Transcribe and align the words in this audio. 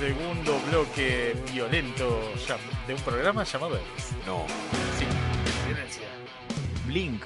Segundo 0.00 0.58
bloque 0.70 1.36
violento 1.52 2.22
de 2.86 2.94
un 2.94 3.00
programa 3.02 3.44
llamado 3.44 3.76
Elvis. 3.76 4.12
No. 4.26 4.46
Sí, 4.98 5.04
violencia. 5.66 6.08
Blink. 6.86 7.22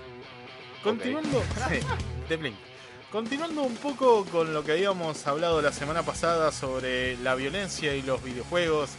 Continuando, 0.83 1.41
sí, 1.69 1.79
de 2.29 2.37
Blink. 2.37 2.57
Continuando 3.13 3.63
un 3.63 3.77
poco 3.77 4.25
con 4.25 4.53
lo 4.53 4.65
que 4.65 4.73
habíamos 4.73 5.25
hablado 5.29 5.63
la 5.63 5.71
semana 5.71 6.03
pasada 6.03 6.51
sobre 6.51 7.17
la 7.19 7.37
violencia 7.37 7.95
y 7.95 8.03
los 8.03 8.21
videojuegos, 8.25 8.91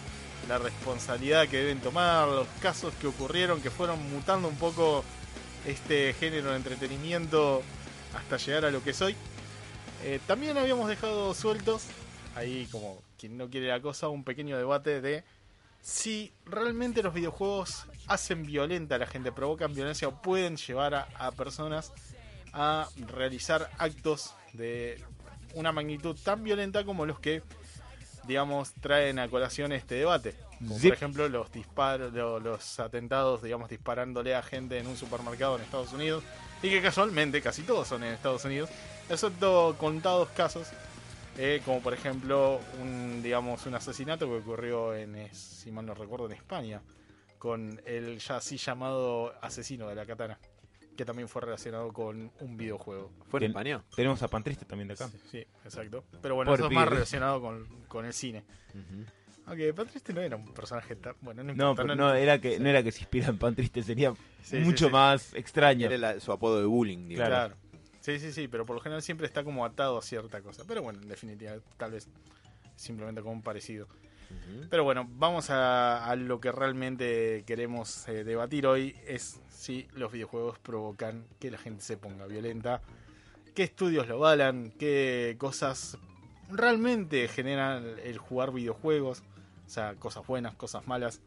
la 0.48 0.58
responsabilidad 0.58 1.50
que 1.50 1.58
deben 1.58 1.82
tomar, 1.82 2.30
los 2.30 2.48
casos 2.62 2.94
que 3.02 3.08
ocurrieron 3.08 3.60
que 3.60 3.72
fueron 3.72 4.10
mutando 4.10 4.48
un 4.48 4.56
poco 4.56 5.04
este 5.68 6.14
género 6.14 6.52
de 6.52 6.56
entretenimiento 6.56 7.62
hasta 8.14 8.38
llegar 8.38 8.64
a 8.64 8.72
lo 8.72 8.82
que 8.82 8.94
soy. 8.94 9.18
Eh, 10.06 10.22
también 10.28 10.58
habíamos 10.58 10.88
dejado 10.88 11.34
sueltos, 11.34 11.84
ahí 12.38 12.70
como 12.72 13.05
quien 13.26 13.38
no 13.38 13.50
quiere 13.50 13.68
la 13.68 13.82
cosa, 13.82 14.08
un 14.10 14.24
pequeño 14.24 14.58
debate 14.58 15.02
de 15.02 15.24
si 15.82 16.32
realmente 16.46 17.04
los 17.04 17.14
videojuegos 17.14 17.86
hacen 18.08 18.46
violenta 18.46 18.96
a 18.96 18.98
la 19.00 19.08
gente, 19.08 19.32
provocan 19.32 19.74
violencia 19.74 20.08
o 20.08 20.22
pueden 20.22 20.58
llevar 20.58 20.94
a, 20.96 21.08
a 21.18 21.32
personas 21.32 21.92
a 22.54 22.88
realizar 23.08 23.70
actos 23.78 24.34
de 24.54 25.04
una 25.54 25.72
magnitud 25.72 26.16
tan 26.24 26.44
violenta 26.44 26.84
como 26.86 27.06
los 27.06 27.20
que, 27.20 27.42
digamos, 28.28 28.74
traen 28.74 29.20
a 29.20 29.28
colación 29.28 29.72
este 29.74 29.96
debate. 29.96 30.36
Como 30.60 30.76
por 30.76 30.94
ejemplo 30.94 31.30
los 31.30 31.52
disparos, 31.52 32.14
lo- 32.14 32.40
los 32.40 32.80
atentados, 32.80 33.44
digamos, 33.44 33.70
disparándole 33.70 34.36
a 34.36 34.42
gente 34.42 34.78
en 34.80 34.88
un 34.88 34.98
supermercado 34.98 35.58
en 35.58 35.64
Estados 35.64 35.92
Unidos. 35.94 36.24
Y 36.64 36.70
que 36.70 36.82
casualmente 36.82 37.42
casi 37.42 37.62
todos 37.64 37.88
son 37.88 38.04
en 38.06 38.14
Estados 38.14 38.46
Unidos, 38.46 38.70
excepto 39.10 39.76
contados 39.78 40.30
casos 40.30 40.68
eh, 41.38 41.62
como 41.66 41.82
por 41.82 41.94
ejemplo 41.94 42.60
un 42.82 43.22
digamos 43.22 43.66
un 43.66 43.76
asesinato 43.76 44.26
que 44.28 44.36
ocurrió 44.38 44.96
en 44.96 45.16
eh, 45.16 45.30
si 45.34 45.72
mal 45.72 45.86
no 45.86 45.94
recuerdo 45.94 46.28
en 46.28 46.34
España 46.34 46.82
con 47.38 47.82
el 47.86 48.20
ya 48.20 48.38
así 48.38 48.58
llamado 48.58 49.34
asesino 49.42 49.88
de 49.88 49.96
la 49.96 50.06
katana 50.06 50.40
que 50.96 51.04
también 51.04 51.28
fue 51.28 51.42
relacionado 51.42 51.92
con 51.92 52.32
un 52.40 52.58
videojuego 52.58 53.12
¿Fue 53.30 53.42
en 53.42 53.48
España? 53.48 53.84
Tenemos 53.96 54.24
a 54.24 54.30
Pantriste 54.30 54.64
también 54.66 54.88
de 54.88 54.94
acá. 54.94 55.10
sí 55.30 55.46
exacto 55.66 56.06
pero 56.22 56.36
bueno 56.36 56.52
Pobre 56.52 56.62
eso 56.64 56.70
es 56.70 56.74
más 56.76 56.88
relacionado 56.88 57.42
con, 57.42 57.68
con 57.88 58.06
el 58.06 58.14
cine 58.14 58.44
aunque 59.48 59.74
Patrick 59.74 60.10
no 60.10 60.22
era 60.22 60.38
un 60.38 60.54
personaje 60.54 60.96
tan 60.96 61.16
bueno 61.22 61.44
no, 61.44 61.54
No, 61.54 61.70
importa, 61.72 61.82
pero 61.82 61.96
no 61.96 62.14
era 62.16 62.40
que 62.40 62.60
no 62.60 62.68
era 62.70 62.82
que 62.82 62.92
se 62.92 63.02
inspira 63.02 63.28
en 63.28 63.38
Pantriste, 63.38 63.84
sería 63.84 64.14
Sí, 64.42 64.58
mucho 64.58 64.86
sí, 64.86 64.90
sí. 64.90 64.92
más 64.92 65.34
extraño. 65.36 65.86
Era 65.88 65.98
la- 65.98 66.20
su 66.20 66.32
apodo 66.32 66.60
de 66.60 66.66
bullying, 66.66 67.08
digamos. 67.08 67.30
Claro. 67.30 67.56
Sí, 68.06 68.20
sí, 68.20 68.32
sí, 68.32 68.48
pero 68.48 68.68
por 68.68 68.76
lo 68.76 68.82
general 68.84 69.02
siempre 69.02 69.26
está 69.26 69.44
como 69.44 69.66
atado 69.66 69.98
a 69.98 70.02
cierta 70.04 70.40
cosa. 70.40 70.64
Pero 70.68 70.84
bueno, 70.84 71.02
en 71.02 71.08
definitiva, 71.08 71.56
tal 71.78 71.94
vez 71.94 72.08
simplemente 72.76 73.22
como 73.24 73.34
un 73.34 73.42
parecido. 73.42 73.88
Pero 74.70 74.84
bueno, 74.84 75.08
vamos 75.10 75.50
a, 75.50 76.06
a 76.06 76.16
lo 76.16 76.40
que 76.40 76.52
realmente 76.52 77.44
queremos 77.48 78.08
eh, 78.08 78.24
debatir 78.24 78.68
hoy, 78.68 78.96
es 79.08 79.42
si 79.50 79.88
los 79.96 80.12
videojuegos 80.12 80.60
provocan 80.60 81.26
que 81.40 81.50
la 81.50 81.58
gente 81.58 81.82
se 81.84 81.98
ponga 81.98 82.28
violenta, 82.28 82.84
qué 83.56 83.64
estudios 83.64 84.08
lo 84.08 84.18
avalan, 84.18 84.72
qué 84.78 85.36
cosas 85.40 85.98
realmente 86.52 87.28
generan 87.28 87.86
el 88.04 88.20
jugar 88.20 88.52
videojuegos, 88.52 89.24
o 89.66 89.70
sea, 89.70 89.96
cosas 89.96 90.28
buenas, 90.28 90.54
cosas 90.54 90.86
malas, 90.86 91.22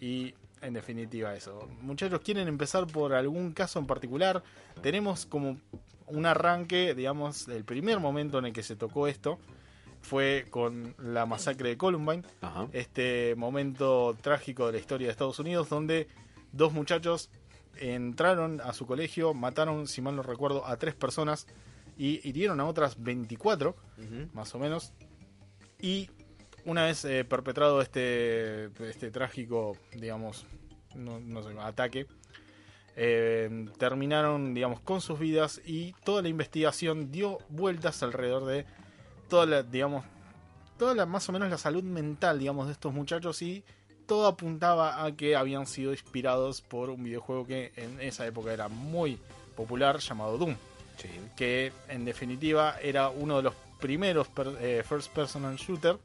y 0.00 0.32
en 0.62 0.72
definitiva 0.72 1.34
eso. 1.34 1.68
Muchachos, 1.82 2.20
¿quieren 2.20 2.48
empezar 2.48 2.86
por 2.86 3.12
algún 3.12 3.52
caso 3.52 3.78
en 3.78 3.86
particular? 3.86 4.42
Tenemos 4.80 5.26
como 5.26 5.58
un 6.08 6.26
arranque, 6.26 6.94
digamos, 6.94 7.48
el 7.48 7.64
primer 7.64 7.98
momento 8.00 8.38
en 8.38 8.46
el 8.46 8.52
que 8.52 8.62
se 8.62 8.76
tocó 8.76 9.06
esto 9.08 9.38
fue 10.02 10.46
con 10.50 10.94
la 10.98 11.26
masacre 11.26 11.70
de 11.70 11.76
Columbine, 11.76 12.22
Ajá. 12.40 12.68
este 12.72 13.34
momento 13.36 14.16
trágico 14.20 14.66
de 14.66 14.72
la 14.74 14.78
historia 14.78 15.08
de 15.08 15.10
Estados 15.12 15.38
Unidos, 15.40 15.68
donde 15.68 16.06
dos 16.52 16.72
muchachos 16.72 17.28
entraron 17.78 18.60
a 18.60 18.72
su 18.72 18.86
colegio, 18.86 19.34
mataron, 19.34 19.86
si 19.86 20.00
mal 20.00 20.16
no 20.16 20.22
recuerdo, 20.22 20.66
a 20.66 20.76
tres 20.76 20.94
personas 20.94 21.46
y 21.98 22.26
hirieron 22.28 22.60
a 22.60 22.66
otras 22.66 23.02
24, 23.02 23.70
Ujú. 23.98 24.28
más 24.32 24.54
o 24.54 24.58
menos. 24.58 24.92
Y 25.80 26.08
una 26.64 26.84
vez 26.84 27.04
eh, 27.04 27.24
perpetrado 27.24 27.80
este, 27.82 28.66
este 28.88 29.10
trágico, 29.10 29.76
digamos, 29.92 30.46
no, 30.94 31.20
no 31.20 31.42
sé, 31.42 31.54
ataque, 31.60 32.06
eh, 32.96 33.66
terminaron, 33.78 34.54
digamos, 34.54 34.80
con 34.80 35.00
sus 35.00 35.18
vidas 35.18 35.60
y 35.64 35.92
toda 36.04 36.22
la 36.22 36.28
investigación 36.28 37.12
dio 37.12 37.38
vueltas 37.48 38.02
alrededor 38.02 38.46
de 38.46 38.64
toda 39.28 39.44
la, 39.46 39.62
digamos, 39.62 40.04
toda 40.78 40.94
la, 40.94 41.06
más 41.06 41.28
o 41.28 41.32
menos 41.32 41.50
la 41.50 41.58
salud 41.58 41.82
mental, 41.82 42.38
digamos, 42.38 42.66
de 42.66 42.72
estos 42.72 42.92
muchachos 42.92 43.40
y 43.42 43.62
todo 44.06 44.26
apuntaba 44.26 45.04
a 45.04 45.12
que 45.16 45.34
habían 45.36 45.66
sido 45.66 45.92
inspirados 45.92 46.60
por 46.62 46.90
un 46.90 47.02
videojuego 47.04 47.46
que 47.46 47.72
en 47.76 48.00
esa 48.00 48.26
época 48.26 48.52
era 48.52 48.68
muy 48.68 49.18
popular 49.56 49.98
llamado 49.98 50.38
Doom 50.38 50.54
Sí. 50.96 51.08
que 51.36 51.72
en 51.88 52.06
definitiva 52.06 52.76
era 52.80 53.10
uno 53.10 53.36
de 53.36 53.42
los 53.42 53.54
primeros 53.80 54.28
per- 54.28 54.56
eh, 54.60 54.82
first 54.88 55.12
personal 55.12 55.54
shooter 55.56 55.98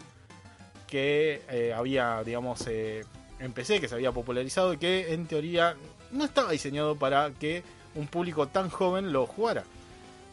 que 0.88 1.42
eh, 1.50 1.74
había, 1.74 2.22
digamos, 2.26 2.66
eh, 2.68 3.06
en 3.40 3.54
PC, 3.54 3.80
que 3.80 3.88
se 3.88 3.96
había 3.96 4.12
popularizado 4.12 4.74
y 4.74 4.78
que 4.78 5.14
en 5.14 5.28
teoría 5.28 5.76
no 6.12 6.26
estaba 6.26 6.52
diseñado 6.52 6.96
para 6.96 7.32
que 7.32 7.64
un 7.96 8.08
público 8.08 8.48
tan 8.48 8.70
joven 8.70 9.12
lo 9.12 9.26
jugara. 9.26 9.64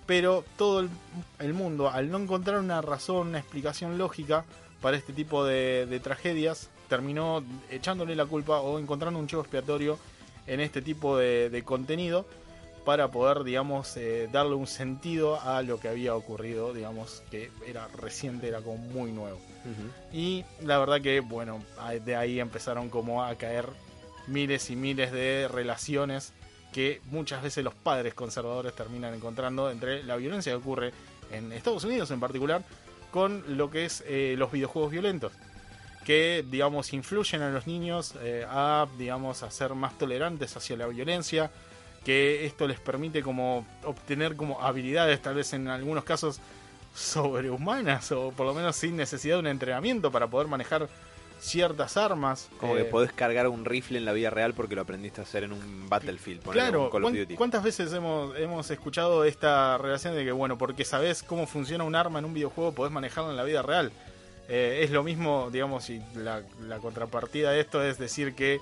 Pero 0.06 0.44
todo 0.56 0.80
el, 0.80 0.88
el 1.38 1.54
mundo, 1.54 1.90
al 1.90 2.10
no 2.10 2.18
encontrar 2.18 2.60
una 2.60 2.80
razón, 2.80 3.28
una 3.28 3.38
explicación 3.38 3.98
lógica 3.98 4.44
para 4.80 4.96
este 4.96 5.12
tipo 5.12 5.44
de, 5.44 5.86
de 5.86 6.00
tragedias, 6.00 6.70
terminó 6.88 7.44
echándole 7.70 8.16
la 8.16 8.24
culpa 8.24 8.60
o 8.60 8.78
encontrando 8.78 9.18
un 9.18 9.26
chivo 9.26 9.42
expiatorio 9.42 9.98
en 10.46 10.60
este 10.60 10.80
tipo 10.80 11.18
de, 11.18 11.50
de 11.50 11.62
contenido 11.62 12.24
para 12.88 13.10
poder, 13.10 13.44
digamos, 13.44 13.94
eh, 13.98 14.30
darle 14.32 14.54
un 14.54 14.66
sentido 14.66 15.38
a 15.42 15.60
lo 15.60 15.78
que 15.78 15.88
había 15.88 16.14
ocurrido, 16.14 16.72
digamos, 16.72 17.22
que 17.30 17.50
era 17.66 17.86
reciente, 17.88 18.48
era 18.48 18.62
como 18.62 18.78
muy 18.78 19.12
nuevo. 19.12 19.38
Y 20.10 20.42
la 20.62 20.78
verdad 20.78 21.02
que, 21.02 21.20
bueno, 21.20 21.62
de 22.02 22.16
ahí 22.16 22.40
empezaron 22.40 22.88
como 22.88 23.22
a 23.22 23.34
caer 23.34 23.66
miles 24.28 24.70
y 24.70 24.76
miles 24.76 25.12
de 25.12 25.48
relaciones 25.48 26.32
que 26.72 27.00
muchas 27.06 27.42
veces 27.42 27.64
los 27.64 27.74
padres 27.74 28.14
conservadores 28.14 28.74
terminan 28.74 29.14
encontrando 29.14 29.70
entre 29.70 30.02
la 30.04 30.16
violencia 30.16 30.52
que 30.52 30.56
ocurre 30.56 30.92
en 31.30 31.52
Estados 31.52 31.84
Unidos 31.84 32.10
en 32.10 32.20
particular 32.20 32.62
con 33.10 33.56
lo 33.56 33.70
que 33.70 33.86
es 33.86 34.04
eh, 34.06 34.34
los 34.38 34.52
videojuegos 34.52 34.92
violentos 34.92 35.32
que 36.04 36.44
digamos 36.48 36.92
influyen 36.92 37.42
a 37.42 37.50
los 37.50 37.66
niños 37.66 38.14
eh, 38.22 38.46
a 38.48 38.86
digamos 38.98 39.42
a 39.42 39.50
ser 39.50 39.74
más 39.74 39.96
tolerantes 39.98 40.56
hacia 40.56 40.76
la 40.76 40.86
violencia 40.86 41.50
que 42.04 42.46
esto 42.46 42.66
les 42.66 42.80
permite 42.80 43.22
como 43.22 43.66
obtener 43.84 44.36
como 44.36 44.62
habilidades 44.62 45.20
tal 45.20 45.34
vez 45.34 45.52
en 45.52 45.68
algunos 45.68 46.04
casos 46.04 46.40
sobrehumanas 46.94 48.10
o 48.12 48.32
por 48.32 48.46
lo 48.46 48.54
menos 48.54 48.76
sin 48.76 48.96
necesidad 48.96 49.36
de 49.36 49.40
un 49.40 49.46
entrenamiento 49.46 50.10
para 50.10 50.26
poder 50.26 50.48
manejar 50.48 50.88
ciertas 51.40 51.96
armas 51.96 52.48
Como 52.58 52.76
Eh, 52.76 52.78
que 52.78 52.84
podés 52.86 53.12
cargar 53.12 53.48
un 53.48 53.64
rifle 53.64 53.98
en 53.98 54.04
la 54.04 54.12
vida 54.12 54.30
real 54.30 54.54
porque 54.54 54.74
lo 54.74 54.82
aprendiste 54.82 55.20
a 55.20 55.24
hacer 55.24 55.44
en 55.44 55.52
un 55.52 55.88
Battlefield. 55.88 56.42
Claro, 56.42 56.84
un 56.84 56.90
Call 56.90 57.04
of 57.04 57.10
¿cuán- 57.10 57.16
Duty. 57.20 57.34
¿cuántas 57.34 57.62
veces 57.62 57.92
hemos, 57.92 58.36
hemos 58.38 58.70
escuchado 58.70 59.24
esta 59.24 59.78
relación 59.78 60.14
de 60.14 60.24
que, 60.24 60.32
bueno, 60.32 60.58
porque 60.58 60.84
sabes 60.84 61.22
cómo 61.22 61.46
funciona 61.46 61.84
un 61.84 61.94
arma 61.94 62.18
en 62.18 62.24
un 62.24 62.34
videojuego, 62.34 62.72
podés 62.72 62.92
manejarlo 62.92 63.30
en 63.30 63.36
la 63.36 63.44
vida 63.44 63.62
real? 63.62 63.92
Eh, 64.48 64.80
es 64.82 64.90
lo 64.90 65.02
mismo, 65.02 65.50
digamos, 65.52 65.90
y 65.90 66.00
la, 66.14 66.42
la 66.66 66.78
contrapartida 66.78 67.50
de 67.50 67.60
esto 67.60 67.82
es 67.84 67.98
decir 67.98 68.34
que 68.34 68.60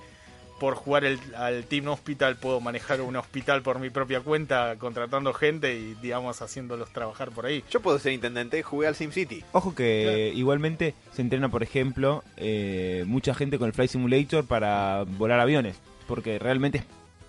por 0.59 0.75
jugar 0.75 1.05
el, 1.05 1.19
al 1.35 1.65
Team 1.65 1.87
Hospital 1.87 2.35
puedo 2.35 2.59
manejar 2.59 3.01
un 3.01 3.15
hospital 3.15 3.61
por 3.61 3.79
mi 3.79 3.89
propia 3.89 4.21
cuenta, 4.21 4.75
contratando 4.77 5.33
gente 5.33 5.75
y, 5.75 5.95
digamos, 5.95 6.41
haciéndolos 6.41 6.91
trabajar 6.91 7.31
por 7.31 7.45
ahí. 7.45 7.63
Yo 7.69 7.79
puedo 7.81 7.99
ser 7.99 8.13
intendente, 8.13 8.63
jugué 8.63 8.87
al 8.87 8.95
SimCity. 8.95 9.43
Ojo 9.51 9.75
que 9.75 10.31
igualmente 10.35 10.95
se 11.13 11.21
entrena, 11.21 11.49
por 11.49 11.63
ejemplo, 11.63 12.23
eh, 12.37 13.03
mucha 13.07 13.33
gente 13.33 13.57
con 13.57 13.67
el 13.67 13.73
Flight 13.73 13.91
Simulator 13.91 14.45
para 14.45 15.03
volar 15.03 15.39
aviones, 15.39 15.77
porque 16.07 16.39
realmente 16.39 16.79
es 16.79 16.85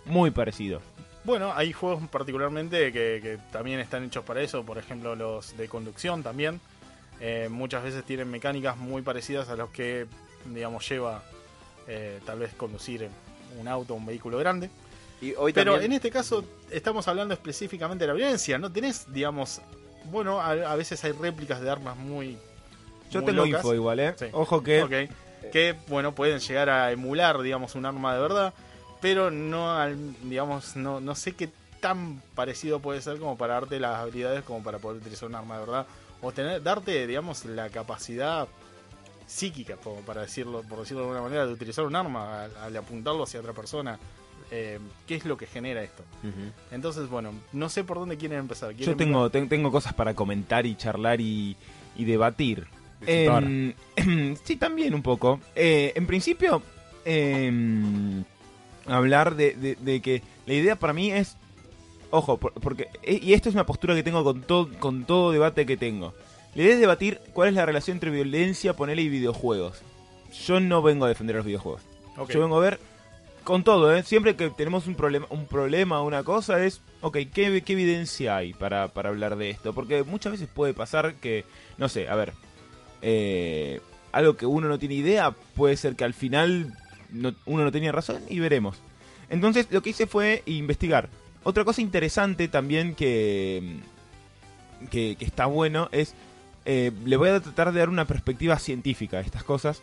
muy 0.07 0.31
parecido. 0.31 0.81
Bueno, 1.25 1.53
hay 1.55 1.73
juegos 1.73 2.03
particularmente 2.09 2.93
que, 2.93 3.21
que 3.23 3.39
también 3.53 3.81
están 3.81 4.05
hechos 4.05 4.25
para 4.25 4.41
eso, 4.41 4.65
por 4.65 4.79
ejemplo 4.79 5.15
los 5.15 5.57
de 5.57 5.69
conducción 5.69 6.23
también. 6.23 6.61
Eh, 7.21 7.49
muchas 7.51 7.83
veces 7.83 8.05
tienen 8.05 8.31
mecánicas 8.31 8.77
muy 8.77 9.03
parecidas 9.03 9.49
a 9.49 9.57
los 9.57 9.71
que, 9.71 10.07
digamos, 10.47 10.89
lleva 10.89 11.23
eh, 11.89 12.21
tal 12.25 12.39
vez 12.39 12.55
conducir 12.55 13.09
un 13.59 13.67
auto 13.67 13.95
o 13.95 13.97
un 13.97 14.07
vehículo 14.07 14.39
grande. 14.39 14.71
Y 15.21 15.35
hoy 15.35 15.53
Pero 15.53 15.73
también... 15.73 15.93
en 15.93 15.97
este 15.97 16.11
caso 16.11 16.45
estamos 16.71 17.09
hablando 17.09 17.35
específicamente 17.35 18.05
de 18.05 18.09
la 18.09 18.15
violencia, 18.15 18.57
¿no? 18.59 18.71
Tenés, 18.71 19.13
digamos, 19.13 19.61
bueno, 20.13 20.41
a, 20.41 20.51
a 20.53 20.77
veces 20.77 21.03
hay 21.05 21.13
réplicas 21.13 21.61
de 21.61 21.69
armas 21.71 21.97
muy... 21.97 22.39
Yo 23.11 23.23
muy 23.23 23.33
tengo 23.33 23.45
locas. 23.47 23.61
info 23.65 23.75
igual, 23.75 24.01
¿eh? 24.01 24.15
Sí. 24.17 24.27
Ojo 24.33 24.63
que. 24.63 25.09
Que, 25.53 25.75
bueno, 25.87 26.15
pueden 26.15 26.41
llegar 26.41 26.69
a 26.69 26.93
emular, 26.93 27.41
digamos, 27.41 27.75
un 27.75 27.87
arma 27.87 28.13
de 28.15 28.21
verdad, 28.21 28.53
pero 29.01 29.31
no, 29.31 29.73
al- 29.73 30.15
digamos, 30.29 30.77
no, 30.77 31.01
no 31.01 31.15
sé 31.15 31.33
qué 31.33 31.49
tan 31.81 32.21
parecido 32.35 32.81
puede 32.81 33.01
ser 33.01 33.19
como 33.19 33.39
para 33.39 33.55
darte 33.55 33.81
las 33.81 33.97
habilidades 33.99 34.43
como 34.43 34.63
para 34.63 34.79
poder 34.79 35.01
utilizar 35.01 35.29
un 35.29 35.37
arma 35.37 35.55
de 35.59 35.65
verdad, 35.65 35.87
o 36.21 36.33
tener, 36.33 36.63
darte, 36.63 37.07
digamos, 37.07 37.45
la 37.47 37.71
capacidad 37.71 38.47
psíquica, 39.29 39.77
como 39.77 40.01
para 40.01 40.23
decirlo, 40.23 40.63
por 40.63 40.81
decirlo 40.81 41.03
de 41.03 41.09
alguna 41.09 41.23
manera, 41.23 41.47
de 41.47 41.53
utilizar 41.53 41.85
un 41.85 41.95
arma 41.95 42.45
al, 42.45 42.57
al 42.57 42.77
apuntarlo 42.79 43.23
hacia 43.23 43.39
otra 43.39 43.53
persona. 43.53 43.99
Eh, 44.51 44.79
¿Qué 45.07 45.15
es 45.17 45.27
lo 45.27 45.37
que 45.37 45.47
genera 45.47 45.83
esto? 45.83 46.03
Entonces, 46.73 47.09
bueno, 47.11 47.33
no 47.53 47.69
sé 47.69 47.85
por 47.85 47.99
dónde 47.99 48.17
quieren 48.17 48.39
empezar. 48.39 48.71
yo 48.71 48.77
¿Quieren 48.79 48.97
tengo, 48.97 49.29
ten- 49.31 49.49
tengo 49.49 49.71
cosas 49.71 49.93
para 49.93 50.15
comentar 50.15 50.65
y 50.65 50.75
charlar 50.75 51.21
y, 51.21 51.55
y 51.97 52.05
debatir. 52.07 52.67
Em, 53.07 53.75
sí, 54.45 54.57
también 54.57 54.95
un 54.95 55.03
poco. 55.03 55.39
Eh, 55.55 55.93
en 55.95 56.07
principio, 56.07 56.63
em, 57.05 58.25
hablar 58.87 59.35
de, 59.37 59.55
de- 59.55 59.77
de 59.77 60.01
que 60.01 60.23
la 60.47 60.55
idea 60.55 60.77
para 60.77 60.93
mí 60.95 61.11
es, 61.11 61.37
ojo, 62.11 62.39
por- 62.39 62.55
porque 62.55 62.89
eh, 63.03 63.21
y 63.23 63.35
esto 63.35 63.49
es 63.51 63.55
una 63.55 63.67
postura 63.67 63.95
que 63.95 64.03
tengo 64.03 64.25
con 64.25 64.41
todo 64.43 64.69
con 64.79 65.05
todo 65.05 65.31
debate 65.33 65.67
que 65.67 65.77
tengo. 65.77 66.15
La 66.59 66.65
idea 66.65 66.75
es 66.75 66.81
debatir 66.81 67.21
cuál 67.35 67.51
es 67.51 67.55
la 67.55 67.65
relación 67.67 67.99
entre 67.99 68.11
violencia, 68.11 68.75
ponele 68.75 69.03
y 69.03 69.09
videojuegos. 69.09 69.81
Yo 70.45 70.59
no 70.59 70.83
vengo 70.83 71.05
a 71.05 71.09
defender 71.09 71.37
los 71.37 71.45
videojuegos. 71.47 71.83
Yo 72.35 72.41
vengo 72.41 72.57
a 72.57 72.61
ver 72.61 72.81
con 73.45 73.63
todo, 73.63 73.95
¿eh? 73.95 74.03
Siempre 74.03 74.35
que 74.35 74.51
tenemos 74.51 74.89
un 74.89 74.97
problema, 74.97 75.27
un 75.31 75.47
problema, 75.47 76.03
una 76.03 76.25
cosa 76.25 76.65
es, 76.65 76.81
ok, 77.01 77.19
¿qué, 77.33 77.63
qué 77.65 77.73
evidencia 77.75 78.37
hay 78.37 78.55
para, 78.55 78.89
para 78.89 79.11
hablar 79.11 79.37
de 79.37 79.51
esto? 79.51 79.73
Porque 79.73 80.03
muchas 80.03 80.33
veces 80.33 80.49
puede 80.53 80.75
pasar 80.75 81.15
que, 81.15 81.45
no 81.77 81.89
sé, 81.89 82.09
a 82.09 82.17
ver, 82.17 82.33
eh, 83.03 83.81
algo 84.11 84.37
que 84.37 84.45
uno 84.47 84.67
no 84.67 84.81
tiene 84.81 84.97
idea 84.97 85.31
puede 85.55 85.77
ser 85.77 85.95
que 85.95 86.03
al 86.03 86.13
final 86.13 86.77
no- 87.13 87.37
uno 87.47 87.63
no 87.63 87.71
tenía 87.71 87.93
razón 87.93 88.21
y 88.29 88.41
veremos. 88.41 88.79
Entonces 89.31 89.69
lo 89.71 89.81
que 89.81 89.91
hice 89.91 90.09
fue 90.09 90.43
investigar. 90.47 91.09
Otra 91.45 91.65
cosa 91.65 91.81
interesante 91.83 92.49
también 92.49 92.97
que, 92.97 93.77
que, 94.91 95.15
que 95.17 95.25
está 95.25 95.47
bueno 95.47 95.89
es, 95.93 96.15
eh, 96.69 96.93
le 97.05 97.17
voy 97.17 97.31
a 97.31 97.41
tratar 97.41 97.73
de 97.73 97.81
dar 97.81 97.89
una 97.89 98.05
perspectiva 98.07 98.59
científica 98.59 99.17
a 99.17 99.21
estas 99.21 99.43
cosas. 99.43 99.81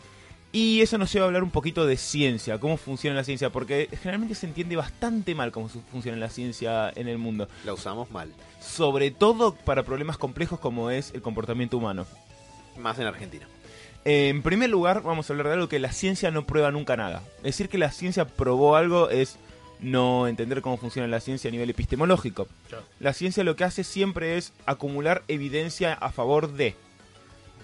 Y 0.51 0.79
eso 0.79 0.97
nos 0.97 1.11
lleva 1.11 1.25
a 1.25 1.27
hablar 1.27 1.43
un 1.43 1.49
poquito 1.51 1.85
de 1.85 1.97
ciencia, 1.97 2.59
cómo 2.59 2.77
funciona 2.77 3.17
la 3.17 3.25
ciencia, 3.25 3.49
porque 3.49 3.89
generalmente 4.01 4.35
se 4.35 4.45
entiende 4.45 4.77
bastante 4.77 5.35
mal 5.35 5.51
cómo 5.51 5.67
funciona 5.67 6.17
la 6.17 6.29
ciencia 6.29 6.89
en 6.95 7.09
el 7.09 7.17
mundo, 7.17 7.49
La 7.65 7.73
usamos 7.73 8.09
mal. 8.11 8.31
sobre 8.61 9.11
todo 9.11 9.53
para 9.53 9.83
problemas 9.83 10.17
complejos 10.17 10.59
como 10.61 10.91
es 10.91 11.11
el 11.13 11.21
comportamiento 11.21 11.77
humano. 11.77 12.05
Más 12.77 12.97
en 12.99 13.07
Argentina. 13.07 13.45
Eh, 14.05 14.29
en 14.29 14.43
primer 14.43 14.69
lugar, 14.69 15.01
vamos 15.03 15.29
a 15.29 15.33
hablar 15.33 15.47
de 15.47 15.53
algo 15.53 15.67
que 15.67 15.79
la 15.79 15.91
ciencia 15.91 16.31
no 16.31 16.45
prueba 16.45 16.71
nunca 16.71 16.95
nada. 16.95 17.21
Decir 17.43 17.67
que 17.67 17.77
la 17.77 17.91
ciencia 17.91 18.25
probó 18.25 18.77
algo 18.77 19.09
es 19.09 19.35
no 19.85 20.27
entender 20.27 20.61
cómo 20.61 20.77
funciona 20.77 21.07
la 21.07 21.19
ciencia 21.19 21.47
a 21.49 21.51
nivel 21.51 21.69
epistemológico. 21.69 22.47
Claro. 22.69 22.83
La 22.99 23.13
ciencia 23.13 23.43
lo 23.43 23.55
que 23.55 23.63
hace 23.63 23.83
siempre 23.83 24.37
es 24.37 24.51
acumular 24.65 25.23
evidencia 25.27 25.93
a 25.93 26.11
favor 26.11 26.51
de. 26.53 26.75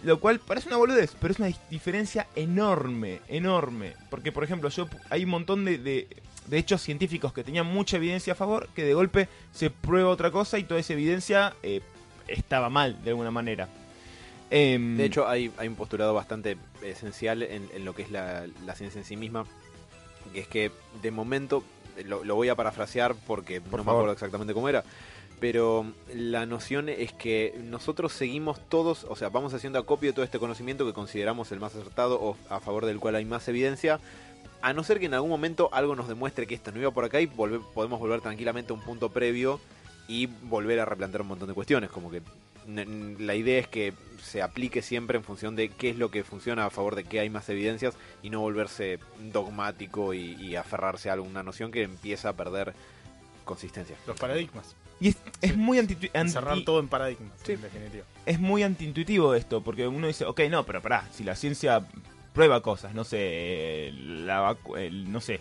Lo 0.03 0.19
cual 0.19 0.39
parece 0.39 0.67
una 0.67 0.77
boludez, 0.77 1.15
pero 1.19 1.31
es 1.33 1.39
una 1.39 1.51
diferencia 1.69 2.27
enorme, 2.35 3.21
enorme. 3.27 3.93
Porque, 4.09 4.31
por 4.31 4.43
ejemplo, 4.43 4.69
yo 4.69 4.87
hay 5.09 5.23
un 5.25 5.29
montón 5.29 5.63
de, 5.65 5.77
de- 5.77 6.07
de 6.47 6.57
hechos 6.57 6.81
científicos 6.81 7.33
que 7.33 7.43
tenían 7.43 7.67
mucha 7.67 7.97
evidencia 7.97 8.33
a 8.33 8.35
favor, 8.35 8.67
que 8.75 8.83
de 8.83 8.95
golpe 8.95 9.29
se 9.53 9.69
prueba 9.69 10.09
otra 10.09 10.31
cosa 10.31 10.57
y 10.57 10.63
toda 10.63 10.79
esa 10.79 10.93
evidencia 10.93 11.53
eh, 11.61 11.81
estaba 12.27 12.67
mal, 12.69 13.01
de 13.03 13.11
alguna 13.11 13.29
manera. 13.29 13.69
Em, 14.49 14.97
De 14.97 15.05
hecho, 15.05 15.27
hay, 15.27 15.51
hay 15.57 15.67
un 15.67 15.75
postulado 15.75 16.13
bastante 16.15 16.57
esencial 16.83 17.43
en, 17.43 17.69
en 17.73 17.85
lo 17.85 17.93
que 17.93 18.01
es 18.01 18.11
la, 18.11 18.47
la 18.65 18.75
ciencia 18.75 18.99
en 18.99 19.05
sí 19.05 19.15
misma, 19.15 19.45
que 20.33 20.39
es 20.41 20.47
que 20.47 20.71
de 21.01 21.11
momento, 21.11 21.63
lo, 22.05 22.23
lo 22.23 22.35
voy 22.35 22.49
a 22.49 22.55
parafrasear 22.55 23.15
porque 23.27 23.61
Por 23.61 23.79
no 23.79 23.83
me 23.85 23.91
acuerdo 23.91 24.11
exactamente 24.13 24.53
cómo 24.53 24.69
era, 24.69 24.83
pero 25.39 25.85
la 26.13 26.45
noción 26.45 26.87
es 26.89 27.13
que 27.13 27.59
nosotros 27.63 28.13
seguimos 28.13 28.59
todos, 28.69 29.05
o 29.09 29.15
sea, 29.15 29.29
vamos 29.29 29.53
haciendo 29.53 29.79
acopio 29.79 30.09
de 30.09 30.13
todo 30.13 30.25
este 30.25 30.37
conocimiento 30.39 30.85
que 30.85 30.93
consideramos 30.93 31.51
el 31.51 31.59
más 31.59 31.75
acertado 31.75 32.19
o 32.21 32.37
a 32.49 32.59
favor 32.59 32.85
del 32.85 32.99
cual 32.99 33.15
hay 33.15 33.25
más 33.25 33.47
evidencia, 33.47 33.99
a 34.61 34.73
no 34.73 34.83
ser 34.83 34.99
que 34.99 35.07
en 35.07 35.15
algún 35.15 35.31
momento 35.31 35.69
algo 35.71 35.95
nos 35.95 36.07
demuestre 36.07 36.45
que 36.45 36.53
esto 36.53 36.71
no 36.71 36.79
iba 36.79 36.91
por 36.91 37.05
acá 37.05 37.19
y 37.19 37.25
volve- 37.27 37.63
podemos 37.73 37.99
volver 37.99 38.21
tranquilamente 38.21 38.71
a 38.71 38.75
un 38.75 38.81
punto 38.81 39.09
previo 39.09 39.59
y 40.07 40.27
volver 40.27 40.79
a 40.79 40.85
replantear 40.85 41.21
un 41.21 41.29
montón 41.29 41.47
de 41.47 41.55
cuestiones, 41.55 41.89
como 41.89 42.11
que 42.11 42.21
la 42.67 43.35
idea 43.35 43.59
es 43.59 43.67
que 43.67 43.93
se 44.21 44.41
aplique 44.41 44.81
siempre 44.81 45.17
en 45.17 45.23
función 45.23 45.55
de 45.55 45.69
qué 45.69 45.89
es 45.89 45.97
lo 45.97 46.11
que 46.11 46.23
funciona 46.23 46.65
a 46.65 46.69
favor 46.69 46.95
de 46.95 47.03
qué 47.03 47.19
hay 47.19 47.29
más 47.29 47.49
evidencias 47.49 47.95
y 48.21 48.29
no 48.29 48.39
volverse 48.39 48.99
dogmático 49.31 50.13
y, 50.13 50.33
y 50.35 50.55
aferrarse 50.55 51.09
a 51.09 51.13
alguna 51.13 51.41
noción 51.43 51.71
que 51.71 51.81
empieza 51.83 52.29
a 52.29 52.33
perder 52.33 52.73
consistencia. 53.45 53.95
Los 54.07 54.19
paradigmas. 54.19 54.75
Y 54.99 55.15
es, 55.41 55.57
muy 55.57 55.79
anti, 55.79 55.97
Encerrar 56.13 56.53
anti- 56.53 56.65
todo 56.65 56.79
en 56.79 56.87
paradigmas, 56.87 57.31
Sí. 57.43 57.53
en 57.53 57.61
definitiva. 57.61 58.03
es 58.27 58.39
muy 58.39 58.61
antiintuitivo 58.61 59.33
esto, 59.33 59.61
porque 59.63 59.87
uno 59.87 60.05
dice, 60.05 60.25
ok, 60.25 60.41
no, 60.51 60.63
pero 60.63 60.81
pará, 60.81 61.07
si 61.11 61.23
la 61.23 61.35
ciencia 61.35 61.83
prueba 62.33 62.61
cosas, 62.61 62.93
no 62.93 63.03
sé, 63.03 63.91
la 63.95 64.41
vacu- 64.53 64.77
el- 64.77 65.11
no 65.11 65.19
sé, 65.19 65.39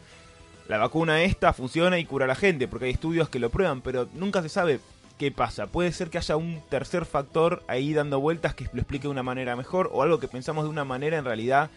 la 0.66 0.78
vacuna 0.78 1.22
esta 1.22 1.52
funciona 1.52 1.98
y 1.98 2.06
cura 2.06 2.24
a 2.24 2.28
la 2.28 2.34
gente, 2.34 2.68
porque 2.68 2.86
hay 2.86 2.92
estudios 2.92 3.28
que 3.28 3.38
lo 3.38 3.50
prueban, 3.50 3.82
pero 3.82 4.08
nunca 4.14 4.40
se 4.40 4.48
sabe 4.48 4.80
qué 5.20 5.30
pasa. 5.30 5.66
Puede 5.66 5.92
ser 5.92 6.08
que 6.08 6.16
haya 6.16 6.34
un 6.36 6.62
tercer 6.70 7.04
factor 7.04 7.62
ahí 7.68 7.92
dando 7.92 8.18
vueltas 8.20 8.54
que 8.54 8.66
lo 8.72 8.80
explique 8.80 9.02
de 9.02 9.10
una 9.10 9.22
manera 9.22 9.54
mejor, 9.54 9.90
o 9.92 10.02
algo 10.02 10.18
que 10.18 10.28
pensamos 10.28 10.64
de 10.64 10.70
una 10.70 10.86
manera 10.86 11.18
en 11.18 11.26
realidad 11.26 11.68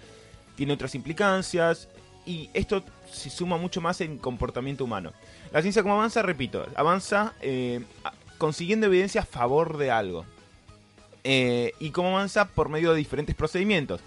tiene 0.56 0.72
otras 0.72 0.96
implicancias, 0.96 1.89
y 2.25 2.50
esto 2.53 2.84
se 3.12 3.29
suma 3.29 3.58
mucho 3.58 3.82
más 3.82 4.00
en 4.00 4.17
comportamiento 4.17 4.86
humano. 4.86 5.12
La 5.51 5.62
ciencia 5.62 5.84
como 5.84 5.96
avanza, 5.96 6.22
repito, 6.22 6.65
avanza 6.74 7.34
eh, 7.41 7.84
consiguiendo 8.38 8.86
evidencia 8.86 9.22
a 9.22 9.25
favor 9.25 9.77
de 9.77 9.91
algo. 9.91 10.24
Eh, 11.25 11.74
y 11.82 11.89
cómo 11.89 12.15
avanza 12.15 12.46
por 12.46 12.70
medio 12.70 12.91
de 12.91 12.98
diferentes 12.98 13.36
procedimientos. 13.36 14.00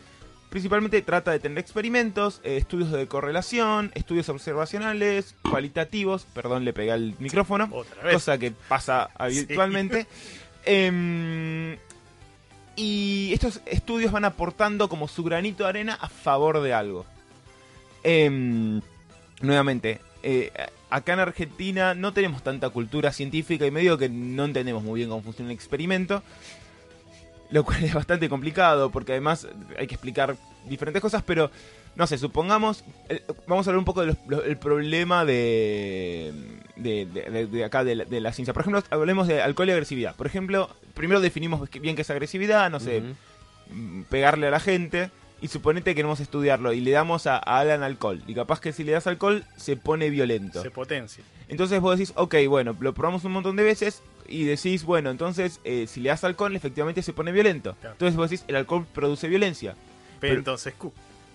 Principalmente 0.50 1.02
trata 1.02 1.32
de 1.32 1.40
tener 1.40 1.58
experimentos, 1.58 2.40
eh, 2.44 2.56
estudios 2.56 2.92
de 2.92 3.06
correlación, 3.08 3.90
estudios 3.94 4.28
observacionales, 4.28 5.34
cualitativos, 5.42 6.26
perdón, 6.32 6.64
le 6.64 6.72
pegué 6.72 6.92
al 6.92 7.14
micrófono, 7.18 7.68
Otra 7.72 8.02
vez. 8.04 8.14
cosa 8.14 8.38
que 8.38 8.52
pasa 8.52 9.10
habitualmente. 9.18 10.06
Em, 10.64 11.76
y 12.76 13.30
estos 13.32 13.60
estudios 13.66 14.12
van 14.12 14.24
aportando 14.24 14.88
como 14.88 15.08
su 15.08 15.24
granito 15.24 15.64
de 15.64 15.68
arena 15.70 15.98
a 16.00 16.08
favor 16.08 16.60
de 16.60 16.72
algo. 16.74 17.06
Em, 18.04 18.80
nuevamente, 19.40 20.00
eh, 20.22 20.52
acá 20.90 21.14
en 21.14 21.20
Argentina 21.20 21.94
no 21.94 22.12
tenemos 22.12 22.42
tanta 22.42 22.70
cultura 22.70 23.12
científica 23.12 23.66
y 23.66 23.70
medio 23.70 23.98
que 23.98 24.08
no 24.08 24.44
entendemos 24.44 24.82
muy 24.82 25.00
bien 25.00 25.10
cómo 25.10 25.22
funciona 25.22 25.50
el 25.50 25.54
experimento. 25.56 26.22
Lo 27.50 27.64
cual 27.64 27.84
es 27.84 27.94
bastante 27.94 28.28
complicado 28.28 28.90
porque 28.90 29.12
además 29.12 29.46
hay 29.78 29.86
que 29.86 29.94
explicar 29.94 30.36
diferentes 30.68 31.00
cosas, 31.00 31.22
pero 31.24 31.50
no 31.94 32.06
sé, 32.06 32.18
supongamos, 32.18 32.84
eh, 33.08 33.22
vamos 33.46 33.66
a 33.66 33.70
hablar 33.70 33.78
un 33.78 33.84
poco 33.84 34.02
del 34.04 34.56
problema 34.58 35.24
de, 35.24 36.32
de, 36.76 37.06
de- 37.06 37.30
de- 37.30 37.46
de 37.46 37.64
acá 37.64 37.84
de 37.84 37.94
la, 37.94 38.04
de 38.04 38.20
la 38.20 38.32
ciencia. 38.32 38.52
Por 38.52 38.62
ejemplo, 38.62 38.82
hablemos 38.90 39.28
de 39.28 39.40
alcohol 39.42 39.68
y 39.68 39.72
agresividad. 39.72 40.14
Por 40.16 40.26
ejemplo, 40.26 40.68
primero 40.94 41.20
definimos 41.20 41.70
bien 41.70 41.96
qué 41.96 42.02
es 42.02 42.10
agresividad, 42.10 42.70
no 42.70 42.80
sé, 42.80 43.02
mm, 43.70 44.02
pegarle 44.10 44.48
a 44.48 44.50
la 44.50 44.60
gente 44.60 45.10
y 45.40 45.48
suponete 45.48 45.90
que 45.92 45.96
queremos 45.96 46.20
estudiarlo 46.20 46.72
y 46.72 46.80
le 46.80 46.90
damos 46.90 47.26
a, 47.26 47.36
a 47.36 47.60
Alan 47.60 47.82
alcohol. 47.82 48.22
Y 48.26 48.34
capaz 48.34 48.60
que 48.60 48.72
si 48.72 48.84
le 48.84 48.92
das 48.92 49.06
alcohol 49.06 49.44
se 49.56 49.76
pone 49.76 50.10
violento. 50.10 50.62
Se 50.62 50.70
potencia. 50.70 51.22
Entonces 51.48 51.80
vos 51.80 51.96
decís, 51.98 52.12
ok, 52.16 52.34
bueno, 52.48 52.76
lo 52.80 52.92
probamos 52.92 53.24
un 53.24 53.32
montón 53.32 53.54
de 53.56 53.62
veces 53.62 54.02
y 54.28 54.45
decís, 54.45 54.85
bueno, 54.85 55.11
entonces 55.11 55.61
eh, 55.64 55.87
si 55.88 56.00
le 56.00 56.09
das 56.11 56.25
alcohol 56.25 56.54
efectivamente 56.56 57.02
se 57.02 57.12
pone 57.12 57.33
violento. 57.33 57.75
Claro. 57.80 57.92
Entonces 57.95 58.16
vos 58.16 58.30
decís, 58.30 58.45
el 58.49 58.56
alcohol 58.56 58.87
produce 58.95 59.28
violencia. 59.28 59.75
Pero, 60.21 60.33
Pero- 60.33 60.38
entonces, 60.38 60.75
Q. 60.75 60.92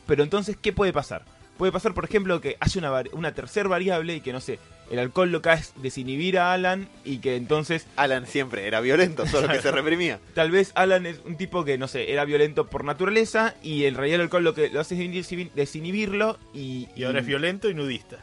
Pero 0.07 0.23
entonces, 0.23 0.57
¿qué 0.61 0.73
puede 0.73 0.93
pasar? 0.93 1.23
puede 1.61 1.71
pasar, 1.71 1.93
por 1.93 2.05
ejemplo, 2.05 2.41
que 2.41 2.57
haya 2.59 2.79
una, 2.79 3.03
una 3.13 3.35
tercera 3.35 3.69
variable 3.69 4.15
y 4.15 4.21
que, 4.21 4.33
no 4.33 4.41
sé, 4.41 4.57
el 4.89 4.97
alcohol 4.97 5.31
lo 5.31 5.43
que 5.43 5.51
hace 5.51 5.61
es 5.75 5.81
desinhibir 5.83 6.39
a 6.39 6.53
Alan 6.53 6.89
y 7.05 7.19
que 7.19 7.35
entonces... 7.35 7.85
Alan 7.97 8.25
siempre 8.25 8.65
era 8.65 8.81
violento, 8.81 9.27
solo 9.27 9.47
que 9.47 9.61
se 9.61 9.69
reprimía. 9.71 10.19
Tal 10.33 10.49
vez 10.49 10.71
Alan 10.73 11.05
es 11.05 11.19
un 11.23 11.37
tipo 11.37 11.63
que, 11.63 11.77
no 11.77 11.87
sé, 11.87 12.11
era 12.11 12.25
violento 12.25 12.65
por 12.65 12.83
naturaleza 12.83 13.53
y 13.61 13.85
en 13.85 13.93
realidad 13.93 14.15
el 14.15 14.21
alcohol 14.21 14.43
lo 14.43 14.55
que 14.55 14.69
lo 14.71 14.79
hace 14.79 14.95
es 14.95 15.53
desinhibirlo 15.53 16.39
y... 16.51 16.87
Y 16.95 17.03
ahora 17.03 17.19
es 17.19 17.27
violento 17.27 17.69
y 17.69 17.75
nudista. 17.75 18.17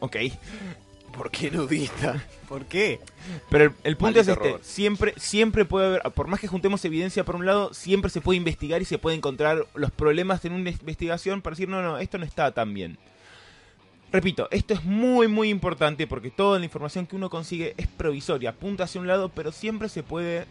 Ok. 0.00 0.16
¿Por 1.18 1.32
qué 1.32 1.50
nudista? 1.50 2.24
¿Por 2.48 2.66
qué? 2.66 3.00
Pero 3.50 3.74
el, 3.82 3.96
punto 3.96 4.20
es 4.20 4.28
este, 4.28 4.56
siempre, 4.62 5.14
siempre 5.16 5.64
puede 5.64 5.86
haber, 5.88 6.02
por 6.12 6.28
más 6.28 6.38
que 6.38 6.46
juntemos 6.46 6.84
evidencia 6.84 7.24
por 7.24 7.34
un 7.34 7.44
lado, 7.44 7.74
siempre 7.74 8.08
se 8.08 8.20
puede 8.20 8.36
investigar 8.36 8.80
y 8.80 8.84
se 8.84 8.98
puede 8.98 9.16
encontrar 9.16 9.66
los 9.74 9.90
problemas 9.90 10.44
en 10.44 10.52
una 10.52 10.70
investigación 10.70 11.42
para 11.42 11.54
decir, 11.54 11.68
no, 11.68 11.82
no, 11.82 11.98
esto 11.98 12.18
no 12.18 12.24
está 12.24 12.52
tan 12.52 12.72
bien. 12.72 12.98
Repito, 14.12 14.46
esto 14.52 14.74
es 14.74 14.84
muy 14.84 15.26
muy 15.26 15.50
importante 15.50 16.06
porque 16.06 16.30
toda 16.30 16.60
la 16.60 16.64
información 16.64 17.04
que 17.04 17.16
uno 17.16 17.28
consigue 17.28 17.74
es 17.76 17.88
provisoria, 17.88 18.50
apunta 18.50 18.84
hacia 18.84 19.00
un 19.00 19.08
lado, 19.08 19.28
pero 19.28 19.50
siempre 19.50 19.88
se 19.88 20.04
puede 20.04 20.46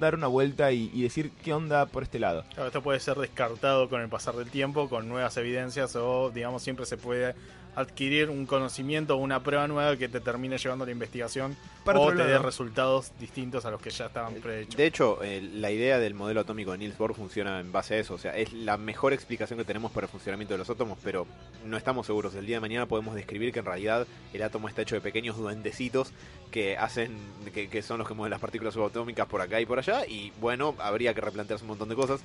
dar 0.00 0.16
una 0.16 0.26
vuelta 0.26 0.72
y, 0.72 0.88
decir 1.00 1.30
qué 1.44 1.52
onda 1.52 1.86
por 1.86 2.02
este 2.02 2.18
lado. 2.18 2.44
esto 2.66 2.82
puede 2.82 2.98
ser 2.98 3.16
descartado 3.16 3.88
con 3.88 4.00
el 4.00 4.08
pasar 4.08 4.34
del 4.34 4.50
tiempo, 4.50 4.88
con 4.88 5.08
nuevas 5.08 5.36
evidencias 5.36 5.94
o 5.96 6.30
digamos 6.30 6.62
siempre 6.62 6.86
se 6.86 6.96
puede 6.96 7.34
adquirir 7.76 8.30
un 8.30 8.46
conocimiento 8.46 9.14
o 9.14 9.18
una 9.18 9.42
prueba 9.42 9.68
nueva 9.68 9.96
que 9.96 10.08
te 10.08 10.20
termine 10.20 10.58
llevando 10.58 10.84
a 10.84 10.86
la 10.86 10.92
investigación 10.92 11.56
o 11.86 12.12
te 12.12 12.24
dé 12.24 12.38
resultados 12.38 13.12
distintos 13.18 13.64
a 13.64 13.70
los 13.70 13.80
que 13.80 13.90
ya 13.90 14.06
estaban 14.06 14.34
prehechos. 14.34 14.76
De 14.76 14.86
hecho, 14.86 15.18
la 15.54 15.70
idea 15.70 15.98
del 15.98 16.14
modelo 16.14 16.40
atómico 16.40 16.72
de 16.72 16.78
Niels 16.78 16.98
Bohr 16.98 17.14
funciona 17.14 17.60
en 17.60 17.72
base 17.72 17.94
a 17.94 17.98
eso. 17.98 18.14
O 18.14 18.18
sea, 18.18 18.36
es 18.36 18.52
la 18.52 18.76
mejor 18.76 19.12
explicación 19.12 19.58
que 19.58 19.64
tenemos 19.64 19.90
para 19.92 20.06
el 20.06 20.10
funcionamiento 20.10 20.54
de 20.54 20.58
los 20.58 20.68
átomos, 20.68 20.98
pero 21.02 21.26
no 21.64 21.76
estamos 21.76 22.06
seguros. 22.06 22.34
El 22.34 22.46
día 22.46 22.56
de 22.56 22.60
mañana 22.60 22.86
podemos 22.86 23.14
describir 23.14 23.52
que 23.52 23.60
en 23.60 23.64
realidad 23.64 24.06
el 24.32 24.42
átomo 24.42 24.68
está 24.68 24.82
hecho 24.82 24.96
de 24.96 25.00
pequeños 25.00 25.36
duendecitos 25.36 26.12
que 26.50 26.76
hacen, 26.76 27.16
que, 27.52 27.82
son 27.82 27.98
los 27.98 28.08
que 28.08 28.14
mueven 28.14 28.30
las 28.30 28.40
partículas 28.40 28.74
subatómicas 28.74 29.26
por 29.26 29.40
acá 29.40 29.60
y 29.60 29.66
por 29.66 29.78
allá. 29.78 30.04
Y 30.06 30.32
bueno, 30.40 30.74
habría 30.78 31.14
que 31.14 31.20
replantearse 31.20 31.64
un 31.64 31.68
montón 31.68 31.88
de 31.88 31.94
cosas. 31.94 32.20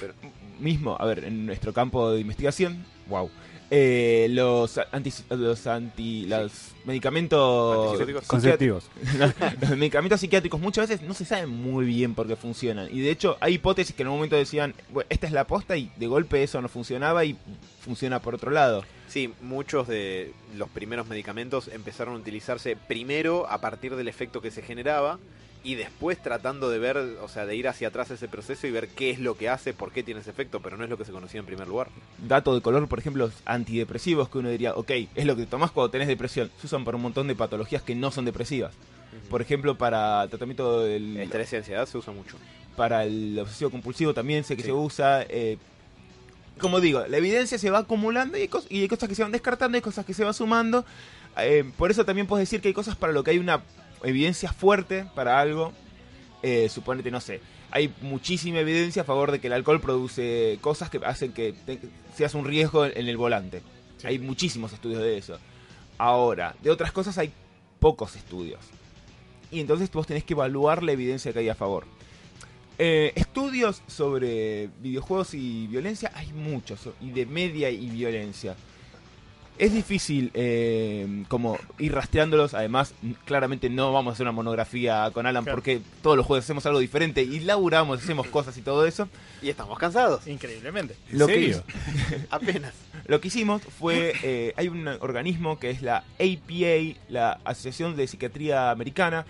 Pero... 0.00 0.14
Mismo, 0.58 0.96
a 0.98 1.06
ver, 1.06 1.24
en 1.24 1.46
nuestro 1.46 1.72
campo 1.72 2.10
de 2.10 2.20
investigación, 2.20 2.84
wow 3.06 3.30
eh, 3.74 4.26
los 4.28 4.78
anti, 4.92 5.10
los 5.30 5.66
anti 5.66 6.26
los 6.26 6.52
medicamentos 6.84 7.98
conceptivos. 8.26 8.84
Los 9.60 9.78
medicamentos 9.78 10.20
psiquiátricos 10.20 10.60
muchas 10.60 10.90
veces 10.90 11.08
no 11.08 11.14
se 11.14 11.24
sabe 11.24 11.46
muy 11.46 11.86
bien 11.86 12.14
por 12.14 12.26
qué 12.26 12.36
funcionan. 12.36 12.88
Y 12.94 13.00
de 13.00 13.10
hecho 13.10 13.38
hay 13.40 13.54
hipótesis 13.54 13.96
que 13.96 14.02
en 14.02 14.08
un 14.08 14.16
momento 14.16 14.36
decían 14.36 14.74
esta 15.08 15.26
es 15.26 15.32
la 15.32 15.46
posta 15.46 15.78
y 15.78 15.90
de 15.96 16.06
golpe 16.06 16.42
eso 16.42 16.60
no 16.60 16.68
funcionaba 16.68 17.24
y 17.24 17.34
funciona 17.80 18.20
por 18.20 18.34
otro 18.34 18.50
lado. 18.50 18.84
Sí, 19.08 19.32
muchos 19.40 19.88
de 19.88 20.34
los 20.54 20.68
primeros 20.68 21.08
medicamentos 21.08 21.68
empezaron 21.68 22.16
a 22.16 22.18
utilizarse 22.18 22.76
primero 22.76 23.48
a 23.48 23.62
partir 23.62 23.96
del 23.96 24.08
efecto 24.08 24.42
que 24.42 24.50
se 24.50 24.60
generaba 24.60 25.18
y 25.64 25.76
después 25.76 26.20
tratando 26.20 26.70
de 26.70 26.78
ver, 26.78 26.96
o 26.96 27.28
sea, 27.28 27.46
de 27.46 27.54
ir 27.54 27.68
hacia 27.68 27.88
atrás 27.88 28.10
ese 28.10 28.28
proceso 28.28 28.66
y 28.66 28.70
ver 28.70 28.88
qué 28.88 29.10
es 29.10 29.20
lo 29.20 29.36
que 29.36 29.48
hace, 29.48 29.72
por 29.72 29.92
qué 29.92 30.02
tiene 30.02 30.20
ese 30.20 30.30
efecto, 30.30 30.60
pero 30.60 30.76
no 30.76 30.84
es 30.84 30.90
lo 30.90 30.98
que 30.98 31.04
se 31.04 31.12
conocía 31.12 31.40
en 31.40 31.46
primer 31.46 31.68
lugar. 31.68 31.88
Dato 32.18 32.54
de 32.54 32.60
color, 32.60 32.88
por 32.88 32.98
ejemplo, 32.98 33.30
antidepresivos 33.44 34.28
que 34.28 34.38
uno 34.38 34.50
diría, 34.50 34.74
ok, 34.74 34.90
es 35.14 35.24
lo 35.24 35.36
que 35.36 35.46
tomás 35.46 35.70
cuando 35.70 35.90
tenés 35.90 36.08
depresión. 36.08 36.50
Se 36.60 36.66
usan 36.66 36.84
para 36.84 36.96
un 36.96 37.02
montón 37.02 37.28
de 37.28 37.36
patologías 37.36 37.82
que 37.82 37.94
no 37.94 38.10
son 38.10 38.24
depresivas. 38.24 38.74
Por 39.28 39.42
ejemplo, 39.42 39.76
para 39.76 40.26
tratamiento 40.28 40.80
del... 40.80 41.16
Estrés 41.18 41.52
y 41.52 41.56
ansiedad 41.56 41.86
se 41.86 41.98
usa 41.98 42.12
mucho. 42.12 42.36
Para 42.76 43.04
el 43.04 43.38
obsesivo 43.38 43.70
compulsivo 43.70 44.14
también 44.14 44.42
sé 44.42 44.56
que 44.56 44.62
se 44.62 44.72
usa. 44.72 45.22
Eh, 45.28 45.58
como 46.58 46.80
digo, 46.80 47.04
la 47.06 47.18
evidencia 47.18 47.58
se 47.58 47.70
va 47.70 47.80
acumulando 47.80 48.38
y 48.38 48.42
hay, 48.42 48.48
cosas, 48.48 48.70
y 48.70 48.80
hay 48.80 48.88
cosas 48.88 49.08
que 49.08 49.14
se 49.14 49.22
van 49.22 49.32
descartando, 49.32 49.76
hay 49.76 49.82
cosas 49.82 50.06
que 50.06 50.14
se 50.14 50.24
van 50.24 50.34
sumando. 50.34 50.84
Eh, 51.38 51.70
por 51.76 51.90
eso 51.90 52.04
también 52.04 52.26
puedes 52.26 52.48
decir 52.48 52.60
que 52.60 52.68
hay 52.68 52.74
cosas 52.74 52.96
para 52.96 53.12
lo 53.12 53.22
que 53.22 53.32
hay 53.32 53.38
una 53.38 53.62
evidencia 54.04 54.52
fuerte 54.52 55.06
para 55.14 55.40
algo, 55.40 55.72
eh, 56.42 56.68
suponete, 56.68 57.10
no 57.10 57.20
sé, 57.20 57.40
hay 57.70 57.92
muchísima 58.02 58.60
evidencia 58.60 59.02
a 59.02 59.04
favor 59.04 59.32
de 59.32 59.40
que 59.40 59.46
el 59.46 59.54
alcohol 59.54 59.80
produce 59.80 60.58
cosas 60.60 60.90
que 60.90 61.00
hacen 61.04 61.32
que 61.32 61.54
seas 62.14 62.34
un 62.34 62.44
riesgo 62.44 62.84
en 62.84 63.08
el 63.08 63.16
volante. 63.16 63.62
Hay 64.04 64.18
muchísimos 64.18 64.72
estudios 64.72 65.00
de 65.00 65.16
eso. 65.16 65.38
Ahora, 65.96 66.54
de 66.62 66.70
otras 66.70 66.92
cosas 66.92 67.16
hay 67.18 67.32
pocos 67.78 68.16
estudios. 68.16 68.60
Y 69.50 69.60
entonces 69.60 69.90
vos 69.90 70.06
tenés 70.06 70.24
que 70.24 70.34
evaluar 70.34 70.82
la 70.82 70.92
evidencia 70.92 71.32
que 71.32 71.38
hay 71.38 71.48
a 71.48 71.54
favor. 71.54 71.86
Eh, 72.78 73.12
estudios 73.14 73.82
sobre 73.86 74.68
videojuegos 74.80 75.34
y 75.34 75.66
violencia 75.66 76.10
hay 76.14 76.32
muchos, 76.32 76.88
y 77.00 77.10
de 77.10 77.26
media 77.26 77.70
y 77.70 77.88
violencia 77.90 78.56
es 79.58 79.72
difícil 79.72 80.30
eh, 80.34 81.24
como 81.28 81.58
ir 81.78 81.94
rastreándolos. 81.94 82.54
Además, 82.54 82.94
claramente 83.24 83.70
no 83.70 83.92
vamos 83.92 84.12
a 84.12 84.14
hacer 84.14 84.24
una 84.24 84.32
monografía 84.32 85.10
con 85.12 85.26
Alan 85.26 85.44
porque 85.44 85.80
todos 86.02 86.16
los 86.16 86.26
juegos 86.26 86.44
hacemos 86.44 86.66
algo 86.66 86.78
diferente 86.78 87.22
y 87.22 87.40
laburamos, 87.40 88.02
hacemos 88.02 88.26
cosas 88.28 88.56
y 88.56 88.62
todo 88.62 88.86
eso. 88.86 89.08
Y 89.40 89.50
estamos 89.50 89.78
cansados. 89.78 90.26
Increíblemente. 90.26 90.96
Lo 91.10 91.26
Que, 91.26 91.56
Apenas. 92.30 92.74
Lo 93.06 93.20
que 93.20 93.28
hicimos 93.28 93.62
fue, 93.62 94.14
eh, 94.22 94.52
hay 94.56 94.68
un 94.68 94.86
organismo 94.88 95.58
que 95.58 95.70
es 95.70 95.82
la 95.82 95.98
APA, 96.18 97.00
la 97.08 97.38
Asociación 97.44 97.96
de 97.96 98.06
Psiquiatría 98.06 98.70
Americana. 98.70 99.26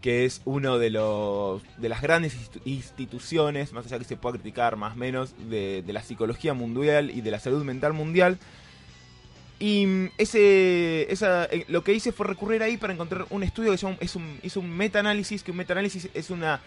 que 0.00 0.24
es 0.24 0.42
uno 0.44 0.78
de 0.78 0.90
los 0.90 1.62
de 1.76 1.88
las 1.88 2.00
grandes 2.00 2.36
instituciones, 2.64 3.72
más 3.72 3.84
allá 3.86 3.98
que 3.98 4.04
se 4.04 4.16
pueda 4.16 4.34
criticar 4.34 4.76
más 4.76 4.92
o 4.92 4.96
menos, 4.96 5.34
de, 5.50 5.82
de 5.84 5.92
la 5.92 6.02
psicología 6.02 6.54
mundial 6.54 7.10
y 7.10 7.20
de 7.20 7.30
la 7.32 7.40
salud 7.40 7.64
mental 7.64 7.94
mundial, 7.94 8.38
y 9.58 9.86
mm, 9.86 10.10
ese, 10.18 11.12
esa, 11.12 11.44
eh, 11.46 11.64
lo 11.68 11.82
que 11.82 11.92
hice 11.92 12.12
fue 12.12 12.26
recurrir 12.26 12.62
ahí 12.62 12.76
para 12.76 12.92
encontrar 12.92 13.26
un 13.30 13.42
estudio 13.42 13.70
que 13.70 13.76
es 14.00 14.14
un, 14.14 14.38
hizo 14.42 14.60
un 14.60 14.70
meta-análisis, 14.70 15.42
que 15.42 15.50
un 15.50 15.56
meta-análisis 15.56 16.08
es 16.14 16.30
una 16.30 16.60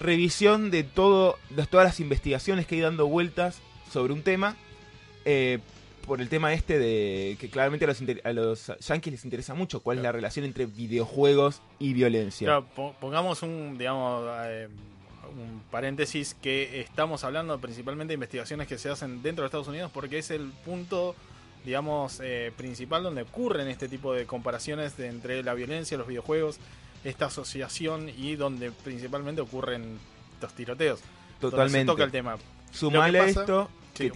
revisión 0.00 0.70
de, 0.70 0.82
todo, 0.82 1.38
de 1.50 1.66
todas 1.66 1.86
las 1.86 2.00
investigaciones 2.00 2.66
que 2.66 2.76
hay 2.76 2.80
dando 2.80 3.06
vueltas 3.06 3.60
sobre 3.92 4.12
un 4.12 4.22
tema, 4.22 4.56
eh, 5.24 5.60
por 6.06 6.20
el 6.20 6.28
tema 6.28 6.52
este 6.52 6.80
de 6.80 7.36
que 7.38 7.48
claramente 7.48 7.84
a 7.84 7.88
los, 7.88 8.02
a 8.24 8.32
los 8.32 8.72
yankees 8.80 9.12
les 9.12 9.24
interesa 9.24 9.54
mucho, 9.54 9.80
cuál 9.80 9.98
es 9.98 10.02
la 10.02 10.10
relación 10.10 10.44
entre 10.44 10.66
videojuegos 10.66 11.62
y 11.78 11.92
violencia. 11.92 12.60
pongamos 13.00 13.42
un, 13.42 13.78
digamos, 13.78 14.24
eh, 14.46 14.68
un 15.30 15.62
paréntesis 15.70 16.34
que 16.34 16.80
estamos 16.80 17.22
hablando 17.22 17.56
principalmente 17.60 18.10
de 18.10 18.14
investigaciones 18.14 18.66
que 18.66 18.78
se 18.78 18.88
hacen 18.88 19.22
dentro 19.22 19.44
de 19.44 19.46
Estados 19.46 19.68
Unidos 19.68 19.92
porque 19.94 20.18
es 20.18 20.32
el 20.32 20.50
punto 20.64 21.14
digamos, 21.64 22.20
eh, 22.22 22.52
principal 22.56 23.02
donde 23.02 23.22
ocurren 23.22 23.68
este 23.68 23.88
tipo 23.88 24.12
de 24.12 24.26
comparaciones 24.26 24.98
entre 24.98 25.42
la 25.42 25.54
violencia, 25.54 25.96
los 25.96 26.06
videojuegos, 26.06 26.58
esta 27.04 27.26
asociación 27.26 28.08
y 28.08 28.36
donde 28.36 28.70
principalmente 28.70 29.40
ocurren 29.40 29.98
los 30.40 30.52
tiroteos. 30.54 31.00
Totalmente. 31.40 31.80
Se 31.80 31.86
toca 31.86 32.04
el 32.04 32.12
tema. 32.12 32.36
Sumale 32.70 33.28
esto 33.28 33.68
que 33.94 34.10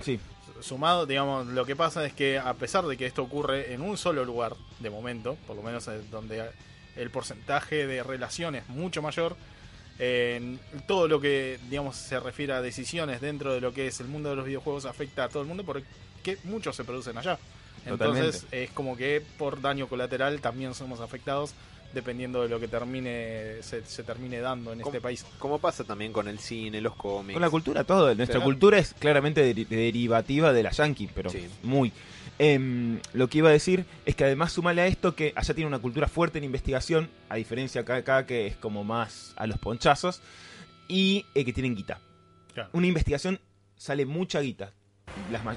sí. 0.00 0.20
Sumado, 0.60 1.06
digamos, 1.06 1.46
lo 1.48 1.64
que 1.64 1.74
pasa 1.74 2.04
es 2.06 2.12
que 2.12 2.38
a 2.38 2.54
pesar 2.54 2.84
de 2.86 2.96
que 2.96 3.06
esto 3.06 3.22
ocurre 3.22 3.72
en 3.72 3.82
un 3.82 3.96
solo 3.96 4.24
lugar, 4.24 4.54
de 4.78 4.90
momento, 4.90 5.36
por 5.46 5.56
lo 5.56 5.62
menos 5.62 5.88
donde 6.10 6.50
el 6.94 7.10
porcentaje 7.10 7.86
de 7.86 8.02
relación 8.02 8.54
es 8.54 8.68
mucho 8.68 9.02
mayor, 9.02 9.36
en 9.98 10.58
todo 10.86 11.08
lo 11.08 11.20
que 11.20 11.58
digamos 11.68 11.96
se 11.96 12.18
refiere 12.18 12.52
a 12.52 12.62
decisiones 12.62 13.20
dentro 13.20 13.52
de 13.52 13.60
lo 13.60 13.72
que 13.72 13.86
es 13.86 14.00
el 14.00 14.08
mundo 14.08 14.30
de 14.30 14.36
los 14.36 14.46
videojuegos 14.46 14.86
afecta 14.86 15.24
a 15.24 15.28
todo 15.28 15.42
el 15.42 15.48
mundo 15.48 15.64
porque 15.64 15.86
muchos 16.44 16.76
se 16.76 16.84
producen 16.84 17.18
allá. 17.18 17.38
Entonces 17.84 18.46
es 18.50 18.70
como 18.70 18.96
que 18.96 19.22
por 19.38 19.60
daño 19.60 19.88
colateral 19.88 20.40
también 20.40 20.74
somos 20.74 21.00
afectados 21.00 21.54
dependiendo 21.92 22.42
de 22.42 22.48
lo 22.48 22.58
que 22.58 22.68
termine 22.68 23.62
se, 23.62 23.82
termine 24.02 24.40
dando 24.40 24.72
en 24.72 24.80
este 24.80 25.00
país. 25.00 25.24
Como 25.38 25.58
pasa 25.58 25.84
también 25.84 26.12
con 26.12 26.28
el 26.28 26.38
cine, 26.38 26.80
los 26.80 26.94
cómics. 26.94 27.34
Con 27.34 27.42
la 27.42 27.50
cultura, 27.50 27.84
todo. 27.84 28.14
Nuestra 28.14 28.40
cultura 28.40 28.78
es 28.78 28.94
claramente 28.94 29.54
derivativa 29.54 30.52
de 30.52 30.62
la 30.62 30.70
yankee, 30.70 31.08
pero 31.14 31.30
muy. 31.62 31.92
Em, 32.38 32.98
lo 33.12 33.28
que 33.28 33.38
iba 33.38 33.50
a 33.50 33.52
decir 33.52 33.84
es 34.06 34.16
que 34.16 34.24
además 34.24 34.52
sumale 34.52 34.80
a 34.80 34.86
esto 34.86 35.14
que 35.14 35.32
allá 35.36 35.54
tiene 35.54 35.68
una 35.68 35.78
cultura 35.78 36.08
fuerte 36.08 36.38
en 36.38 36.44
investigación, 36.44 37.10
a 37.28 37.36
diferencia 37.36 37.82
acá, 37.82 37.96
acá 37.96 38.26
que 38.26 38.46
es 38.46 38.56
como 38.56 38.84
más 38.84 39.34
a 39.36 39.46
los 39.46 39.58
ponchazos, 39.58 40.22
y 40.88 41.26
eh, 41.34 41.44
que 41.44 41.52
tienen 41.52 41.74
guita. 41.74 42.00
Una 42.72 42.86
investigación 42.86 43.38
sale 43.76 44.06
mucha 44.06 44.40
guita 44.40 44.72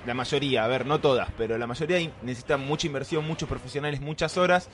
la, 0.05 0.13
mayoría, 0.13 0.63
a 0.63 0.67
ver, 0.67 0.85
no 0.85 0.99
todas, 0.99 1.29
pero 1.37 1.57
la 1.57 1.67
mayoría 1.67 1.97
necesita 2.21 2.57
mucha 2.57 2.87
inversión, 2.87 3.25
muchos 3.25 3.47
profesionales, 3.47 4.01
muchas 4.01 4.37
horas. 4.37 4.69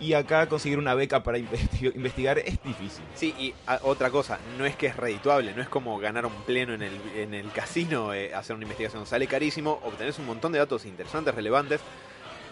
Y 0.00 0.12
acá 0.12 0.48
conseguir 0.48 0.78
una 0.78 0.94
beca 0.94 1.22
para 1.22 1.38
investigar 1.94 2.38
es 2.38 2.62
difícil. 2.62 3.04
Sí, 3.14 3.34
y 3.38 3.54
otra 3.82 4.10
cosa, 4.10 4.38
no 4.56 4.64
es 4.64 4.76
que 4.76 4.86
es 4.86 4.96
redituable, 4.96 5.54
no 5.54 5.62
es 5.62 5.68
como 5.68 5.98
ganar 5.98 6.24
un 6.26 6.34
pleno 6.46 6.74
en 6.74 6.82
el, 6.82 7.00
en 7.16 7.34
el 7.34 7.50
casino, 7.50 8.14
eh, 8.14 8.34
hacer 8.34 8.54
una 8.54 8.64
investigación. 8.64 9.06
Sale 9.06 9.26
carísimo, 9.26 9.80
obtenés 9.82 10.18
un 10.18 10.26
montón 10.26 10.52
de 10.52 10.58
datos 10.58 10.86
interesantes, 10.86 11.34
relevantes. 11.34 11.80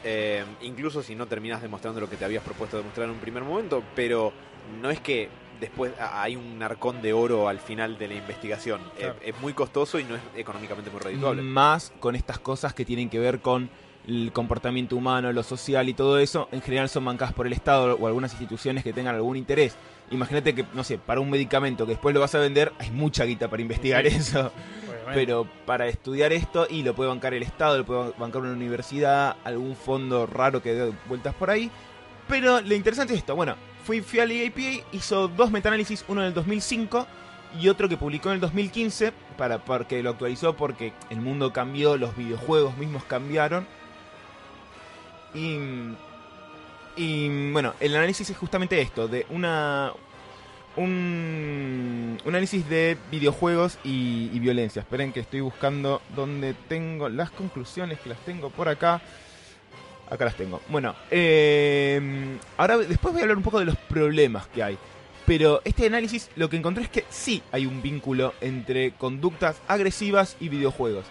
Eh, 0.05 0.45
incluso 0.63 1.03
si 1.03 1.15
no 1.15 1.27
terminas 1.27 1.63
demostrando 1.63 2.01
lo 2.01 2.09
que 2.09 2.17
te 2.17 2.25
habías 2.25 2.43
propuesto 2.43 2.77
demostrar 2.77 3.07
en 3.07 3.13
un 3.13 3.21
primer 3.21 3.43
momento, 3.43 3.83
pero 3.95 4.33
no 4.81 4.91
es 4.91 5.01
que 5.01 5.29
después 5.61 5.93
hay 5.99 6.37
un 6.37 6.63
arcón 6.63 7.03
de 7.03 7.13
oro 7.13 7.49
al 7.49 7.59
final 7.61 7.99
de 7.99 8.09
la 8.09 8.15
investigación. 8.15 8.81
Claro. 8.99 9.17
Es 9.23 9.39
muy 9.41 9.53
costoso 9.53 9.99
y 9.99 10.05
no 10.05 10.17
es 10.17 10.23
económicamente 10.37 10.91
muy 10.91 11.01
redituable. 11.01 11.43
Más 11.43 11.93
con 12.01 12.15
estas 12.17 12.39
cosas 12.39 12.75
que 12.75 12.85
tienen 12.85 13.09
que 13.11 13.19
ver 13.19 13.41
con 13.41 13.71
el 14.07 14.31
comportamiento 14.33 14.95
humano, 14.97 15.33
lo 15.33 15.43
social 15.43 15.89
y 15.89 15.95
todo 15.95 16.19
eso, 16.19 16.49
en 16.53 16.63
general 16.63 16.89
son 16.89 17.05
bancadas 17.05 17.35
por 17.35 17.47
el 17.47 17.53
Estado 17.53 17.97
o 17.97 18.07
algunas 18.07 18.33
instituciones 18.33 18.85
que 18.85 18.93
tengan 18.93 19.17
algún 19.17 19.37
interés. 19.37 19.77
Imagínate 20.13 20.55
que, 20.55 20.65
no 20.75 20.85
sé, 20.85 20.99
para 20.99 21.19
un 21.21 21.29
medicamento 21.29 21.85
que 21.87 21.93
después 21.93 22.15
lo 22.15 22.21
vas 22.21 22.33
a 22.37 22.39
vender, 22.39 22.73
hay 22.79 22.93
mucha 22.93 23.25
guita 23.25 23.49
para 23.49 23.63
investigar 23.63 24.07
Sí. 24.09 24.15
eso. 24.17 24.53
Obviamente. 24.89 25.13
Pero 25.15 25.49
para 25.67 25.89
estudiar 25.89 26.33
esto, 26.33 26.69
y 26.71 26.85
lo 26.85 26.95
puede 26.95 27.09
bancar 27.09 27.35
el 27.35 27.43
Estado, 27.43 27.79
lo 27.79 27.85
puede 27.85 28.13
bancar 28.17 28.43
una 28.43 28.53
universidad, 28.53 29.37
algún 29.43 29.75
fondo 29.75 30.27
raro 30.27 30.63
que 30.63 30.73
dé 30.73 30.93
vueltas 31.09 31.35
por 31.35 31.51
ahí. 31.51 31.69
Pero 32.29 32.61
lo 32.61 32.75
interesante 32.75 33.15
es 33.15 33.19
esto. 33.21 33.35
Bueno, 33.35 33.57
fui, 33.87 34.01
fui 34.01 34.19
al 34.19 34.33
EAPA, 34.33 34.85
hizo 34.93 35.29
dos 35.29 35.53
metaanálisis, 35.53 36.05
uno 36.09 36.21
en 36.21 36.29
el 36.29 36.35
2005 36.35 37.07
y 37.61 37.69
otro 37.69 37.89
que 37.89 37.97
publicó 37.97 38.31
en 38.31 38.35
el 38.35 38.41
2015, 38.41 39.13
para, 39.39 39.65
porque 39.65 40.03
lo 40.03 40.11
actualizó 40.11 40.57
porque 40.57 40.93
el 41.09 41.21
mundo 41.21 41.53
cambió, 41.53 41.97
los 41.97 42.17
videojuegos 42.17 42.77
mismos 42.77 43.05
cambiaron. 43.05 43.67
Y, 45.35 45.59
y 46.97 47.53
bueno, 47.53 47.75
el 47.79 47.95
análisis 47.95 48.29
es 48.29 48.37
justamente 48.37 48.81
esto, 48.81 49.09
de 49.09 49.25
una... 49.31 49.93
Un, 50.77 52.19
un 52.23 52.29
análisis 52.29 52.69
de 52.69 52.99
videojuegos 53.11 53.79
y, 53.83 54.29
y 54.31 54.39
violencia. 54.41 54.81
Esperen 54.81 55.11
que 55.11 55.21
estoy 55.21 55.41
buscando 55.41 56.03
donde 56.15 56.53
tengo 56.53 57.09
las 57.09 57.31
conclusiones, 57.31 57.99
que 58.01 58.11
las 58.11 58.19
tengo 58.27 58.51
por 58.51 58.69
acá. 58.69 59.01
Acá 60.11 60.25
las 60.25 60.37
tengo. 60.37 60.61
Bueno, 60.69 60.95
eh, 61.11 62.39
ahora 62.57 62.79
después 62.79 63.13
voy 63.13 63.21
a 63.21 63.25
hablar 63.25 63.37
un 63.37 63.43
poco 63.43 63.59
de 63.59 63.65
los 63.65 63.77
problemas 63.77 64.47
que 64.49 64.63
hay. 64.63 64.79
Pero 65.27 65.61
este 65.65 65.87
análisis 65.87 66.31
lo 66.37 66.49
que 66.49 66.57
encontré 66.57 66.85
es 66.85 66.89
que 66.91 67.05
sí 67.11 67.43
hay 67.51 67.67
un 67.67 67.83
vínculo 67.83 68.33
entre 68.41 68.93
conductas 68.93 69.61
agresivas 69.67 70.37
y 70.39 70.49
videojuegos. 70.49 71.05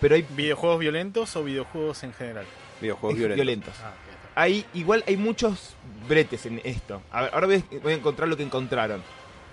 Pero 0.00 0.16
hay 0.16 0.26
¿Videojuegos 0.36 0.80
violentos 0.80 1.36
o 1.36 1.44
videojuegos 1.44 2.02
en 2.02 2.12
general? 2.12 2.44
Videojuegos 2.80 3.14
es- 3.14 3.18
violentos. 3.18 3.44
violentos. 3.44 3.74
Ah. 3.84 3.92
Hay, 4.36 4.66
igual 4.74 5.04
hay 5.06 5.16
muchos 5.16 5.76
bretes 6.08 6.44
en 6.46 6.60
esto. 6.64 7.00
A 7.12 7.22
ver, 7.22 7.30
ahora 7.32 7.46
voy 7.46 7.56
a, 7.56 7.78
voy 7.82 7.92
a 7.92 7.96
encontrar 7.96 8.28
lo 8.28 8.36
que 8.36 8.42
encontraron. 8.42 9.00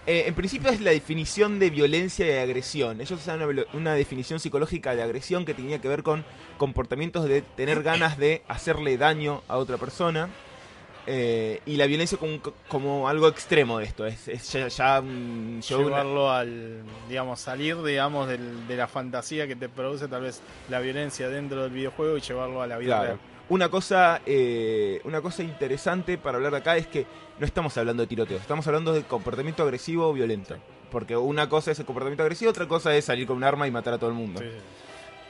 Eh, 0.08 0.24
en 0.26 0.34
principio 0.34 0.70
es 0.72 0.82
la 0.82 0.92
definición 0.92 1.60
de 1.60 1.70
violencia 1.70 2.26
y 2.26 2.38
agresión. 2.40 3.02
Ellos 3.02 3.20
usaron 3.20 3.66
una, 3.74 3.94
definición 3.94 4.40
psicológica 4.40 4.96
de 4.96 5.04
agresión 5.04 5.46
que 5.46 5.54
tenía 5.54 5.80
que 5.80 5.88
ver 5.88 6.02
con 6.02 6.26
comportamientos 6.58 7.26
de 7.26 7.42
tener 7.44 7.84
ganas 7.84 8.18
de 8.18 8.42
hacerle 8.48 8.98
daño 8.98 9.44
a 9.48 9.58
otra 9.58 9.78
persona. 9.78 10.30
Eh, 11.08 11.62
y 11.66 11.78
la 11.78 11.88
violencia 11.88 12.18
como, 12.68 13.08
algo 13.08 13.28
extremo 13.28 13.80
de 13.80 13.86
esto. 13.86 14.06
Es, 14.06 14.28
es 14.28 14.52
ya, 14.54 14.68
ya 14.68 15.00
un 15.02 15.60
show- 15.62 15.84
Llevarlo 15.84 16.32
al, 16.32 16.84
digamos, 17.10 17.40
salir, 17.40 17.82
digamos, 17.82 18.28
del- 18.28 18.68
de 18.68 18.76
la 18.76 18.88
fantasía 18.88 19.48
que 19.48 19.56
te 19.56 19.68
produce 19.70 20.08
tal 20.08 20.24
vez 20.24 20.42
la 20.70 20.80
violencia 20.80 21.28
dentro 21.30 21.64
del 21.64 21.72
videojuego 21.72 22.18
y 22.18 22.22
llevarlo 22.22 22.62
a 22.62 22.68
la 22.68 22.78
vida 22.78 22.98
Claro. 22.98 23.04
real. 23.06 23.20
Una 23.50 23.70
cosa, 23.70 24.22
eh, 24.26 25.02
una 25.04 25.22
cosa 25.22 25.44
interesante 25.44 26.18
para 26.18 26.38
hablar 26.38 26.54
de 26.54 26.60
acá 26.60 26.78
es 26.78 26.88
que 26.88 27.06
no 27.42 27.46
estamos 27.48 27.76
hablando 27.78 28.04
de 28.04 28.08
tiroteos, 28.08 28.40
estamos 28.40 28.66
hablando 28.68 28.94
de 28.94 29.02
comportamiento 29.02 29.64
agresivo 29.64 30.08
o 30.08 30.14
violento. 30.14 30.56
Porque 30.92 31.18
una 31.18 31.50
cosa 31.50 31.72
es 31.72 31.80
el 31.80 31.86
comportamiento 31.86 32.22
agresivo, 32.22 32.52
otra 32.52 32.68
cosa 32.68 32.96
es 32.96 33.06
salir 33.06 33.26
con 33.26 33.36
un 33.38 33.44
arma 33.44 33.68
y 33.68 33.72
matar 33.72 33.96
a 33.96 33.98
todo 33.98 34.10
el 34.12 34.16
mundo. 34.16 34.40
Sí. 34.42 34.48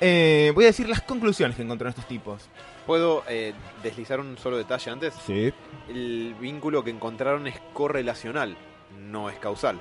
Eh, 0.01 0.51
voy 0.53 0.65
a 0.65 0.67
decir 0.67 0.89
las 0.89 1.01
conclusiones 1.01 1.55
que 1.55 1.61
encontraron 1.61 1.91
estos 1.91 2.07
tipos. 2.07 2.49
¿Puedo 2.85 3.23
eh, 3.29 3.53
deslizar 3.81 4.19
un 4.19 4.37
solo 4.37 4.57
detalle 4.57 4.91
antes? 4.91 5.13
Sí. 5.25 5.53
El 5.87 6.35
vínculo 6.39 6.83
que 6.83 6.89
encontraron 6.89 7.47
es 7.47 7.55
correlacional, 7.73 8.57
no 8.99 9.29
es 9.29 9.37
causal. 9.39 9.79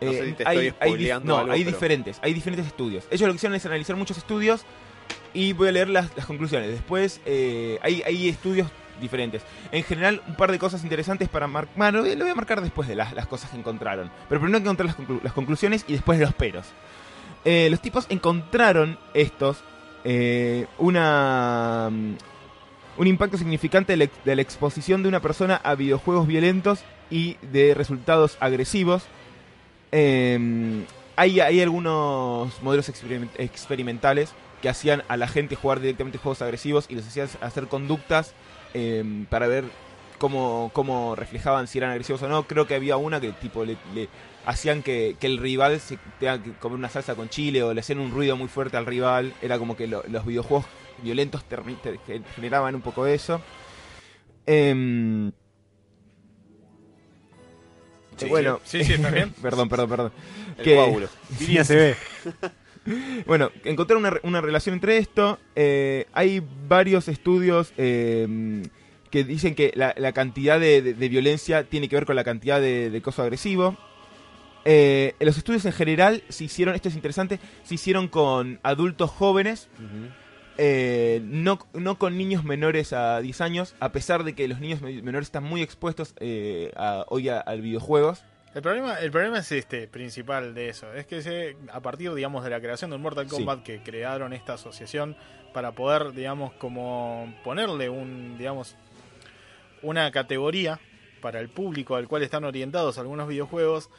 No 0.00 0.12
sé 0.12 0.24
si 0.26 0.32
te 0.32 0.44
Eh, 0.44 0.46
hay, 0.46 0.66
estoy 0.68 1.10
hay 1.10 1.20
no, 1.24 1.36
algo, 1.38 1.52
hay 1.52 1.62
pero- 1.64 1.76
diferentes, 1.76 2.18
hay 2.22 2.32
diferentes 2.32 2.66
estudios. 2.66 3.04
Ellos 3.10 3.26
lo 3.26 3.32
que 3.34 3.36
hicieron 3.36 3.56
es 3.56 3.66
analizar 3.66 3.96
muchos 3.96 4.16
estudios 4.16 4.64
y 5.34 5.52
voy 5.52 5.68
a 5.68 5.72
leer 5.72 5.88
las, 5.90 6.16
las 6.16 6.24
conclusiones. 6.24 6.70
Después 6.70 7.20
eh, 7.26 7.78
hay, 7.82 8.02
hay 8.06 8.28
estudios 8.30 8.68
diferentes. 9.00 9.42
En 9.72 9.82
general, 9.84 10.22
un 10.26 10.34
par 10.34 10.52
de 10.52 10.58
cosas 10.58 10.82
interesantes 10.82 11.28
para 11.28 11.46
marcar. 11.46 11.74
Bueno, 11.76 12.02
lo 12.02 12.24
voy 12.24 12.30
a 12.30 12.34
marcar 12.34 12.60
después 12.60 12.88
de 12.88 12.94
las, 12.94 13.12
las 13.12 13.26
cosas 13.26 13.50
que 13.50 13.56
encontraron. 13.58 14.10
Pero 14.28 14.40
primero 14.40 14.58
hay 14.58 14.62
que 14.62 14.68
encontrar 14.68 14.86
las, 14.86 14.96
conclu- 14.98 15.22
las 15.22 15.32
conclusiones 15.32 15.84
y 15.88 15.92
después 15.94 16.18
los 16.18 16.32
peros. 16.34 16.66
Eh, 17.44 17.68
los 17.70 17.80
tipos 17.80 18.06
encontraron 18.08 18.98
estos 19.14 19.58
eh, 20.04 20.66
una 20.78 21.88
mm, 21.90 22.14
un 22.98 23.06
impacto 23.06 23.36
significante 23.36 23.96
de 23.96 24.34
la, 24.34 24.42
exposición 24.42 25.02
de 25.02 25.08
una 25.08 25.20
persona 25.20 25.60
a 25.62 25.74
videojuegos 25.74 26.26
violentos 26.26 26.80
y 27.10 27.36
de 27.52 27.74
resultados 27.74 28.36
agresivos. 28.40 29.02
Eh, 29.92 30.84
hay, 31.16 31.40
algunos 31.60 32.62
modelos 32.62 32.88
experiment- 32.88 33.30
experimentales 33.38 34.32
que 34.62 34.68
hacían 34.68 35.02
a 35.08 35.16
la 35.16 35.28
gente 35.28 35.56
jugar 35.56 35.80
directamente 35.80 36.18
juegos 36.18 36.42
agresivos 36.42 36.86
y 36.88 36.94
les 36.94 37.06
hacían 37.06 37.28
hacer 37.40 37.66
conductas 37.68 38.32
eh, 38.78 39.24
para 39.30 39.46
ver 39.46 39.64
cómo, 40.18 40.70
cómo 40.74 41.16
reflejaban 41.16 41.66
si 41.66 41.78
eran 41.78 41.90
agresivos 41.90 42.22
o 42.22 42.28
no. 42.28 42.46
Creo 42.46 42.66
que 42.66 42.74
había 42.74 42.96
una 42.98 43.20
que 43.20 43.32
tipo 43.32 43.64
le, 43.64 43.76
le 43.94 44.08
hacían 44.44 44.82
que, 44.82 45.16
que 45.18 45.26
el 45.26 45.38
rival 45.38 45.80
se 45.80 45.98
tenga 46.20 46.42
que 46.42 46.52
comer 46.52 46.78
una 46.78 46.88
salsa 46.90 47.14
con 47.14 47.28
chile 47.28 47.62
o 47.62 47.72
le 47.74 47.80
hacían 47.80 47.98
un 48.00 48.10
ruido 48.12 48.36
muy 48.36 48.48
fuerte 48.48 48.76
al 48.76 48.86
rival. 48.86 49.32
Era 49.42 49.58
como 49.58 49.76
que 49.76 49.86
lo- 49.86 50.04
los 50.08 50.26
videojuegos 50.26 50.66
violentos 51.02 51.42
generaban 52.34 52.74
un 52.74 52.82
poco 52.82 53.06
eso. 53.06 53.40
Em, 54.46 55.32
Sí, 58.16 58.26
bueno, 58.30 58.60
sí, 58.64 58.82
sí, 58.82 58.94
está 58.94 59.10
bien. 59.10 59.30
perdón, 59.42 59.68
perdón, 59.68 59.90
perdón. 59.90 60.12
El 60.58 60.64
que- 60.64 60.74
se 61.64 61.76
ve. 61.76 61.96
Bueno, 63.26 63.50
encontrar 63.64 63.96
una, 63.98 64.12
una 64.22 64.40
relación 64.40 64.74
entre 64.74 64.98
esto. 64.98 65.38
eh, 65.54 66.06
hay 66.12 66.42
varios 66.68 67.08
estudios 67.08 67.72
eh, 67.76 68.62
que 69.10 69.24
dicen 69.24 69.54
que 69.54 69.72
la, 69.74 69.94
la 69.96 70.12
cantidad 70.12 70.58
de, 70.60 70.82
de- 70.82 70.94
de 70.94 71.08
violencia 71.08 71.64
tiene 71.64 71.88
que 71.88 71.96
ver 71.96 72.06
con 72.06 72.16
la 72.16 72.24
cantidad 72.24 72.60
de, 72.60 72.90
de 72.90 73.02
coso 73.02 73.22
agresivo. 73.22 73.76
Eh, 74.64 75.14
los 75.20 75.38
estudios 75.38 75.64
en 75.64 75.72
general 75.72 76.22
se 76.28 76.44
hicieron, 76.44 76.74
esto 76.74 76.88
es 76.88 76.96
interesante, 76.96 77.38
se 77.62 77.74
hicieron 77.76 78.08
con 78.08 78.58
adultos 78.64 79.10
jóvenes, 79.10 79.68
eh, 80.58 81.20
no, 81.24 81.58
no 81.74 81.98
con 81.98 82.16
niños 82.16 82.42
menores 82.44 82.92
a 82.92 83.20
10 83.20 83.40
años, 83.42 83.74
a 83.78 83.92
pesar 83.92 84.24
de 84.24 84.34
que 84.34 84.48
los 84.48 84.58
niños 84.58 84.80
me- 84.80 85.02
menores 85.02 85.28
están 85.28 85.44
muy 85.44 85.62
expuestos 85.62 86.14
eh, 86.18 86.72
a- 86.76 87.04
hoy 87.08 87.28
a, 87.28 87.40
a 87.40 87.54
videojuegos. 87.54 88.24
El 88.56 88.62
problema, 88.62 88.94
el 89.00 89.10
problema 89.10 89.40
es 89.40 89.52
este, 89.52 89.86
principal 89.86 90.54
de 90.54 90.70
eso. 90.70 90.90
Es 90.94 91.04
que 91.04 91.20
se, 91.20 91.58
a 91.70 91.80
partir, 91.80 92.14
digamos, 92.14 92.42
de 92.42 92.48
la 92.48 92.58
creación 92.58 92.90
del 92.90 92.98
Mortal 92.98 93.28
Sí. 93.28 93.36
Kombat 93.36 93.62
que 93.62 93.82
crearon 93.82 94.32
esta 94.32 94.54
asociación 94.54 95.14
para 95.52 95.72
poder, 95.72 96.12
digamos, 96.12 96.54
como 96.54 97.34
ponerle 97.44 97.90
un, 97.90 98.38
digamos, 98.38 98.74
una 99.82 100.10
categoría 100.10 100.80
para 101.20 101.38
el 101.40 101.50
público 101.50 101.96
al 101.96 102.08
cual 102.08 102.22
están 102.22 102.44
orientados 102.44 102.96
algunos 102.96 103.28
videojuegos. 103.28 103.90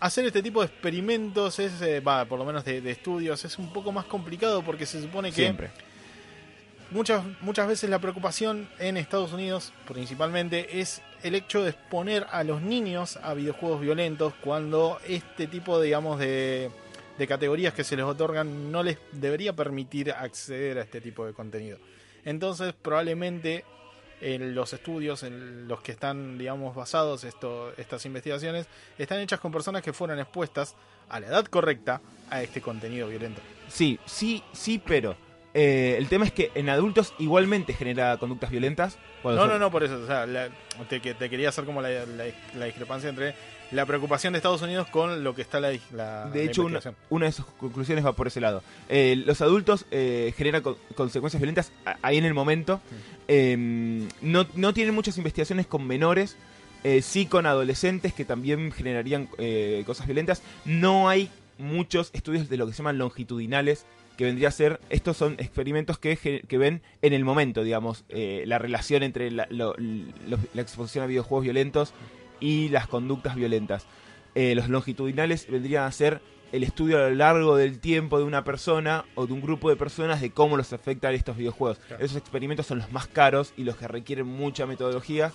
Hacer 0.00 0.26
este 0.26 0.42
tipo 0.42 0.60
de 0.60 0.66
experimentos 0.66 1.60
es, 1.60 1.80
eh, 1.82 2.00
va, 2.00 2.24
por 2.24 2.40
lo 2.40 2.44
menos 2.44 2.64
de, 2.64 2.80
de 2.80 2.90
estudios, 2.90 3.44
es 3.44 3.60
un 3.60 3.72
poco 3.72 3.92
más 3.92 4.06
complicado 4.06 4.62
porque 4.62 4.86
se 4.86 5.00
supone 5.00 5.28
que 5.28 5.36
Siempre. 5.36 5.70
muchas, 6.90 7.22
muchas 7.42 7.68
veces 7.68 7.88
la 7.88 8.00
preocupación 8.00 8.68
en 8.80 8.96
Estados 8.96 9.32
Unidos, 9.32 9.72
principalmente, 9.86 10.80
es 10.80 11.00
el 11.22 11.34
hecho 11.34 11.62
de 11.62 11.70
exponer 11.70 12.26
a 12.30 12.44
los 12.44 12.62
niños 12.62 13.18
a 13.22 13.34
videojuegos 13.34 13.80
violentos 13.80 14.34
cuando 14.42 14.98
este 15.06 15.46
tipo, 15.46 15.80
digamos, 15.80 16.18
de, 16.18 16.70
de 17.18 17.26
categorías 17.26 17.74
que 17.74 17.84
se 17.84 17.96
les 17.96 18.04
otorgan 18.04 18.70
no 18.72 18.82
les 18.82 18.98
debería 19.12 19.52
permitir 19.52 20.12
acceder 20.12 20.78
a 20.78 20.82
este 20.82 21.00
tipo 21.00 21.24
de 21.26 21.32
contenido. 21.32 21.78
Entonces, 22.24 22.72
probablemente 22.80 23.64
en 24.20 24.54
los 24.54 24.72
estudios 24.72 25.24
en 25.24 25.66
los 25.66 25.80
que 25.82 25.92
están, 25.92 26.38
digamos, 26.38 26.74
basados 26.74 27.24
estas 27.24 28.06
investigaciones, 28.06 28.66
están 28.96 29.18
hechas 29.18 29.40
con 29.40 29.50
personas 29.50 29.82
que 29.82 29.92
fueron 29.92 30.20
expuestas 30.20 30.76
a 31.08 31.18
la 31.20 31.26
edad 31.26 31.44
correcta 31.46 32.00
a 32.30 32.40
este 32.42 32.60
contenido 32.60 33.08
violento. 33.08 33.40
Sí, 33.68 33.98
sí, 34.06 34.42
sí, 34.52 34.80
pero 34.84 35.16
eh, 35.54 35.96
el 35.98 36.08
tema 36.08 36.24
es 36.24 36.32
que 36.32 36.50
en 36.54 36.68
adultos 36.68 37.14
igualmente 37.18 37.72
genera 37.74 38.16
conductas 38.18 38.50
violentas. 38.50 38.98
No, 39.36 39.46
no, 39.46 39.58
no, 39.58 39.70
por 39.70 39.84
eso. 39.84 39.98
O 40.02 40.06
sea, 40.06 40.26
la- 40.26 40.48
te, 40.88 41.00
que- 41.00 41.14
te 41.14 41.28
quería 41.30 41.48
hacer 41.50 41.64
como 41.64 41.82
la, 41.82 41.90
la- 41.90 42.24
la 42.58 42.64
discrepancia 42.66 43.08
entre 43.10 43.34
la 43.70 43.86
preocupación 43.86 44.32
de 44.34 44.38
Estados 44.38 44.60
Unidos 44.62 44.86
con 44.88 45.24
lo 45.24 45.34
que 45.34 45.40
está 45.42 45.58
la, 45.58 45.70
De 46.30 46.44
hecho, 46.44 46.62
una, 47.10 47.26
de 47.26 47.32
sus 47.32 47.46
conclusiones 47.46 48.04
va 48.04 48.12
por 48.12 48.26
ese 48.26 48.40
lado. 48.40 48.62
Eh, 48.88 49.22
los 49.24 49.40
adultos 49.40 49.86
eh, 49.90 50.34
generan 50.36 50.62
co- 50.62 50.78
consecuencias 50.94 51.40
violentas 51.40 51.72
ahí 52.02 52.18
en 52.18 52.24
el 52.26 52.34
momento. 52.34 52.80
Eh, 53.28 53.56
no, 54.20 54.46
no 54.54 54.74
tienen 54.74 54.94
muchas 54.94 55.16
investigaciones 55.16 55.66
con 55.66 55.86
menores, 55.86 56.36
eh, 56.84 57.00
sí 57.02 57.26
con 57.26 57.46
adolescentes 57.46 58.12
que 58.12 58.24
también 58.24 58.72
generarían 58.72 59.28
eh, 59.38 59.82
cosas 59.86 60.06
violentas. 60.06 60.42
No 60.66 61.08
hay 61.08 61.30
muchos 61.58 62.10
estudios 62.12 62.48
de 62.50 62.56
lo 62.56 62.66
que 62.66 62.72
se 62.72 62.78
llaman 62.78 62.98
longitudinales, 62.98 63.86
que 64.22 64.26
vendría 64.26 64.48
a 64.48 64.52
ser, 64.52 64.80
estos 64.88 65.16
son 65.16 65.34
experimentos 65.38 65.98
que, 65.98 66.16
que 66.16 66.58
ven 66.58 66.80
en 67.02 67.12
el 67.12 67.24
momento, 67.24 67.64
digamos, 67.64 68.04
eh, 68.08 68.44
la 68.46 68.58
relación 68.58 69.02
entre 69.02 69.30
la, 69.32 69.46
lo- 69.50 69.74
la 70.54 70.62
exposición 70.62 71.02
a 71.02 71.08
videojuegos 71.08 71.42
violentos 71.42 71.92
y 72.40 72.68
las 72.68 72.86
conductas 72.86 73.34
violentas. 73.34 73.86
Eh, 74.36 74.54
los 74.54 74.68
longitudinales 74.68 75.46
vendrían 75.50 75.84
a 75.84 75.92
ser 75.92 76.20
el 76.52 76.62
estudio 76.62 76.98
a 76.98 77.08
lo 77.08 77.14
largo 77.14 77.56
del 77.56 77.80
tiempo 77.80 78.18
de 78.18 78.24
una 78.24 78.44
persona 78.44 79.04
o 79.14 79.26
de 79.26 79.32
un 79.32 79.40
grupo 79.40 79.70
de 79.70 79.76
personas 79.76 80.20
de 80.20 80.30
cómo 80.30 80.56
los 80.56 80.72
afectan 80.72 81.14
estos 81.14 81.36
videojuegos. 81.36 81.80
Esos 81.98 82.16
experimentos 82.16 82.66
son 82.66 82.78
los 82.78 82.92
más 82.92 83.06
caros 83.08 83.52
y 83.56 83.64
los 83.64 83.76
que 83.76 83.88
requieren 83.88 84.26
mucha 84.26 84.66
metodología 84.66 85.32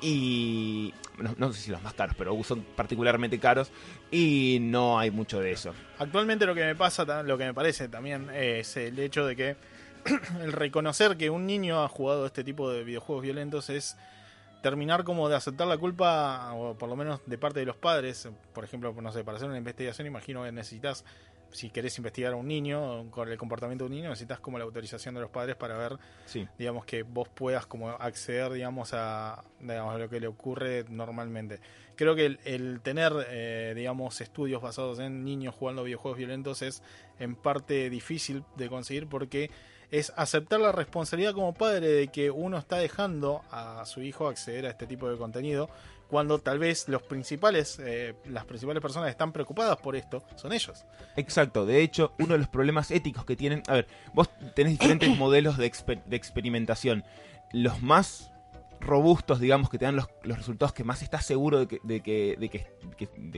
y 0.00 0.92
no, 1.38 1.52
sé 1.52 1.60
si 1.60 1.70
los 1.70 1.82
más 1.82 1.94
caros, 1.94 2.14
pero 2.18 2.36
son 2.44 2.62
particularmente 2.62 3.38
caros 3.38 3.70
y 4.10 4.58
no 4.60 4.98
hay 4.98 5.10
mucho 5.10 5.40
de 5.40 5.52
eso. 5.52 5.72
Actualmente 5.98 6.46
lo 6.46 6.54
que 6.54 6.64
me 6.64 6.74
pasa, 6.74 7.22
lo 7.22 7.38
que 7.38 7.44
me 7.44 7.54
parece 7.54 7.88
también 7.88 8.28
es 8.30 8.76
el 8.76 8.98
hecho 8.98 9.26
de 9.26 9.36
que 9.36 9.56
el 10.42 10.52
reconocer 10.52 11.16
que 11.16 11.30
un 11.30 11.46
niño 11.46 11.82
ha 11.82 11.88
jugado 11.88 12.26
este 12.26 12.44
tipo 12.44 12.70
de 12.70 12.84
videojuegos 12.84 13.22
violentos 13.22 13.70
es 13.70 13.96
terminar 14.62 15.04
como 15.04 15.28
de 15.28 15.36
aceptar 15.36 15.66
la 15.66 15.78
culpa, 15.78 16.52
o 16.54 16.74
por 16.74 16.88
lo 16.88 16.96
menos 16.96 17.20
de 17.26 17.38
parte 17.38 17.60
de 17.60 17.66
los 17.66 17.76
padres. 17.76 18.28
Por 18.52 18.64
ejemplo, 18.64 18.94
no 19.00 19.12
sé, 19.12 19.22
para 19.22 19.36
hacer 19.36 19.48
una 19.48 19.58
investigación, 19.58 20.06
imagino 20.06 20.42
que 20.42 20.52
necesitas, 20.52 21.04
si 21.56 21.70
querés 21.70 21.96
investigar 21.96 22.34
a 22.34 22.36
un 22.36 22.46
niño, 22.46 23.10
con 23.10 23.28
el 23.30 23.38
comportamiento 23.38 23.84
de 23.84 23.88
un 23.88 23.96
niño, 23.96 24.10
necesitas 24.10 24.40
como 24.40 24.58
la 24.58 24.64
autorización 24.64 25.14
de 25.14 25.22
los 25.22 25.30
padres 25.30 25.56
para 25.56 25.76
ver, 25.78 25.96
digamos, 26.58 26.84
que 26.84 27.02
vos 27.02 27.28
puedas 27.28 27.66
como 27.66 27.88
acceder, 27.90 28.52
digamos, 28.52 28.90
a, 28.92 29.42
lo 29.60 30.08
que 30.10 30.20
le 30.20 30.26
ocurre 30.26 30.84
normalmente. 30.90 31.60
Creo 31.96 32.14
que 32.14 32.38
el, 32.44 32.80
tener, 32.82 33.12
eh, 33.30 33.72
digamos, 33.74 34.20
estudios 34.20 34.60
basados 34.60 34.98
en 34.98 35.24
niños 35.24 35.54
jugando 35.54 35.82
videojuegos 35.82 36.18
violentos 36.18 36.60
es 36.60 36.82
en 37.18 37.34
parte 37.34 37.88
difícil 37.88 38.44
de 38.56 38.68
conseguir 38.68 39.06
porque 39.06 39.50
es 39.90 40.12
aceptar 40.16 40.60
la 40.60 40.72
responsabilidad 40.72 41.32
como 41.32 41.54
padre 41.54 41.88
de 41.88 42.08
que 42.08 42.30
uno 42.30 42.58
está 42.58 42.76
dejando 42.76 43.42
a 43.50 43.84
su 43.86 44.02
hijo 44.02 44.28
acceder 44.28 44.66
a 44.66 44.70
este 44.70 44.86
tipo 44.86 45.08
de 45.08 45.16
contenido 45.16 45.70
cuando 46.08 46.38
tal 46.38 46.58
vez 46.58 46.88
los 46.88 47.02
principales, 47.02 47.78
eh, 47.80 48.14
las 48.26 48.44
principales 48.44 48.80
personas 48.80 49.08
que 49.08 49.12
están 49.12 49.32
preocupadas 49.32 49.76
por 49.78 49.96
esto 49.96 50.22
son 50.36 50.52
ellos. 50.52 50.84
Exacto, 51.16 51.66
de 51.66 51.82
hecho, 51.82 52.12
uno 52.18 52.34
de 52.34 52.38
los 52.38 52.48
problemas 52.48 52.90
éticos 52.90 53.24
que 53.24 53.36
tienen, 53.36 53.62
a 53.68 53.74
ver, 53.74 53.86
vos 54.14 54.30
tenés 54.54 54.72
diferentes 54.78 55.08
modelos 55.18 55.56
de, 55.56 55.72
de 56.06 56.16
experimentación. 56.16 57.04
Los 57.52 57.82
más 57.82 58.32
robustos, 58.80 59.40
digamos, 59.40 59.70
que 59.70 59.78
te 59.78 59.84
dan 59.84 59.96
los, 59.96 60.08
resultados 60.22 60.72
que 60.72 60.84
más 60.84 61.02
estás 61.02 61.24
seguro 61.24 61.66
de 61.66 62.00
que, 62.00 62.66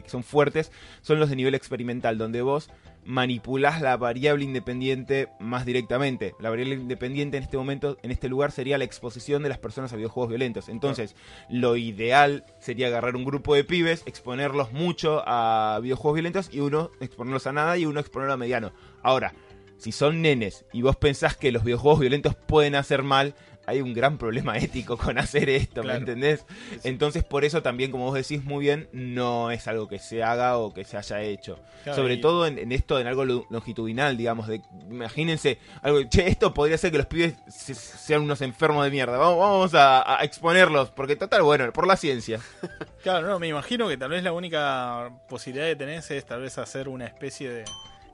son 0.06 0.22
fuertes, 0.22 0.72
son 1.00 1.20
los 1.20 1.30
de 1.30 1.36
nivel 1.36 1.54
experimental, 1.54 2.18
donde 2.18 2.42
vos 2.42 2.70
manipulás 3.04 3.80
la 3.80 3.96
variable 3.96 4.44
independiente 4.44 5.28
más 5.40 5.64
directamente. 5.64 6.34
La 6.40 6.50
variable 6.50 6.74
independiente 6.74 7.38
en 7.38 7.42
este 7.42 7.56
momento, 7.56 7.96
en 8.02 8.10
este 8.10 8.28
lugar, 8.28 8.52
sería 8.52 8.76
la 8.76 8.84
exposición 8.84 9.42
de 9.42 9.48
las 9.48 9.58
personas 9.58 9.92
a 9.92 9.96
videojuegos 9.96 10.28
violentos. 10.28 10.68
Entonces, 10.68 11.16
lo 11.48 11.76
ideal 11.76 12.44
sería 12.60 12.88
agarrar 12.88 13.16
un 13.16 13.24
grupo 13.24 13.54
de 13.54 13.64
pibes, 13.64 14.02
exponerlos 14.06 14.72
mucho 14.72 15.22
a 15.26 15.78
videojuegos 15.82 16.16
violentos 16.16 16.50
y 16.52 16.60
uno 16.60 16.90
exponerlos 17.00 17.46
a 17.46 17.52
nada 17.52 17.78
y 17.78 17.86
uno 17.86 18.00
exponerlo 18.00 18.34
a 18.34 18.36
mediano. 18.36 18.72
Ahora, 19.02 19.32
si 19.78 19.92
son 19.92 20.20
nenes 20.22 20.64
y 20.72 20.82
vos 20.82 20.96
pensás 20.96 21.36
que 21.36 21.52
los 21.52 21.64
videojuegos 21.64 22.00
violentos 22.00 22.34
pueden 22.34 22.74
hacer 22.74 23.02
mal, 23.02 23.34
hay 23.68 23.82
un 23.82 23.92
gran 23.92 24.16
problema 24.16 24.56
ético 24.58 24.96
con 24.96 25.18
hacer 25.18 25.50
esto, 25.50 25.82
¿me 25.84 25.94
entendés? 25.94 26.46
Entonces, 26.84 27.22
por 27.22 27.44
eso 27.44 27.62
también, 27.62 27.90
como 27.90 28.06
vos 28.06 28.14
decís 28.14 28.42
muy 28.42 28.64
bien, 28.64 28.88
no 28.92 29.50
es 29.50 29.68
algo 29.68 29.88
que 29.88 29.98
se 29.98 30.22
haga 30.22 30.56
o 30.56 30.72
que 30.72 30.84
se 30.84 30.96
haya 30.96 31.20
hecho. 31.20 31.58
Sobre 31.94 32.16
todo 32.16 32.46
en, 32.46 32.72
esto, 32.72 32.98
en 32.98 33.06
algo 33.06 33.24
longitudinal, 33.24 34.16
digamos, 34.16 34.46
de, 34.46 34.62
imagínense, 34.90 35.58
algo, 35.82 36.02
che, 36.04 36.28
esto 36.28 36.52
podría 36.52 36.78
ser 36.78 36.90
que 36.90 36.98
los 36.98 37.06
pibes 37.06 37.34
sean 37.48 38.22
unos 38.22 38.40
enfermos 38.40 38.84
de 38.84 38.90
mierda, 38.90 39.16
vamos, 39.18 39.38
vamos 39.38 39.74
a, 39.74 40.18
exponerlos, 40.22 40.90
porque 40.90 41.16
total, 41.16 41.42
bueno, 41.42 41.70
por 41.72 41.86
la 41.86 41.96
ciencia. 41.96 42.40
Claro, 43.00 43.28
no, 43.28 43.38
me 43.38 43.46
imagino 43.46 43.88
que 43.88 43.96
tal 43.96 44.10
vez 44.10 44.24
la 44.24 44.32
única 44.32 45.08
posibilidad 45.28 45.66
que 45.66 45.76
tenés 45.76 46.10
es 46.10 46.26
tal 46.26 46.42
vez 46.42 46.58
hacer 46.58 46.88
una 46.88 47.06
especie 47.06 47.48
de 47.48 47.64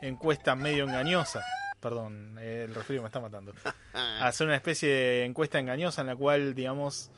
encuesta 0.03 0.55
medio 0.55 0.85
engañosa 0.85 1.43
perdón, 1.85 2.39
el 2.39 2.75
resfrío 2.75 3.03
me 3.03 3.09
está 3.09 3.21
matando, 3.21 3.53
hacer 4.23 4.47
una 4.47 4.57
especie 4.57 4.89
de 4.89 5.25
encuesta 5.27 5.59
engañosa 5.59 6.01
en 6.01 6.07
la 6.07 6.17
cual, 6.17 6.55
digamos, 6.55 7.11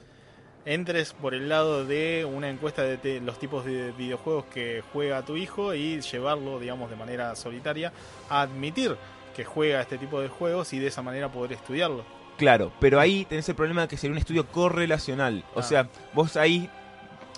entres 0.64 1.12
por 1.12 1.35
el 1.35 1.48
lado 1.48 1.85
de 1.85 2.24
una 2.24 2.50
encuesta 2.50 2.83
de 2.83 3.20
los 3.20 3.38
tipos 3.38 3.64
de 3.64 3.92
videojuegos 3.92 4.46
que 4.46 4.83
juega 4.92 5.22
tu 5.22 5.37
hijo 5.37 5.72
y 5.72 6.00
llevarlo, 6.00 6.59
digamos, 6.59 6.90
de 6.90 6.96
manera 6.96 7.37
solitaria 7.37 7.92
a 8.29 8.40
admitir 8.40 8.96
que 9.37 9.44
juega 9.44 9.81
este 9.81 9.98
tipo 9.98 10.20
de 10.20 10.26
juegos 10.26 10.72
y 10.72 10.81
de 10.81 10.88
esa 10.88 11.00
manera 11.00 11.31
poder 11.31 11.52
estudiarlo. 11.52 12.05
Claro, 12.37 12.72
pero 12.81 12.98
ahí 12.98 13.24
tenés 13.24 13.48
el 13.48 13.55
problema 13.55 13.83
de 13.83 13.88
que 13.88 13.96
sería 13.96 14.14
un 14.14 14.18
estudio 14.18 14.48
correlacional. 14.48 15.44
O 15.55 15.61
ah. 15.61 15.62
sea, 15.62 15.88
vos 16.12 16.37
ahí 16.37 16.68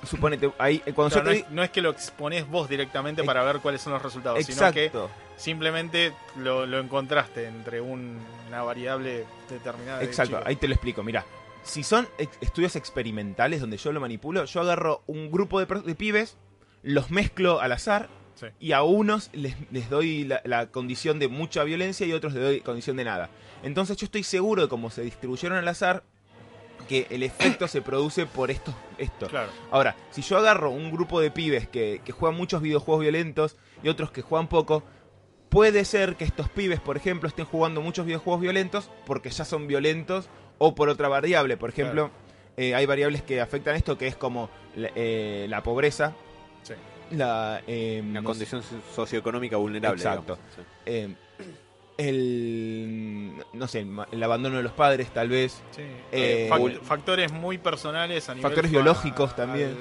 suponete, 0.02 0.50
ahí 0.56 0.78
cuando 0.94 1.22
no, 1.50 1.62
es, 1.62 1.70
que 1.70 1.82
lo 1.82 1.90
exponés 1.90 2.48
vos 2.48 2.70
directamente 2.70 3.22
para 3.22 3.44
ver 3.44 3.58
cuáles 3.58 3.82
son 3.82 3.92
los 3.92 4.00
resultados, 4.00 4.42
sino 4.46 4.72
que 4.72 4.90
simplemente 5.38 6.12
lo, 6.36 6.64
encontraste 6.78 7.46
entre 7.46 7.80
una 7.80 8.62
variable 8.62 9.24
determinada. 9.48 10.02
Exacto, 10.02 10.40
ahí 10.44 10.56
te 10.56 10.68
lo 10.68 10.74
explico, 10.74 11.02
mira. 11.02 11.24
Si 11.62 11.82
son 11.82 12.08
estudios 12.40 12.76
experimentales 12.76 13.60
donde 13.60 13.76
yo 13.76 13.92
lo 13.92 14.00
manipulo, 14.00 14.44
yo 14.44 14.60
agarro 14.60 15.02
un 15.06 15.30
grupo 15.30 15.64
de, 15.64 15.94
pibes, 15.94 16.36
los 16.82 17.10
mezclo 17.10 17.60
al 17.60 17.72
azar 17.72 18.08
y 18.58 18.72
a 18.72 18.82
unos 18.82 19.30
les, 19.32 19.90
doy 19.90 20.24
la, 20.24 20.40
la, 20.44 20.70
condición 20.70 21.18
de 21.18 21.28
mucha 21.28 21.64
violencia 21.64 22.06
y 22.06 22.12
a 22.12 22.16
otros 22.16 22.32
les 22.32 22.42
doy 22.42 22.60
condición 22.60 22.96
de 22.96 23.04
nada. 23.04 23.28
Entonces 23.62 23.96
yo 23.96 24.06
estoy 24.06 24.22
seguro 24.22 24.62
de 24.62 24.68
cómo 24.68 24.90
se 24.90 25.02
distribuyeron 25.02 25.58
al 25.58 25.68
azar, 25.68 26.04
que 26.88 27.06
el 27.10 27.22
efecto 27.22 27.68
se 27.68 27.82
produce 27.82 28.26
por 28.26 28.50
esto. 28.50 28.74
esto. 28.96 29.28
Ahora, 29.70 29.94
si 30.10 30.22
yo 30.22 30.38
agarro 30.38 30.70
un 30.70 30.90
grupo 30.90 31.20
de 31.20 31.30
pibes 31.30 31.68
que, 31.68 32.00
que 32.04 32.12
juegan 32.12 32.36
muchos 32.36 32.62
videojuegos 32.62 33.02
violentos 33.02 33.56
y 33.82 33.88
otros 33.88 34.10
que 34.10 34.22
juegan 34.22 34.48
poco, 34.48 34.82
puede 35.48 35.84
ser 35.84 36.16
que 36.16 36.24
estos 36.24 36.48
pibes, 36.48 36.80
por 36.80 36.96
ejemplo, 36.96 37.28
estén 37.28 37.44
jugando 37.44 37.80
muchos 37.80 38.06
videojuegos 38.06 38.40
violentos 38.40 38.90
porque 39.06 39.30
ya 39.30 39.44
son 39.44 39.66
violentos 39.66 40.28
o 40.58 40.74
por 40.74 40.88
otra 40.88 41.08
variable. 41.08 41.56
Por 41.56 41.70
ejemplo, 41.70 42.10
eh, 42.56 42.74
hay 42.74 42.86
variables 42.86 43.22
que 43.22 43.40
afectan 43.40 43.76
esto, 43.76 43.96
que 43.96 44.06
es 44.06 44.16
como 44.16 44.50
la, 44.76 44.90
eh, 44.94 45.50
pobreza. 45.62 46.14
La, 47.10 47.62
eh, 47.66 48.02
condición 48.22 48.62
socioeconómica 48.94 49.56
vulnerable. 49.56 50.02
Exacto. 50.02 50.38
Eh, 50.84 51.14
el 51.96 53.32
no 53.54 53.66
sé 53.66 53.84
el 54.12 54.22
abandono 54.22 54.58
de 54.58 54.62
los 54.62 54.70
padres 54.70 55.08
tal 55.08 55.28
vez 55.30 55.60
factores 56.84 57.32
muy 57.32 57.58
personales 57.58 58.28
a 58.28 58.36
nivel 58.36 58.48
factores 58.48 58.70
biológicos 58.70 59.34
también 59.34 59.76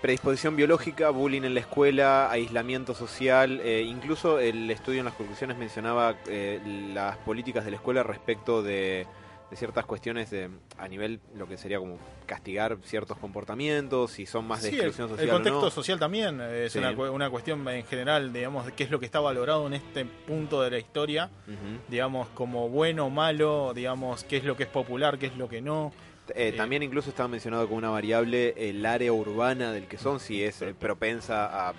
predisposición 0.00 0.56
biológica, 0.56 1.10
bullying 1.10 1.42
en 1.42 1.54
la 1.54 1.60
escuela, 1.60 2.30
aislamiento 2.30 2.94
social, 2.94 3.60
eh, 3.62 3.82
incluso 3.82 4.38
el 4.38 4.70
estudio 4.70 5.00
en 5.00 5.04
las 5.04 5.14
conclusiones 5.14 5.58
mencionaba 5.58 6.16
eh, 6.26 6.60
las 6.94 7.16
políticas 7.18 7.64
de 7.64 7.72
la 7.72 7.76
escuela 7.76 8.02
respecto 8.02 8.62
de, 8.62 9.06
ciertas 9.52 9.84
cuestiones 9.84 10.30
de, 10.30 10.48
a 10.78 10.86
nivel 10.86 11.20
lo 11.36 11.48
que 11.48 11.56
sería 11.56 11.78
como 11.78 11.98
castigar 12.24 12.78
ciertos 12.84 13.18
comportamientos, 13.18 14.12
si 14.12 14.24
son 14.24 14.46
más 14.46 14.62
de 14.62 14.68
exclusión 14.68 15.08
social. 15.08 15.26
El 15.26 15.34
contexto 15.34 15.70
social 15.70 15.98
también 15.98 16.40
es 16.40 16.74
una, 16.76 16.92
una, 16.92 17.28
cuestión 17.28 17.66
en 17.68 17.84
general, 17.84 18.32
digamos, 18.32 18.66
de 18.66 18.72
qué 18.72 18.84
es 18.84 18.90
lo 18.90 19.00
que 19.00 19.06
está 19.06 19.18
valorado 19.18 19.66
en 19.66 19.74
este 19.74 20.04
punto 20.04 20.62
de 20.62 20.70
la 20.70 20.78
historia, 20.78 21.30
digamos, 21.88 22.28
como 22.28 22.68
bueno 22.68 23.06
o 23.06 23.10
malo, 23.10 23.72
digamos, 23.74 24.22
qué 24.24 24.36
es 24.36 24.44
lo 24.44 24.56
que 24.56 24.62
es 24.62 24.68
popular, 24.68 25.18
qué 25.18 25.26
es 25.26 25.36
lo 25.36 25.48
que 25.48 25.60
no. 25.60 25.92
Eh, 26.34 26.52
también 26.56 26.82
incluso 26.82 27.10
estaba 27.10 27.28
mencionado 27.28 27.66
como 27.66 27.78
una 27.78 27.90
variable 27.90 28.54
el 28.56 28.84
área 28.86 29.12
urbana 29.12 29.72
del 29.72 29.86
que 29.86 29.98
son, 29.98 30.20
si 30.20 30.42
es 30.42 30.62
eh, 30.62 30.74
propensa 30.78 31.68
a 31.68 31.74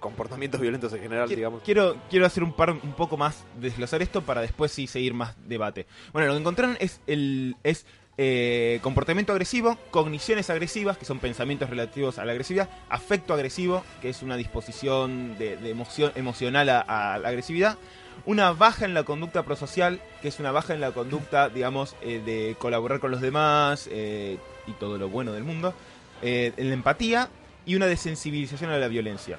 comportamientos 0.00 0.60
violentos 0.60 0.92
en 0.92 1.00
general, 1.00 1.28
digamos. 1.28 1.62
Quiero, 1.62 1.96
quiero 2.10 2.26
hacer 2.26 2.42
un 2.42 2.52
par 2.52 2.70
un 2.70 2.92
poco 2.92 3.16
más, 3.16 3.44
desglosar 3.60 4.02
esto 4.02 4.22
para 4.22 4.40
después 4.40 4.72
sí 4.72 4.86
seguir 4.86 5.14
más 5.14 5.36
debate. 5.48 5.86
Bueno, 6.12 6.28
lo 6.28 6.34
que 6.34 6.40
encontraron 6.40 6.76
es 6.80 7.00
el 7.06 7.56
es 7.62 7.86
eh, 8.20 8.80
comportamiento 8.82 9.32
agresivo, 9.32 9.78
cogniciones 9.92 10.50
agresivas, 10.50 10.98
que 10.98 11.04
son 11.04 11.20
pensamientos 11.20 11.70
relativos 11.70 12.18
a 12.18 12.24
la 12.24 12.32
agresividad, 12.32 12.68
afecto 12.88 13.32
agresivo, 13.32 13.84
que 14.02 14.08
es 14.08 14.22
una 14.22 14.36
disposición 14.36 15.38
de, 15.38 15.52
emoción, 15.70 16.10
emocional 16.16 16.68
a 16.68 17.18
la 17.22 17.28
agresividad, 17.28 17.78
una 18.26 18.52
baja 18.52 18.84
en 18.84 18.94
la 18.94 19.04
conducta 19.04 19.42
prosocial, 19.42 20.00
que 20.22 20.28
es 20.28 20.38
una 20.38 20.52
baja 20.52 20.74
en 20.74 20.80
la 20.80 20.92
conducta, 20.92 21.48
digamos, 21.48 21.96
eh, 22.02 22.20
de 22.24 22.56
colaborar 22.58 23.00
con 23.00 23.10
los 23.10 23.20
demás 23.20 23.88
eh, 23.90 24.38
y 24.66 24.72
todo 24.72 24.98
lo 24.98 25.08
bueno 25.08 25.32
del 25.32 25.44
mundo, 25.44 25.74
eh, 26.22 26.52
en 26.56 26.68
la 26.68 26.74
empatía 26.74 27.28
y 27.66 27.74
una 27.74 27.86
desensibilización 27.86 28.70
a 28.70 28.78
la 28.78 28.88
violencia. 28.88 29.38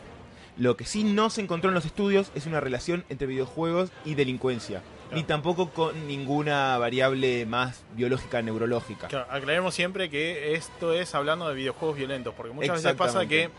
Lo 0.57 0.75
que 0.75 0.85
sí 0.85 1.03
no 1.03 1.29
se 1.29 1.41
encontró 1.41 1.69
en 1.69 1.75
los 1.75 1.85
estudios 1.85 2.31
es 2.35 2.45
una 2.45 2.59
relación 2.59 3.05
entre 3.09 3.27
videojuegos 3.27 3.91
y 4.03 4.15
delincuencia. 4.15 4.81
Ni 5.11 5.23
tampoco 5.23 5.71
con 5.71 6.07
ninguna 6.07 6.77
variable 6.77 7.47
más 7.47 7.83
biológica, 7.95 8.43
neurológica. 8.43 9.07
aclaremos 9.29 9.73
siempre 9.73 10.09
que 10.09 10.53
esto 10.53 10.93
es 10.93 11.15
hablando 11.15 11.49
de 11.49 11.55
videojuegos 11.55 11.97
violentos, 11.97 12.35
porque 12.35 12.53
muchas 12.53 12.83
veces 12.83 12.95
pasa 12.95 13.25
que 13.25 13.49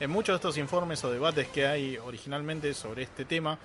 en 0.00 0.10
muchos 0.10 0.34
de 0.34 0.36
estos 0.36 0.58
informes 0.58 1.02
o 1.04 1.10
debates 1.10 1.46
que 1.48 1.66
hay 1.66 1.98
originalmente 1.98 2.74
sobre 2.74 3.02
este 3.02 3.24
tema, 3.24 3.58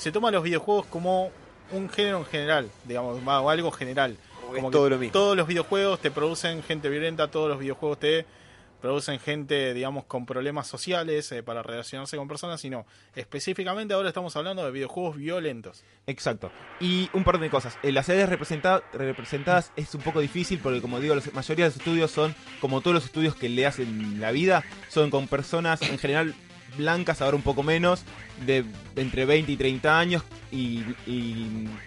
se 0.00 0.10
toman 0.10 0.32
los 0.32 0.42
videojuegos 0.42 0.86
como 0.86 1.30
un 1.72 1.90
género 1.90 2.18
en 2.18 2.24
general, 2.24 2.70
digamos, 2.86 3.20
o 3.22 3.50
algo 3.50 3.70
general. 3.70 4.16
Como 4.50 4.70
todo 4.70 4.88
lo 4.88 4.96
mismo. 4.96 5.12
Todos 5.12 5.36
los 5.36 5.46
videojuegos 5.46 6.00
te 6.00 6.10
producen 6.10 6.62
gente 6.62 6.88
violenta, 6.88 7.30
todos 7.30 7.50
los 7.50 7.58
videojuegos 7.58 7.98
te 8.00 8.24
producen 8.80 9.20
gente, 9.20 9.74
digamos, 9.74 10.06
con 10.06 10.24
problemas 10.24 10.66
sociales 10.66 11.30
eh, 11.32 11.42
para 11.42 11.62
relacionarse 11.62 12.16
con 12.16 12.28
personas, 12.28 12.62
sino 12.62 12.86
específicamente 13.14 13.92
ahora 13.92 14.08
estamos 14.08 14.34
hablando 14.36 14.64
de 14.64 14.70
videojuegos 14.70 15.16
violentos. 15.16 15.84
Exacto. 16.06 16.50
Y 16.80 17.10
un 17.12 17.22
par 17.22 17.38
de 17.38 17.50
cosas. 17.50 17.78
En 17.82 17.94
las 17.94 18.06
sedes 18.06 18.26
representadas 18.26 19.70
es 19.76 19.94
un 19.94 20.00
poco 20.00 20.20
difícil 20.20 20.60
porque, 20.62 20.80
como 20.80 20.98
digo, 20.98 21.14
la 21.14 21.22
mayoría 21.34 21.66
de 21.66 21.70
los 21.72 21.76
estudios 21.76 22.10
son, 22.10 22.34
como 22.62 22.80
todos 22.80 22.94
los 22.94 23.04
estudios 23.04 23.34
que 23.34 23.50
le 23.50 23.66
hacen 23.66 24.18
la 24.18 24.30
vida, 24.30 24.64
son 24.88 25.10
con 25.10 25.28
personas 25.28 25.82
en 25.82 25.98
general 25.98 26.34
blancas, 26.76 27.20
ahora 27.22 27.36
un 27.36 27.42
poco 27.42 27.62
menos, 27.62 28.02
de, 28.46 28.64
entre 28.96 29.24
20 29.24 29.52
y 29.52 29.56
30 29.56 29.98
años 29.98 30.22
y, 30.50 30.82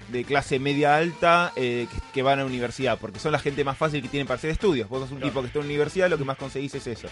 de 0.09 0.23
clase 0.23 0.59
media 0.59 0.95
alta 0.95 1.51
eh, 1.55 1.87
que, 2.13 2.21
van 2.21 2.39
a 2.39 2.43
la 2.43 2.47
universidad, 2.47 2.99
porque 2.99 3.19
son 3.19 3.31
la 3.31 3.39
gente 3.39 3.63
más 3.63 3.77
fácil 3.77 4.01
que 4.01 4.07
tienen 4.07 4.27
para 4.27 4.37
hacer 4.37 4.49
estudios. 4.49 4.89
Vos 4.89 5.01
sos 5.01 5.11
un 5.11 5.21
tipo 5.21 5.41
que 5.41 5.47
está 5.47 5.59
en 5.59 5.65
la 5.65 5.69
universidad, 5.69 6.09
lo 6.09 6.17
que 6.17 6.25
más 6.25 6.37
conseguís 6.37 6.73
es 6.75 6.87
eso. 6.87 7.07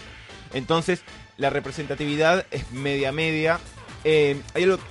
Entonces, 0.52 1.02
la 1.36 1.50
representatividad 1.50 2.46
es 2.50 2.70
media-media. 2.72 3.58
Eh, 4.04 4.40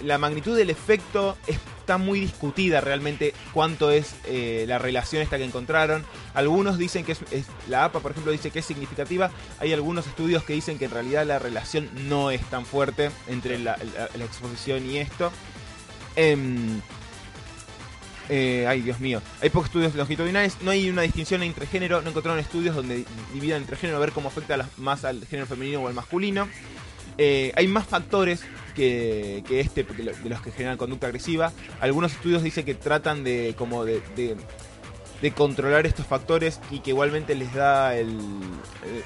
la 0.01 0.17
magnitud 0.17 0.55
del 0.55 0.69
efecto 0.69 1.37
es 1.47 1.59
está 1.91 1.97
muy 1.97 2.21
discutida 2.21 2.79
realmente 2.79 3.33
cuánto 3.53 3.91
es 3.91 4.15
eh, 4.23 4.63
la 4.65 4.79
relación 4.79 5.21
esta 5.21 5.37
que 5.37 5.43
encontraron. 5.43 6.05
Algunos 6.33 6.77
dicen 6.77 7.03
que 7.03 7.11
es, 7.11 7.19
la 7.67 7.83
APA, 7.83 7.99
por 7.99 8.11
ejemplo, 8.11 8.31
dice 8.31 8.49
que 8.49 8.59
es 8.59 8.65
significativa. 8.65 9.29
Hay 9.59 9.73
algunos 9.73 10.07
estudios 10.07 10.45
que 10.45 10.53
dicen 10.53 10.79
que 10.79 10.85
en 10.85 10.91
realidad 10.91 11.25
la 11.25 11.37
relación 11.37 11.89
no 12.07 12.31
es 12.31 12.39
tan 12.49 12.65
fuerte 12.65 13.11
entre 13.27 13.59
la, 13.59 13.77
exposición 14.15 14.89
y 14.89 14.99
esto. 14.99 15.33
Em, 16.15 16.79
eh, 18.29 18.65
ay, 18.69 18.83
Dios 18.83 19.01
mío. 19.01 19.21
Hay 19.41 19.49
pocos 19.49 19.67
estudios 19.67 19.93
longitudinales. 19.93 20.59
No 20.61 20.71
hay 20.71 20.89
una 20.89 21.01
distinción 21.01 21.43
entre 21.43 21.67
género. 21.67 22.01
No 22.01 22.11
encontraron 22.11 22.39
estudios 22.39 22.73
donde 22.73 23.03
dividan 23.33 23.63
entre 23.63 23.75
género 23.75 23.97
a 23.97 23.99
ver 23.99 24.13
cómo 24.13 24.29
afecta 24.29 24.65
más 24.77 25.03
al 25.03 25.25
género 25.25 25.45
femenino 25.45 25.81
o 25.81 25.89
al 25.89 25.93
masculino. 25.93 26.47
Eh, 27.17 27.51
hay 27.57 27.67
más 27.67 27.85
factores 27.85 28.45
que, 28.73 29.43
este, 29.49 29.83
de 29.83 30.29
los 30.29 30.41
que 30.41 30.51
generan 30.51 30.77
conducta 30.77 31.07
agresiva. 31.07 31.51
Algunos 31.79 32.13
estudios 32.13 32.43
dicen 32.43 32.65
que 32.65 32.75
tratan 32.75 33.23
de 33.23 33.55
como 33.57 33.85
de, 33.85 34.01
controlar 35.35 35.85
estos 35.85 36.07
factores 36.07 36.59
y 36.71 36.79
que 36.79 36.89
igualmente 36.91 37.35
les 37.35 37.53
da 37.53 37.95
eh, 37.95 38.05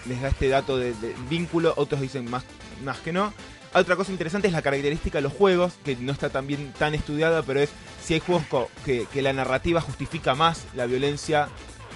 les 0.08 0.21
da 0.21 0.30
este 0.30 0.47
dato 0.49 0.78
de, 0.78 0.93
vínculo. 1.30 1.73
Otros 1.78 2.01
dicen 2.01 2.30
más, 2.30 2.43
más 2.84 2.99
que 2.99 3.12
no. 3.12 3.34
Otra 3.73 3.97
cosa 3.97 4.13
interesante 4.13 4.47
es 4.47 4.54
la 4.54 4.62
característica 4.62 5.17
de 5.17 5.23
los 5.23 5.34
juegos, 5.34 5.73
que 5.84 5.97
no 5.97 6.13
está 6.13 6.30
tan 6.30 6.47
tan 6.80 6.95
estudiada, 6.95 7.43
pero 7.43 7.60
es 7.60 7.69
si 8.01 8.13
hay 8.13 8.21
juegos 8.21 8.45
que 8.86 9.21
la 9.21 9.34
narrativa 9.34 9.82
justifica 9.82 10.34
más 10.34 10.65
la 10.75 10.86
violencia 10.86 11.49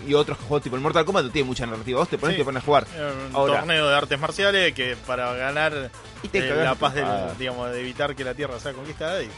y 0.08 0.14
otros 0.14 0.38
juegos 0.38 0.64
tipo 0.64 0.76
el 0.76 0.82
Mortal 0.82 1.06
Kombat 1.06 1.26
no 1.26 1.32
tiene 1.32 1.48
mucha 1.48 1.66
narrativa. 1.66 2.00
Vos 2.00 2.10
te 2.10 2.18
pones 2.18 2.36
y 2.36 2.40
te 2.40 2.46
pones 2.46 2.64
a 2.64 2.66
jugar. 2.66 2.88
Un 3.28 3.32
torneo 3.34 3.90
de 3.90 3.96
artes 3.96 4.20
marciales 4.20 4.74
que 4.74 4.96
para 5.08 5.34
ganar 5.34 5.92
eh, 6.34 6.64
la 6.64 6.76
paz 6.76 6.96
de, 6.96 7.06
digamos, 7.38 7.72
de 7.72 7.82
evitar 7.82 8.16
que 8.16 8.24
la 8.24 8.34
tierra 8.34 8.60
sea 8.60 8.74
conquistada 8.74 9.22
y 9.22 9.30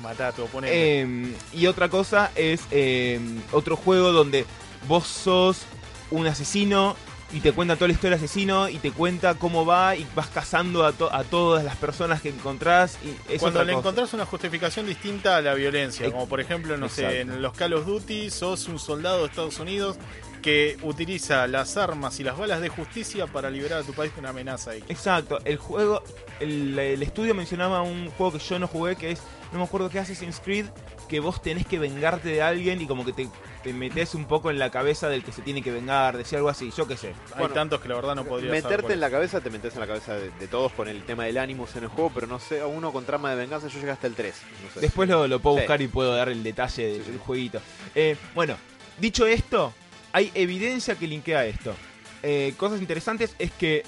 matar 0.00 0.28
a 0.28 0.32
tu 0.32 0.44
oponente. 0.44 1.00
Em, 1.00 1.34
y 1.52 1.66
otra 1.66 1.88
cosa 1.88 2.30
es 2.34 2.62
em, 2.70 3.40
otro 3.52 3.76
juego 3.76 4.12
donde 4.12 4.44
vos 4.88 5.06
sos 5.06 5.62
un 6.10 6.26
asesino 6.26 6.96
y 7.34 7.40
te 7.40 7.50
cuenta 7.52 7.74
toda 7.74 7.88
la 7.88 7.94
historia 7.94 8.16
del 8.16 8.24
asesino 8.24 8.68
y 8.68 8.78
te 8.78 8.92
cuenta 8.92 9.34
cómo 9.34 9.66
va 9.66 9.96
y 9.96 10.06
vas 10.14 10.28
cazando 10.28 10.84
a, 10.84 10.94
a 11.10 11.24
todas 11.24 11.64
las 11.64 11.76
personas 11.76 12.22
que 12.22 12.28
encontrás. 12.28 12.96
Y 13.02 13.38
Cuando 13.38 13.64
le 13.64 13.72
encontrás 13.72 14.14
una 14.14 14.24
justificación 14.24 14.86
distinta 14.86 15.36
a 15.36 15.42
la 15.42 15.54
violencia, 15.54 16.08
como 16.12 16.28
por 16.28 16.40
ejemplo, 16.40 16.76
no 16.76 16.88
sé, 16.88 17.20
en 17.22 17.42
los 17.42 17.52
Call 17.54 17.74
of 17.74 17.86
Duty 17.86 18.30
sos 18.30 18.68
un 18.68 18.78
soldado 18.78 19.20
de 19.20 19.26
Estados 19.26 19.58
Unidos 19.58 19.96
que 20.42 20.76
utiliza 20.82 21.46
las 21.48 21.76
armas 21.76 22.20
y 22.20 22.22
las 22.22 22.38
balas 22.38 22.60
de 22.60 22.68
justicia 22.68 23.26
para 23.26 23.50
liberar 23.50 23.80
a 23.80 23.82
tu 23.82 23.94
país 23.94 24.14
de 24.14 24.20
una 24.20 24.28
amenaza. 24.28 24.76
Exacto, 24.76 25.38
el 25.44 25.56
juego, 25.56 26.04
el, 26.38 26.78
el 26.78 27.02
estudio 27.02 27.34
mencionaba 27.34 27.82
un 27.82 28.10
juego 28.10 28.34
que 28.34 28.38
yo 28.38 28.58
no 28.60 28.68
jugué 28.68 28.94
que 28.94 29.10
es, 29.10 29.22
no 29.52 29.58
me 29.58 29.64
acuerdo 29.64 29.88
qué 29.88 29.98
Assassin's 29.98 30.40
Creed, 30.44 30.66
que 31.04 31.20
vos 31.20 31.42
tenés 31.42 31.66
que 31.66 31.78
vengarte 31.78 32.28
de 32.28 32.42
alguien 32.42 32.80
y 32.80 32.86
como 32.86 33.04
que 33.04 33.12
te 33.12 33.28
te 33.64 33.72
metes 33.72 34.14
un 34.14 34.26
poco 34.26 34.50
en 34.50 34.58
la 34.58 34.70
cabeza 34.70 35.08
del 35.08 35.24
que 35.24 35.32
se 35.32 35.40
tiene 35.40 35.62
que 35.62 35.72
vengar, 35.72 36.18
decir 36.18 36.36
algo 36.36 36.50
así, 36.50 36.70
yo 36.76 36.86
qué 36.86 36.98
sé. 36.98 37.14
Hay 37.34 37.48
tantos 37.48 37.80
que 37.80 37.88
la 37.88 37.94
verdad 37.94 38.14
no 38.14 38.26
podría 38.26 38.50
Meterte 38.50 38.92
en 38.92 39.00
la 39.00 39.10
cabeza, 39.10 39.40
te 39.40 39.48
metes 39.48 39.72
en 39.72 39.80
la 39.80 39.86
cabeza 39.86 40.14
de, 40.16 40.48
todos 40.48 40.70
con 40.72 40.86
el 40.86 41.02
tema 41.04 41.24
del 41.24 41.38
Animus 41.38 41.74
en 41.76 41.84
el 41.84 41.88
juego, 41.88 42.12
pero 42.14 42.26
no 42.26 42.38
sé, 42.38 42.60
a 42.60 42.66
uno 42.66 42.92
con 42.92 43.06
trama 43.06 43.30
de 43.30 43.36
venganza 43.36 43.68
yo 43.68 43.80
llegué 43.80 43.90
hasta 43.90 44.06
el 44.06 44.14
3. 44.14 44.34
Después 44.82 45.08
lo, 45.08 45.40
puedo 45.40 45.56
buscar 45.56 45.80
y 45.80 45.88
puedo 45.88 46.14
dar 46.14 46.28
el 46.28 46.42
detalle 46.42 46.98
del 46.98 47.18
jueguito. 47.18 47.58
Eh, 47.94 48.16
bueno, 48.34 48.54
dicho 48.98 49.26
esto, 49.26 49.72
hay 50.12 50.30
evidencia 50.34 50.94
que 50.96 51.06
linkea 51.06 51.46
esto. 51.46 51.74
Eh, 52.22 52.52
cosas 52.58 52.80
interesantes 52.80 53.34
es 53.38 53.50
que 53.50 53.82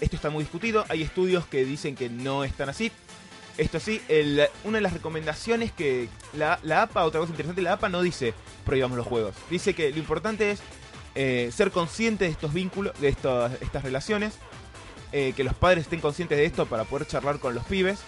esto 0.00 0.16
está 0.16 0.28
muy 0.28 0.42
discutido, 0.42 0.84
hay 0.88 1.02
estudios 1.02 1.46
que 1.46 1.64
dicen 1.64 1.94
que 1.94 2.10
no 2.10 2.42
están 2.42 2.68
así. 2.68 2.90
Esto 3.60 3.78
sí, 3.78 4.00
una 4.64 4.78
de 4.78 4.80
las 4.80 4.94
recomendaciones 4.94 5.70
que 5.70 6.08
la, 6.32 6.58
la, 6.62 6.80
APA, 6.80 7.04
otra 7.04 7.20
cosa 7.20 7.32
interesante, 7.32 7.60
la 7.60 7.74
APA 7.74 7.90
no 7.90 8.00
dice 8.00 8.32
prohibamos 8.64 8.96
los 8.96 9.06
juegos. 9.06 9.34
Dice 9.50 9.74
que 9.74 9.90
lo 9.90 9.98
importante 9.98 10.52
es 10.52 10.60
eh, 11.14 11.50
ser 11.54 11.70
consciente 11.70 12.24
de 12.24 12.30
estos 12.30 12.54
vínculos, 12.54 12.98
de 12.98 13.08
estas 13.08 13.82
relaciones, 13.82 14.32
eh, 15.12 15.34
que 15.36 15.44
los 15.44 15.52
padres 15.52 15.82
estén 15.82 16.00
conscientes 16.00 16.38
de 16.38 16.46
esto 16.46 16.64
para 16.64 16.84
poder 16.84 17.06
charlar 17.06 17.38
con 17.38 17.54
los 17.54 17.62
pibes. 17.66 17.98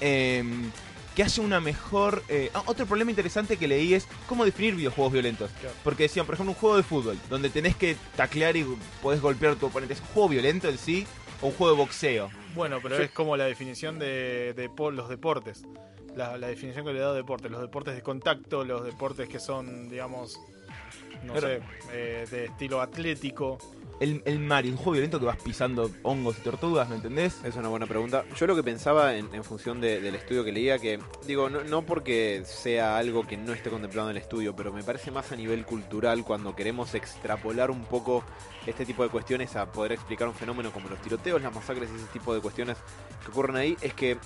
Em, 0.00 0.70
que 1.16 1.24
haya 1.24 1.42
una 1.42 1.58
mejor... 1.58 2.22
Eh, 2.28 2.52
ah, 2.54 2.62
otro 2.66 2.86
problema 2.86 3.10
interesante 3.10 3.56
que 3.56 3.66
leí 3.66 3.92
es 3.92 4.06
cómo 4.28 4.44
definir 4.44 4.76
videojuegos 4.76 5.14
violentos. 5.14 5.50
Porque 5.82 6.04
decían, 6.04 6.26
por 6.26 6.36
ejemplo, 6.36 6.52
un 6.52 6.58
juego 6.58 6.76
de 6.76 6.84
fútbol, 6.84 7.18
donde 7.28 7.50
tenés 7.50 7.74
que 7.74 7.96
taclear 8.14 8.56
y 8.56 8.64
podés 9.02 9.20
golpear 9.20 9.54
a 9.54 9.56
tu 9.56 9.66
oponente. 9.66 9.94
¿Es 9.94 10.00
un 10.00 10.06
juego 10.06 10.28
violento 10.28 10.68
en 10.68 10.78
sí 10.78 11.08
o 11.42 11.48
un 11.48 11.52
juego 11.52 11.74
de 11.74 11.78
boxeo? 11.78 12.30
Bueno, 12.54 12.78
pero 12.82 12.96
es 12.96 13.10
como 13.10 13.36
la 13.36 13.44
definición 13.44 13.98
de, 13.98 14.54
los 14.92 15.08
deportes. 15.08 15.64
La, 16.16 16.38
definición 16.38 16.86
que 16.86 16.92
le 16.92 17.00
da 17.00 17.12
deporte. 17.12 17.48
Los 17.48 17.60
deportes 17.60 17.94
de 17.94 18.02
contacto, 18.02 18.64
los 18.64 18.84
deportes 18.84 19.28
que 19.28 19.40
son, 19.40 19.88
digamos, 19.88 20.40
no 21.24 21.38
sé, 21.40 21.60
eh, 21.92 22.26
de 22.30 22.44
estilo 22.46 22.80
atlético. 22.80 23.58
El, 24.02 24.20
el, 24.24 24.40
Mario, 24.40 24.72
un 24.72 24.78
juego 24.78 24.94
violento 24.94 25.20
que 25.20 25.26
vas 25.26 25.36
pisando 25.36 25.88
hongos 26.02 26.36
y 26.36 26.40
tortugas, 26.40 26.88
¿me 26.88 26.96
entendés? 26.96 27.38
Es 27.44 27.54
una 27.54 27.68
buena 27.68 27.86
pregunta. 27.86 28.24
Yo 28.36 28.48
lo 28.48 28.56
que 28.56 28.64
pensaba 28.64 29.14
en, 29.14 29.44
función 29.44 29.80
del 29.80 30.12
estudio 30.16 30.42
que 30.42 30.50
leía, 30.50 30.80
que 30.80 30.98
digo, 31.24 31.48
no, 31.48 31.62
no, 31.62 31.86
porque 31.86 32.42
sea 32.44 32.98
algo 32.98 33.24
que 33.24 33.36
no 33.36 33.52
esté 33.52 33.70
contemplado 33.70 34.10
en 34.10 34.16
el 34.16 34.20
estudio, 34.20 34.56
pero 34.56 34.72
me 34.72 34.82
parece 34.82 35.12
más 35.12 35.30
a 35.30 35.36
nivel 35.36 35.64
cultural 35.64 36.24
cuando 36.24 36.56
queremos 36.56 36.96
extrapolar 36.96 37.70
un 37.70 37.84
poco 37.84 38.24
este 38.66 38.84
tipo 38.84 39.04
de 39.04 39.08
cuestiones 39.08 39.54
a 39.54 39.70
poder 39.70 39.92
explicar 39.92 40.26
un 40.26 40.34
fenómeno 40.34 40.72
como 40.72 40.88
los 40.88 41.00
tiroteos, 41.00 41.40
las 41.40 41.54
masacres 41.54 41.88
y 41.92 41.94
ese 41.94 42.06
tipo 42.06 42.34
de 42.34 42.40
cuestiones 42.40 42.78
que 43.24 43.30
ocurren 43.30 43.54
ahí, 43.54 43.76
es 43.82 43.94
que 43.94 44.18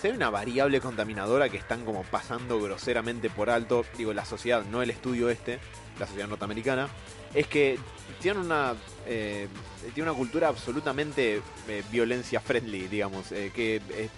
si 0.00 0.06
hay 0.06 0.14
una 0.14 0.30
variable 0.30 0.80
contaminadora 0.80 1.48
que 1.48 1.56
están 1.56 1.84
como 1.84 2.04
pasando 2.04 2.60
groseramente 2.60 3.28
por 3.28 3.50
alto, 3.50 3.84
digo, 3.98 4.12
la 4.12 4.24
sociedad, 4.24 4.64
no 4.70 4.82
el 4.82 4.90
estudio 4.90 5.30
este, 5.30 5.58
la 5.98 6.06
sociedad 6.06 6.28
norteamericana, 6.28 6.88
es 7.36 7.46
que 7.46 7.78
tiene 8.20 8.40
una 8.40 8.74
eh, 9.06 9.46
tiene 9.94 10.10
una 10.10 10.18
cultura 10.18 10.48
absolutamente 10.48 11.40
eh, 11.68 11.82
violencia 11.92 12.40
friendly, 12.40 12.88
digamos, 12.88 13.30
eh, 13.30 13.52
que 13.54 13.76
es, 13.76 14.10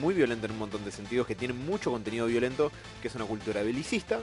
muy 0.00 0.14
violenta 0.14 0.46
en 0.46 0.52
un 0.52 0.58
montón 0.58 0.84
de 0.84 0.90
sentidos, 0.90 1.26
que 1.26 1.34
tiene 1.34 1.52
mucho 1.52 1.90
contenido 1.90 2.26
violento, 2.26 2.72
que 3.02 3.08
es 3.08 3.14
una 3.14 3.26
cultura 3.26 3.62
belicista, 3.62 4.20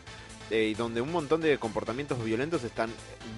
y 0.50 0.74
donde 0.74 1.02
un 1.02 1.12
montón 1.12 1.42
de 1.42 1.58
comportamientos 1.58 2.24
violentos 2.24 2.64
están 2.64 2.90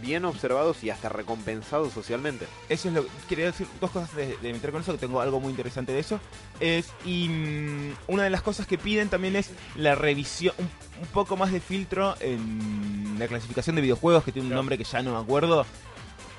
bien 0.02 0.26
observados 0.26 0.84
y 0.84 0.90
hasta 0.90 1.10
recompensados 1.10 1.94
socialmente. 1.94 2.46
Eso 2.70 2.90
es 2.90 2.94
lo 2.94 3.04
que 3.04 3.10
quería 3.28 3.46
decir, 3.46 3.68
dos 3.82 3.92
cosas 3.92 4.16
de, 4.16 4.38
de 4.38 4.54
meter 4.54 4.72
con 4.72 4.82
eso, 4.82 4.92
que 4.92 4.98
tengo 5.00 5.22
algo 5.22 5.40
muy 5.40 5.50
interesante 5.52 5.92
de 5.92 6.00
eso. 6.00 6.20
Es, 6.60 6.92
y 7.06 7.30
mm, 7.30 7.94
una 8.08 8.24
de 8.24 8.30
las 8.30 8.42
cosas 8.42 8.68
que 8.68 8.78
piden 8.78 9.10
también 9.10 9.36
es 9.36 9.52
la 9.76 9.96
revisión, 9.96 10.54
un, 10.60 11.08
poco 11.14 11.38
más 11.38 11.52
de 11.52 11.60
filtro 11.60 12.16
en 12.20 13.16
la 13.18 13.28
clasificación 13.28 13.76
de 13.76 13.82
videojuegos, 13.82 14.24
que 14.24 14.32
tiene 14.32 14.48
un 14.48 14.54
nombre 14.54 14.78
que 14.78 14.84
ya 14.84 15.02
no 15.02 15.14
me 15.14 15.20
acuerdo 15.20 15.66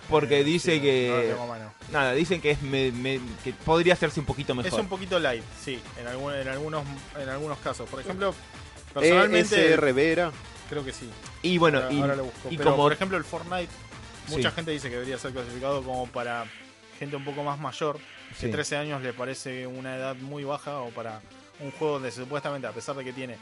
porque 0.08 0.42
dice 0.42 0.80
que 0.80 1.34
nada 1.92 2.12
dicen 2.14 2.40
que 2.40 2.50
es 2.50 2.58
que 2.58 3.52
podría 3.64 3.94
hacerse 3.94 4.18
un 4.18 4.26
poquito 4.26 4.56
mejor. 4.56 4.72
es 4.72 4.78
un 4.78 4.88
poquito 4.88 5.20
light 5.20 5.44
sí 5.62 5.78
en, 5.96 6.06
en 6.08 6.48
algunos 6.48 6.82
en 7.16 7.28
algunos 7.28 7.58
casos. 7.58 7.88
Por 7.88 8.00
ejemplo 8.00 8.34
personalmente 8.92 9.76
Vera 9.92 10.32
creo 10.70 10.84
que 10.84 10.92
sí. 10.92 11.10
Y 11.42 11.58
bueno 11.58 11.82
y, 11.90 12.56
como 12.56 12.76
por 12.76 12.92
ejemplo 12.92 13.18
el 13.18 13.24
Fortnite 13.24 13.68
mucha 14.28 14.50
gente 14.50 14.70
dice 14.70 14.88
que 14.88 14.94
debería 14.94 15.18
ser 15.18 15.32
clasificado 15.32 15.82
como 15.82 16.06
para 16.06 16.46
gente 16.98 17.16
un 17.16 17.24
poco 17.24 17.42
más 17.42 17.58
mayor 17.58 17.98
que 18.40 18.48
13 18.48 18.76
años 18.76 19.02
le 19.02 19.12
parece 19.12 19.66
una 19.66 19.96
edad 19.96 20.16
muy 20.16 20.44
baja 20.44 20.78
o 20.78 20.90
para 20.90 21.20
un 21.58 21.70
juego 21.72 21.94
donde 21.94 22.10
supuestamente 22.10 22.66
a 22.66 22.72
pesar 22.72 22.96
de 22.96 23.04
que 23.04 23.12
tiene 23.12 23.36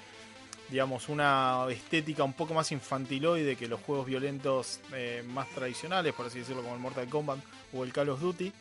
digamos, 0.71 1.09
una 1.09 1.67
estética 1.71 2.25
un 2.25 2.35
poco 2.35 2.55
más 2.55 2.73
infantiloide 2.73 3.57
que 3.57 3.69
los 3.69 3.81
juegos 3.81 4.07
violentos 4.07 4.81
eh, 4.93 5.25
más 5.27 5.49
tradicionales, 5.49 6.13
por 6.13 6.27
así 6.27 6.41
decirlo, 6.41 6.63
como 6.63 6.75
el 6.75 6.81
Mortal 6.81 7.09
Kombat 7.09 7.39
o 7.73 7.85
el 7.85 7.93
Call 7.93 8.11
of 8.11 8.21
Duty. 8.21 8.53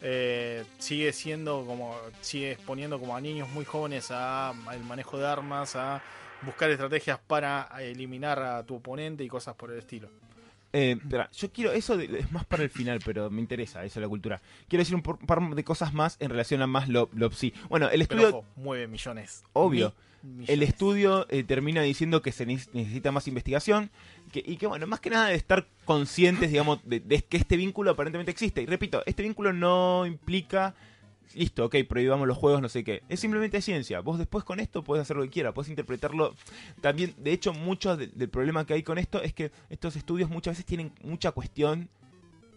Eh, 0.00 0.64
sigue 0.78 1.12
siendo 1.12 1.64
como, 1.66 1.96
sigue 2.20 2.52
exponiendo 2.52 3.00
como 3.00 3.16
a 3.16 3.20
niños 3.20 3.48
muy 3.48 3.64
jóvenes 3.64 4.08
a, 4.10 4.54
el 4.72 4.84
manejo 4.84 5.18
de 5.18 5.26
armas, 5.26 5.74
a 5.74 6.02
buscar 6.42 6.70
estrategias 6.70 7.18
para 7.26 7.68
eliminar 7.80 8.38
a 8.42 8.62
tu 8.64 8.76
oponente 8.76 9.24
y 9.24 9.28
cosas 9.28 9.54
por 9.54 9.70
el 9.70 9.78
estilo. 9.78 10.08
Eh, 10.72 10.96
espera, 11.02 11.30
yo 11.32 11.50
quiero, 11.50 11.72
eso 11.72 11.96
de- 11.96 12.18
es 12.20 12.30
más 12.30 12.44
para 12.44 12.62
el 12.62 12.68
final, 12.70 13.00
pero 13.04 13.30
me 13.30 13.40
interesa 13.40 13.84
eso 13.84 14.00
de 14.00 14.06
la 14.06 14.08
cultura. 14.08 14.40
Quiero 14.68 14.82
decir 14.82 14.94
un 14.94 15.02
par 15.02 15.40
de 15.40 15.64
cosas 15.64 15.94
más 15.94 16.16
en 16.20 16.28
relación 16.28 16.60
a 16.60 16.66
más 16.66 16.88
lo, 16.88 17.08
lo 17.14 17.30
sí. 17.30 17.54
Bueno, 17.70 17.86
el 17.88 18.06
Pero 18.06 18.20
estudio, 18.20 18.28
ojo, 18.40 18.46
mueve 18.56 18.86
millones. 18.86 19.44
Obvio. 19.54 19.94
Mi- 20.22 20.30
millones. 20.30 20.48
el 20.50 20.62
estudio 20.64 21.26
eh, 21.30 21.44
termina 21.44 21.80
diciendo 21.80 22.20
que 22.22 22.32
se 22.32 22.44
ne- 22.44 22.58
necesita 22.72 23.12
más 23.12 23.26
investigación 23.28 23.88
que- 24.32 24.42
y 24.44 24.56
que, 24.56 24.66
bueno, 24.66 24.86
más 24.86 25.00
que 25.00 25.08
nada 25.10 25.28
de 25.28 25.36
estar 25.36 25.66
conscientes, 25.86 26.50
digamos, 26.50 26.80
de, 26.84 27.00
de 27.00 27.22
que 27.22 27.36
este 27.38 27.56
vínculo 27.56 27.92
aparentemente 27.92 28.30
existe. 28.30 28.60
Y 28.60 28.66
repito, 28.66 29.02
este 29.06 29.22
vínculo 29.22 29.52
no 29.54 30.04
implica, 30.06 30.74
listo, 31.34 31.64
ok, 31.64 31.76
prohibamos 31.88 32.26
los 32.28 32.36
juegos, 32.36 32.60
no 32.62 32.68
sé 32.68 32.84
qué. 32.84 33.02
Es 33.08 33.20
simplemente 33.20 33.60
ciencia. 33.62 34.00
Vos 34.00 34.18
después 34.18 34.44
con 34.44 34.60
esto 34.60 34.82
podés 34.84 35.02
hacer 35.02 35.16
lo 35.16 35.22
que 35.24 35.30
quieras, 35.30 35.52
podés 35.54 35.68
interpretarlo. 35.70 36.34
También, 36.80 37.14
de 37.18 37.32
hecho, 37.32 37.52
mucho 37.52 37.96
de- 37.96 38.08
del 38.08 38.28
problema 38.28 38.66
que 38.66 38.74
hay 38.74 38.82
con 38.82 38.98
esto 38.98 39.22
es 39.22 39.32
que 39.34 39.50
estos 39.70 39.96
estudios 39.96 40.30
muchas 40.30 40.52
veces 40.52 40.64
tienen 40.66 40.92
mucha 41.02 41.32
cuestión 41.32 41.88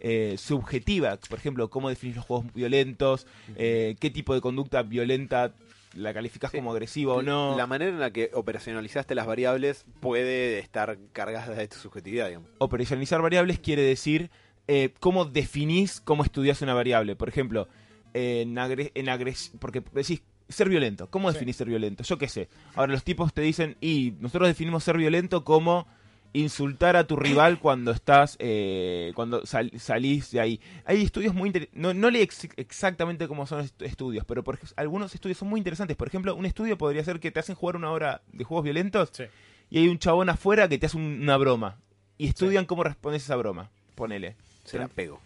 eh, 0.04 0.36
subjetiva. 0.40 1.16
Por 1.30 1.38
ejemplo, 1.38 1.70
cómo 1.70 1.88
definir 1.90 2.16
los 2.16 2.26
juegos 2.26 2.52
violentos, 2.56 3.28
eh, 3.56 3.96
qué 4.00 4.10
tipo 4.10 4.34
de 4.34 4.42
conducta 4.42 4.82
violenta 4.82 5.54
la 5.94 6.12
calificas 6.12 6.50
Sí. 6.50 6.58
como 6.58 6.72
agresiva 6.72 7.14
o 7.14 7.22
no. 7.22 7.56
La 7.56 7.68
manera 7.68 7.92
en 7.92 8.00
la 8.00 8.12
que 8.12 8.32
operacionalizaste 8.34 9.14
las 9.14 9.28
variables 9.28 9.86
puede 10.00 10.58
estar 10.58 10.98
cargada 11.14 11.54
de 11.54 11.68
tu 11.68 11.78
subjetividad, 11.78 12.28
digamos. 12.30 12.50
operacionalizar 12.58 13.22
variables 13.22 13.60
quiere 13.60 13.84
decir 13.84 14.32
eh, 14.68 14.94
cómo 15.00 15.26
definís 15.26 16.02
cómo 16.02 16.24
estudias 16.24 16.62
una 16.64 16.74
variable. 16.74 17.16
Por 17.16 17.30
ejemplo, 17.30 17.68
en, 18.13 18.58
agre 18.58 18.91
en 18.95 19.10
agres 19.10 19.52
porque 19.60 19.82
decís 19.93 20.21
ser 20.50 20.67
violento. 20.69 21.10
¿Cómo 21.10 21.30
Sí. 21.30 21.36
definís 21.36 21.56
ser 21.56 21.67
violento? 21.67 22.04
Yo 22.04 22.17
qué 22.17 22.28
sé. 22.28 22.50
Ahora 22.76 22.91
los 22.93 23.04
tipos 23.04 23.34
te 23.34 23.41
dicen, 23.41 23.78
y 23.82 24.13
nosotros 24.19 24.47
definimos 24.50 24.84
ser 24.84 24.97
violento 24.97 25.43
como 25.43 25.88
insultar 26.34 26.95
a 26.95 27.06
tu 27.06 27.15
rival 27.17 27.60
cuando 27.62 27.91
estás, 27.91 28.38
eh, 28.39 29.12
cuando 29.15 29.45
sal- 29.45 29.71
salís 29.78 30.32
de 30.32 30.39
ahí. 30.39 30.60
Hay 30.86 31.02
estudios 31.04 31.34
muy 31.34 31.47
interesantes, 31.47 31.82
no, 31.82 31.93
no 31.93 32.10
leí 32.10 32.21
ex- 32.21 32.47
exactamente 32.58 33.28
cómo 33.28 33.45
son 33.45 33.69
estudios, 33.80 34.26
pero 34.26 34.43
por 34.43 34.58
algunos 34.78 35.13
estudios 35.13 35.38
son 35.38 35.50
muy 35.50 35.60
interesantes. 35.60 35.97
Por 35.97 36.08
ejemplo, 36.08 36.36
un 36.36 36.45
estudio 36.45 36.78
podría 36.78 37.04
ser 37.04 37.19
que 37.19 37.32
te 37.32 37.39
hacen 37.41 37.56
jugar 37.56 37.76
una 37.76 37.91
hora 37.91 38.21
de 38.32 38.43
juegos 38.43 38.63
violentos 38.63 39.10
Sí. 39.12 39.24
y 39.69 39.80
hay 39.80 39.88
un 39.89 40.00
chabón 40.00 40.30
afuera 40.30 40.67
que 40.69 40.78
te 40.78 40.86
hace 40.86 40.97
un- 40.97 41.19
una 41.21 41.36
broma. 41.38 41.78
Y 42.17 42.28
estudian 42.28 42.65
cómo 42.65 42.84
respondes 42.84 43.24
a 43.24 43.26
esa 43.26 43.36
broma. 43.36 43.69
Ponele. 43.95 44.36
Se 44.63 44.78
la 44.78 44.88
pego. 44.88 45.19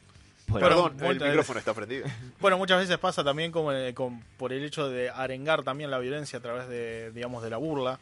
Bueno, 0.47 0.67
Perdón, 0.67 0.97
el 1.11 1.19
micrófono 1.29 1.59
está 1.59 1.73
prendido. 1.73 2.05
Bueno, 2.39 2.57
muchas 2.57 2.79
veces 2.79 2.97
pasa 2.97 3.23
también 3.23 3.51
como 3.51 3.71
eh, 3.71 3.93
con- 3.93 4.21
por 4.37 4.53
el 4.53 4.63
hecho 4.63 4.89
de 4.89 5.09
arengar 5.09 5.63
también 5.63 5.89
la 5.89 5.97
violencia 5.99 6.39
a 6.39 6.41
través 6.41 6.67
de, 6.67 7.11
digamos, 7.11 7.43
de 7.43 7.49
la 7.49 7.57
burla. 7.57 7.99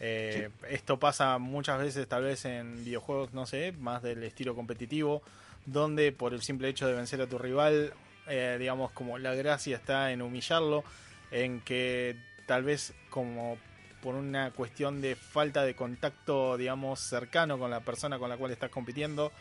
Eh, 0.00 0.48
Esto 0.70 0.98
pasa 0.98 1.38
muchas 1.38 1.78
veces 1.78 2.08
tal 2.08 2.24
vez 2.24 2.44
en 2.46 2.84
videojuegos, 2.84 3.32
no 3.32 3.46
sé, 3.46 3.72
más 3.78 4.02
del 4.02 4.22
estilo 4.24 4.54
competitivo, 4.54 5.22
donde 5.66 6.10
por 6.12 6.32
el 6.34 6.42
simple 6.42 6.68
hecho 6.68 6.86
de 6.86 6.94
vencer 6.94 7.20
a 7.20 7.26
tu 7.26 7.38
rival, 7.38 7.92
eh, 8.28 8.56
digamos, 8.58 8.90
como 8.92 9.18
la 9.18 9.34
gracia 9.34 9.76
está 9.76 10.10
en 10.10 10.22
humillarlo, 10.22 10.84
en 11.30 11.60
que 11.60 12.16
tal 12.46 12.64
vez 12.64 12.92
como 13.10 13.56
por 14.02 14.14
una 14.14 14.50
cuestión 14.50 15.00
de 15.00 15.16
falta 15.16 15.64
de 15.64 15.74
contacto, 15.74 16.56
digamos, 16.56 17.00
cercano 17.00 17.58
con 17.58 17.70
la 17.70 17.80
persona 17.80 18.18
con 18.18 18.28
la 18.28 18.36
cual 18.36 18.52
estás 18.52 18.70
compitiendo, 18.70 19.32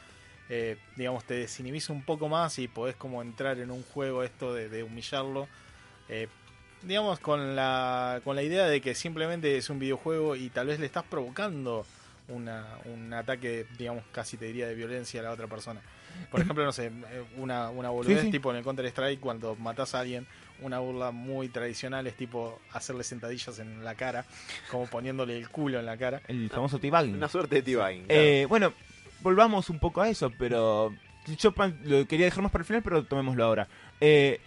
eh, 0.55 0.77
digamos, 0.95 1.23
te 1.23 1.33
desinhibís 1.33 1.89
un 1.89 2.03
poco 2.03 2.29
más 2.29 2.59
y 2.59 2.67
podés 2.67 2.95
como 2.95 3.23
entrar 3.23 3.57
en 3.57 3.71
un 3.71 3.81
juego 3.81 4.21
esto 4.21 4.53
de, 4.53 4.69
de 4.69 4.83
humillarlo. 4.83 5.47
eh, 6.09 6.27
digamos, 6.83 7.19
con 7.19 7.55
la, 7.55 8.21
con 8.23 8.35
la 8.35 8.43
idea 8.43 8.67
de 8.67 8.79
que 8.79 8.93
simplemente 8.93 9.57
es 9.57 9.71
un 9.71 9.79
videojuego 9.79 10.35
y 10.35 10.49
tal 10.49 10.67
vez 10.67 10.79
le 10.79 10.85
estás 10.85 11.05
provocando 11.05 11.87
una, 12.27 12.67
un 12.85 13.11
ataque, 13.13 13.65
digamos, 13.79 14.03
casi 14.11 14.37
te 14.37 14.45
diría 14.45 14.67
de 14.67 14.75
violencia 14.75 15.21
a 15.21 15.23
la 15.23 15.31
otra 15.31 15.47
persona. 15.47 15.81
Por 16.29 16.41
ejemplo, 16.41 16.63
no 16.63 16.71
sé, 16.71 16.87
eh, 16.87 17.23
una, 17.37 17.71
una 17.71 17.89
boludez 17.89 18.21
sí. 18.21 18.29
tipo 18.29 18.51
en 18.51 18.57
el 18.57 18.63
Counter-Strike 18.63 19.19
cuando 19.19 19.55
matas 19.55 19.95
a 19.95 20.01
alguien, 20.01 20.27
una 20.61 20.77
burla 20.77 21.09
muy 21.09 21.49
tradicional 21.49 22.05
es 22.05 22.15
tipo 22.15 22.59
hacerle 22.73 23.03
sentadillas 23.03 23.57
en 23.57 23.83
la 23.83 23.95
cara, 23.95 24.23
como 24.69 24.85
poniéndole 24.85 25.35
el 25.35 25.49
culo 25.49 25.79
en 25.79 25.87
la 25.87 25.97
cara. 25.97 26.21
el 26.27 26.49
famoso 26.51 26.77
teabagging. 26.77 27.15
Una 27.15 27.27
suerte 27.27 27.63
de. 27.63 28.03
Eh, 28.07 28.45
bueno, 28.47 28.71
volvamos 29.23 29.69
un 29.69 29.79
poco 29.79 30.01
a 30.01 30.09
eso, 30.09 30.31
pero 30.37 30.93
yo 31.39 31.53
lo 31.85 32.05
quería 32.07 32.25
dejar 32.25 32.43
más 32.43 32.51
para 32.51 32.61
el 32.61 32.67
final, 32.67 32.83
pero 32.83 33.03
tomémoslo 33.03 33.43
ahora. 33.43 33.67
Eh, 33.99 34.39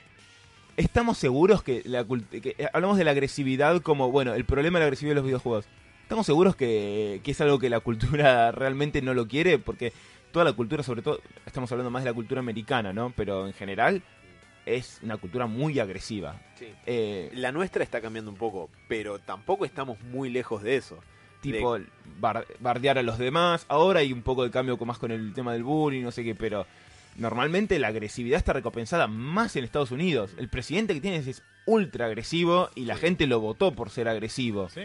Estamos 0.77 1.17
seguros 1.17 1.62
que, 1.62 1.81
la 1.87 2.05
que 2.05 2.55
eh, 2.59 2.69
hablamos 2.73 2.99
de 2.99 3.05
la 3.05 3.12
agresividad 3.12 3.81
como, 3.81 4.11
bueno, 4.11 4.35
el 4.35 4.45
problema 4.45 4.79
de 4.79 4.83
la 4.83 4.87
agresividad 4.89 5.12
de 5.12 5.21
los 5.21 5.25
videojuegos. 5.25 5.65
¿Estamos 6.03 6.27
seguros 6.27 6.55
que, 6.55 7.23
que 7.25 7.31
es 7.31 7.41
algo 7.41 7.59
que 7.59 7.71
la 7.71 7.81
cultura 7.81 8.53
realmente 8.53 9.01
no 9.01 9.15
lo 9.15 9.27
quiere? 9.27 9.59
Porque 9.59 9.95
toda 10.33 10.45
la 10.45 10.53
cultura, 10.53 10.83
sobre 10.83 11.01
todo, 11.01 11.21
estamos 11.47 11.73
hablando 11.73 11.91
más 11.91 12.05
de 12.05 12.11
la 12.11 12.15
cultura 12.15 12.41
americana, 12.41 12.93
¿no? 12.93 13.11
Pero 13.17 13.47
en 13.47 13.55
general 13.55 14.03
es 14.67 14.99
una 15.03 15.17
cultura 15.17 15.47
muy 15.47 15.79
agresiva. 15.81 16.39
Sí. 16.59 16.67
Eh, 16.85 17.31
La 17.35 17.53
nuestra 17.53 17.83
está 17.83 18.03
cambiando 18.03 18.31
un 18.31 18.37
poco, 18.37 18.69
pero 18.87 19.19
tampoco 19.19 19.65
estamos 19.65 19.99
muy 20.03 20.29
lejos 20.29 20.62
de 20.62 20.77
eso. 20.77 20.99
Tipo 21.40 21.79
bar- 22.20 22.46
bardear 22.61 22.99
a 22.99 23.03
los 23.03 23.18
demás. 23.18 23.64
Ahora 23.68 24.01
hay 24.01 24.12
un 24.12 24.22
poco 24.22 24.44
de 24.44 24.51
cambio 24.51 24.77
más 24.79 24.99
con 24.99 25.11
el 25.11 25.33
tema 25.35 25.53
del 25.53 25.62
bullying, 25.64 26.03
no 26.03 26.11
sé 26.12 26.25
qué, 26.25 26.35
pero 26.35 26.66
normalmente 27.16 27.79
la 27.79 27.88
agresividad 27.88 28.38
está 28.38 28.53
recompensada 28.53 29.07
más 29.07 29.57
en 29.57 29.64
Estados 29.64 29.90
Unidos. 29.90 30.33
El 30.38 30.49
presidente 30.49 30.94
que 30.94 31.01
tienes 31.01 31.27
es 31.27 31.42
ultra 31.64 32.07
agresivo 32.07 32.70
y 32.75 32.85
la 32.85 32.96
gente 32.96 33.27
lo 33.27 33.40
votó 33.40 33.72
por 33.72 33.90
ser 33.90 34.09
agresivo. 34.09 34.68
¿sí? 34.68 34.83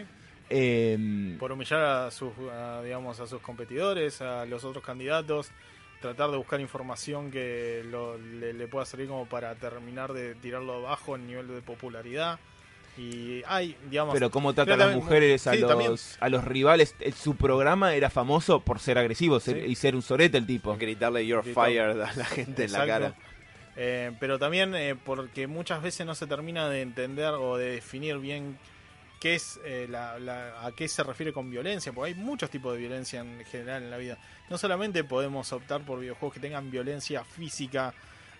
Eh, 0.50 1.36
por 1.38 1.52
humillar 1.52 1.80
a 1.80 2.10
sus 2.10 2.32
a, 2.52 2.82
digamos 2.82 3.20
a 3.20 3.26
sus 3.26 3.40
competidores 3.40 4.20
a 4.20 4.44
los 4.44 4.64
otros 4.64 4.84
candidatos 4.84 5.50
tratar 6.00 6.30
de 6.30 6.36
buscar 6.36 6.60
información 6.60 7.30
que 7.30 7.82
lo- 7.90 8.18
le, 8.18 8.52
le 8.52 8.66
pueda 8.68 8.84
servir 8.84 9.06
como 9.08 9.24
para 9.26 9.54
terminar 9.54 10.12
de 10.12 10.34
tirarlo 10.34 10.74
abajo 10.74 11.14
en 11.16 11.26
nivel 11.28 11.46
de 11.48 11.62
popularidad 11.62 12.38
y 12.98 13.42
hay 13.46 13.76
digamos 13.90 14.12
pero 14.12 14.30
cómo 14.30 14.52
trata 14.52 14.74
a 14.74 14.76
las 14.76 14.94
mujeres, 14.94 15.46
a, 15.46 15.52
sí, 15.54 15.58
los, 15.60 15.68
también. 15.70 15.94
a 16.20 16.28
los 16.28 16.44
rivales. 16.44 16.94
Eh, 17.00 17.12
Su 17.12 17.36
programa 17.36 17.94
era 17.94 18.10
famoso 18.10 18.60
por 18.60 18.78
ser 18.80 18.98
agresivo 18.98 19.40
ser- 19.40 19.60
Sí. 19.64 19.70
y 19.70 19.74
ser 19.76 19.94
un 19.94 20.02
sorete 20.02 20.36
el 20.38 20.46
tipo. 20.46 20.76
Gritarle 20.76 21.26
you're 21.26 21.42
Gritar- 21.42 21.64
fired 21.66 22.00
a 22.00 22.12
la 22.14 22.24
gente 22.26 22.64
en 22.64 22.72
la 22.72 22.86
cara. 22.86 23.14
Eh, 23.76 24.12
pero 24.20 24.38
también 24.38 24.74
eh, 24.74 24.94
porque 25.02 25.46
muchas 25.46 25.80
veces 25.82 26.04
no 26.06 26.14
se 26.14 26.26
termina 26.26 26.68
de 26.68 26.82
entender 26.82 27.32
o 27.32 27.56
de 27.56 27.70
definir 27.72 28.18
bien 28.18 28.58
qué 29.18 29.36
es 29.36 29.58
eh, 29.64 29.86
la, 29.88 30.18
la- 30.18 30.66
a 30.66 30.72
qué 30.72 30.86
se 30.88 31.02
refiere 31.02 31.32
con 31.32 31.50
violencia, 31.50 31.92
porque 31.92 32.08
hay 32.12 32.14
muchos 32.14 32.50
tipos 32.50 32.74
de 32.74 32.80
violencia 32.80 33.20
en 33.20 33.42
general 33.46 33.84
en 33.84 33.90
la 33.90 33.96
vida. 33.96 34.18
No 34.50 34.58
solamente 34.58 35.04
podemos 35.04 35.50
optar 35.52 35.80
por 35.86 36.00
videojuegos 36.00 36.34
que 36.34 36.40
tengan 36.40 36.70
violencia 36.70 37.24
física 37.24 37.94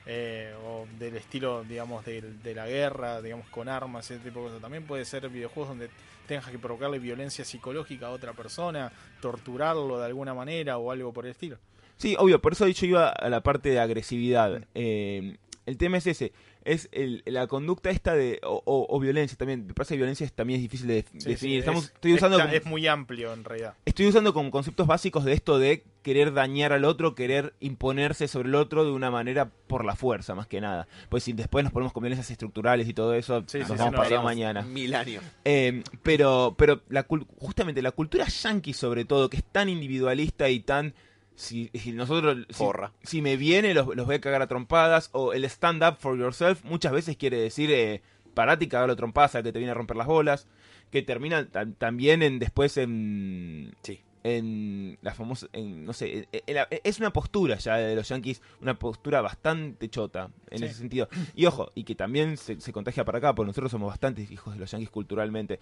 eh, 0.07 0.55
o 0.65 0.87
del 0.99 1.17
estilo, 1.17 1.65
digamos, 1.65 2.05
de, 2.05 2.21
de 2.21 2.55
la 2.55 2.67
guerra, 2.67 3.23
digamos, 3.23 3.47
con 3.49 3.69
armas, 3.69 4.11
ese 4.11 4.21
tipo 4.23 4.41
de 4.41 4.47
cosas. 4.47 4.61
También 4.61 4.85
puede 4.85 5.05
ser 5.05 5.29
videojuegos 5.29 5.71
donde 5.71 5.91
tengas 6.27 6.49
que 6.49 6.59
provocarle 6.59 6.99
violencia 6.99 7.45
psicológica 7.45 8.07
a 8.07 8.11
otra 8.11 8.33
persona, 8.33 8.93
torturarlo 9.21 9.99
de 9.99 10.07
alguna 10.07 10.35
manera 10.35 10.79
o 10.79 10.91
algo 10.91 11.13
por 11.13 11.27
el 11.27 11.33
estilo. 11.33 11.59
Sí, 11.97 12.17
obvio, 12.19 12.41
por 12.41 12.53
eso 12.53 12.67
yo 12.67 12.87
iba 12.87 13.09
a 13.09 13.29
la 13.29 13.43
parte 13.43 13.69
de 13.69 13.81
agresividad. 13.81 14.65
Eh, 14.75 15.37
el 15.67 15.77
tema 15.77 15.99
es 15.99 16.07
ese, 16.07 16.33
es 16.65 16.89
el- 16.93 17.23
la 17.27 17.47
conducta 17.47 17.91
esta 17.91 18.15
de, 18.15 18.41
o, 18.43 18.63
o- 18.65 18.87
o 18.89 19.01
violencia 19.01 19.37
también, 19.37 19.67
me 19.67 19.75
parece 19.75 19.95
que 19.95 19.99
violencia 19.99 20.25
es- 20.27 20.33
también 20.33 20.59
es 20.59 20.63
difícil 20.63 20.87
de 20.89 21.03
Sí, 21.03 21.19
definir. 21.29 21.37
sí, 21.39 21.57
Estamos, 21.59 21.85
es- 21.85 21.91
estoy, 21.93 22.15
usando 22.15 22.37
es, 22.39 22.43
como, 22.45 22.55
es 22.55 22.65
muy 22.67 22.87
amplio 22.87 23.33
en 23.33 23.45
realidad. 23.45 23.75
estoy 23.85 24.07
usando 24.07 24.33
como 24.35 24.51
conceptos 24.51 24.87
básicos 24.87 25.25
de 25.25 25.33
esto 25.33 25.59
de 25.59 25.85
querer 26.03 26.33
dañar 26.33 26.73
al 26.73 26.85
otro, 26.85 27.15
querer 27.15 27.55
imponerse 27.61 28.27
sobre 28.29 28.49
el 28.49 28.55
otro 28.57 28.85
de 28.85 28.91
una 28.91 29.11
manera 29.11 29.51
por 29.69 29.85
la 29.85 29.95
fuerza, 29.95 30.35
más 30.35 30.47
que 30.49 30.61
nada. 30.61 30.89
Pues 31.09 31.23
si 31.25 31.33
después 31.33 31.63
nos 31.65 31.73
ponemos 31.73 31.93
con 31.93 32.03
violencias 32.03 32.31
estructurales 32.31 32.89
y 32.89 32.95
todo 32.95 33.15
eso, 33.15 33.45
Sí, 33.47 33.59
nos 33.59 33.69
sí, 33.69 33.73
sí, 33.75 33.79
vamos 33.79 33.93
no, 33.93 33.99
pasado 33.99 34.05
hablamos 34.05 34.25
mañana. 34.25 34.63
Mil 34.63 34.95
años. 34.95 35.23
Eh, 35.45 35.83
pero 36.03 36.55
pero 36.59 36.83
la 36.89 37.07
cul- 37.07 37.27
justamente 37.39 37.83
la 37.83 37.93
cultura 37.93 38.27
yankee 38.27 38.73
sobre 38.73 39.05
todo, 39.05 39.31
que 39.31 39.37
es 39.37 39.45
tan 39.45 39.69
individualista 39.69 40.49
y 40.49 40.61
tan... 40.61 40.95
Si, 41.35 41.71
si 41.75 41.93
nosotros... 41.93 42.47
si- 42.51 42.63
Porra. 42.63 42.93
Si, 43.03 43.23
me 43.23 43.37
viene, 43.37 43.75
los, 43.75 43.95
los 43.97 44.07
voy 44.07 44.17
a 44.17 44.21
cagar 44.21 44.43
a 44.43 44.47
trompadas. 44.47 45.09
O 45.13 45.33
el 45.33 45.45
stand 45.45 45.83
up 45.83 45.97
for 45.99 46.19
yourself 46.19 46.65
muchas 46.65 46.93
veces 46.93 47.17
quiere 47.17 47.39
decir... 47.39 47.71
Eh, 47.73 48.03
parate 48.35 48.65
y 48.65 48.69
cagalo 48.69 48.93
a 48.95 48.97
trompadas 48.97 49.35
al 49.35 49.43
que 49.43 49.53
te 49.53 49.59
viene 49.59 49.73
a 49.73 49.75
romper 49.75 49.97
las 49.97 50.07
bolas. 50.07 50.47
Que 50.91 51.03
termina 51.03 51.51
tam- 51.51 51.75
también 51.77 52.23
en 52.23 52.39
después 52.39 52.77
en... 52.77 53.75
Sí. 53.83 54.01
En 54.25 54.99
la 55.03 55.15
famosa... 55.15 55.49
En, 55.53 55.85
no 55.85 55.93
sé, 55.93 56.19
en- 56.19 56.43
en 56.47 56.55
la- 56.55 56.69
es 56.71 56.99
una 57.01 57.13
postura 57.13 57.57
ya 57.59 57.77
de 57.77 57.97
los 57.97 58.09
yankees. 58.09 58.41
Una 58.61 58.79
postura 58.79 59.21
bastante 59.21 59.89
chota 59.89 60.31
en 60.51 60.59
Sí. 60.61 60.65
ese 60.67 60.75
sentido. 60.75 61.09
Y 61.35 61.47
ojo, 61.47 61.71
y 61.75 61.85
que 61.85 61.95
también 61.95 62.37
se, 62.37 62.61
se 62.61 62.73
contagia 62.73 63.05
para 63.05 63.19
acá, 63.19 63.35
porque 63.35 63.49
nosotros 63.49 63.71
somos 63.73 63.89
bastantes 63.89 64.31
hijos 64.31 64.55
de 64.55 64.61
los 64.61 64.71
yankees 64.71 64.91
culturalmente. 64.91 65.59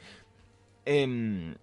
Em, 0.84 1.54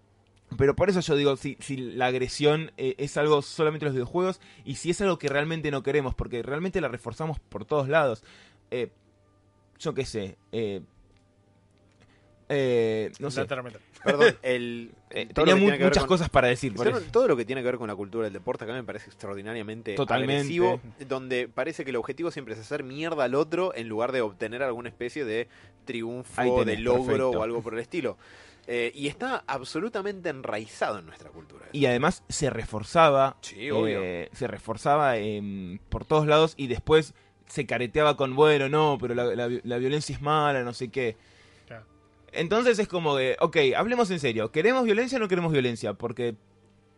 pero 0.55 0.75
por 0.75 0.89
eso 0.89 1.01
yo 1.01 1.15
digo, 1.15 1.35
si, 1.35 1.57
si 1.59 1.75
la 1.77 2.05
agresión 2.05 2.71
eh, 2.77 2.95
es 2.97 3.17
algo 3.17 3.41
solamente 3.41 3.83
en 3.85 3.87
los 3.87 3.95
videojuegos 3.95 4.39
y 4.63 4.75
si 4.75 4.91
es 4.91 5.01
algo 5.01 5.19
que 5.19 5.27
realmente 5.29 5.71
no 5.71 5.83
queremos, 5.83 6.15
porque 6.15 6.41
realmente 6.43 6.79
la 6.79 6.87
reforzamos 6.87 7.39
por 7.39 7.65
todos 7.65 7.89
lados. 7.89 8.23
Eh, 8.71 8.89
yo 9.79 9.93
qué 9.93 10.05
sé, 10.05 10.37
eh, 10.51 10.81
Eh, 12.49 13.11
no 13.19 13.29
sé. 13.29 13.45
Perdón, 13.45 14.37
el, 14.41 14.91
Eh, 15.09 15.25
tenía 15.33 15.55
mu- 15.57 15.69
que 15.69 15.83
muchas 15.83 16.03
con- 16.03 16.07
cosas 16.07 16.29
para 16.29 16.47
decir. 16.47 16.73
por 16.73 16.87
Todo, 17.11 17.27
lo 17.27 17.35
que 17.35 17.43
tiene 17.43 17.61
que 17.61 17.65
ver 17.65 17.77
con 17.77 17.87
la 17.89 17.95
cultura 17.95 18.23
del 18.25 18.33
deporte 18.33 18.63
acá 18.63 18.71
me 18.73 18.83
parece 18.85 19.07
extraordinariamente 19.07 19.95
Totalmente. 19.95 20.33
agresivo, 20.41 20.79
donde 21.09 21.49
parece 21.49 21.83
que 21.83 21.89
el 21.89 21.97
objetivo 21.97 22.31
siempre 22.31 22.53
es 22.53 22.59
hacer 22.61 22.83
mierda 22.83 23.25
al 23.25 23.35
otro 23.35 23.75
en 23.75 23.89
lugar 23.89 24.13
de 24.13 24.21
obtener 24.21 24.63
alguna 24.63 24.87
especie 24.87 25.25
de 25.25 25.49
triunfo, 25.83 26.41
tenés, 26.59 26.77
de 26.77 26.77
logro 26.83 27.05
perfecto. 27.05 27.29
o 27.31 27.43
algo 27.43 27.61
por 27.61 27.73
el 27.73 27.79
estilo. 27.81 28.17
Eh, 28.69 28.91
y 28.93 29.07
está 29.07 29.43
absolutamente 29.47 30.27
enraizado 30.27 30.99
en 30.99 31.05
nuestra 31.05 31.29
cultura. 31.29 31.67
Y 31.71 31.85
además 31.85 32.23
se 32.27 32.49
reforzaba. 32.49 33.37
Sí, 33.41 33.71
obvio. 33.71 34.01
eh, 34.03 34.29
se 34.33 34.45
reforzaba 34.47 35.15
em, 35.17 35.79
por 35.89 36.03
todos 36.03 36.27
lados 36.27 36.53
y 36.57 36.67
después 36.67 37.13
se 37.45 37.65
careteaba 37.65 38.17
con, 38.17 38.35
bueno, 38.35 38.67
no, 38.67 38.97
pero 38.99 39.15
la, 39.15 39.23
la 39.35 39.47
vi- 39.47 39.61
la 39.63 39.77
violencia 39.77 40.13
es 40.13 40.21
mala, 40.21 40.63
no 40.63 40.73
sé 40.73 40.89
qué. 40.89 41.15
Claro. 41.65 41.85
Entonces 42.33 42.77
es 42.77 42.89
como 42.89 43.15
de, 43.15 43.37
ok, 43.39 43.55
hablemos 43.77 44.11
en 44.11 44.19
serio. 44.19 44.51
¿Queremos 44.51 44.83
violencia 44.83 45.17
o 45.17 45.21
no 45.21 45.29
queremos 45.29 45.53
violencia? 45.53 45.93
Porque, 45.93 46.35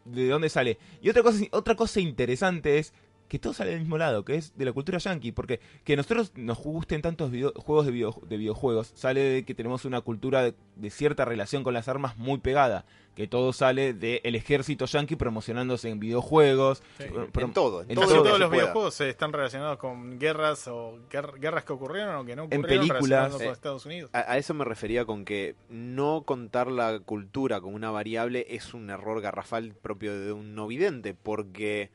¿de 0.05 0.27
dónde 0.27 0.49
sale? 0.49 0.79
Y 1.03 1.09
otra 1.09 1.21
cosa, 1.21 1.43
otra 1.51 1.75
cosa 1.75 1.99
interesante 1.99 2.79
es 2.79 2.93
que 3.29 3.39
todo 3.39 3.53
sale 3.53 3.71
del 3.71 3.79
mismo 3.79 3.97
lado, 3.97 4.25
que 4.25 4.35
es 4.35 4.57
de 4.57 4.65
la 4.65 4.73
cultura 4.73 4.97
yankee. 4.97 5.31
Porque 5.31 5.61
que 5.85 5.95
nosotros 5.95 6.33
nos 6.35 6.57
gusten 6.57 7.01
tantos 7.01 7.31
video- 7.31 7.53
juegos 7.55 7.85
de, 7.85 7.91
video- 7.93 8.21
de 8.27 8.35
videojuegos, 8.37 8.91
sale 8.95 9.21
de 9.21 9.45
que 9.45 9.55
tenemos 9.55 9.85
una 9.85 10.01
cultura 10.01 10.41
de, 10.43 10.53
de 10.75 10.89
cierta 10.89 11.23
relación 11.23 11.63
con 11.63 11.73
las 11.73 11.87
armas 11.87 12.17
muy 12.17 12.39
pegada. 12.39 12.85
Que 13.15 13.27
todo 13.27 13.51
sale 13.51 13.93
del 13.93 14.33
ejército 14.35 14.85
yankee 14.85 15.17
promocionándose 15.17 15.89
en 15.89 15.99
videojuegos. 15.99 16.81
Sí. 16.97 17.03
pro- 17.31 17.45
en 17.47 17.53
todo, 17.53 17.81
en 17.81 17.89
en 17.91 17.95
todos 17.95 18.13
los 18.13 18.49
pueda. 18.49 18.63
videojuegos 18.63 19.01
eh, 19.01 19.09
están 19.09 19.33
relacionados 19.33 19.77
con 19.77 20.17
guerras 20.19 20.67
o 20.69 20.97
guer- 21.11 21.37
guerras 21.39 21.65
que 21.65 21.73
ocurrieron 21.73 22.15
o 22.15 22.25
que 22.25 22.35
no 22.37 22.43
En 22.49 22.59
ocurrieron 22.61 22.87
películas, 22.87 23.33
eh, 23.35 23.37
con 23.43 23.47
Estados 23.53 23.85
Unidos. 23.85 24.09
A, 24.13 24.19
a 24.19 24.37
eso 24.37 24.53
me 24.53 24.63
refería 24.63 25.03
con 25.05 25.25
que 25.25 25.55
no 25.69 26.23
contar 26.25 26.71
la 26.71 26.99
cultura 26.99 27.59
como 27.59 27.75
una 27.75 27.91
variable 27.91 28.45
es 28.49 28.73
un 28.73 28.89
error 28.89 29.19
garrafal 29.21 29.73
propio 29.73 30.17
de 30.17 30.31
un 30.31 30.55
no 30.55 30.65
vidente, 30.67 31.13
porque 31.13 31.89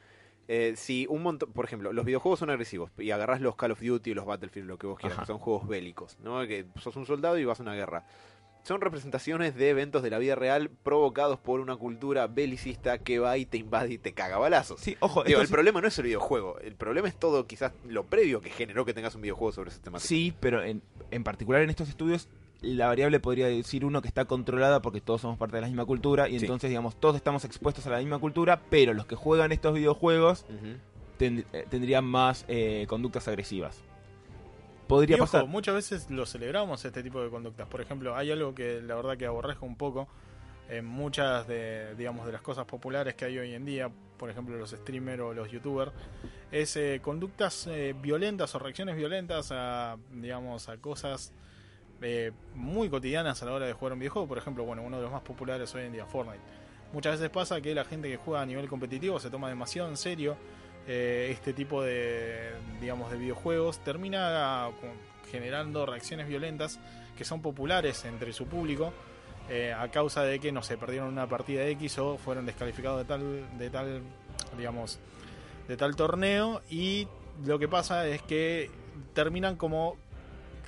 eh, 0.49 0.75
si 0.77 1.07
un 1.09 1.23
montón, 1.23 1.53
por 1.53 1.65
ejemplo, 1.65 1.93
los 1.93 2.05
videojuegos 2.05 2.39
son 2.39 2.51
agresivos 2.51 2.91
y 2.99 3.11
agarrás 3.11 3.41
los 3.41 3.57
Call 3.57 3.73
of 3.73 3.81
Duty 3.81 4.13
o 4.13 4.15
los 4.15 4.27
Battlefield, 4.27 4.67
lo 4.69 4.79
que 4.79 4.87
vos 4.87 4.99
quieras, 4.99 5.19
Ajá. 5.19 5.23
que 5.23 5.33
son 5.33 5.39
juegos 5.39 5.67
bélicos, 5.69 6.19
¿no? 6.21 6.47
Que 6.47 6.67
sos 6.81 6.97
un 6.97 7.07
soldado 7.07 7.39
y 7.39 7.45
vas 7.45 7.61
a 7.61 7.63
una 7.63 7.75
guerra. 7.75 8.05
Son 8.63 8.81
representaciones 8.81 9.55
de 9.57 9.69
eventos 9.69 10.03
de 10.03 10.09
la 10.09 10.19
vida 10.19 10.35
real 10.37 10.71
provocados 10.71 11.39
por 11.39 11.61
una 11.61 11.77
cultura 11.77 12.27
belicista 12.29 12.97
que 12.97 13.19
va 13.19 13.37
y 13.37 13.45
te 13.45 13.59
invade 13.59 13.93
y 13.93 13.99
te 13.99 14.15
caga 14.15 14.39
balazos. 14.39 14.81
Sí, 14.81 14.97
ojo, 15.01 15.23
Digo, 15.23 15.41
el 15.43 15.47
sí- 15.49 15.53
problema 15.53 15.83
no 15.83 15.89
es 15.89 15.99
el 15.99 16.05
videojuego, 16.07 16.59
el 16.61 16.75
problema 16.75 17.07
es 17.09 17.15
todo 17.15 17.47
quizás 17.47 17.73
lo 17.87 18.05
previo 18.05 18.41
que 18.41 18.49
generó 18.49 18.87
que 18.87 18.95
tengas 18.95 19.15
un 19.17 19.21
videojuego 19.21 19.53
sobre 19.53 19.69
ese 19.71 19.81
tema. 19.81 19.99
Sí, 20.01 20.33
pero 20.41 20.63
en, 20.63 20.81
en 21.11 21.25
particular 21.25 21.61
en 21.61 21.69
estos 21.69 21.91
estudios 21.91 22.27
la 22.61 22.87
variable 22.87 23.21
podría 23.21 23.47
decir 23.47 23.85
uno 23.85 24.01
que 24.01 24.09
está 24.09 24.25
controlada 24.25 24.81
porque 24.81 25.01
todos 25.01 25.21
somos 25.21 25.37
parte 25.39 25.57
de 25.57 25.63
la 25.63 25.67
misma 25.69 25.85
cultura 25.85 26.29
y 26.29 26.39
Sí. 26.39 26.45
entonces 26.47 26.71
digamos 26.71 26.97
todos 26.99 27.17
estamos 27.17 27.45
expuestos 27.45 27.87
a 27.87 27.91
la 27.91 27.99
misma 27.99 28.19
cultura, 28.19 28.61
pero 28.71 28.95
los 28.95 29.07
que 29.07 29.17
juegan 29.17 29.53
estos 29.53 29.75
videojuegos 29.75 30.47
ten- 31.19 31.45
eh, 31.53 31.67
tendrían 31.69 32.05
más 32.05 32.45
eh, 32.49 32.87
conductas 32.89 33.29
agresivas. 33.29 33.83
Y 34.85 34.87
Podría 34.87 35.17
ojo, 35.17 35.25
pasar. 35.25 35.47
muchas 35.47 35.75
veces 35.75 36.11
lo 36.11 36.27
celebramos 36.27 36.85
este 36.85 37.03
tipo 37.03 37.23
de 37.23 37.31
conductas. 37.31 37.67
Por 37.69 37.81
ejemplo, 37.81 38.17
hay 38.17 38.31
algo 38.31 38.55
que 38.55 38.83
la 38.83 38.95
verdad 38.95 39.17
que 39.17 39.25
aborrezco 39.27 39.65
un 39.65 39.77
poco 39.77 40.09
en 40.69 40.85
muchas 40.85 41.47
de, 41.47 41.95
digamos, 41.97 42.27
de 42.27 42.33
las 42.33 42.43
cosas 42.43 42.65
populares 42.67 43.15
que 43.15 43.25
hay 43.27 43.39
hoy 43.39 43.53
en 43.55 43.65
día, 43.65 43.91
por 44.19 44.31
ejemplo 44.31 44.57
los 44.57 44.71
streamers 44.71 45.21
o 45.23 45.35
los 45.35 45.51
youtubers, 45.51 45.93
es 46.53 46.77
eh, 46.77 47.01
conductas 47.03 47.67
eh, 47.67 47.95
violentas 48.01 48.55
o 48.55 48.59
reacciones 48.59 48.97
violentas 48.97 49.51
a, 49.53 49.97
digamos, 50.13 50.69
a 50.69 50.77
cosas 50.79 51.33
eh, 52.07 52.33
muy 52.55 52.91
cotidianas 52.91 53.43
a 53.43 53.47
la 53.47 53.53
hora 53.53 53.67
de 53.67 53.73
jugar 53.73 53.95
un 53.95 53.99
videojuego. 53.99 54.29
Por 54.29 54.39
ejemplo, 54.39 54.65
bueno, 54.65 54.83
uno 54.83 54.99
de 54.99 55.05
los 55.05 55.13
más 55.13 55.23
populares 55.23 55.75
hoy 55.75 55.85
en 55.85 55.93
día, 55.93 56.05
Fortnite. 56.05 56.43
Muchas 56.93 57.19
veces 57.19 57.31
pasa 57.31 57.61
que 57.61 57.75
la 57.75 57.85
gente 57.85 58.09
que 58.09 58.17
juega 58.17 58.43
a 58.43 58.47
nivel 58.47 58.69
competitivo 58.69 59.19
se 59.19 59.31
toma 59.31 59.49
demasiado 59.49 59.89
en 59.89 59.97
serio 59.97 60.37
eh, 60.87 61.29
este 61.31 61.55
tipo 61.55 61.83
de, 61.83 62.51
digamos, 62.81 63.11
de 63.11 63.17
videojuegos, 63.17 63.79
termina 63.79 64.69
generando 65.31 65.87
reacciones 65.87 66.29
violentas 66.29 66.79
que 67.17 67.25
son 67.25 67.41
populares 67.41 68.05
entre 68.05 68.33
su 68.33 68.47
público 68.47 68.93
eh, 69.49 69.73
a 69.73 69.89
causa 69.89 70.23
de 70.23 70.39
que, 70.41 70.53
no 70.53 70.63
sé, 70.63 70.77
perdieron 70.77 71.09
una 71.09 71.27
partida 71.27 71.67
X 71.69 71.99
o 71.99 72.19
fueron 72.19 72.47
descalificados 72.47 72.99
de 72.99 73.05
tal, 73.05 73.59
de 73.59 73.71
tal, 73.71 74.03
digamos, 74.57 74.99
de 75.69 75.77
tal 75.77 75.97
torneo 75.97 76.63
y 76.71 77.09
lo 77.45 77.59
que 77.59 77.69
pasa 77.69 78.07
es 78.07 78.23
que 78.23 78.71
terminan 79.13 79.57
como 79.57 79.97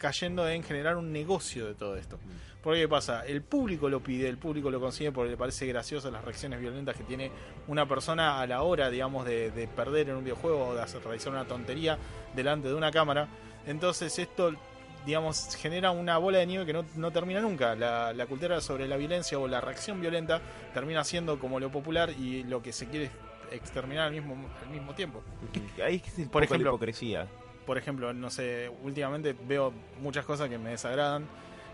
cayendo 0.01 0.49
en 0.49 0.63
generar 0.63 0.97
un 0.97 1.13
negocio 1.13 1.67
de 1.67 1.75
todo 1.75 1.97
esto. 1.97 2.19
Porque 2.63 2.81
¿qué 2.81 2.89
pasa? 2.89 3.25
El 3.25 3.43
público 3.43 3.89
lo 3.89 4.01
pide, 4.01 4.29
el 4.29 4.39
público 4.39 4.71
lo 4.71 4.81
consigue 4.81 5.13
porque 5.13 5.31
le 5.31 5.37
parece 5.37 5.67
gracioso 5.67 6.11
las 6.11 6.25
reacciones 6.25 6.61
violentas 6.61 6.97
que 6.97 7.05
tiene 7.05 7.31
una 7.69 7.87
persona 7.87 8.41
a 8.41 8.47
la 8.47 8.63
hora, 8.63 8.91
digamos, 8.91 9.25
de, 9.25 9.53
de 9.53 9.69
perder 9.69 10.09
en 10.09 10.17
un 10.17 10.25
videojuego 10.25 10.69
o 10.69 10.75
de 10.75 10.83
hacer, 10.83 11.03
realizar 11.05 11.33
una 11.33 11.45
tontería 11.45 11.97
delante 12.35 12.67
de 12.69 12.75
una 12.75 12.91
cámara. 12.91 13.29
Entonces 13.67 14.19
esto, 14.19 14.53
digamos, 15.05 15.55
genera 15.55 15.93
una 15.93 16.19
bola 16.19 16.39
de 16.39 16.47
nieve 16.47 16.67
que 16.67 16.73
no, 16.73 16.85
no 16.97 17.13
termina 17.13 17.41
nunca. 17.41 17.77
La, 17.77 18.13
la 18.13 18.27
cultura 18.27 18.61
sobre 18.61 18.89
la 18.89 18.97
violencia 18.97 19.39
o 19.39 19.47
la 19.47 19.61
reacción 19.61 20.01
violenta 20.01 20.41
termina 20.75 21.05
siendo 21.05 21.39
como 21.39 21.61
lo 21.61 21.71
popular 21.71 22.11
y 22.11 22.43
lo 22.43 22.63
que 22.63 22.73
se 22.73 22.89
quiere 22.89 23.11
exterminar 23.53 24.09
al 24.09 24.13
mismo, 24.13 24.35
al 24.61 24.71
mismo 24.71 24.93
tiempo. 24.93 25.23
Ahí 25.85 26.03
es 26.05 26.19
el 26.19 26.25
Por 26.25 26.33
poco 26.33 26.41
la 26.41 26.45
ejemplo, 26.47 26.71
hipocresía. 26.71 27.29
Por 27.67 27.77
ejemplo, 27.77 28.13
no 28.13 28.31
sé, 28.31 28.71
últimamente 28.83 29.35
veo 29.47 29.73
muchas 30.01 30.25
cosas 30.25 30.49
que 30.49 30.59
me 30.59 30.71
desagradan. 30.71 31.27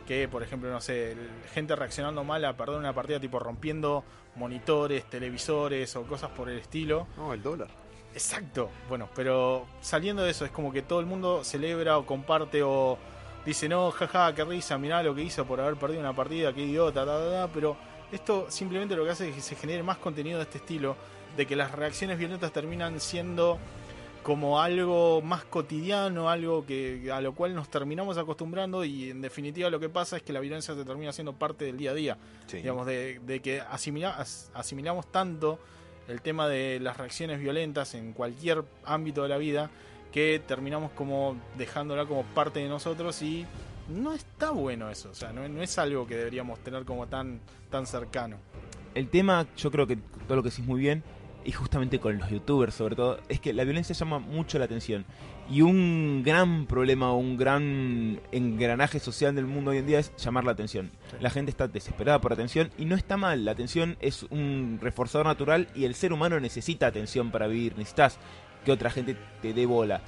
Que, 0.07 0.27
por 0.27 0.43
ejemplo, 0.43 0.69
no 0.69 0.81
sé, 0.81 1.17
gente 1.55 1.77
reaccionando 1.77 2.25
mal 2.25 2.45
a 2.45 2.57
perder 2.57 2.77
una 2.77 2.93
partida, 2.93 3.21
tipo 3.21 3.39
rompiendo 3.39 4.03
monitores, 4.35 5.05
televisores 5.05 5.95
o 5.95 6.03
cosas 6.03 6.31
por 6.31 6.49
el 6.49 6.59
estilo. 6.59 7.07
No, 7.17 7.33
el 7.33 7.41
dólar. 7.41 7.69
Exacto. 8.13 8.69
Bueno, 8.89 9.09
pero 9.15 9.67
saliendo 9.81 10.25
de 10.25 10.31
eso, 10.31 10.45
es 10.45 10.51
como 10.51 10.73
que 10.73 10.83
todo 10.83 10.99
el 10.99 11.07
mundo 11.07 11.45
celebra 11.45 11.99
o 11.99 12.05
comparte 12.05 12.63
o 12.65 12.99
dice, 13.47 13.69
no, 13.69 13.91
jaja, 13.91 14.35
qué 14.35 14.45
risa, 14.45 14.77
mirá 14.77 15.03
lo 15.03 15.15
que 15.15 15.23
hizo 15.23 15.45
por 15.45 15.61
haber 15.61 15.77
perdido 15.77 16.01
una 16.01 16.15
partida, 16.15 16.53
qué 16.53 16.63
idiota, 16.63 17.05
ta, 17.05 17.19
ta, 17.19 17.31
ta", 17.31 17.49
pero 17.53 17.77
esto 18.11 18.47
simplemente 18.51 18.95
lo 18.97 19.05
que 19.05 19.11
hace 19.11 19.29
es 19.29 19.35
que 19.35 19.41
se 19.41 19.57
genere 19.57 19.83
más 19.83 19.99
contenido 19.99 20.39
de 20.39 20.45
este 20.45 20.59
estilo, 20.59 20.97
de 21.37 21.47
que 21.47 21.57
las 21.57 21.73
reacciones 21.73 22.19
violentas 22.19 22.53
terminan 22.53 23.01
siendo 23.01 23.59
como 24.23 24.61
algo 24.61 25.21
más 25.23 25.45
cotidiano, 25.45 26.29
algo 26.31 26.65
que 26.65 27.11
a 27.13 27.21
lo 27.21 27.35
cual 27.35 27.55
nos 27.55 27.69
terminamos 27.69 28.19
acostumbrando 28.19 28.85
y 28.85 29.11
en 29.11 29.21
definitiva 29.21 29.69
lo 29.71 29.81
que 29.81 29.89
pasa 29.89 30.17
es 30.17 30.23
que 30.23 30.33
la 30.33 30.41
violencia 30.41 30.75
se 30.75 30.85
termina 30.85 31.13
siendo 31.13 31.33
parte 31.33 31.65
del 31.65 31.77
día 31.77 31.91
a 31.91 31.95
día 31.95 32.19
Sí. 32.47 32.59
digamos, 32.59 32.87
de, 32.87 33.19
de 33.21 33.41
que 33.41 33.61
asimila- 33.63 34.17
as- 34.17 34.51
asimilamos 34.55 35.11
tanto 35.11 35.59
el 36.09 36.21
tema 36.21 36.47
de 36.49 36.79
las 36.81 36.97
reacciones 36.99 37.41
violentas 37.41 37.95
en 37.95 38.13
cualquier 38.13 38.65
ámbito 38.85 39.23
de 39.25 39.29
la 39.29 39.39
vida 39.39 39.71
que 40.13 40.41
terminamos 40.47 40.93
como 40.93 41.37
dejándola 41.57 42.07
como 42.07 42.23
parte 42.23 42.61
de 42.61 42.69
nosotros 42.69 43.21
y 43.23 43.47
no 43.89 44.13
está 44.13 44.51
bueno 44.53 44.89
eso, 44.91 45.11
o 45.11 45.15
sea, 45.15 45.33
no, 45.33 45.49
no 45.49 45.63
es 45.63 45.79
algo 45.79 46.07
que 46.07 46.17
deberíamos 46.17 46.61
tener 46.61 46.85
como 46.85 47.09
tan, 47.09 47.41
tan 47.71 47.87
cercano. 47.87 48.37
El 48.95 49.09
tema, 49.09 49.47
yo 49.57 49.71
creo 49.71 49.87
que 49.87 49.97
todo 49.97 50.37
lo 50.37 50.43
que 50.43 50.51
decís 50.51 50.65
muy 50.67 50.81
bien, 50.81 51.03
y 51.45 51.53
justamente 51.53 51.99
con 51.99 52.19
los 52.19 52.31
youtubers 52.31 52.75
sobre 52.75 52.97
todo, 52.97 53.19
es 53.29 53.41
que 53.41 53.53
la 53.53 53.65
violencia 53.65 53.95
llama 53.95 54.19
mucho 54.19 54.59
la 54.59 54.65
atención. 54.65 55.05
Y 55.51 55.63
un 55.63 56.23
gran 56.25 56.67
problema, 56.67 57.13
un 57.13 57.37
gran 57.37 58.21
engranaje 58.31 59.01
social 59.01 59.35
del 59.35 59.47
mundo 59.47 59.73
hoy 59.73 59.79
en 59.79 59.87
día 59.87 59.99
es 59.99 60.15
llamar 60.17 60.45
la 60.45 60.53
atención. 60.53 60.91
La 61.21 61.31
gente 61.31 61.51
está 61.51 61.69
desesperada 61.69 62.21
por 62.21 62.33
atención 62.33 62.71
y 62.79 62.85
no 62.85 62.95
está 62.95 63.17
mal. 63.17 63.45
La 63.45 63.53
atención 63.53 63.97
es 64.01 64.23
un 64.31 64.79
reforzador 64.81 65.27
natural 65.27 65.69
y 65.75 65.85
el 65.85 65.95
ser 65.95 66.13
humano 66.13 66.39
necesita 66.41 66.87
atención 66.87 67.31
para 67.31 67.49
vivir. 67.49 67.77
Necesitas 67.77 68.19
que 68.65 68.73
otra 68.73 68.91
gente 68.91 69.17
te 69.41 69.53
dé 69.53 69.67
bola. 69.67 70.01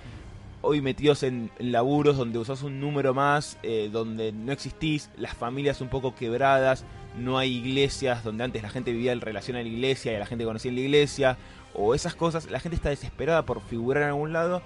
Hoy 0.62 0.80
metidos 0.80 1.22
en, 1.24 1.50
en 1.58 1.72
laburos 1.72 2.16
donde 2.16 2.38
usás 2.38 2.62
un 2.62 2.80
número 2.80 3.12
más, 3.12 3.58
eh, 3.62 3.90
donde 3.92 4.32
no 4.32 4.52
existís, 4.52 5.10
las 5.16 5.34
familias 5.34 5.82
un 5.82 5.88
poco 5.88 6.14
quebradas, 6.14 6.86
no 7.16 7.38
hay 7.38 7.56
iglesias 7.56 8.24
donde 8.24 8.44
antes 8.44 8.62
la 8.62 8.70
gente 8.70 8.92
vivía 8.92 9.12
en 9.12 9.20
relación 9.20 9.56
a 9.56 9.62
la 9.62 9.68
iglesia 9.68 10.12
y 10.12 10.16
a 10.16 10.18
la 10.18 10.26
gente 10.26 10.44
conocía 10.44 10.70
en 10.70 10.76
la 10.76 10.80
iglesia, 10.82 11.36
o 11.74 11.94
esas 11.94 12.14
cosas, 12.14 12.50
la 12.50 12.60
gente 12.60 12.76
está 12.76 12.90
desesperada 12.90 13.44
por 13.44 13.60
figurar 13.60 14.04
en 14.04 14.10
algún 14.10 14.32
lado 14.32 14.62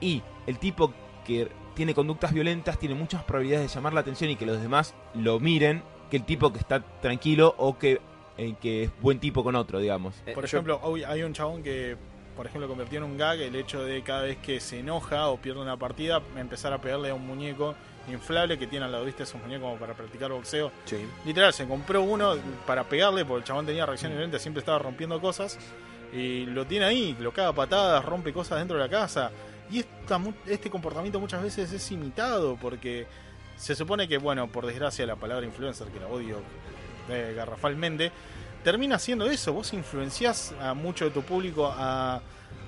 y 0.00 0.22
el 0.46 0.58
tipo 0.58 0.92
que 1.24 1.48
tiene 1.74 1.94
conductas 1.94 2.32
violentas 2.32 2.78
tiene 2.78 2.94
muchas 2.94 3.24
probabilidades 3.24 3.70
de 3.70 3.74
llamar 3.74 3.94
la 3.94 4.00
atención 4.00 4.30
y 4.30 4.36
que 4.36 4.46
los 4.46 4.60
demás 4.60 4.94
lo 5.14 5.40
miren 5.40 5.82
que 6.10 6.18
el 6.18 6.24
tipo 6.24 6.52
que 6.52 6.58
está 6.58 6.80
tranquilo 7.00 7.54
o 7.56 7.78
que, 7.78 8.00
eh, 8.36 8.54
que 8.60 8.84
es 8.84 8.90
buen 9.00 9.18
tipo 9.18 9.42
con 9.42 9.56
otro, 9.56 9.78
digamos. 9.78 10.14
Eh, 10.26 10.32
Por 10.34 10.44
ejemplo, 10.44 10.78
hoy 10.82 11.04
hay 11.04 11.22
un 11.22 11.32
chabón 11.32 11.62
que, 11.62 11.96
por 12.36 12.46
ejemplo, 12.46 12.68
convirtió 12.68 12.98
en 12.98 13.04
un 13.04 13.16
gag 13.16 13.40
el 13.40 13.56
hecho 13.56 13.82
de 13.82 14.02
cada 14.02 14.22
vez 14.22 14.36
que 14.36 14.60
se 14.60 14.80
enoja 14.80 15.28
o 15.28 15.38
pierde 15.38 15.62
una 15.62 15.78
partida, 15.78 16.20
empezar 16.36 16.72
a 16.74 16.80
pegarle 16.82 17.10
a 17.10 17.14
un 17.14 17.26
muñeco 17.26 17.74
inflable 18.08 18.58
que 18.58 18.66
tiene 18.66 18.84
al 18.84 18.92
lado, 18.92 19.04
¿viste? 19.04 19.22
Esos 19.22 19.40
muñecos 19.40 19.64
como 19.68 19.76
para 19.76 19.94
practicar 19.94 20.30
boxeo. 20.30 20.72
Sí. 20.84 21.06
Literal, 21.24 21.52
se 21.52 21.66
compró 21.66 22.02
uno 22.02 22.34
para 22.66 22.84
pegarle 22.84 23.24
porque 23.24 23.40
el 23.40 23.44
chabón 23.44 23.66
tenía 23.66 23.86
reacciones 23.86 24.16
violentas, 24.16 24.42
siempre 24.42 24.60
estaba 24.60 24.78
rompiendo 24.78 25.20
cosas. 25.20 25.58
Y 26.12 26.44
lo 26.46 26.66
tiene 26.66 26.84
ahí, 26.84 27.16
lo 27.18 27.32
caga 27.32 27.52
patadas, 27.52 28.04
rompe 28.04 28.32
cosas 28.32 28.58
dentro 28.58 28.76
de 28.76 28.82
la 28.82 28.88
casa. 28.88 29.30
Y 29.70 29.78
esta 29.78 30.20
este 30.46 30.68
comportamiento 30.68 31.18
muchas 31.18 31.42
veces 31.42 31.72
es 31.72 31.90
imitado 31.90 32.58
porque 32.60 33.06
se 33.56 33.74
supone 33.74 34.06
que, 34.08 34.18
bueno, 34.18 34.48
por 34.48 34.66
desgracia 34.66 35.06
la 35.06 35.16
palabra 35.16 35.46
influencer, 35.46 35.88
que 35.88 36.00
la 36.00 36.08
odio 36.08 36.40
eh, 37.08 37.32
garrafalmente, 37.34 38.12
termina 38.62 38.98
siendo 38.98 39.26
eso. 39.26 39.52
Vos 39.52 39.72
influenciás 39.72 40.52
a 40.60 40.74
mucho 40.74 41.06
de 41.06 41.12
tu 41.12 41.22
público 41.22 41.66
a, 41.66 42.16
a 42.16 42.20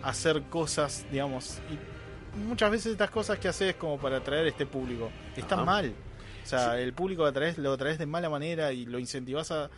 hacer 0.02 0.42
cosas, 0.44 1.04
digamos, 1.10 1.58
y 1.70 1.93
muchas 2.36 2.70
veces 2.70 2.92
estas 2.92 3.10
cosas 3.10 3.38
que 3.38 3.48
haces 3.48 3.76
como 3.76 3.98
para 3.98 4.18
atraer 4.18 4.46
a 4.46 4.48
este 4.48 4.66
público 4.66 5.10
están 5.36 5.60
Ajá. 5.60 5.66
mal. 5.66 5.94
O 6.42 6.46
sea, 6.46 6.78
el 6.78 6.92
público 6.92 7.22
lo 7.22 7.28
atraes, 7.28 7.56
lo 7.56 7.72
atraes 7.72 7.98
de 7.98 8.06
mala 8.06 8.28
manera 8.28 8.72
y 8.72 8.84
lo 8.86 8.98
incentivas 8.98 9.50
a... 9.50 9.70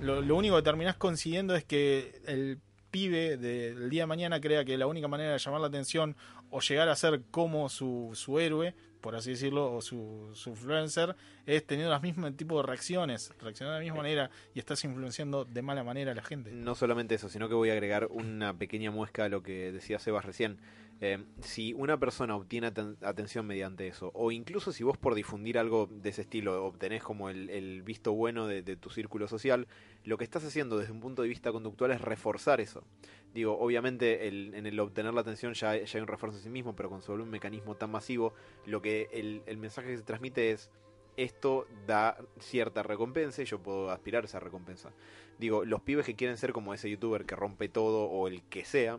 Lo, 0.00 0.22
lo 0.22 0.36
único 0.36 0.56
que 0.56 0.62
terminás 0.62 0.96
consiguiendo 0.96 1.54
es 1.54 1.64
que 1.64 2.22
el 2.26 2.58
pibe 2.90 3.36
del 3.36 3.90
día 3.90 4.04
de 4.04 4.06
mañana 4.06 4.40
crea 4.40 4.64
que 4.64 4.76
la 4.78 4.86
única 4.86 5.08
manera 5.08 5.32
de 5.32 5.38
llamar 5.38 5.60
la 5.60 5.66
atención 5.66 6.16
o 6.50 6.60
llegar 6.60 6.88
a 6.88 6.96
ser 6.96 7.22
como 7.30 7.68
su, 7.68 8.10
su 8.14 8.38
héroe, 8.38 8.74
por 9.00 9.14
así 9.14 9.30
decirlo, 9.30 9.72
o 9.72 9.80
su, 9.80 10.30
su 10.34 10.50
influencer, 10.50 11.16
es 11.46 11.64
teniendo 11.66 11.92
las 11.92 12.02
mismas 12.02 12.36
tipo 12.36 12.56
de 12.60 12.66
reacciones, 12.66 13.32
reaccionando 13.40 13.74
de 13.74 13.80
la 13.80 13.84
misma 13.84 14.02
manera 14.02 14.30
y 14.54 14.58
estás 14.58 14.84
influenciando 14.84 15.44
de 15.44 15.62
mala 15.62 15.84
manera 15.84 16.12
a 16.12 16.14
la 16.14 16.22
gente. 16.22 16.50
No 16.50 16.74
solamente 16.74 17.14
eso, 17.14 17.28
sino 17.28 17.48
que 17.48 17.54
voy 17.54 17.70
a 17.70 17.74
agregar 17.74 18.06
una 18.10 18.54
pequeña 18.54 18.90
muesca 18.90 19.24
a 19.24 19.28
lo 19.28 19.42
que 19.42 19.72
decía 19.72 19.98
Sebas 19.98 20.24
recién. 20.24 20.58
Eh, 21.02 21.24
si 21.40 21.72
una 21.72 21.98
persona 21.98 22.36
obtiene 22.36 22.72
aten- 22.72 22.96
atención 23.02 23.46
mediante 23.46 23.88
eso, 23.88 24.10
o 24.14 24.30
incluso 24.30 24.70
si 24.70 24.84
vos 24.84 24.98
por 24.98 25.14
difundir 25.14 25.58
algo 25.58 25.88
de 25.90 26.10
ese 26.10 26.22
estilo 26.22 26.62
obtenés 26.66 27.02
como 27.02 27.30
el, 27.30 27.82
visto 27.82 28.12
bueno 28.12 28.46
de, 28.46 28.62
tu 28.76 28.90
círculo 28.90 29.26
social, 29.26 29.66
lo 30.04 30.18
que 30.18 30.24
estás 30.24 30.44
haciendo 30.44 30.76
desde 30.76 30.92
un 30.92 31.00
punto 31.00 31.22
de 31.22 31.28
vista 31.28 31.52
conductual 31.52 31.90
es 31.92 32.02
reforzar 32.02 32.60
eso. 32.60 32.84
Digo, 33.32 33.58
obviamente 33.58 34.28
en 34.28 34.66
el 34.66 34.78
obtener 34.80 35.14
la 35.14 35.22
atención 35.22 35.54
ya, 35.54 35.70
hay 35.70 36.00
un 36.00 36.06
refuerzo 36.06 36.36
en 36.36 36.42
sí 36.42 36.50
mismo, 36.50 36.76
pero 36.76 36.90
con 36.90 37.00
sobre 37.00 37.22
un 37.22 37.30
mecanismo 37.30 37.76
tan 37.76 37.90
masivo, 37.90 38.34
lo 38.66 38.82
que 38.82 39.08
el, 39.12 39.42
el 39.46 39.56
mensaje 39.56 39.88
que 39.88 39.96
se 39.96 40.02
transmite 40.02 40.50
es 40.50 40.70
esto 41.16 41.66
da 41.86 42.18
cierta 42.38 42.82
recompensa 42.82 43.42
y 43.42 43.44
yo 43.44 43.58
puedo 43.58 43.90
aspirar 43.90 44.24
a 44.24 44.26
esa 44.26 44.40
recompensa. 44.40 44.90
Digo, 45.38 45.64
los 45.64 45.80
pibes 45.80 46.04
que 46.04 46.14
quieren 46.14 46.36
ser 46.36 46.52
como 46.52 46.74
ese 46.74 46.90
youtuber 46.90 47.24
que 47.24 47.36
rompe 47.36 47.68
todo 47.68 48.04
o 48.04 48.28
el 48.28 48.42
que 48.42 48.64
sea, 48.64 48.98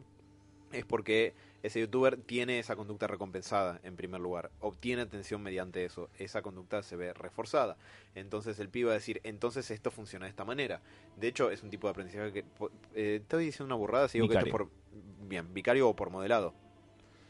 es 0.71 0.85
porque 0.85 1.33
ese 1.63 1.79
youtuber 1.79 2.17
tiene 2.17 2.59
esa 2.59 2.75
conducta 2.75 3.07
recompensada 3.07 3.79
en 3.83 3.95
primer 3.95 4.19
lugar, 4.21 4.51
obtiene 4.59 5.03
atención 5.03 5.41
mediante 5.41 5.85
eso, 5.85 6.09
esa 6.17 6.41
conducta 6.41 6.83
se 6.83 6.95
ve 6.95 7.13
reforzada. 7.13 7.77
Entonces 8.15 8.59
el 8.59 8.69
pibe 8.69 8.87
va 8.87 8.91
a 8.91 8.95
decir, 8.95 9.21
entonces 9.23 9.69
esto 9.71 9.91
funciona 9.91 10.25
de 10.25 10.29
esta 10.31 10.45
manera. 10.45 10.81
De 11.17 11.27
hecho, 11.27 11.51
es 11.51 11.63
un 11.63 11.69
tipo 11.69 11.87
de 11.87 11.91
aprendizaje 11.91 12.31
que... 12.33 12.43
Eh, 12.95 13.19
estoy 13.21 13.45
diciendo 13.45 13.65
una 13.65 13.75
burrada, 13.75 14.07
si 14.07 14.17
digo 14.17 14.27
que 14.27 14.35
esto 14.35 14.45
es 14.47 14.51
por... 14.51 14.69
Bien, 15.27 15.53
vicario 15.53 15.87
o 15.89 15.95
por 15.95 16.09
modelado. 16.09 16.53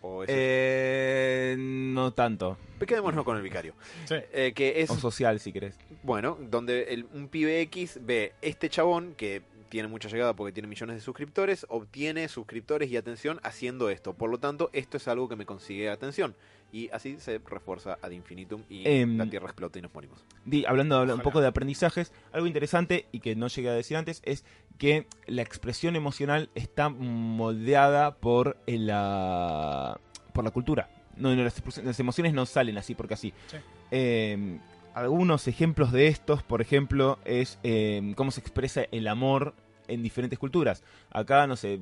O. 0.04 0.24
Eh, 0.28 1.56
no 1.60 2.12
tanto. 2.14 2.58
Quedémonos 2.80 3.24
con 3.24 3.38
el 3.38 3.44
vicario. 3.44 3.76
Sí. 4.06 4.16
Eh, 4.34 4.52
que 4.56 4.82
es 4.82 4.90
O 4.90 4.98
social, 4.98 5.40
si 5.40 5.54
querés. 5.54 5.78
Bueno, 6.02 6.38
donde 6.42 6.86
el- 6.94 7.06
un 7.14 7.28
pibe 7.28 7.62
X 7.62 8.00
ve 8.02 8.34
este 8.42 8.70
chabón 8.70 9.14
que 9.16 9.44
tiene 9.72 9.88
mucha 9.88 10.10
llegada 10.10 10.36
porque 10.36 10.52
tiene 10.52 10.68
millones 10.68 10.98
de 10.98 11.02
suscriptores, 11.02 11.66
obtiene 11.70 12.28
suscriptores 12.28 12.92
y 12.92 12.98
atención 12.98 13.40
haciendo 13.42 13.90
esto. 13.90 14.14
Por 14.14 14.30
lo 14.30 14.38
tanto, 14.38 14.70
esto 14.74 14.98
es 14.98 15.08
algo 15.08 15.30
que 15.30 15.38
me 15.38 15.46
consigue 15.46 15.90
atención. 15.90 16.36
Y 16.74 16.90
así 16.90 17.18
se 17.20 17.40
refuerza 17.40 17.98
ad 18.02 18.12
infinitum 18.12 18.64
y 18.70 18.88
Em, 18.88 19.18
la 19.18 19.26
Tierra 19.30 19.48
explota 19.48 19.80
y 19.80 19.82
nos 19.82 19.94
morimos. 19.94 20.24
Di- 20.46 20.66
hablando 20.66 20.98
habla- 20.98 21.16
un 21.16 21.22
poco 21.22 21.40
de 21.42 21.48
aprendizajes, 21.48 22.12
algo 22.34 22.48
interesante 22.48 23.08
y 23.14 23.20
que 23.22 23.36
no 23.36 23.48
llegué 23.48 23.70
a 23.70 23.74
decir 23.74 23.96
antes 23.98 24.22
es 24.26 24.44
que 24.78 25.08
la 25.26 25.42
expresión 25.42 25.96
emocional 25.96 26.50
está 26.54 26.90
moldeada 26.90 28.16
por 28.16 28.58
eh, 28.68 28.78
la 28.78 30.00
por 30.34 30.44
la 30.44 30.52
cultura. 30.52 30.90
No, 31.18 31.34
no, 31.36 31.44
las, 31.44 32.00
emociones 32.00 32.34
no 32.34 32.46
salen 32.46 32.78
así 32.78 32.96
porque 32.96 33.14
así. 33.16 33.34
Sí. 33.48 33.58
Eh, 33.92 34.60
algunos 34.94 35.48
ejemplos 35.48 35.92
de 35.92 36.08
estos, 36.08 36.44
por 36.44 36.62
ejemplo, 36.62 37.20
es 37.26 37.60
eh, 37.64 38.14
cómo 38.16 38.32
se 38.32 38.42
expresa 38.42 38.84
el 38.92 39.08
amor 39.08 39.54
en 39.88 40.04
diferentes 40.04 40.40
culturas. 40.40 40.84
Acá, 41.12 41.48
no 41.48 41.56
sé, 41.56 41.82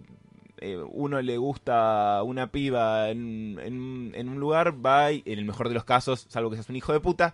eh, 0.61 0.77
uno 0.91 1.21
le 1.21 1.37
gusta 1.37 2.21
una 2.23 2.51
piba 2.51 3.09
en, 3.09 3.57
en- 3.63 4.11
en 4.15 4.29
un 4.29 4.39
lugar, 4.39 4.85
va 4.85 5.11
y, 5.11 5.23
en 5.25 5.39
el 5.39 5.45
mejor 5.45 5.69
de 5.69 5.75
los 5.75 5.85
casos, 5.85 6.25
salvo 6.29 6.49
que 6.49 6.57
seas 6.57 6.69
un 6.69 6.75
hijo 6.75 6.91
de 6.91 6.99
puta, 6.99 7.33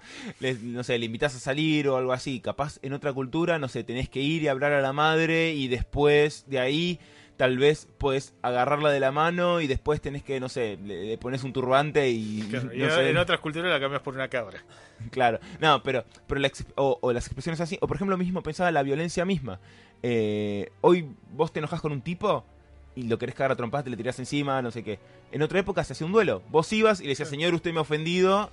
no 0.62 0.84
sé, 0.84 0.98
le 1.00 1.06
invitas 1.08 1.36
a 1.36 1.40
salir 1.40 1.88
o 1.88 1.98
algo 1.98 2.14
así. 2.14 2.40
Capaz 2.40 2.78
en 2.82 2.94
otra 2.94 3.14
cultura, 3.14 3.58
no 3.60 3.68
sé, 3.68 3.84
tenés 3.84 4.10
que 4.10 4.22
ir 4.22 4.44
y 4.44 4.48
hablar 4.48 4.74
a 4.74 4.82
la 4.82 4.94
madre 4.94 5.54
y 5.54 5.68
después 5.68 6.46
de 6.48 6.60
ahí 6.60 7.00
tal 7.38 7.58
vez 7.58 7.88
puedes 7.98 8.34
agarrarla 8.42 8.90
de 8.92 9.00
la 9.00 9.12
mano 9.12 9.60
y 9.62 9.68
después 9.68 10.00
tenés 10.02 10.24
que, 10.24 10.40
no 10.40 10.48
sé, 10.50 10.78
le, 10.84 11.06
le 11.06 11.18
pones 11.18 11.44
un 11.44 11.52
turbante 11.54 12.10
y... 12.10 12.42
Claro, 12.50 12.74
y 12.74 12.80
no 12.80 12.90
sé, 12.90 13.10
en 13.10 13.18
otras 13.18 13.40
culturas 13.40 13.70
la 13.72 13.80
cambias 13.80 14.02
por 14.02 14.14
una 14.16 14.28
cabra. 14.30 14.64
Claro, 15.12 15.40
no, 15.60 15.84
pero, 15.84 16.06
pero 16.26 16.40
la 16.40 16.50
o, 16.76 16.98
o 17.02 17.12
las 17.12 17.26
expresiones 17.26 17.60
así, 17.60 17.78
o 17.82 17.88
por 17.88 17.98
ejemplo 17.98 18.16
mismo 18.18 18.42
pensaba 18.42 18.72
la 18.72 18.82
violencia 18.82 19.26
misma. 19.26 19.60
Eh, 20.04 20.72
hoy 20.80 21.06
vos 21.34 21.52
te 21.52 21.60
enojas 21.60 21.82
con 21.82 21.92
un 21.92 22.02
tipo 22.02 22.46
y 22.96 23.04
lo 23.04 23.18
querés 23.18 23.36
cagar 23.36 23.52
a 23.52 23.56
trompadas, 23.58 23.84
te 23.84 23.90
le 23.90 23.98
tirás 23.98 24.18
encima, 24.20 24.62
no 24.62 24.72
sé 24.72 24.84
qué. 24.86 25.00
En 25.34 25.42
otra 25.42 25.60
época 25.60 25.84
se 25.84 25.92
hacía 25.92 26.08
un 26.08 26.14
duelo. 26.14 26.42
Vos 26.50 26.72
ibas 26.72 27.02
y 27.02 27.04
le 27.04 27.10
decías, 27.10 27.28
señor, 27.28 27.54
usted 27.54 27.74
me 27.74 27.80
ha 27.80 27.82
ofendido. 27.82 28.50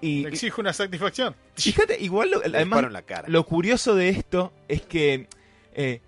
Y, 0.00 0.20
y- 0.20 0.26
Exijo 0.26 0.60
una 0.60 0.72
satisfacción. 0.72 1.34
fíjate, 1.56 2.00
igual, 2.00 2.30
lo, 2.30 2.40
Le 2.40 2.56
además, 2.58 2.90
la 2.92 3.02
cara. 3.02 3.26
lo 3.28 3.44
curioso 3.44 3.96
de 3.96 4.10
esto 4.10 4.52
es 4.68 4.82
que 4.82 5.26
eh, 5.74 6.00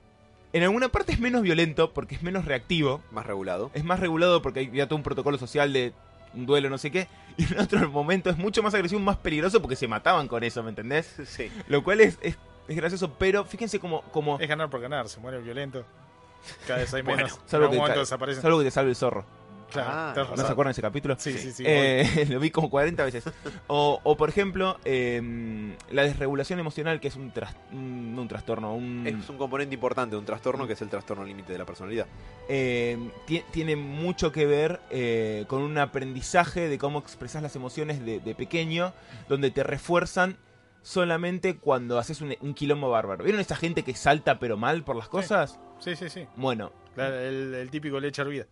en 0.53 0.63
alguna 0.63 0.89
parte 0.89 1.13
es 1.13 1.21
menos 1.21 1.43
violento 1.43 1.93
porque 1.93 2.15
es 2.15 2.23
menos 2.23 2.45
reactivo 2.45 3.01
Más 3.11 3.27
regulado. 3.27 3.71
es 3.75 3.85
más 3.85 4.01
regulado 4.01 4.43
porque 4.43 4.61
hay 4.61 4.71
ya 4.73 4.87
todo 4.87 4.97
un 4.97 5.03
protocolo 5.03 5.39
social 5.39 5.73
de 5.73 5.93
un 6.35 6.47
duelo, 6.47 6.69
no 6.71 6.79
sé 6.79 6.91
qué. 6.91 7.09
Y 7.39 7.45
en 7.51 7.59
otro 7.61 7.91
momento 7.91 8.29
es 8.29 8.37
mucho 8.37 8.63
más 8.63 8.75
agresivo, 8.75 9.01
más 9.01 9.17
peligroso 9.17 9.61
porque 9.63 9.77
se 9.77 9.89
mataban 9.89 10.29
con 10.29 10.45
eso, 10.45 10.63
¿me 10.63 10.69
entendés? 10.71 11.15
Sí. 11.27 11.51
Lo 11.69 11.83
cual 11.83 12.01
es, 12.03 12.19
es, 12.21 12.37
es 12.69 12.77
gracioso, 12.77 13.15
pero 13.19 13.45
fíjense 13.47 13.79
como... 13.81 14.03
como 14.13 14.39
Es 14.39 14.49
ganar 14.49 14.69
por 14.69 14.81
ganar, 14.83 15.09
se 15.09 15.19
muere 15.21 15.39
el 15.39 15.43
violento. 15.45 15.85
Cada 16.67 16.81
vez 16.81 16.93
hay 16.93 17.01
Bueno, 17.05 17.17
menos. 17.25 17.33
en 17.43 17.49
salvo 17.49 17.71
que, 17.71 17.77
momento 17.77 17.95
ca- 17.95 18.01
desaparecen. 18.01 18.43
salvo 18.43 18.59
que 18.59 18.65
te 18.65 18.71
salve 18.71 18.91
el 18.91 18.97
zorro. 18.97 19.25
Claro, 19.73 19.91
Ah, 19.93 20.13
¿No 20.17 20.23
razón. 20.25 20.37
se 20.47 20.53
acuerdan 20.53 20.71
de 20.71 20.73
ese 20.73 20.83
capítulo? 20.83 21.17
Sí, 21.19 21.33
sí, 21.39 21.53
sí. 21.53 21.65
Eh, 21.67 22.27
lo 22.31 22.39
vi 22.41 22.51
como 22.51 22.69
40 22.71 23.05
veces. 23.05 23.25
O, 23.69 24.01
o, 24.03 24.17
por 24.17 24.29
ejemplo, 24.29 24.79
eh, 24.85 25.77
la 25.91 26.03
desregulación 26.03 26.59
emocional, 26.59 27.01
que 27.01 27.09
es 27.09 27.17
un, 27.17 27.33
tras- 27.33 27.57
un, 27.73 28.15
no 28.15 28.23
un 28.23 28.29
trastorno, 28.29 28.75
un, 28.75 29.07
Es 29.07 29.29
un 29.29 29.39
componente 29.39 29.75
importante 29.75 30.15
de 30.15 30.19
un 30.21 30.25
trastorno 30.27 30.67
que 30.67 30.75
es 30.75 30.83
el 30.83 30.89
trastorno 30.89 31.25
límite 31.25 31.53
de 31.53 31.59
la 31.59 31.65
personalidad. 31.65 32.07
eh, 32.49 32.99
ti- 33.27 33.43
tiene 33.51 33.77
mucho 33.77 34.31
que 34.33 34.47
ver 34.47 34.81
eh, 34.91 35.45
con 35.49 35.63
un 35.63 35.79
aprendizaje 35.79 36.69
de 36.69 36.79
cómo 36.79 36.99
expresas 36.99 37.43
las 37.43 37.57
emociones 37.57 38.05
de, 38.05 38.21
de 38.21 38.35
pequeño, 38.35 38.93
donde 39.29 39.51
te 39.51 39.63
refuerzan 39.63 40.37
solamente 40.83 41.57
cuando 41.57 41.99
haces 41.99 42.21
un, 42.21 42.35
un 42.41 42.55
quilombo 42.55 42.91
bárbaro. 42.91 43.23
¿Vieron 43.25 43.41
esa 43.41 43.57
gente 43.57 43.83
que 43.85 43.95
salta 43.95 44.39
pero 44.39 44.57
mal 44.57 44.83
por 44.85 44.97
las 44.97 45.09
cosas? 45.09 45.59
Sí, 45.79 45.97
sí, 45.97 46.09
sí. 46.09 46.27
Bueno, 46.37 46.73
Claro, 46.95 47.19
el, 47.19 47.55
el 47.55 47.71
típico 47.71 47.99
leche 48.01 48.21
hervida. 48.21 48.47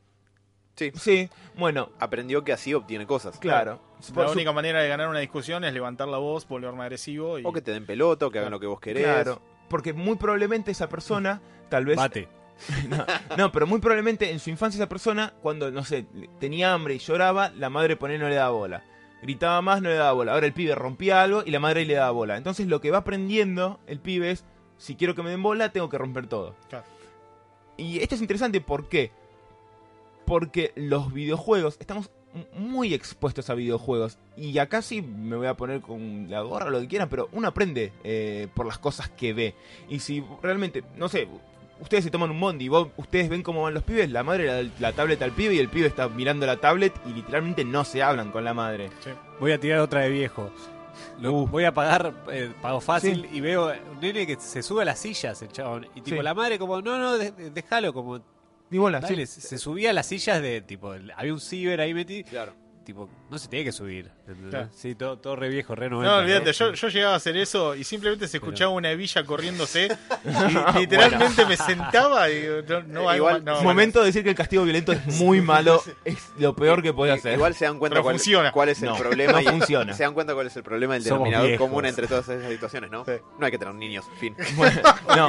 Sí. 0.76 0.92
sí, 0.94 1.28
bueno, 1.56 1.90
Aprendió 1.98 2.42
que 2.42 2.52
así 2.52 2.72
obtiene 2.74 3.06
cosas. 3.06 3.38
claro. 3.38 3.80
Por 4.14 4.22
La 4.24 4.28
su- 4.28 4.34
única 4.34 4.52
manera 4.52 4.80
de 4.80 4.88
ganar 4.88 5.08
una 5.08 5.18
discusión 5.18 5.62
es 5.64 5.74
levantar 5.74 6.08
la 6.08 6.16
voz, 6.16 6.48
volverme 6.48 6.82
agresivo 6.84 7.38
y. 7.38 7.44
O 7.44 7.52
que 7.52 7.60
te 7.60 7.70
den 7.72 7.84
pelota, 7.84 8.26
o 8.26 8.30
que 8.30 8.38
hagan 8.38 8.50
lo 8.50 8.58
que 8.58 8.66
vos 8.66 8.80
querés. 8.80 9.04
Claro, 9.04 9.42
porque 9.68 9.92
muy 9.92 10.16
probablemente 10.16 10.70
esa 10.70 10.88
persona, 10.88 11.42
tal 11.68 11.84
vez... 11.84 11.96
Bate. 11.96 12.28
No, 12.88 13.06
no, 13.38 13.52
pero 13.52 13.66
muy 13.66 13.80
probablemente 13.80 14.30
en 14.30 14.38
su 14.38 14.50
infancia 14.50 14.76
esa 14.78 14.88
persona, 14.88 15.32
cuando, 15.42 15.70
no 15.70 15.82
sé, 15.84 16.06
tenía 16.38 16.72
hambre 16.74 16.94
y 16.94 16.98
lloraba, 16.98 17.50
la 17.56 17.70
madre 17.70 17.96
por 17.96 18.10
no 18.10 18.28
le 18.28 18.34
daba 18.34 18.50
bola. 18.50 18.84
Gritaba 19.22 19.60
más, 19.62 19.80
no 19.82 19.88
le 19.90 19.94
daba 19.96 20.12
bola. 20.12 20.32
Ahora 20.32 20.46
el 20.46 20.52
pibe 20.52 20.74
rompía 20.74 21.22
algo 21.22 21.42
y 21.44 21.50
la 21.50 21.60
madre 21.60 21.80
ahí 21.80 21.86
le 21.86 21.94
daba 21.94 22.10
bola. 22.10 22.36
Entonces 22.36 22.66
lo 22.68 22.80
que 22.80 22.90
va 22.90 22.98
aprendiendo 22.98 23.80
el 23.86 23.98
pibe 23.98 24.30
es, 24.30 24.44
si 24.78 24.94
quiero 24.94 25.14
que 25.14 25.22
me 25.22 25.30
den 25.30 25.42
bola, 25.42 25.72
tengo 25.72 25.88
que 25.90 25.96
romper 25.98 26.26
todo. 26.26 26.54
Claro. 26.68 26.84
Y 27.76 27.98
esto 28.00 28.14
es 28.14 28.20
interesante, 28.20 28.60
¿por 28.60 28.88
qué? 28.88 29.10
Porque 30.30 30.72
los 30.76 31.12
videojuegos, 31.12 31.76
estamos 31.80 32.08
muy 32.54 32.94
expuestos 32.94 33.50
a 33.50 33.54
videojuegos. 33.54 34.16
Y 34.36 34.56
acá 34.58 34.80
sí 34.80 35.02
me 35.02 35.34
voy 35.36 35.48
a 35.48 35.54
poner 35.54 35.80
con 35.80 36.30
la 36.30 36.40
gorra 36.42 36.70
lo 36.70 36.80
que 36.80 36.86
quieran, 36.86 37.08
pero 37.08 37.28
uno 37.32 37.48
aprende 37.48 37.92
eh, 38.04 38.46
por 38.54 38.64
las 38.66 38.78
cosas 38.78 39.08
que 39.10 39.32
ve. 39.32 39.54
Y 39.88 39.98
si 39.98 40.22
realmente, 40.40 40.84
no 40.96 41.08
sé, 41.08 41.26
ustedes 41.80 42.04
se 42.04 42.10
toman 42.12 42.30
un 42.30 42.38
bondi 42.38 42.66
y 42.66 42.68
vos, 42.68 42.88
ustedes 42.96 43.28
ven 43.28 43.42
cómo 43.42 43.62
van 43.64 43.74
los 43.74 43.82
pibes, 43.82 44.08
la 44.10 44.22
madre 44.22 44.44
le 44.44 44.52
da 44.68 44.70
la 44.78 44.92
tablet 44.92 45.20
al 45.22 45.32
pibe 45.32 45.54
y 45.54 45.58
el 45.58 45.68
pibe 45.68 45.88
está 45.88 46.08
mirando 46.08 46.46
la 46.46 46.58
tablet 46.58 46.92
y 47.06 47.12
literalmente 47.12 47.64
no 47.64 47.84
se 47.84 48.00
hablan 48.02 48.30
con 48.30 48.44
la 48.44 48.54
madre. 48.54 48.88
Voy 49.40 49.50
a 49.50 49.58
tirar 49.58 49.80
otra 49.80 50.02
de 50.02 50.10
viejo. 50.10 50.50
Lo- 51.20 51.32
Uh. 51.32 51.46
Voy 51.48 51.64
a 51.64 51.74
pagar, 51.74 52.14
eh, 52.30 52.52
pago 52.62 52.80
fácil 52.80 53.26
y 53.32 53.40
veo 53.40 53.72
un 53.92 54.00
nene 54.00 54.26
que 54.28 54.36
se 54.36 54.62
sube 54.62 54.82
a 54.82 54.84
las 54.84 54.98
sillas, 55.00 55.40
el 55.42 55.48
chabón. 55.50 55.86
Y 55.96 56.02
tipo, 56.02 56.18
Sí. 56.18 56.22
la 56.22 56.34
madre 56.34 56.58
como, 56.58 56.80
no, 56.82 56.98
no, 56.98 57.18
de- 57.18 57.32
déjalo, 57.50 57.92
como, 57.92 58.20
Ni 58.70 58.78
bola, 58.78 59.00
dale, 59.00 59.26
sí. 59.26 59.40
se, 59.40 59.48
se 59.48 59.58
subía 59.58 59.90
a 59.90 59.92
las 59.92 60.06
sillas 60.06 60.40
de, 60.40 60.60
tipo, 60.62 60.94
el- 60.94 61.10
había 61.16 61.32
un 61.32 61.40
ciber 61.40 61.80
ahí 61.80 61.92
metido. 61.92 62.28
Claro. 62.30 62.54
Tipo, 62.84 63.08
no 63.30 63.38
se 63.38 63.48
tiene 63.48 63.64
que 63.64 63.72
subir. 63.72 64.10
Claro. 64.50 64.68
Sí, 64.74 64.94
todo, 64.94 65.18
todo 65.18 65.36
re 65.36 65.48
viejo, 65.48 65.74
re 65.74 65.88
90. 65.90 66.10
No, 66.10 66.18
olvídate, 66.18 66.52
yo, 66.52 66.72
yo 66.72 66.88
llegaba 66.88 67.14
a 67.14 67.16
hacer 67.16 67.36
eso 67.36 67.74
y 67.74 67.84
simplemente 67.84 68.28
se 68.28 68.36
escuchaba 68.38 68.70
una 68.72 68.90
hebilla 68.90 69.24
corriéndose 69.24 69.88
y 70.74 70.78
literalmente 70.78 71.46
me 71.46 71.56
sentaba 71.56 72.30
y 72.30 72.46
no, 72.68 72.82
no, 72.82 73.08
hay 73.10 73.16
Igual, 73.18 73.44
no, 73.44 73.62
momento 73.62 74.00
de 74.00 74.06
decir 74.06 74.22
que 74.22 74.30
el 74.30 74.34
castigo 74.36 74.64
violento 74.64 74.92
es 74.92 75.06
muy 75.20 75.40
malo, 75.40 75.82
es 76.04 76.16
lo 76.38 76.54
peor 76.56 76.82
que 76.82 76.92
puede 76.92 77.12
hacer. 77.12 77.34
Igual 77.34 77.54
se 77.54 77.64
dan 77.66 77.78
cuenta 77.78 78.00
cuál, 78.02 78.14
funciona. 78.16 78.52
cuál 78.52 78.68
es 78.70 78.82
el 78.82 78.88
No, 78.90 78.96
problema. 78.96 79.32
no 79.32 79.40
y- 79.40 79.46
funciona. 79.46 79.92
Se 79.94 80.02
dan 80.04 80.14
cuenta 80.14 80.34
cuál 80.34 80.46
es 80.46 80.56
el 80.56 80.62
problema 80.62 80.94
del 80.94 81.04
denominador 81.04 81.48
viejos. 81.48 81.66
común 81.68 81.86
entre 81.86 82.06
todas 82.06 82.28
esas 82.28 82.50
situaciones, 82.50 82.90
¿no? 82.90 83.04
Sí. 83.04 83.12
No 83.38 83.46
hay 83.46 83.52
que 83.52 83.58
tener 83.58 83.74
niños, 83.74 84.04
fin. 84.18 84.34
Bueno, 84.56 84.80
no, 85.16 85.28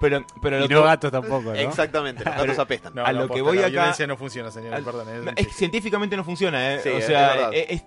pero, 0.00 0.24
pero 0.42 0.58
lo 0.58 0.64
Y 0.64 0.68
que- 0.68 0.74
no 0.74 0.82
gatos 0.82 1.10
tampoco, 1.12 1.42
¿no? 1.52 1.54
Exactamente, 1.54 2.24
los 2.24 2.34
gatos 2.34 2.58
apestan. 2.58 2.94
no, 2.94 3.04
a 3.04 3.12
no, 3.12 3.20
lo 3.22 3.26
que 3.28 3.40
posta, 3.40 3.42
voy 3.44 3.56
la 3.56 3.62
acá- 3.62 3.70
violencia 3.70 4.06
no 4.06 4.16
funciona, 4.16 4.50
señor, 4.50 4.74
al- 4.74 4.84
perdón. 4.84 5.32
es 5.36 5.54
científicamente 5.54 6.16
no 6.16 6.24
funciona, 6.24 6.74
¿eh? 6.74 6.80
Sí, 6.82 6.88
o 6.90 7.00
sea, 7.00 7.50
es- 7.50 7.82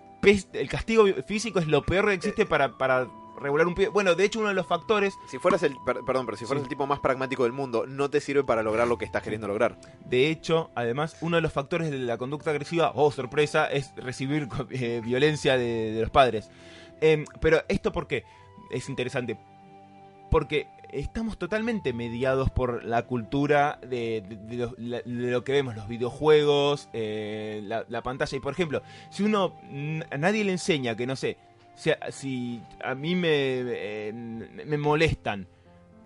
el 0.53 0.69
castigo 0.69 1.05
físico 1.27 1.59
es 1.59 1.67
lo 1.67 1.83
peor 1.83 2.07
que 2.07 2.13
existe 2.13 2.45
para, 2.45 2.77
para 2.77 3.07
regular 3.39 3.67
un 3.67 3.75
pibe. 3.75 3.89
Bueno, 3.89 4.15
de 4.15 4.23
hecho, 4.23 4.39
uno 4.39 4.47
de 4.49 4.53
los 4.55 4.65
factores, 4.65 5.13
Si 5.29 5.37
fueras 5.39 5.61
el, 5.63 5.75
per- 5.85 5.99
perdón, 6.05 6.25
pero 6.25 6.37
si 6.37 6.45
fueras 6.45 6.61
Sí. 6.61 6.65
el 6.65 6.69
tipo 6.69 6.87
más 6.87 6.99
pragmático 6.99 7.43
del 7.43 7.51
mundo, 7.51 7.85
no 7.85 8.09
te 8.09 8.21
sirve 8.21 8.43
para 8.43 8.63
lograr 8.63 8.87
lo 8.87 8.97
que 8.97 9.05
estás 9.05 9.21
queriendo 9.23 9.47
lograr. 9.47 9.77
de 10.05 10.29
hecho, 10.29 10.71
además, 10.75 11.17
uno 11.21 11.35
de 11.35 11.41
los 11.41 11.51
factores 11.53 11.91
de 11.91 11.97
la 11.99 12.17
conducta 12.17 12.51
agresiva, 12.51 12.91
oh 12.95 13.11
sorpresa, 13.11 13.67
es 13.67 13.93
recibir 13.97 14.47
eh, 14.71 15.01
violencia 15.03 15.57
de, 15.57 15.91
de 15.91 16.01
los 16.01 16.09
padres. 16.11 16.49
Em, 17.01 17.25
pero 17.41 17.61
esto, 17.67 17.91
¿por 17.91 18.07
qué? 18.07 18.23
Es 18.71 18.87
interesante. 18.89 19.37
Porque 20.31 20.67
estamos 20.91 21.37
totalmente 21.37 21.93
mediados 21.93 22.49
por 22.49 22.83
la 22.83 23.03
cultura 23.03 23.79
de, 23.87 24.23
lo, 25.05 25.43
que 25.43 25.51
vemos, 25.51 25.75
los 25.75 25.87
videojuegos, 25.87 26.89
eh, 26.93 27.61
la, 27.63 27.85
la 27.89 28.01
pantalla. 28.01 28.37
Y 28.37 28.39
por 28.39 28.53
ejemplo, 28.53 28.81
si 29.09 29.23
uno 29.23 29.55
a 30.11 30.17
nadie 30.17 30.43
le 30.43 30.51
enseña 30.51 30.95
que 30.95 31.07
no 31.07 31.15
sé, 31.15 31.37
si 31.75 31.91
a, 31.91 31.97
si 32.11 32.61
a 32.83 32.95
mí 32.95 33.15
me, 33.15 33.29
eh, 33.31 34.13
me 34.13 34.77
molestan, 34.77 35.47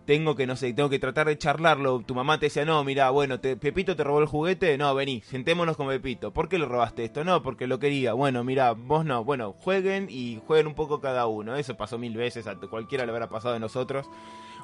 tengo 0.09 0.35
que 0.35 0.47
no 0.47 0.55
sé, 0.55 0.73
tengo 0.73 0.89
que 0.89 0.97
tratar 0.97 1.27
de 1.27 1.37
charlarlo. 1.37 2.01
Tu 2.03 2.15
mamá 2.15 2.39
te 2.39 2.47
decía, 2.47 2.65
no, 2.65 2.83
mira, 2.83 3.11
bueno, 3.11 3.39
Pepito 3.39 3.95
te 3.95 4.03
robó 4.03 4.19
el 4.19 4.25
juguete, 4.25 4.75
no, 4.75 4.95
vení, 4.95 5.21
sentémonos 5.21 5.77
con 5.77 5.87
Pepito. 5.87 6.33
¿Por 6.33 6.49
qué 6.49 6.57
le 6.57 6.65
robaste 6.65 7.05
esto? 7.05 7.23
No, 7.23 7.43
porque 7.43 7.67
lo 7.67 7.77
quería. 7.77 8.13
Bueno, 8.13 8.43
mira, 8.43 8.71
vos 8.71 9.05
no, 9.05 9.23
bueno, 9.23 9.53
jueguen 9.59 10.07
y 10.09 10.41
jueguen 10.47 10.65
un 10.65 10.73
poco 10.73 10.99
cada 10.99 11.27
uno. 11.27 11.55
Eso 11.55 11.77
pasó 11.77 11.99
mil 11.99 12.17
veces, 12.17 12.47
a 12.47 12.55
cualquiera 12.55 13.05
le 13.05 13.11
habrá 13.11 13.29
pasado 13.29 13.53
de 13.53 13.59
nosotros. 13.59 14.09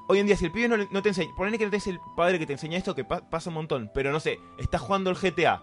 Hoy 0.08 0.20
en 0.20 0.28
día, 0.28 0.38
si 0.38 0.46
el 0.46 0.52
pibe 0.52 0.68
no, 0.92 1.02
te 1.02 1.10
enseña, 1.10 1.34
ponele 1.36 1.58
que 1.58 1.66
no 1.66 1.72
tenés 1.72 1.88
el 1.88 2.00
padre 2.16 2.38
que 2.38 2.46
te 2.46 2.54
enseña 2.54 2.78
esto, 2.78 2.94
que 2.94 3.04
pa- 3.04 3.28
pasa 3.30 3.50
un 3.50 3.56
montón, 3.56 3.90
pero 3.94 4.12
no 4.12 4.20
sé, 4.20 4.40
estás 4.60 4.82
jugando 4.82 5.10
el 5.10 5.16
GTA 5.16 5.62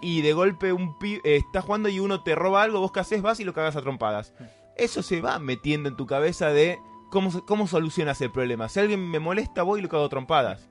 y 0.00 0.22
de 0.22 0.32
golpe 0.32 0.72
un 0.72 0.98
pibe 0.98 1.20
está 1.24 1.60
jugando 1.62 1.88
y 1.88 2.00
uno 2.00 2.22
te 2.22 2.34
roba 2.34 2.62
algo, 2.62 2.80
vos 2.80 2.92
qué 2.92 3.00
haces, 3.00 3.20
vas 3.22 3.40
y 3.40 3.44
lo 3.44 3.52
cagas 3.52 3.76
a 3.76 3.82
trompadas. 3.82 4.32
Eso 4.76 5.02
se 5.02 5.20
va 5.20 5.38
metiendo 5.38 5.88
en 5.88 5.96
tu 5.96 6.06
cabeza 6.06 6.48
de 6.48 6.78
cómo, 7.10 7.44
cómo 7.46 7.66
solucionas 7.66 8.20
el 8.22 8.30
problema. 8.32 8.68
Si 8.68 8.80
alguien 8.80 9.08
me 9.10 9.18
molesta, 9.20 9.62
voy 9.62 9.80
y 9.80 9.82
lo 9.82 9.88
cago 9.88 10.04
a 10.06 10.08
trompadas. 10.08 10.68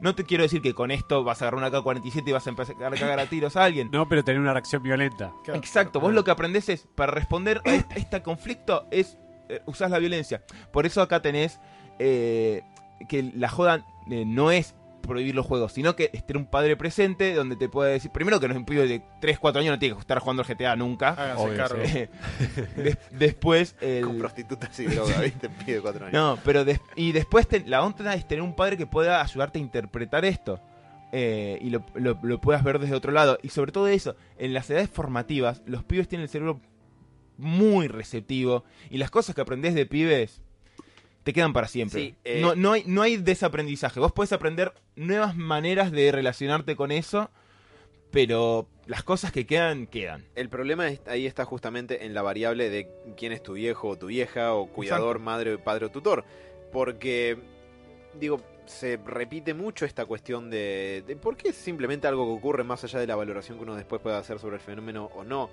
No 0.00 0.14
te 0.16 0.24
quiero 0.24 0.42
decir 0.42 0.62
que 0.62 0.74
con 0.74 0.90
esto 0.90 1.22
vas 1.22 1.40
a 1.40 1.44
agarrar 1.44 1.58
una 1.60 1.70
K-47 1.70 2.22
y 2.26 2.32
vas 2.32 2.46
a 2.46 2.50
empezar 2.50 2.74
a 2.82 2.90
cagar 2.90 3.20
a 3.20 3.26
tiros 3.30 3.54
a 3.56 3.64
alguien. 3.64 3.88
No, 3.92 4.08
pero 4.08 4.24
tener 4.24 4.40
una 4.40 4.52
reacción 4.52 4.82
violenta. 4.82 5.32
Claro. 5.44 5.60
Exacto, 5.60 6.00
vos 6.00 6.12
lo 6.12 6.24
que 6.24 6.32
aprendés 6.32 6.68
es, 6.70 6.88
para 6.96 7.12
responder 7.12 7.60
a 7.64 7.72
este, 7.72 8.00
este 8.00 8.22
conflicto, 8.22 8.86
es 8.90 9.16
eh, 9.48 9.60
usás 9.66 9.90
la 9.92 9.98
violencia. 10.00 10.42
Por 10.72 10.86
eso 10.86 11.00
acá 11.02 11.22
tenés 11.22 11.60
eh, 11.98 12.62
que 13.08 13.30
la 13.34 13.48
joda 13.48 13.84
eh, 14.10 14.24
no 14.26 14.50
es 14.50 14.74
prohibir 15.02 15.36
los 15.36 15.46
juegos, 15.46 15.72
sino 15.72 15.94
que 15.94 16.10
esté 16.12 16.36
un 16.36 16.46
padre 16.46 16.76
presente 16.76 17.32
donde 17.32 17.54
te 17.54 17.68
puede 17.68 17.92
decir, 17.92 18.10
primero 18.10 18.40
que 18.40 18.48
no 18.48 18.54
es 18.54 18.58
un 18.58 18.64
pibe 18.64 18.88
de 18.88 19.02
3, 19.20 19.38
4 19.38 19.60
años, 19.60 19.70
no 19.74 19.78
tiene 19.78 19.94
que 19.94 20.00
estar 20.00 20.18
jugando 20.18 20.42
al 20.42 20.48
GTA 20.48 20.74
nunca. 20.74 21.10
Háganse 21.10 21.44
Obvio, 21.44 21.56
cargo. 21.56 21.78
sí. 21.86 22.08
Des- 22.82 22.98
después, 23.12 23.76
el- 23.80 24.04
Con 24.04 24.18
prostitutas 24.18 24.80
y 24.80 24.86
droga, 24.86 25.20
¿viste? 25.20 25.48
Pide 25.48 25.80
cuatro 25.80 26.06
años. 26.06 26.12
no, 26.14 26.38
pero 26.44 26.64
des- 26.64 26.80
y 26.96 27.12
después 27.12 27.46
te- 27.46 27.60
la 27.66 27.84
onda 27.84 28.14
es 28.14 28.26
tener 28.26 28.42
un 28.42 28.56
padre 28.56 28.76
que 28.76 28.86
pueda 28.86 29.22
ayudarte 29.22 29.58
a 29.58 29.62
interpretar 29.62 30.24
esto. 30.24 30.60
eh, 31.12 31.58
y 31.62 31.70
lo, 31.70 31.86
lo- 31.94 32.18
lo 32.20 32.40
puedas 32.40 32.64
ver 32.64 32.80
desde 32.80 32.96
otro 32.96 33.12
lado. 33.12 33.38
Y 33.42 33.50
sobre 33.50 33.70
todo 33.70 33.86
eso, 33.86 34.16
en 34.38 34.52
las 34.52 34.68
edades 34.68 34.90
formativas, 34.90 35.62
los 35.64 35.84
pibes 35.84 36.08
tienen 36.08 36.24
el 36.24 36.28
cerebro 36.28 36.60
muy 37.38 37.86
receptivo. 37.86 38.64
Y 38.90 38.98
las 38.98 39.10
cosas 39.10 39.34
que 39.34 39.40
aprendés 39.40 39.74
de 39.74 39.86
pibes 39.86 40.42
te 41.26 41.32
quedan 41.32 41.52
para 41.52 41.66
siempre. 41.66 42.00
Sí, 42.00 42.14
eh, 42.24 42.38
no, 42.40 42.54
no, 42.54 42.70
hay, 42.72 42.84
no 42.86 43.02
hay 43.02 43.16
desaprendizaje. 43.16 43.98
Vos 43.98 44.12
podés 44.12 44.32
aprender 44.32 44.72
nuevas 44.94 45.34
maneras 45.36 45.90
de 45.90 46.12
relacionarte 46.12 46.76
con 46.76 46.92
eso. 46.92 47.30
Pero 48.12 48.68
las 48.86 49.02
cosas 49.02 49.32
que 49.32 49.44
quedan, 49.44 49.88
quedan. 49.88 50.24
El 50.36 50.48
problema 50.48 50.86
es- 50.88 51.00
ahí 51.08 51.26
está 51.26 51.44
justamente 51.44 52.06
en 52.06 52.14
la 52.14 52.22
variable 52.22 52.70
de 52.70 52.88
quién 53.16 53.32
es 53.32 53.42
tu 53.42 53.54
viejo 53.54 53.88
o 53.88 53.96
tu 53.96 54.06
vieja, 54.06 54.54
o 54.54 54.68
cuidador, 54.68 55.18
madre, 55.18 55.58
padre 55.58 55.86
o 55.86 55.90
tutor. 55.90 56.24
Porque, 56.72 57.36
digo, 58.18 58.40
se 58.66 58.96
repite 59.04 59.52
mucho 59.52 59.84
esta 59.84 60.06
cuestión 60.06 60.48
de, 60.50 61.02
de 61.06 61.16
por 61.16 61.36
qué 61.36 61.48
es 61.48 61.56
simplemente 61.56 62.06
algo 62.06 62.24
que 62.26 62.38
ocurre 62.38 62.62
más 62.64 62.84
allá 62.84 63.00
de 63.00 63.06
la 63.08 63.16
valoración 63.16 63.58
que 63.58 63.64
uno 63.64 63.74
después 63.74 64.00
pueda 64.00 64.18
hacer 64.18 64.38
sobre 64.38 64.56
el 64.56 64.62
fenómeno 64.62 65.10
o 65.14 65.24
no. 65.24 65.50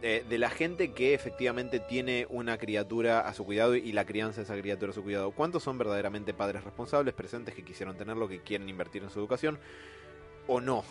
De 0.00 0.38
la 0.38 0.50
gente 0.50 0.92
que 0.92 1.14
efectivamente 1.14 1.78
tiene 1.78 2.26
una 2.30 2.56
criatura 2.56 3.20
a 3.20 3.34
su 3.34 3.44
cuidado 3.44 3.74
y 3.74 3.92
la 3.92 4.06
crianza 4.06 4.40
de 4.40 4.44
esa 4.44 4.56
criatura 4.58 4.92
a 4.92 4.94
su 4.94 5.02
cuidado. 5.02 5.30
¿Cuántos 5.32 5.62
son 5.62 5.76
verdaderamente 5.76 6.32
padres 6.32 6.64
responsables, 6.64 7.14
presentes, 7.14 7.54
que 7.54 7.62
quisieron 7.62 7.96
tenerlo, 7.96 8.28
que 8.28 8.40
quieren 8.40 8.68
invertir 8.68 9.02
en 9.02 9.10
su 9.10 9.18
educación? 9.18 9.58
¿O 10.46 10.60
no? 10.60 10.84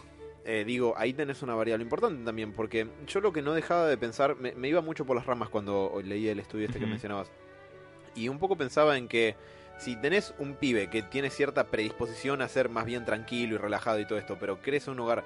Eh, 0.46 0.64
digo, 0.66 0.94
ahí 0.98 1.14
tenés 1.14 1.42
una 1.42 1.54
variable 1.54 1.84
importante 1.84 2.24
también, 2.24 2.54
porque 2.54 2.88
yo 3.08 3.20
lo 3.20 3.34
que 3.34 3.42
no 3.42 3.54
dejaba 3.54 3.88
de 3.88 3.98
pensar, 3.98 4.36
me, 4.36 4.54
me 4.54 4.70
iba 4.70 4.82
mucho 4.82 5.06
por 5.06 5.16
las 5.16 5.26
ramas 5.26 5.50
cuando 5.50 6.02
leí 6.04 6.28
el 6.28 6.40
estudio 6.40 6.66
este 6.66 6.80
que 6.80 6.86
mencionabas, 6.86 7.32
y 8.16 8.30
un 8.30 8.40
poco 8.40 8.56
pensaba 8.56 8.98
en 8.98 9.08
que 9.08 9.36
si 9.78 9.96
tenés 9.96 10.34
un 10.40 10.56
pibe 10.56 10.90
que 10.90 11.02
tiene 11.04 11.30
cierta 11.30 11.68
predisposición 11.68 12.42
a 12.42 12.48
ser 12.48 12.70
más 12.70 12.86
bien 12.86 13.06
tranquilo 13.06 13.56
y 13.56 13.58
relajado 13.58 14.00
y 14.00 14.06
todo 14.06 14.18
esto, 14.18 14.38
pero 14.40 14.62
crece 14.62 14.90
en 14.90 14.96
un 14.96 15.02
hogar 15.02 15.24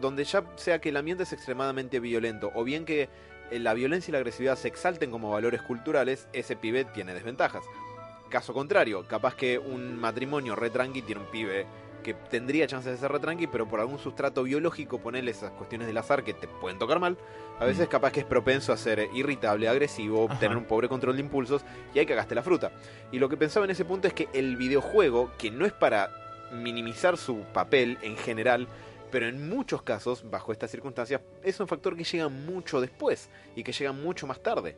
donde 0.00 0.24
ya 0.24 0.44
sea 0.56 0.80
que 0.80 0.90
el 0.90 0.96
ambiente 0.96 1.22
es 1.24 1.32
extremadamente 1.32 2.00
violento, 2.00 2.50
o 2.54 2.64
bien 2.64 2.84
que 2.84 3.08
eh, 3.50 3.58
la 3.58 3.74
violencia 3.74 4.10
y 4.10 4.12
la 4.12 4.18
agresividad 4.18 4.56
se 4.56 4.68
exalten 4.68 5.10
como 5.10 5.30
valores 5.30 5.62
culturales, 5.62 6.28
ese 6.32 6.56
pibe 6.56 6.84
tiene 6.84 7.14
desventajas. 7.14 7.64
Caso 8.28 8.52
contrario, 8.52 9.06
capaz 9.06 9.34
que 9.36 9.58
un 9.58 9.96
matrimonio 9.98 10.56
re 10.56 10.70
tranqui 10.70 11.02
tiene 11.02 11.20
un 11.22 11.30
pibe 11.30 11.66
que 12.02 12.14
tendría 12.14 12.66
chances 12.68 12.92
de 12.92 12.98
ser 12.98 13.10
re 13.10 13.18
tranqui, 13.18 13.46
pero 13.48 13.66
por 13.66 13.80
algún 13.80 13.98
sustrato 13.98 14.42
biológico, 14.44 14.98
ponerle 15.00 15.32
esas 15.32 15.50
cuestiones 15.52 15.88
del 15.88 15.96
azar 15.98 16.22
que 16.22 16.34
te 16.34 16.46
pueden 16.46 16.78
tocar 16.78 17.00
mal, 17.00 17.16
a 17.58 17.64
veces 17.64 17.86
Mm. 17.86 17.90
capaz 17.90 18.12
que 18.12 18.20
es 18.20 18.26
propenso 18.26 18.72
a 18.72 18.76
ser 18.76 19.08
irritable, 19.14 19.68
agresivo, 19.68 20.26
Ajá. 20.28 20.38
tener 20.38 20.56
un 20.56 20.64
pobre 20.66 20.88
control 20.88 21.16
de 21.16 21.22
impulsos 21.22 21.64
y 21.94 21.98
hay 21.98 22.06
que 22.06 22.14
gastar 22.14 22.36
la 22.36 22.42
fruta. 22.42 22.70
Y 23.10 23.18
lo 23.18 23.28
que 23.28 23.36
pensaba 23.36 23.64
en 23.64 23.70
ese 23.70 23.84
punto 23.84 24.06
es 24.06 24.14
que 24.14 24.28
el 24.34 24.56
videojuego, 24.56 25.32
que 25.38 25.50
no 25.50 25.66
es 25.66 25.72
para 25.72 26.10
minimizar 26.52 27.16
su 27.16 27.40
papel 27.52 27.98
en 28.02 28.16
general, 28.16 28.68
pero 29.16 29.28
en 29.28 29.48
muchos 29.48 29.80
casos, 29.80 30.30
bajo 30.30 30.52
estas 30.52 30.70
circunstancias, 30.70 31.22
es 31.42 31.58
un 31.58 31.66
factor 31.66 31.96
que 31.96 32.04
llega 32.04 32.28
mucho 32.28 32.82
después 32.82 33.30
y 33.54 33.62
que 33.62 33.72
llega 33.72 33.90
mucho 33.90 34.26
más 34.26 34.42
tarde. 34.42 34.76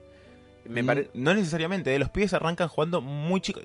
Me. 0.64 0.80
No 1.12 1.34
necesariamente, 1.34 1.93
¿eh? 1.93 1.99
los 1.99 2.09
pibes 2.11 2.32
arrancan 2.34 2.68
jugando 2.68 3.01
muy 3.01 3.41
chicos. 3.41 3.64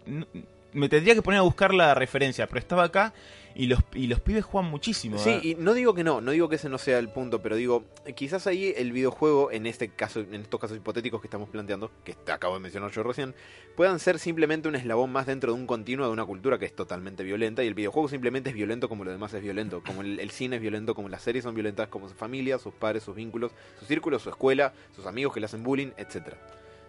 Me 0.73 0.89
tendría 0.89 1.13
que 1.15 1.21
poner 1.21 1.39
a 1.39 1.43
buscar 1.43 1.73
la 1.73 1.93
referencia, 1.93 2.47
pero 2.47 2.59
estaba 2.59 2.83
acá 2.83 3.13
y 3.55 3.67
los, 3.67 3.79
y 3.93 4.07
los 4.07 4.19
pibes 4.19 4.43
juegan 4.43 4.71
muchísimo. 4.71 5.19
Sí, 5.19 5.29
¿eh? 5.29 5.39
y 5.43 5.55
no 5.55 5.75
digo 5.75 5.93
que 5.93 6.03
no, 6.03 6.21
no 6.21 6.31
digo 6.31 6.49
que 6.49 6.55
ese 6.55 6.69
no 6.69 6.79
sea 6.79 6.97
el 6.97 7.09
punto, 7.09 7.43
pero 7.43 7.55
digo, 7.55 7.83
eh, 8.05 8.13
quizás 8.13 8.47
ahí 8.47 8.73
el 8.75 8.91
videojuego, 8.91 9.51
en 9.51 9.67
este 9.67 9.89
caso, 9.89 10.21
en 10.21 10.33
estos 10.33 10.59
casos 10.59 10.75
hipotéticos 10.75 11.21
que 11.21 11.27
estamos 11.27 11.49
planteando, 11.49 11.91
que 12.03 12.15
te 12.15 12.31
acabo 12.31 12.55
de 12.55 12.61
mencionar 12.61 12.89
yo 12.89 13.03
recién, 13.03 13.35
puedan 13.75 13.99
ser 13.99 14.17
simplemente 14.17 14.67
un 14.67 14.75
eslabón 14.75 15.11
más 15.11 15.27
dentro 15.27 15.53
de 15.53 15.59
un 15.59 15.67
continuo 15.67 16.07
de 16.07 16.11
una 16.11 16.25
cultura 16.25 16.57
que 16.57 16.65
es 16.65 16.75
totalmente 16.75 17.23
violenta, 17.23 17.63
y 17.63 17.67
el 17.67 17.75
videojuego 17.75 18.09
simplemente 18.09 18.49
es 18.49 18.55
violento 18.55 18.89
como 18.89 19.03
lo 19.03 19.11
demás 19.11 19.31
es 19.35 19.43
violento, 19.43 19.83
como 19.85 20.01
el, 20.01 20.19
el 20.19 20.31
cine 20.31 20.55
es 20.55 20.61
violento, 20.63 20.95
como 20.95 21.07
las 21.09 21.21
series 21.21 21.43
son 21.43 21.53
violentas, 21.53 21.89
como 21.89 22.09
su 22.09 22.15
familia, 22.15 22.57
sus 22.57 22.73
padres, 22.73 23.03
sus 23.03 23.15
vínculos, 23.15 23.51
su 23.79 23.85
círculo, 23.85 24.17
su 24.17 24.29
escuela, 24.31 24.73
sus 24.95 25.05
amigos 25.05 25.31
que 25.35 25.39
le 25.39 25.45
hacen 25.45 25.61
bullying, 25.61 25.91
etcétera. 25.97 26.37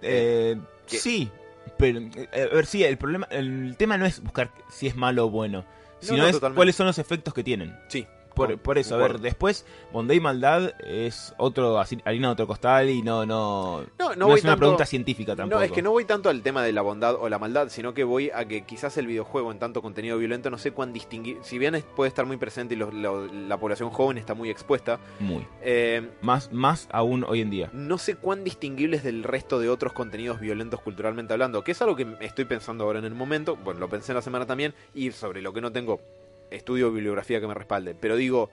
Eh, 0.00 0.56
que- 0.86 0.96
sí, 0.98 1.30
pero 1.76 2.00
eh, 2.00 2.48
a 2.50 2.54
ver, 2.54 2.66
sí, 2.66 2.84
el 2.84 2.98
problema, 2.98 3.26
el 3.30 3.76
tema 3.76 3.96
no 3.96 4.06
es 4.06 4.20
buscar 4.22 4.50
si 4.70 4.86
es 4.86 4.96
malo 4.96 5.26
o 5.26 5.30
bueno, 5.30 5.64
sino 6.00 6.18
no, 6.18 6.26
es 6.26 6.32
totalmente. 6.32 6.56
cuáles 6.56 6.76
son 6.76 6.86
los 6.86 6.98
efectos 6.98 7.34
que 7.34 7.42
tienen. 7.42 7.76
Sí. 7.88 8.06
Por, 8.34 8.58
por 8.58 8.78
eso, 8.78 8.94
a 8.96 8.98
ver, 8.98 9.20
después 9.20 9.64
Bondad 9.92 10.14
y 10.14 10.20
Maldad 10.20 10.72
es 10.84 11.34
otro 11.38 11.78
así, 11.78 11.98
harina 12.04 12.28
de 12.28 12.32
otro 12.32 12.46
costal 12.46 12.90
y 12.90 13.02
no 13.02 13.24
no 13.26 13.82
No, 13.98 14.10
no 14.10 14.16
no, 14.16 14.26
voy 14.26 14.38
es 14.38 14.44
una 14.44 14.52
tanto- 14.52 14.60
pregunta 14.60 14.86
científica 14.86 15.36
tampoco. 15.36 15.58
No, 15.60 15.64
es 15.64 15.70
que 15.72 15.82
no 15.82 15.90
voy 15.92 16.04
tanto 16.04 16.28
al 16.28 16.42
tema 16.42 16.62
de 16.62 16.72
la 16.72 16.82
bondad 16.82 17.14
o 17.14 17.28
la 17.28 17.38
maldad, 17.38 17.68
sino 17.68 17.94
que 17.94 18.04
voy 18.04 18.30
a 18.34 18.44
que 18.46 18.62
quizás 18.64 18.96
el 18.98 19.06
videojuego 19.06 19.52
en 19.52 19.58
tanto 19.58 19.82
contenido 19.82 20.18
violento 20.18 20.50
no 20.50 20.58
sé 20.58 20.72
cuán 20.72 20.92
distinguir, 20.92 21.38
si 21.42 21.58
bien 21.58 21.82
puede 21.96 22.08
estar 22.08 22.26
muy 22.26 22.36
presente 22.36 22.74
y 22.74 22.76
los- 22.76 22.92
la 22.92 23.56
población 23.58 23.90
joven 23.90 24.18
está 24.18 24.34
muy 24.34 24.50
expuesta, 24.50 24.98
muy 25.20 25.46
eh, 25.62 26.10
más 26.22 26.52
más 26.52 26.88
aún 26.92 27.24
hoy 27.28 27.40
en 27.40 27.50
día. 27.50 27.70
no 27.72 27.98
sé 27.98 28.16
cuán 28.16 28.44
distinguibles 28.44 29.02
del 29.04 29.22
resto 29.22 29.58
de 29.60 29.68
otros 29.68 29.92
contenidos 29.92 30.40
violentos 30.40 30.80
culturalmente 30.80 31.32
hablando, 31.32 31.62
que 31.64 31.72
es 31.72 31.82
algo 31.82 31.96
que 31.96 32.06
estoy 32.20 32.44
pensando 32.46 32.84
ahora 32.84 32.98
en 32.98 33.04
el 33.04 33.14
momento, 33.14 33.56
bueno, 33.56 33.80
lo 33.80 33.88
pensé 33.88 34.12
en 34.12 34.16
la 34.16 34.22
semana 34.22 34.46
también, 34.46 34.74
y 34.94 35.10
sobre 35.12 35.42
lo 35.42 35.52
que 35.52 35.60
no 35.60 35.70
tengo 35.72 36.00
estudio 36.54 36.88
o 36.88 36.92
bibliografía 36.92 37.40
que 37.40 37.46
me 37.46 37.54
respalde, 37.54 37.94
pero 37.94 38.16
digo, 38.16 38.50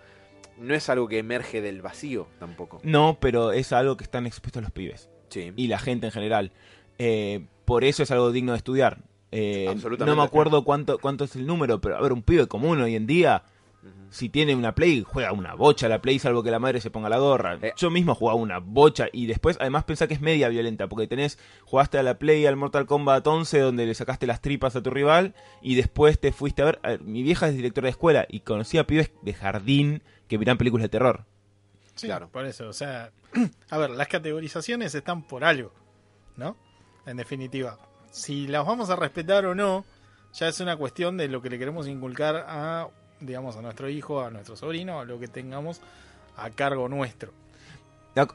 no 0.58 0.74
es 0.74 0.90
algo 0.90 1.08
que 1.08 1.18
emerge 1.18 1.62
del 1.62 1.82
vacío 1.82 2.28
tampoco. 2.40 2.80
No, 2.84 3.18
pero 3.20 3.52
es 3.52 3.74
algo 3.74 3.98
que 3.98 4.04
están 4.04 4.28
expuestos 4.28 4.62
los 4.62 4.72
pibes. 4.72 5.10
Sí. 5.30 5.54
y 5.56 5.68
la 5.68 5.80
gente 5.80 6.08
en 6.08 6.12
general. 6.12 6.52
Eh, 7.00 7.46
por 7.64 7.86
eso 7.86 8.04
es 8.04 8.12
algo 8.12 8.34
digno 8.34 8.52
de 8.52 8.58
estudiar. 8.58 8.98
Eh, 9.32 9.68
Absolutamente. 9.70 10.06
no 10.14 10.22
me 10.22 10.28
acuerdo 10.28 10.66
cuánto, 10.66 10.98
cuánto 11.00 11.24
es 11.24 11.38
el 11.38 11.48
número, 11.48 11.80
pero 11.80 11.96
a 11.96 12.02
ver, 12.02 12.12
un 12.12 12.22
pibe 12.22 12.48
común 12.48 12.82
hoy 12.82 12.96
en 12.96 13.08
día, 13.08 13.44
si 14.10 14.30
tiene 14.30 14.56
una 14.56 14.76
Play, 14.76 15.04
juega 15.08 15.32
una 15.32 15.56
bocha 15.56 15.86
a 15.86 15.90
la 15.90 16.02
Play, 16.02 16.20
salvo 16.20 16.44
que 16.44 16.52
la 16.52 16.60
madre 16.60 16.82
se 16.82 16.92
ponga 16.92 17.10
la 17.10 17.18
gorra. 17.18 17.58
Eh. 17.62 17.74
Yo 17.78 17.90
mismo 17.90 18.14
jugaba 18.16 18.40
una 18.40 18.60
bocha 18.60 19.08
y 19.12 19.26
después, 19.26 19.58
además, 19.60 19.86
pensá 19.86 20.08
que 20.08 20.14
es 20.14 20.22
media 20.22 20.50
violenta, 20.50 20.88
porque 20.88 21.08
tenés, 21.08 21.40
jugaste 21.66 21.98
a 21.98 22.04
la 22.04 22.20
Play 22.20 22.46
al 22.46 22.58
Mortal 22.58 22.86
Kombat 22.86 23.26
11, 23.26 23.60
donde 23.60 23.86
le 23.86 23.96
sacaste 23.96 24.28
las 24.28 24.42
tripas 24.42 24.76
a 24.76 24.84
tu 24.84 24.90
rival, 24.90 25.34
y 25.62 25.76
después 25.76 26.20
te 26.20 26.32
fuiste 26.32 26.62
a 26.62 26.66
ver. 26.66 26.80
a 26.84 26.90
ver, 26.90 27.02
mi 27.02 27.24
vieja 27.24 27.48
es 27.48 27.56
directora 27.56 27.86
de 27.86 27.92
escuela 27.92 28.26
y 28.30 28.42
conocía 28.42 28.86
pibes 28.86 29.12
de 29.22 29.34
jardín 29.34 30.04
que 30.28 30.38
miran 30.38 30.58
películas 30.58 30.84
de 30.84 30.90
terror. 30.90 31.26
Sí, 31.96 32.08
Claro. 32.08 32.30
por 32.30 32.46
eso, 32.46 32.68
o 32.68 32.74
sea, 32.74 33.12
a 33.70 33.78
ver, 33.78 33.92
las 33.92 34.08
categorizaciones 34.08 34.96
están 34.96 35.24
por 35.24 35.44
algo, 35.44 35.74
¿no? 36.38 36.56
En 37.06 37.18
definitiva, 37.18 37.78
si 38.12 38.48
las 38.48 38.66
vamos 38.66 38.90
a 38.90 38.96
respetar 38.96 39.46
o 39.46 39.56
no, 39.56 39.86
ya 40.34 40.48
es 40.48 40.60
una 40.60 40.78
cuestión 40.78 41.18
de 41.18 41.28
lo 41.28 41.42
que 41.42 41.50
le 41.50 41.60
queremos 41.60 41.88
inculcar 41.88 42.46
a, 42.48 42.88
digamos, 43.22 43.56
a 43.56 43.62
nuestro 43.62 43.88
hijo, 43.90 44.22
a 44.22 44.30
nuestro 44.30 44.56
sobrino, 44.56 45.00
a 45.00 45.06
lo 45.06 45.20
que 45.20 45.28
tengamos 45.28 45.80
a 46.36 46.50
cargo 46.50 46.90
nuestro. 46.90 47.32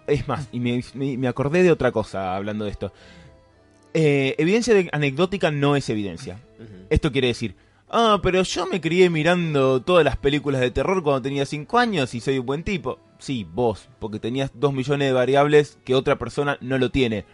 Es 0.06 0.26
más, 0.26 0.48
y 0.52 0.60
me, 0.60 0.82
me- 0.94 1.28
acordé 1.28 1.62
de 1.62 1.70
otra 1.70 1.92
cosa 1.92 2.34
hablando 2.34 2.64
de 2.64 2.70
esto. 2.70 2.92
Eh, 3.94 4.34
evidencia 4.38 4.74
de- 4.74 4.88
anecdótica 4.92 5.50
no 5.50 5.76
es 5.76 5.88
evidencia. 5.90 6.38
Esto 6.90 7.12
quiere 7.12 7.28
decir, 7.28 7.56
ah, 7.90 8.20
pero 8.22 8.42
yo 8.42 8.66
me 8.66 8.80
crié 8.80 9.10
mirando 9.10 9.82
todas 9.82 10.04
las 10.04 10.16
películas 10.16 10.60
de 10.60 10.70
terror 10.70 11.02
cuando 11.02 11.22
tenía 11.22 11.44
5 11.46 11.78
años 11.78 12.14
y 12.14 12.20
soy 12.20 12.38
un 12.38 12.46
buen 12.46 12.62
tipo. 12.62 12.98
Sí, 13.18 13.46
vos, 13.50 13.88
porque 13.98 14.18
tenías 14.18 14.50
2 14.54 14.72
millones 14.72 15.08
de 15.08 15.12
variables 15.12 15.78
que 15.84 15.94
otra 15.94 16.16
persona 16.16 16.58
no 16.60 16.78
lo 16.78 16.90
tiene. 16.90 17.24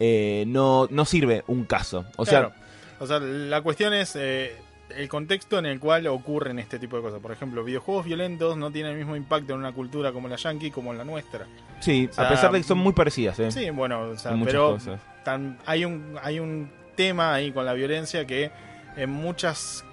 Eh, 0.00 0.44
no, 0.48 0.88
no 0.90 1.04
sirve 1.04 1.44
un 1.46 1.64
caso. 1.64 2.04
O 2.16 2.24
sea, 2.26 2.40
Claro. 2.48 2.54
o 3.00 3.06
sea, 3.06 3.18
la 3.20 3.60
cuestión 3.62 3.92
es 3.94 4.14
eh, 4.16 4.56
el 4.96 5.08
contexto 5.08 5.58
en 5.58 5.66
el 5.66 5.78
cual 5.80 6.06
ocurren 6.06 6.58
este 6.58 6.78
tipo 6.78 6.96
de 6.96 7.02
cosas. 7.02 7.20
Por 7.20 7.32
ejemplo, 7.32 7.64
videojuegos 7.64 8.04
violentos 8.04 8.56
no 8.56 8.70
tienen 8.70 8.92
el 8.92 8.98
mismo 8.98 9.16
impacto 9.16 9.52
en 9.54 9.58
una 9.60 9.72
cultura 9.72 10.12
como 10.12 10.28
la 10.28 10.36
yankee 10.36 10.70
como 10.70 10.92
en 10.92 10.98
la 10.98 11.04
nuestra. 11.04 11.46
sí, 11.80 12.08
o 12.10 12.14
sea, 12.14 12.26
a 12.26 12.28
pesar 12.28 12.52
de 12.52 12.58
que 12.58 12.64
son 12.64 12.78
muy 12.78 12.92
parecidas, 12.92 13.38
¿eh? 13.40 13.50
Sí, 13.50 13.70
bueno, 13.70 14.00
o 14.02 14.16
sea, 14.18 14.32
pero 14.44 14.78
tan- 15.24 15.58
hay 15.66 15.84
un 15.84 16.16
hay 16.22 16.38
un 16.40 16.70
tema 16.96 17.32
ahí 17.34 17.52
con 17.52 17.64
la 17.64 17.72
violencia 17.72 18.26
que 18.26 18.50
en 18.96 19.10
muchas 19.10 19.84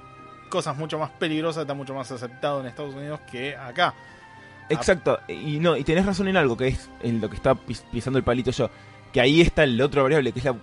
cosas 0.50 0.76
mucho 0.76 0.97
más 1.00 1.12
peligrosas 1.12 1.62
está 1.62 1.74
mucho 1.74 1.93
más 1.93 2.12
aceptado 2.12 2.60
en 2.62 2.68
Estados 2.68 2.95
Unidos 2.95 3.20
que 3.32 3.56
acá. 3.56 3.93
Exacto, 4.70 5.20
y 5.28 5.60
no, 5.60 5.76
y 5.76 5.84
tenés 5.84 6.06
razón 6.06 6.28
en 6.28 6.38
algo, 6.38 6.56
que 6.56 6.68
es 6.68 6.89
en 7.02 7.22
lo 7.22 7.30
que 7.30 7.36
está 7.36 7.56
pis- 7.56 7.84
pisando 7.91 8.20
el 8.20 8.24
palito 8.24 8.52
yo, 8.52 8.70
que 9.12 9.20
ahí 9.20 9.41
está 9.41 9.64
el 9.64 9.82
otro 9.82 10.04
variable, 10.04 10.32
que 10.32 10.39
es 10.39 10.45
la 10.45 10.56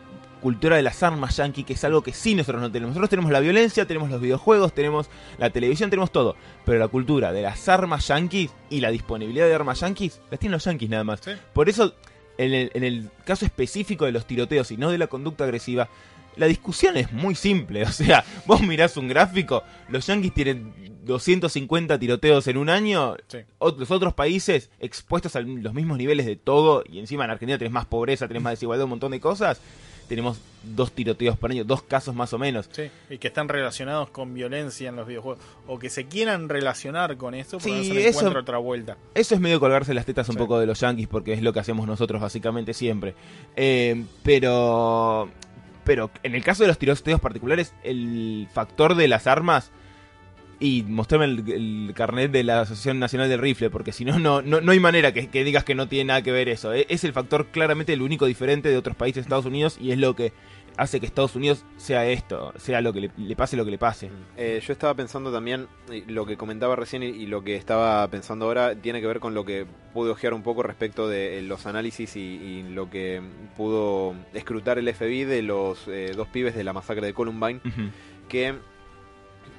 cultura 0.47 0.77
de 0.77 0.83
las 0.83 1.03
armas 1.03 1.37
yankee, 1.39 1.65
que 1.65 1.73
es 1.73 1.83
algo 1.83 2.03
que 2.03 2.13
sí 2.13 2.37
nosotros 2.37 2.63
no 2.63 2.71
tenemos. 2.71 2.91
Nosotros 2.91 3.11
tenemos 3.11 3.33
la 3.33 3.41
violencia, 3.41 3.85
tenemos 3.85 4.09
los 4.11 4.21
videojuegos, 4.21 4.73
tenemos 4.73 5.09
la 5.39 5.51
televisión, 5.51 5.91
tenemos 5.91 6.13
todo, 6.13 6.37
pero 6.65 6.79
la 6.79 6.87
cultura 6.87 7.33
de 7.33 7.43
las 7.43 7.69
armas 7.69 8.07
yankees 8.07 8.53
y 8.71 8.79
la 8.79 8.93
disponibilidad 8.93 9.49
de 9.49 9.55
armas 9.57 9.81
yankees, 9.81 10.21
las 10.31 10.39
tienen 10.39 10.53
los 10.53 10.63
yankees 10.63 10.89
nada 10.89 11.03
más. 11.03 11.19
Sí. 11.25 11.33
Por 11.53 11.69
eso, 11.69 11.97
en 12.39 12.55
el, 12.55 12.71
en 12.75 12.85
el 12.85 13.11
caso 13.25 13.45
específico 13.45 14.05
de 14.05 14.13
los 14.13 14.25
tiroteos 14.25 14.71
y 14.71 14.77
no 14.77 14.93
de 14.93 14.99
la 14.99 15.09
conducta 15.09 15.43
agresiva, 15.43 15.89
la 16.37 16.47
discusión 16.47 16.97
es 16.97 17.11
muy 17.11 17.35
simple. 17.35 17.83
O 17.89 17.91
sea, 17.91 18.25
vos 18.47 18.63
mirás 18.63 18.97
un 18.97 19.09
gráfico, 19.09 19.65
los 19.89 20.07
yankees 20.07 20.33
tienen 20.33 20.73
250 21.03 21.99
tiroteos 21.99 22.47
en 22.47 22.57
un 22.57 22.69
año, 22.71 23.17
Sí. 23.27 23.39
los 23.61 23.91
otros 23.91 24.15
países 24.15 24.71
expuestos 24.79 25.35
a 25.35 25.41
los 25.41 25.75
mismos 25.75 25.99
niveles 25.99 26.25
de 26.25 26.37
todo, 26.37 26.85
y 26.89 27.01
encima 27.01 27.25
en 27.25 27.33
Argentina 27.33 27.59
tenés 27.59 27.73
más 27.73 27.87
pobreza, 27.87 28.29
tenés 28.29 28.45
más 28.45 28.53
desigualdad, 28.53 28.85
un 28.85 28.91
montón 28.91 29.11
de 29.11 29.19
cosas, 29.19 29.61
tenemos 30.09 30.41
dos 30.63 30.93
tiroteos 30.93 31.37
por 31.37 31.51
año, 31.51 31.65
dos 31.65 31.83
casos 31.83 32.15
más 32.15 32.33
o 32.33 32.39
menos. 32.39 32.69
Sí, 32.73 32.91
y 33.11 33.19
que 33.19 33.29
están 33.29 33.49
relacionados 33.49 34.11
con 34.11 34.35
violencia 34.35 34.89
en 34.89 34.97
los 34.97 35.07
videojuegos. 35.07 35.43
O 35.67 35.79
que 35.79 35.91
se 35.91 36.07
quieran 36.07 36.49
relacionar 36.49 37.17
con 37.17 37.35
porque 37.59 37.83
Sí, 37.83 37.89
no 37.89 37.95
se 37.95 38.09
eso- 38.09 38.39
otra 38.39 38.59
vuelta. 38.59 38.97
Eso 39.15 39.35
es 39.35 39.41
medio 39.41 39.61
colgarse 39.61 39.95
las 39.95 40.07
tetas 40.07 40.29
un 40.29 40.35
Sí. 40.35 40.39
poco 40.39 40.59
de 40.59 40.67
los 40.67 40.81
yankees, 40.81 41.09
porque 41.09 41.33
es 41.33 41.43
lo 41.43 41.53
que 41.53 41.61
hacemos 41.61 41.87
nosotros 41.87 42.21
básicamente 42.21 42.73
siempre. 42.75 43.15
Eh, 43.55 44.05
pero... 44.23 45.29
Pero 45.85 46.11
en 46.25 46.35
el 46.35 46.43
caso 46.43 46.65
de 46.65 46.69
los 46.69 46.79
tiroteos 46.79 47.21
particulares, 47.21 47.73
el 47.85 48.49
factor 48.53 48.95
de 48.97 49.09
las 49.09 49.27
armas... 49.27 49.71
Y 50.59 50.85
mostrame 50.85 51.27
el, 51.27 51.45
el 51.53 51.93
carnet 51.95 52.31
de 52.31 52.43
la 52.43 52.63
Asociación 52.63 52.99
Nacional 52.99 53.29
del 53.29 53.41
Rifle, 53.41 53.69
porque 53.69 53.93
si 53.93 54.05
no, 54.07 54.19
no, 54.19 54.41
no 54.43 54.73
hay 54.73 54.81
manera 54.81 55.13
que, 55.13 55.29
que 55.29 55.45
digas 55.45 55.65
que 55.65 55.75
no 55.75 55.87
tiene 55.87 56.07
nada 56.07 56.23
que 56.23 56.33
ver 56.33 56.49
eso. 56.49 56.73
E- 56.73 56.87
Es 56.89 57.05
el 57.05 57.13
factor 57.13 57.49
claramente 57.49 57.93
el 57.93 58.01
único 58.01 58.25
diferente 58.27 58.71
de 58.71 58.77
otros 58.79 58.97
países 58.97 59.17
de 59.17 59.21
Estados 59.23 59.45
Unidos 59.45 59.77
y 59.81 59.93
es 59.93 59.99
lo 59.99 60.17
que 60.17 60.33
hace 60.79 61.01
que 61.01 61.07
Estados 61.07 61.35
Unidos 61.37 61.65
sea 61.79 62.07
esto, 62.07 62.53
sea 62.59 62.81
lo 62.83 62.93
que 62.93 63.01
le, 63.01 63.11
le 63.17 63.35
pase 63.37 63.57
lo 63.57 63.65
que 63.65 63.71
le 63.71 63.79
pase. 63.79 64.11
Eh, 64.37 64.61
yo 64.67 64.73
estaba 64.75 64.95
pensando 64.95 65.33
también, 65.33 65.69
y 65.91 66.03
lo 66.11 66.25
que 66.27 66.37
comentaba 66.37 66.77
recién 66.77 67.03
y, 67.03 67.07
y 67.07 67.27
lo 67.27 67.43
que 67.45 67.57
estaba 67.57 68.07
pensando 68.09 68.45
ahora 68.47 68.75
tiene 68.75 69.01
que 69.01 69.07
ver 69.07 69.19
con 69.21 69.33
lo 69.35 69.45
que 69.47 69.67
pude 69.95 70.11
ojear 70.11 70.33
un 70.35 70.43
poco 70.43 70.63
respecto 70.63 71.09
de 71.09 71.39
eh, 71.39 71.43
los 71.43 71.65
análisis 71.67 72.15
y, 72.17 72.21
y 72.21 72.63
lo 72.75 72.89
que 72.91 73.23
pudo 73.57 74.15
escrutar 74.35 74.79
el 74.79 74.93
FBI 74.93 75.25
de 75.25 75.43
los 75.43 75.87
eh, 75.89 76.13
dos 76.15 76.29
pibes 76.29 76.55
de 76.55 76.65
la 76.65 76.73
masacre 76.75 77.07
de 77.07 77.15
Columbine, 77.15 77.61
que 78.29 78.55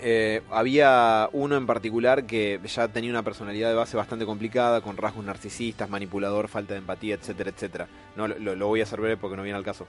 eh, 0.02 0.42
había 0.52 1.30
uno 1.34 1.58
en 1.58 1.66
particular 1.66 2.26
que 2.26 2.60
ya 2.66 2.88
tenía 2.88 3.10
una 3.10 3.24
personalidad 3.24 3.70
de 3.70 3.76
base 3.76 3.98
bastante 3.98 4.26
complicada, 4.26 4.82
con 4.82 4.98
rasgos 4.98 5.26
narcisistas, 5.26 5.90
manipulador, 5.90 6.48
falta 6.48 6.74
de 6.74 6.80
empatía, 6.80 7.16
etcétera, 7.16 7.50
etcétera. 7.50 7.88
No, 8.16 8.28
lo, 8.28 8.56
lo 8.56 8.68
voy 8.68 8.82
a 8.82 8.84
hacer 8.84 9.00
breve 9.00 9.18
porque 9.18 9.38
no 9.38 9.44
viene 9.44 9.58
al 9.58 9.64
caso. 9.64 9.88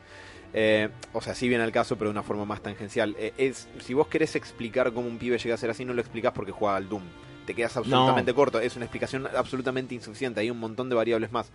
Eh, 0.55 0.89
o 1.13 1.21
sea, 1.21 1.35
sí 1.35 1.49
viene 1.49 1.65
al 1.65 1.73
caso, 1.73 1.97
pero 1.97 2.09
de 2.11 2.13
una 2.13 2.23
forma 2.23 2.45
más 2.45 2.63
tangencial. 2.63 3.15
Eh, 3.19 3.33
es, 3.37 3.69
si 3.81 3.95
vos 3.95 4.09
querés 4.09 4.35
explicar 4.37 4.93
cómo 4.93 5.09
un 5.09 5.19
pibe 5.19 5.39
llega 5.39 5.55
a 5.55 5.59
ser 5.59 5.71
así, 5.71 5.85
no 5.85 5.95
lo 5.95 6.01
explicás 6.01 6.33
porque 6.33 6.53
juega 6.53 6.77
al 6.77 6.89
Doom. 6.89 7.03
Te 7.47 7.55
quedas 7.55 7.77
absolutamente 7.79 8.35
corto. 8.35 8.61
Es 8.61 8.77
una 8.77 8.85
explicación 8.85 9.27
absolutamente 9.35 9.95
insuficiente. 9.95 10.41
Hay 10.41 10.51
un 10.51 10.61
montón 10.61 10.91
de 10.91 10.95
variables 10.95 11.33
más. 11.33 11.51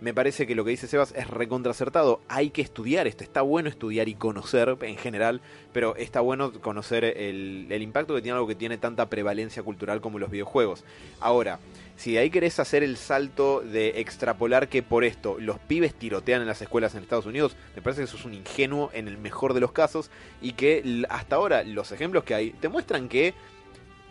Me 0.00 0.12
parece 0.12 0.46
que 0.46 0.54
lo 0.54 0.64
que 0.64 0.70
dice 0.70 0.86
Sebas 0.86 1.12
es 1.16 1.28
recontracertado. 1.28 2.20
Hay 2.28 2.50
que 2.50 2.62
estudiar 2.62 3.06
esto. 3.06 3.24
Está 3.24 3.42
bueno 3.42 3.68
estudiar 3.68 4.08
y 4.08 4.14
conocer 4.14 4.76
en 4.82 4.96
general, 4.96 5.40
pero 5.72 5.96
está 5.96 6.20
bueno 6.20 6.52
conocer 6.60 7.04
el, 7.04 7.66
el 7.70 7.82
impacto 7.82 8.14
que 8.14 8.22
tiene 8.22 8.36
algo 8.36 8.48
que 8.48 8.54
tiene 8.54 8.78
tanta 8.78 9.08
prevalencia 9.08 9.62
cultural 9.62 10.00
como 10.00 10.18
los 10.18 10.30
videojuegos. 10.30 10.84
Ahora, 11.20 11.58
si 11.96 12.12
de 12.12 12.18
ahí 12.18 12.30
querés 12.30 12.58
hacer 12.58 12.82
el 12.82 12.96
salto 12.96 13.60
de 13.60 14.00
extrapolar 14.00 14.68
que 14.68 14.82
por 14.82 15.04
esto 15.04 15.36
los 15.38 15.58
pibes 15.58 15.94
tirotean 15.94 16.42
en 16.42 16.48
las 16.48 16.60
escuelas 16.60 16.94
en 16.94 17.02
Estados 17.02 17.26
Unidos, 17.26 17.56
me 17.76 17.82
parece 17.82 18.00
que 18.00 18.04
eso 18.04 18.16
es 18.16 18.24
un 18.24 18.34
ingenuo 18.34 18.90
en 18.92 19.06
el 19.06 19.16
mejor 19.16 19.54
de 19.54 19.60
los 19.60 19.72
casos 19.72 20.10
y 20.42 20.52
que 20.52 21.04
hasta 21.08 21.36
ahora 21.36 21.62
los 21.62 21.92
ejemplos 21.92 22.24
que 22.24 22.34
hay 22.34 22.50
te 22.50 22.68
muestran 22.68 23.08
que 23.08 23.34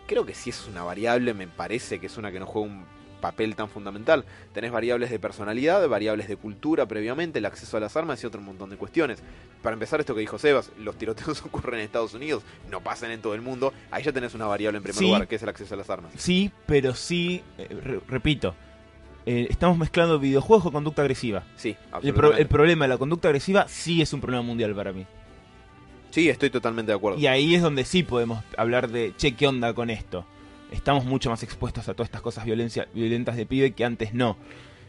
creo 0.06 0.24
que 0.24 0.34
sí 0.34 0.50
es 0.50 0.66
una 0.66 0.82
variable, 0.82 1.34
me 1.34 1.46
parece 1.46 1.98
que 1.98 2.06
es 2.06 2.16
una 2.16 2.32
que 2.32 2.40
no 2.40 2.46
juega 2.46 2.68
un 2.68 2.93
papel 3.24 3.56
tan 3.56 3.70
fundamental. 3.70 4.26
Tenés 4.52 4.70
variables 4.70 5.08
de 5.08 5.18
personalidad, 5.18 5.88
variables 5.88 6.28
de 6.28 6.36
cultura 6.36 6.84
previamente, 6.84 7.38
el 7.38 7.46
acceso 7.46 7.78
a 7.78 7.80
las 7.80 7.96
armas 7.96 8.22
y 8.22 8.26
otro 8.26 8.42
montón 8.42 8.68
de 8.68 8.76
cuestiones. 8.76 9.22
Para 9.62 9.72
empezar, 9.72 9.98
esto 10.00 10.14
que 10.14 10.20
dijo 10.20 10.38
Sebas, 10.38 10.70
los 10.78 10.96
tiroteos 10.98 11.42
ocurren 11.46 11.80
en 11.80 11.86
Estados 11.86 12.12
Unidos, 12.12 12.42
no 12.70 12.82
pasan 12.82 13.10
en 13.12 13.22
todo 13.22 13.34
el 13.34 13.40
mundo. 13.40 13.72
Ahí 13.90 14.02
ya 14.02 14.12
tenés 14.12 14.34
una 14.34 14.44
variable 14.46 14.76
en 14.76 14.82
primer 14.82 14.98
Sí. 14.98 15.06
lugar, 15.06 15.26
que 15.26 15.36
es 15.36 15.42
el 15.42 15.48
acceso 15.48 15.72
a 15.74 15.78
las 15.78 15.88
armas. 15.88 16.12
Sí, 16.18 16.50
pero 16.66 16.94
sí, 16.94 17.42
eh, 17.56 17.66
re- 17.82 18.00
repito, 18.08 18.54
eh, 19.24 19.46
estamos 19.48 19.78
mezclando 19.78 20.18
videojuegos 20.18 20.64
con 20.64 20.72
conducta 20.74 21.00
agresiva. 21.00 21.44
Sí, 21.56 21.70
El, 21.70 21.76
pro- 21.76 21.96
absolutamente. 21.96 22.42
el 22.42 22.48
problema 22.48 22.84
de 22.84 22.88
la 22.90 22.98
conducta 22.98 23.28
agresiva 23.28 23.66
sí 23.68 24.02
es 24.02 24.12
un 24.12 24.20
problema 24.20 24.42
mundial 24.42 24.74
para 24.74 24.92
mí. 24.92 25.06
Sí, 26.10 26.28
estoy 26.28 26.50
totalmente 26.50 26.92
de 26.92 26.96
acuerdo. 26.96 27.18
Y 27.18 27.26
ahí 27.26 27.54
es 27.54 27.62
donde 27.62 27.84
sí 27.86 28.02
podemos 28.02 28.44
hablar 28.58 28.88
de, 28.90 29.14
che, 29.16 29.34
¿qué 29.34 29.46
onda 29.48 29.72
con 29.72 29.88
esto? 29.88 30.26
Estamos 30.74 31.04
mucho 31.04 31.30
más 31.30 31.42
expuestos 31.42 31.88
a 31.88 31.94
todas 31.94 32.08
estas 32.08 32.20
cosas 32.20 32.44
violencia, 32.44 32.88
violentas 32.92 33.36
de 33.36 33.46
pibe 33.46 33.72
que 33.72 33.84
antes 33.84 34.12
no. 34.12 34.36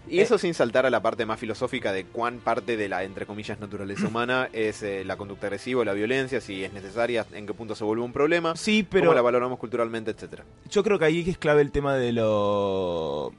Y 0.08 0.20
eso 0.20 0.38
sin 0.38 0.54
saltar 0.54 0.86
a 0.86 0.90
la 0.90 1.02
parte 1.02 1.26
más 1.26 1.40
filosófica 1.40 1.92
de 1.92 2.06
cuán 2.06 2.40
parte 2.40 2.78
de 2.78 2.90
la, 2.90 3.04
entre 3.04 3.26
comillas, 3.26 3.60
naturaleza 3.60 4.08
humana 4.10 4.50
es 4.52 4.84
eh, 4.84 5.04
la 5.06 5.16
conducta 5.16 5.48
agresiva 5.48 5.86
la 5.86 5.94
violencia, 5.94 6.42
si 6.42 6.64
es 6.64 6.74
necesaria, 6.74 7.26
en 7.34 7.46
qué 7.46 7.54
punto 7.54 7.76
se 7.76 7.84
vuelve 7.84 8.04
un 8.04 8.14
problema, 8.14 8.56
Sí, 8.56 8.84
cómo 8.84 8.90
pero 8.92 9.14
la 9.14 9.22
valoramos 9.22 9.60
culturalmente, 9.60 10.12
etcétera. 10.12 10.44
yo 10.70 10.84
creo 10.84 11.00
que 11.00 11.06
ahí 11.06 11.30
es 11.30 11.38
clave 11.38 11.62
el 11.62 11.72
tema 11.72 11.96
de 11.96 12.12
lo 12.14 13.32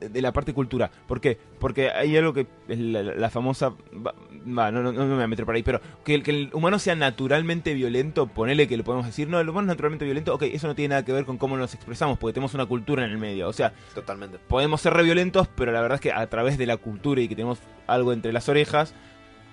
de 0.00 0.22
la 0.22 0.32
parte 0.32 0.52
cultura. 0.52 0.90
¿Por 1.06 1.20
qué? 1.20 1.38
Porque 1.58 1.90
hay 1.90 2.16
algo 2.16 2.32
que 2.32 2.46
es 2.68 2.78
la, 2.78 3.02
la 3.02 3.30
famosa 3.30 3.70
va, 3.94 4.14
va, 4.46 4.70
no, 4.70 4.82
no, 4.82 4.92
no 4.92 5.06
me 5.06 5.14
voy 5.14 5.22
a 5.24 5.26
meter 5.26 5.44
por 5.44 5.54
ahí, 5.54 5.62
pero 5.62 5.80
que 6.04 6.14
el, 6.14 6.22
que 6.22 6.30
el 6.30 6.50
humano 6.52 6.78
sea 6.78 6.94
naturalmente 6.94 7.74
violento, 7.74 8.26
ponele 8.26 8.68
que 8.68 8.76
lo 8.76 8.84
podemos 8.84 9.06
decir, 9.06 9.28
no, 9.28 9.40
el 9.40 9.48
humano 9.48 9.66
es 9.66 9.68
naturalmente 9.68 10.04
violento, 10.04 10.34
ok, 10.34 10.42
eso 10.42 10.66
no 10.66 10.74
tiene 10.74 10.90
nada 10.90 11.04
que 11.04 11.12
ver 11.12 11.24
con 11.24 11.38
cómo 11.38 11.56
nos 11.56 11.74
expresamos, 11.74 12.18
porque 12.18 12.34
tenemos 12.34 12.54
una 12.54 12.66
cultura 12.66 13.04
en 13.04 13.10
el 13.10 13.18
medio. 13.18 13.48
O 13.48 13.52
sea, 13.52 13.72
Totalmente. 13.94 14.38
podemos 14.48 14.80
ser 14.80 14.94
re 14.94 15.02
violentos, 15.02 15.48
pero 15.48 15.72
la 15.72 15.80
verdad 15.80 15.96
es 15.96 16.00
que 16.00 16.12
a 16.12 16.26
través 16.28 16.58
de 16.58 16.66
la 16.66 16.76
cultura 16.76 17.20
y 17.20 17.28
que 17.28 17.36
tenemos 17.36 17.58
algo 17.86 18.12
entre 18.12 18.32
las 18.32 18.48
orejas, 18.48 18.94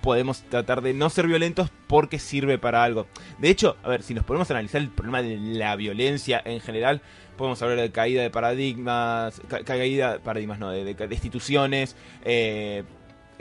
podemos 0.03 0.41
tratar 0.43 0.81
de 0.81 0.93
no 0.93 1.09
ser 1.09 1.27
violentos 1.27 1.71
porque 1.87 2.19
sirve 2.19 2.57
para 2.59 2.83
algo. 2.83 3.07
De 3.39 3.49
hecho, 3.49 3.77
a 3.83 3.87
ver, 3.89 4.03
si 4.03 4.13
nos 4.13 4.25
ponemos 4.25 4.51
a 4.51 4.53
analizar 4.53 4.81
el 4.81 4.89
problema 4.89 5.21
de 5.21 5.37
la 5.37 5.75
violencia 5.77 6.41
en 6.43 6.59
general, 6.59 7.01
podemos 7.37 7.59
hablar 7.61 7.79
de 7.79 7.89
caída 7.91 8.21
de 8.21 8.29
paradigmas, 8.29 9.41
ca- 9.47 9.63
caída, 9.63 10.19
paradigmas 10.19 10.59
no, 10.59 10.69
de, 10.69 10.83
de- 10.83 10.93
de 11.07 11.15
instituciones, 11.15 11.95
eh, 12.25 12.83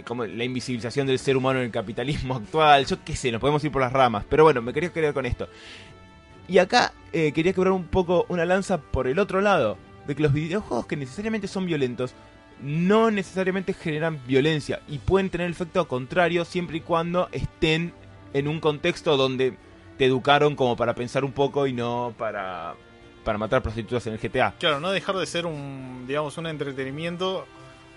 como 0.06 0.24
la 0.24 0.44
invisibilización 0.44 1.06
del 1.08 1.18
ser 1.18 1.36
humano 1.36 1.58
en 1.58 1.66
el 1.66 1.70
capitalismo 1.72 2.36
actual, 2.36 2.86
yo 2.86 2.96
qué 3.04 3.16
sé, 3.16 3.32
nos 3.32 3.40
podemos 3.40 3.62
ir 3.64 3.72
por 3.72 3.82
las 3.82 3.92
ramas, 3.92 4.24
pero 4.28 4.44
bueno, 4.44 4.62
me 4.62 4.72
quería 4.72 4.92
quedar 4.92 5.12
con 5.12 5.26
esto. 5.26 5.48
Y 6.48 6.58
acá 6.58 6.92
eh, 7.12 7.32
quería 7.32 7.52
quebrar 7.52 7.72
un 7.72 7.84
poco 7.84 8.24
una 8.28 8.44
lanza 8.44 8.78
por 8.80 9.08
el 9.08 9.18
otro 9.18 9.40
lado, 9.40 9.76
de 10.06 10.14
que 10.14 10.22
los 10.22 10.32
videojuegos 10.32 10.86
que 10.86 10.96
necesariamente 10.96 11.48
son 11.48 11.66
violentos, 11.66 12.14
no 12.62 13.10
necesariamente 13.10 13.74
generan 13.74 14.20
violencia 14.26 14.80
y 14.88 14.98
pueden 14.98 15.30
tener 15.30 15.46
el 15.46 15.52
efecto 15.52 15.86
contrario 15.88 16.44
siempre 16.44 16.78
y 16.78 16.80
cuando 16.80 17.28
estén 17.32 17.92
en 18.34 18.48
un 18.48 18.60
contexto 18.60 19.16
donde 19.16 19.56
te 19.98 20.06
educaron 20.06 20.56
como 20.56 20.76
para 20.76 20.94
pensar 20.94 21.24
un 21.24 21.32
poco 21.32 21.66
y 21.66 21.72
no 21.72 22.14
para, 22.16 22.74
para 23.24 23.36
matar 23.38 23.62
prostitutas 23.62 24.06
en 24.06 24.14
el 24.14 24.18
GTA. 24.18 24.54
Claro, 24.58 24.80
no 24.80 24.90
dejar 24.90 25.16
de 25.16 25.26
ser 25.26 25.44
un, 25.46 26.04
digamos, 26.06 26.38
un 26.38 26.46
entretenimiento, 26.46 27.44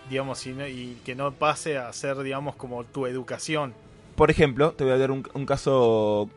digamos, 0.09 0.45
y, 0.45 0.51
no- 0.53 0.67
y 0.67 0.97
que 1.05 1.15
no 1.15 1.31
pase 1.31 1.77
a 1.77 1.91
ser, 1.93 2.17
digamos, 2.19 2.55
como 2.55 2.83
tu 2.83 3.05
educación. 3.07 3.73
Por 4.15 4.29
ejemplo, 4.31 4.71
te 4.71 4.83
voy 4.83 4.93
a 4.93 4.97
dar 4.97 5.11
un, 5.11 5.27
un 5.33 5.45
caso 5.45 6.29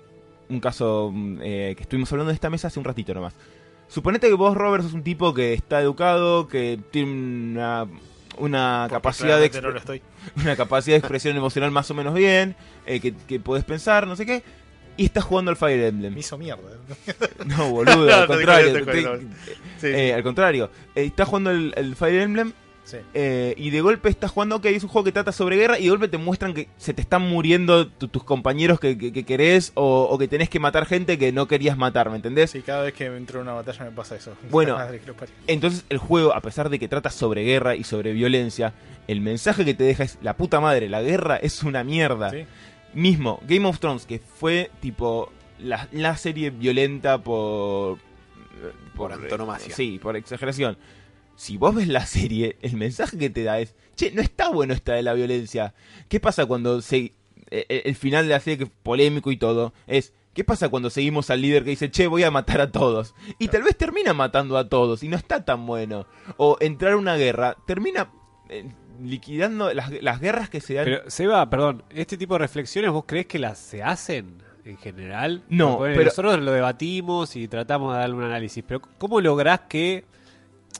un 0.50 0.60
caso 0.60 1.10
mm, 1.12 1.38
eh, 1.42 1.74
que 1.76 1.82
estuvimos 1.82 2.10
hablando 2.12 2.28
de 2.30 2.34
esta 2.34 2.48
mesa 2.50 2.68
hace 2.68 2.78
un 2.78 2.84
ratito 2.84 3.12
nomás. 3.14 3.34
Suponete 3.88 4.28
que 4.28 4.34
vos, 4.34 4.56
Robert, 4.56 4.82
sos 4.84 4.92
un 4.94 5.02
tipo 5.02 5.32
que 5.34 5.54
está 5.54 5.80
educado, 5.80 6.46
que 6.48 6.78
tiene 6.90 7.10
una, 7.10 7.86
una 8.38 8.86
porque 8.88 8.94
capacidad 8.96 9.40
de 9.40 9.50
claramente 9.50 9.60
no 9.62 9.68
lo 9.70 9.74
expre- 9.80 10.00
estoy. 10.00 10.02
una 10.44 10.56
capacidad 10.56 10.94
de 10.94 10.98
expresión 10.98 11.36
emocional 11.36 11.70
más 11.70 11.90
o 11.90 11.94
menos 11.94 12.14
bien, 12.14 12.56
eh, 12.86 13.00
que, 13.00 13.14
que 13.14 13.40
podés 13.40 13.64
pensar, 13.64 14.06
no 14.06 14.16
sé 14.16 14.24
qué, 14.26 14.42
y 14.96 15.04
estás 15.04 15.24
jugando 15.24 15.50
al 15.50 15.56
Fire 15.56 15.84
Emblem. 15.84 16.14
Me 16.14 16.20
hizo 16.20 16.36
mierda. 16.38 16.62
No, 17.46 17.70
boludo, 17.70 18.06
No, 18.06 18.14
al 18.14 18.26
contrario. 18.26 18.70
juro, 18.72 18.84
te 18.86 18.92
te- 18.92 19.02
juro. 19.04 19.18
Sí, 19.80 19.86
eh, 19.86 20.14
al 20.14 20.22
contrario, 20.22 20.70
Eh, 20.94 21.04
estás 21.04 21.28
jugando 21.28 21.50
el, 21.50 21.72
el 21.76 21.94
Fire 21.96 22.20
Emblem 22.22 22.52
sí. 22.88 22.96
eh, 23.14 23.54
y 23.56 23.70
de 23.70 23.80
golpe 23.80 24.08
estás 24.08 24.30
jugando, 24.30 24.56
ok, 24.56 24.64
es 24.66 24.82
un 24.82 24.88
juego 24.88 25.04
que 25.04 25.12
trata 25.12 25.30
sobre 25.32 25.56
guerra 25.56 25.78
y 25.78 25.84
de 25.84 25.90
golpe 25.90 26.08
te 26.08 26.16
muestran 26.18 26.54
que 26.54 26.68
se 26.76 26.94
te 26.94 27.02
están 27.02 27.22
muriendo 27.22 27.86
tu- 27.88 28.08
tus 28.08 28.24
compañeros 28.24 28.80
que, 28.80 28.96
que- 28.96 29.12
que 29.12 29.24
querés 29.24 29.72
o, 29.74 30.08
o 30.10 30.18
que 30.18 30.28
tenés 30.28 30.48
que 30.48 30.58
matar 30.60 30.86
gente 30.86 31.18
que 31.18 31.30
no 31.32 31.46
querías 31.46 31.76
matar, 31.76 32.10
¿me 32.10 32.16
entendés? 32.16 32.50
Sí, 32.50 32.62
cada 32.62 32.82
vez 32.84 32.94
que 32.94 33.06
entro 33.06 33.40
en 33.40 33.42
una 33.46 33.52
batalla 33.54 33.84
me 33.84 33.90
pasa 33.90 34.16
eso. 34.16 34.32
Bueno. 34.50 34.76
Entonces 35.46 35.84
el 35.90 35.98
juego, 35.98 36.34
a 36.34 36.40
pesar 36.40 36.70
de 36.70 36.78
que 36.78 36.88
trata 36.88 37.10
sobre 37.10 37.44
guerra 37.44 37.76
y 37.76 37.84
sobre 37.84 38.12
violencia, 38.12 38.72
el 39.06 39.20
mensaje 39.20 39.64
que 39.64 39.74
te 39.74 39.84
deja 39.84 40.04
es 40.04 40.18
la 40.22 40.36
puta 40.36 40.60
madre, 40.60 40.88
la 40.88 41.02
guerra 41.02 41.36
es 41.36 41.62
una 41.62 41.84
mierda. 41.84 42.30
Sí. 42.30 42.44
Mismo, 42.94 43.40
Game 43.46 43.66
of 43.68 43.78
Thrones, 43.80 44.06
que 44.06 44.18
fue 44.18 44.70
tipo 44.80 45.30
la, 45.58 45.88
la 45.92 46.16
serie 46.16 46.50
violenta 46.50 47.18
por... 47.18 47.98
Por 48.96 49.12
antonomasia. 49.12 49.74
Sí, 49.74 50.00
por 50.02 50.16
exageración. 50.16 50.76
Si 51.38 51.56
vos 51.56 51.72
ves 51.72 51.86
la 51.86 52.04
serie, 52.04 52.56
el 52.62 52.76
mensaje 52.76 53.16
que 53.16 53.30
te 53.30 53.44
da 53.44 53.60
es, 53.60 53.76
che, 53.94 54.10
no 54.10 54.20
está 54.20 54.48
bueno 54.50 54.74
esta 54.74 54.94
de 54.94 55.02
la 55.04 55.14
violencia. 55.14 55.72
¿Qué 56.08 56.18
pasa 56.18 56.46
cuando 56.46 56.80
se... 56.82 56.96
eh, 56.98 57.12
eh, 57.50 57.82
el 57.84 57.94
final 57.94 58.24
de 58.26 58.30
la 58.34 58.40
serie, 58.40 58.58
que 58.58 58.64
es 58.64 58.70
polémico 58.82 59.30
y 59.30 59.36
todo, 59.36 59.72
es... 59.86 60.12
¿Qué 60.34 60.42
pasa 60.44 60.68
cuando 60.68 60.90
seguimos 60.90 61.30
al 61.30 61.40
líder 61.40 61.62
que 61.64 61.70
dice, 61.70 61.90
che, 61.90 62.06
voy 62.06 62.22
a 62.24 62.30
matar 62.30 62.60
a 62.60 62.70
todos? 62.70 63.14
Y 63.38 63.48
tal 63.48 63.62
vez 63.62 63.76
termina 63.76 64.14
matando 64.14 64.56
a 64.58 64.68
todos 64.68 65.02
y 65.02 65.08
no 65.08 65.16
está 65.16 65.44
tan 65.44 65.64
bueno. 65.66 66.06
O 66.36 66.56
entrar 66.60 66.92
a 66.92 66.96
una 66.96 67.16
guerra, 67.16 67.56
termina 67.66 68.10
eh, 68.48 68.68
liquidando 69.02 69.72
las, 69.74 69.90
las 70.02 70.20
guerras 70.20 70.48
que 70.48 70.60
se 70.60 70.74
dan. 70.74 70.84
Pero, 70.84 71.10
Seba, 71.10 71.48
perdón, 71.50 71.82
¿este 71.90 72.16
tipo 72.16 72.34
de 72.34 72.38
reflexiones 72.40 72.90
vos 72.92 73.04
crees 73.06 73.26
que 73.26 73.38
las 73.40 73.58
se 73.58 73.82
hacen 73.82 74.42
en 74.64 74.76
general? 74.76 75.42
No, 75.48 75.78
Porque 75.78 75.94
pero- 75.94 76.04
Nosotros 76.06 76.38
lo 76.40 76.52
debatimos 76.52 77.34
y 77.34 77.48
tratamos 77.48 77.94
de 77.94 78.00
darle 78.00 78.14
un 78.16 78.22
análisis, 78.24 78.62
pero 78.66 78.80
¿cómo 78.98 79.20
lográs 79.20 79.60
que 79.68 80.04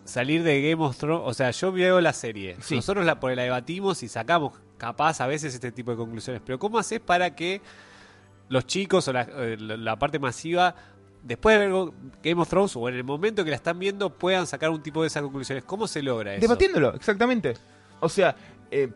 salir 0.04 0.42
de 0.42 0.70
Game 0.70 0.82
of 0.84 0.96
Thrones? 0.96 1.22
O 1.26 1.34
sea, 1.34 1.50
yo 1.50 1.72
veo 1.72 2.00
la 2.00 2.12
serie, 2.12 2.56
Sí. 2.60 2.76
nosotros 2.76 3.04
la, 3.04 3.20
porque 3.20 3.36
la 3.36 3.42
debatimos 3.42 4.02
y 4.02 4.08
sacamos 4.08 4.52
capaz 4.78 5.20
a 5.20 5.26
veces 5.26 5.54
este 5.54 5.72
tipo 5.72 5.90
de 5.90 5.96
conclusiones, 5.96 6.40
pero 6.44 6.58
¿cómo 6.58 6.78
haces 6.78 7.00
para 7.00 7.34
que 7.34 7.60
los 8.48 8.66
chicos 8.66 9.06
o 9.08 9.12
la, 9.12 9.22
eh, 9.22 9.56
la- 9.58 9.76
la 9.76 9.98
parte 9.98 10.18
masiva... 10.18 10.74
Después 11.20 11.58
de 11.58 11.66
ver 11.66 11.90
Game 12.22 12.40
of 12.40 12.48
Thrones 12.48 12.76
o 12.76 12.88
en 12.88 12.94
el 12.94 13.02
momento 13.02 13.42
que 13.44 13.50
la 13.50 13.56
están 13.56 13.76
viendo 13.80 14.08
puedan 14.14 14.46
sacar 14.46 14.70
un 14.70 14.80
tipo 14.84 15.02
de 15.02 15.08
esas 15.08 15.20
conclusiones. 15.24 15.64
¿Cómo 15.64 15.88
se 15.88 16.00
logra 16.00 16.32
eso? 16.32 16.40
Debatiéndolo, 16.42 16.94
exactamente. 16.94 17.54
O 17.98 18.08
sea, 18.08 18.36
eh, 18.70 18.88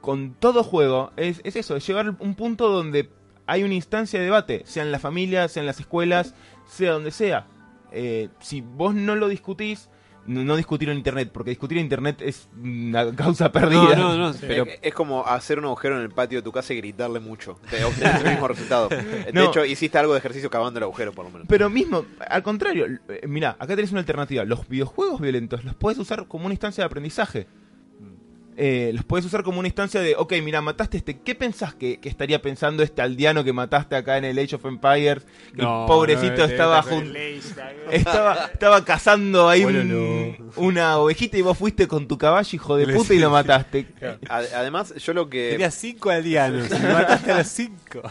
con 0.00 0.34
todo 0.34 0.64
juego 0.64 1.12
es, 1.16 1.40
es 1.44 1.54
eso, 1.54 1.76
es 1.76 1.86
llegar 1.86 2.06
a 2.08 2.16
un 2.18 2.34
punto 2.34 2.68
donde 2.68 3.08
hay 3.46 3.62
una 3.62 3.74
instancia 3.74 4.18
de 4.18 4.24
debate, 4.26 4.62
sea 4.66 4.82
en 4.82 4.90
la 4.90 4.98
familia, 4.98 5.46
sea 5.48 5.60
en 5.60 5.66
las 5.68 5.78
escuelas, 5.78 6.34
sea 6.66 6.90
donde 6.92 7.12
sea. 7.12 7.46
Eh, 7.92 8.28
si 8.40 8.60
vos 8.60 8.92
no 8.94 9.14
lo 9.14 9.28
discutís, 9.28 9.88
no, 10.28 10.44
no 10.44 10.54
discutir 10.56 10.88
en 10.90 10.96
internet, 10.98 11.30
porque 11.32 11.50
discutir 11.50 11.78
en 11.78 11.84
internet 11.84 12.20
es 12.22 12.48
una 12.62 13.10
causa 13.16 13.50
perdida. 13.50 13.96
No, 13.96 14.16
no, 14.16 14.32
no, 14.32 14.34
pero 14.40 14.64
Es, 14.66 14.78
es 14.82 14.94
como 14.94 15.26
hacer 15.26 15.58
un 15.58 15.64
agujero 15.64 15.96
en 15.96 16.02
el 16.02 16.10
patio 16.10 16.38
de 16.38 16.42
tu 16.42 16.52
casa 16.52 16.72
y 16.74 16.76
gritarle 16.76 17.18
mucho. 17.18 17.58
Te 17.70 17.82
obtenés 17.84 18.20
el 18.24 18.30
mismo 18.30 18.46
resultado. 18.48 18.88
De 18.88 19.30
No. 19.32 19.44
hecho, 19.44 19.64
hiciste 19.64 19.98
algo 19.98 20.12
de 20.12 20.18
ejercicio 20.20 20.50
cavando 20.50 20.78
el 20.78 20.84
agujero, 20.84 21.12
por 21.12 21.24
lo 21.24 21.30
menos. 21.30 21.46
Pero 21.48 21.68
mismo, 21.70 22.04
al 22.28 22.42
contrario, 22.42 22.86
eh, 23.08 23.22
mira, 23.26 23.56
acá 23.58 23.74
tenés 23.74 23.90
una 23.90 24.00
alternativa. 24.00 24.44
Los 24.44 24.68
videojuegos 24.68 25.20
violentos 25.20 25.64
los 25.64 25.74
puedes 25.74 25.98
usar 25.98 26.26
como 26.28 26.44
una 26.46 26.54
instancia 26.54 26.82
de 26.82 26.86
aprendizaje. 26.86 27.46
Eh, 28.60 28.90
los 28.92 29.04
puedes 29.04 29.24
usar 29.24 29.44
como 29.44 29.60
una 29.60 29.68
instancia 29.68 30.00
de, 30.00 30.16
ok, 30.16 30.32
mira, 30.42 30.60
mataste 30.60 30.96
este. 30.96 31.18
¿Qué 31.20 31.36
pensás 31.36 31.74
que, 31.74 32.00
que 32.00 32.08
estaría 32.08 32.42
pensando 32.42 32.82
este 32.82 33.00
aldeano 33.02 33.44
que 33.44 33.52
mataste 33.52 33.94
acá 33.94 34.18
en 34.18 34.24
el 34.24 34.36
Age 34.36 34.56
of 34.56 34.64
Empires? 34.64 35.24
Que 35.54 35.62
No, 35.62 35.82
el 35.82 35.86
pobrecito 35.86 36.38
no, 36.38 36.44
estaba, 36.44 36.82
no, 36.82 36.88
jun- 36.90 37.16
estaba 37.92 38.50
estaba 38.52 38.84
cazando 38.84 39.48
ahí 39.48 39.62
Bueno, 39.62 39.80
un- 39.80 40.50
una 40.56 40.98
ovejita 40.98 41.38
y 41.38 41.42
vos 41.42 41.56
fuiste 41.56 41.86
con 41.86 42.08
tu 42.08 42.18
caballo, 42.18 42.48
hijo 42.52 42.76
de 42.76 42.92
puta, 42.92 43.14
y 43.14 43.18
lo 43.20 43.30
mataste. 43.30 43.86
Ad- 44.28 44.46
Además, 44.56 44.92
yo 44.96 45.14
lo 45.14 45.30
que... 45.30 45.50
Tenía 45.52 45.70
cinco 45.70 46.10
aldeanos 46.10 46.68
y 46.68 46.82
mataste 46.82 47.30
a 47.32 47.38
los 47.38 47.46
cinco. 47.46 48.02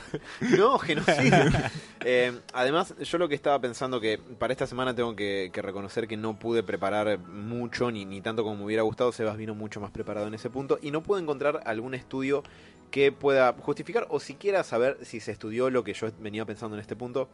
No, 0.57 0.77
genocidio. 0.79 1.33
Eh, 2.05 2.31
además, 2.53 2.95
yo 2.99 3.17
lo 3.17 3.27
que 3.27 3.35
estaba 3.35 3.59
pensando 3.59 3.99
que 3.99 4.17
para 4.17 4.53
esta 4.53 4.67
semana 4.67 4.95
tengo 4.95 5.15
que, 5.15 5.51
reconocer 5.53 6.07
que 6.07 6.17
no 6.17 6.37
pude 6.37 6.63
preparar 6.63 7.19
mucho, 7.19 7.91
ni, 7.91 8.05
ni 8.05 8.21
tanto 8.21 8.43
como 8.43 8.57
me 8.57 8.65
hubiera 8.65 8.83
gustado. 8.83 9.11
Sebas 9.11 9.37
vino 9.37 9.55
mucho 9.55 9.79
más 9.81 9.91
preparado 9.91 10.27
en 10.27 10.33
ese 10.33 10.49
punto. 10.49 10.79
Y 10.81 10.91
no 10.91 11.03
pude 11.03 11.21
encontrar 11.21 11.61
algún 11.65 11.93
estudio 11.93 12.43
que 12.91 13.11
pueda 13.11 13.53
justificar 13.53 14.07
o 14.09 14.19
siquiera 14.19 14.63
saber 14.63 14.97
si 15.01 15.19
se 15.19 15.31
estudió 15.31 15.69
lo 15.69 15.83
que 15.83 15.93
yo 15.93 16.07
venía 16.19 16.45
pensando 16.45 16.75
en 16.75 16.81
este 16.81 16.95
punto, 16.95 17.27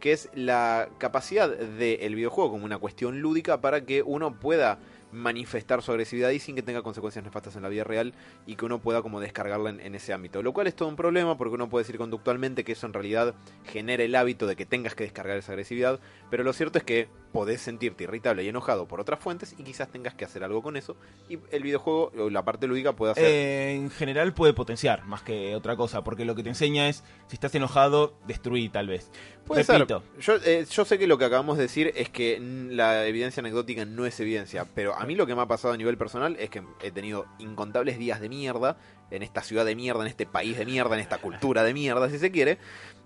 que 0.00 0.12
es 0.12 0.28
la 0.34 0.88
capacidad 0.98 1.48
del 1.48 2.14
videojuego 2.14 2.50
como 2.50 2.64
una 2.64 2.78
cuestión 2.78 3.20
lúdica 3.20 3.60
para 3.60 3.84
que 3.84 4.02
uno 4.02 4.38
pueda 4.38 4.78
manifestar 5.12 5.82
su 5.82 5.90
agresividad 5.90 6.30
y 6.30 6.38
sin 6.38 6.54
que 6.54 6.62
tenga 6.62 6.82
consecuencias 6.82 7.24
nefastas 7.24 7.56
en 7.56 7.62
la 7.62 7.68
vida 7.68 7.84
real 7.84 8.14
y 8.46 8.56
que 8.56 8.64
uno 8.64 8.80
pueda 8.80 9.02
como 9.02 9.20
descargarla 9.20 9.70
en, 9.70 9.80
en 9.80 9.94
ese 9.94 10.12
ámbito. 10.12 10.42
Lo 10.42 10.52
cual 10.52 10.66
es 10.66 10.74
todo 10.74 10.88
un 10.88 10.96
problema 10.96 11.36
porque 11.36 11.54
uno 11.54 11.68
puede 11.68 11.84
decir 11.84 11.98
conductualmente 11.98 12.64
que 12.64 12.72
eso 12.72 12.86
en 12.86 12.92
realidad 12.92 13.34
genera 13.64 14.02
el 14.02 14.14
hábito 14.14 14.46
de 14.46 14.56
que 14.56 14.66
tengas 14.66 14.94
que 14.94 15.04
descargar 15.04 15.36
esa 15.36 15.52
agresividad, 15.52 16.00
pero 16.30 16.44
lo 16.44 16.52
cierto 16.52 16.78
es 16.78 16.84
que 16.84 17.08
podés 17.32 17.60
sentirte 17.60 18.04
irritable 18.04 18.42
y 18.42 18.48
enojado 18.48 18.86
por 18.88 19.00
otras 19.00 19.20
fuentes 19.20 19.54
y 19.58 19.62
quizás 19.62 19.88
tengas 19.88 20.14
que 20.14 20.24
hacer 20.24 20.44
algo 20.44 20.62
con 20.62 20.76
eso 20.76 20.96
y 21.28 21.38
el 21.50 21.62
videojuego 21.62 22.12
o 22.18 22.30
la 22.30 22.44
parte 22.44 22.66
lúdica 22.66 22.94
puede 22.94 23.12
hacer... 23.12 23.24
Eh, 23.24 23.74
en 23.74 23.90
general 23.90 24.32
puede 24.34 24.52
potenciar 24.52 25.04
más 25.04 25.22
que 25.22 25.54
otra 25.54 25.76
cosa, 25.76 26.02
porque 26.02 26.24
lo 26.24 26.34
que 26.34 26.42
te 26.42 26.48
enseña 26.48 26.88
es, 26.88 27.04
si 27.26 27.36
estás 27.36 27.54
enojado, 27.54 28.14
destruí 28.26 28.68
tal 28.68 28.88
vez. 28.88 29.10
Puede 29.46 29.62
Repito, 29.62 30.02
ser. 30.20 30.20
Yo, 30.20 30.44
eh, 30.44 30.66
yo 30.70 30.84
sé 30.84 30.98
que 30.98 31.06
lo 31.06 31.18
que 31.18 31.24
acabamos 31.24 31.56
de 31.56 31.64
decir 31.64 31.92
es 31.96 32.08
que 32.10 32.38
la 32.70 33.06
evidencia 33.06 33.40
anecdótica 33.40 33.84
no 33.84 34.06
es 34.06 34.18
evidencia, 34.20 34.66
pero 34.74 34.94
a 34.94 35.04
mí 35.06 35.14
lo 35.14 35.26
que 35.26 35.34
me 35.34 35.42
ha 35.42 35.46
pasado 35.46 35.74
a 35.74 35.76
nivel 35.76 35.96
personal 35.96 36.36
es 36.38 36.50
que 36.50 36.62
he 36.82 36.90
tenido 36.90 37.26
incontables 37.38 37.98
días 37.98 38.20
de 38.20 38.28
mierda 38.28 38.76
en 39.10 39.22
esta 39.22 39.42
ciudad 39.42 39.64
de 39.64 39.74
mierda, 39.74 40.02
en 40.02 40.08
este 40.08 40.26
país 40.26 40.56
de 40.58 40.66
mierda, 40.66 40.94
en 40.94 41.00
esta 41.00 41.18
cultura 41.18 41.62
de 41.62 41.74
mierda, 41.74 42.10
si 42.10 42.18
se 42.18 42.30
quiere. 42.30 42.58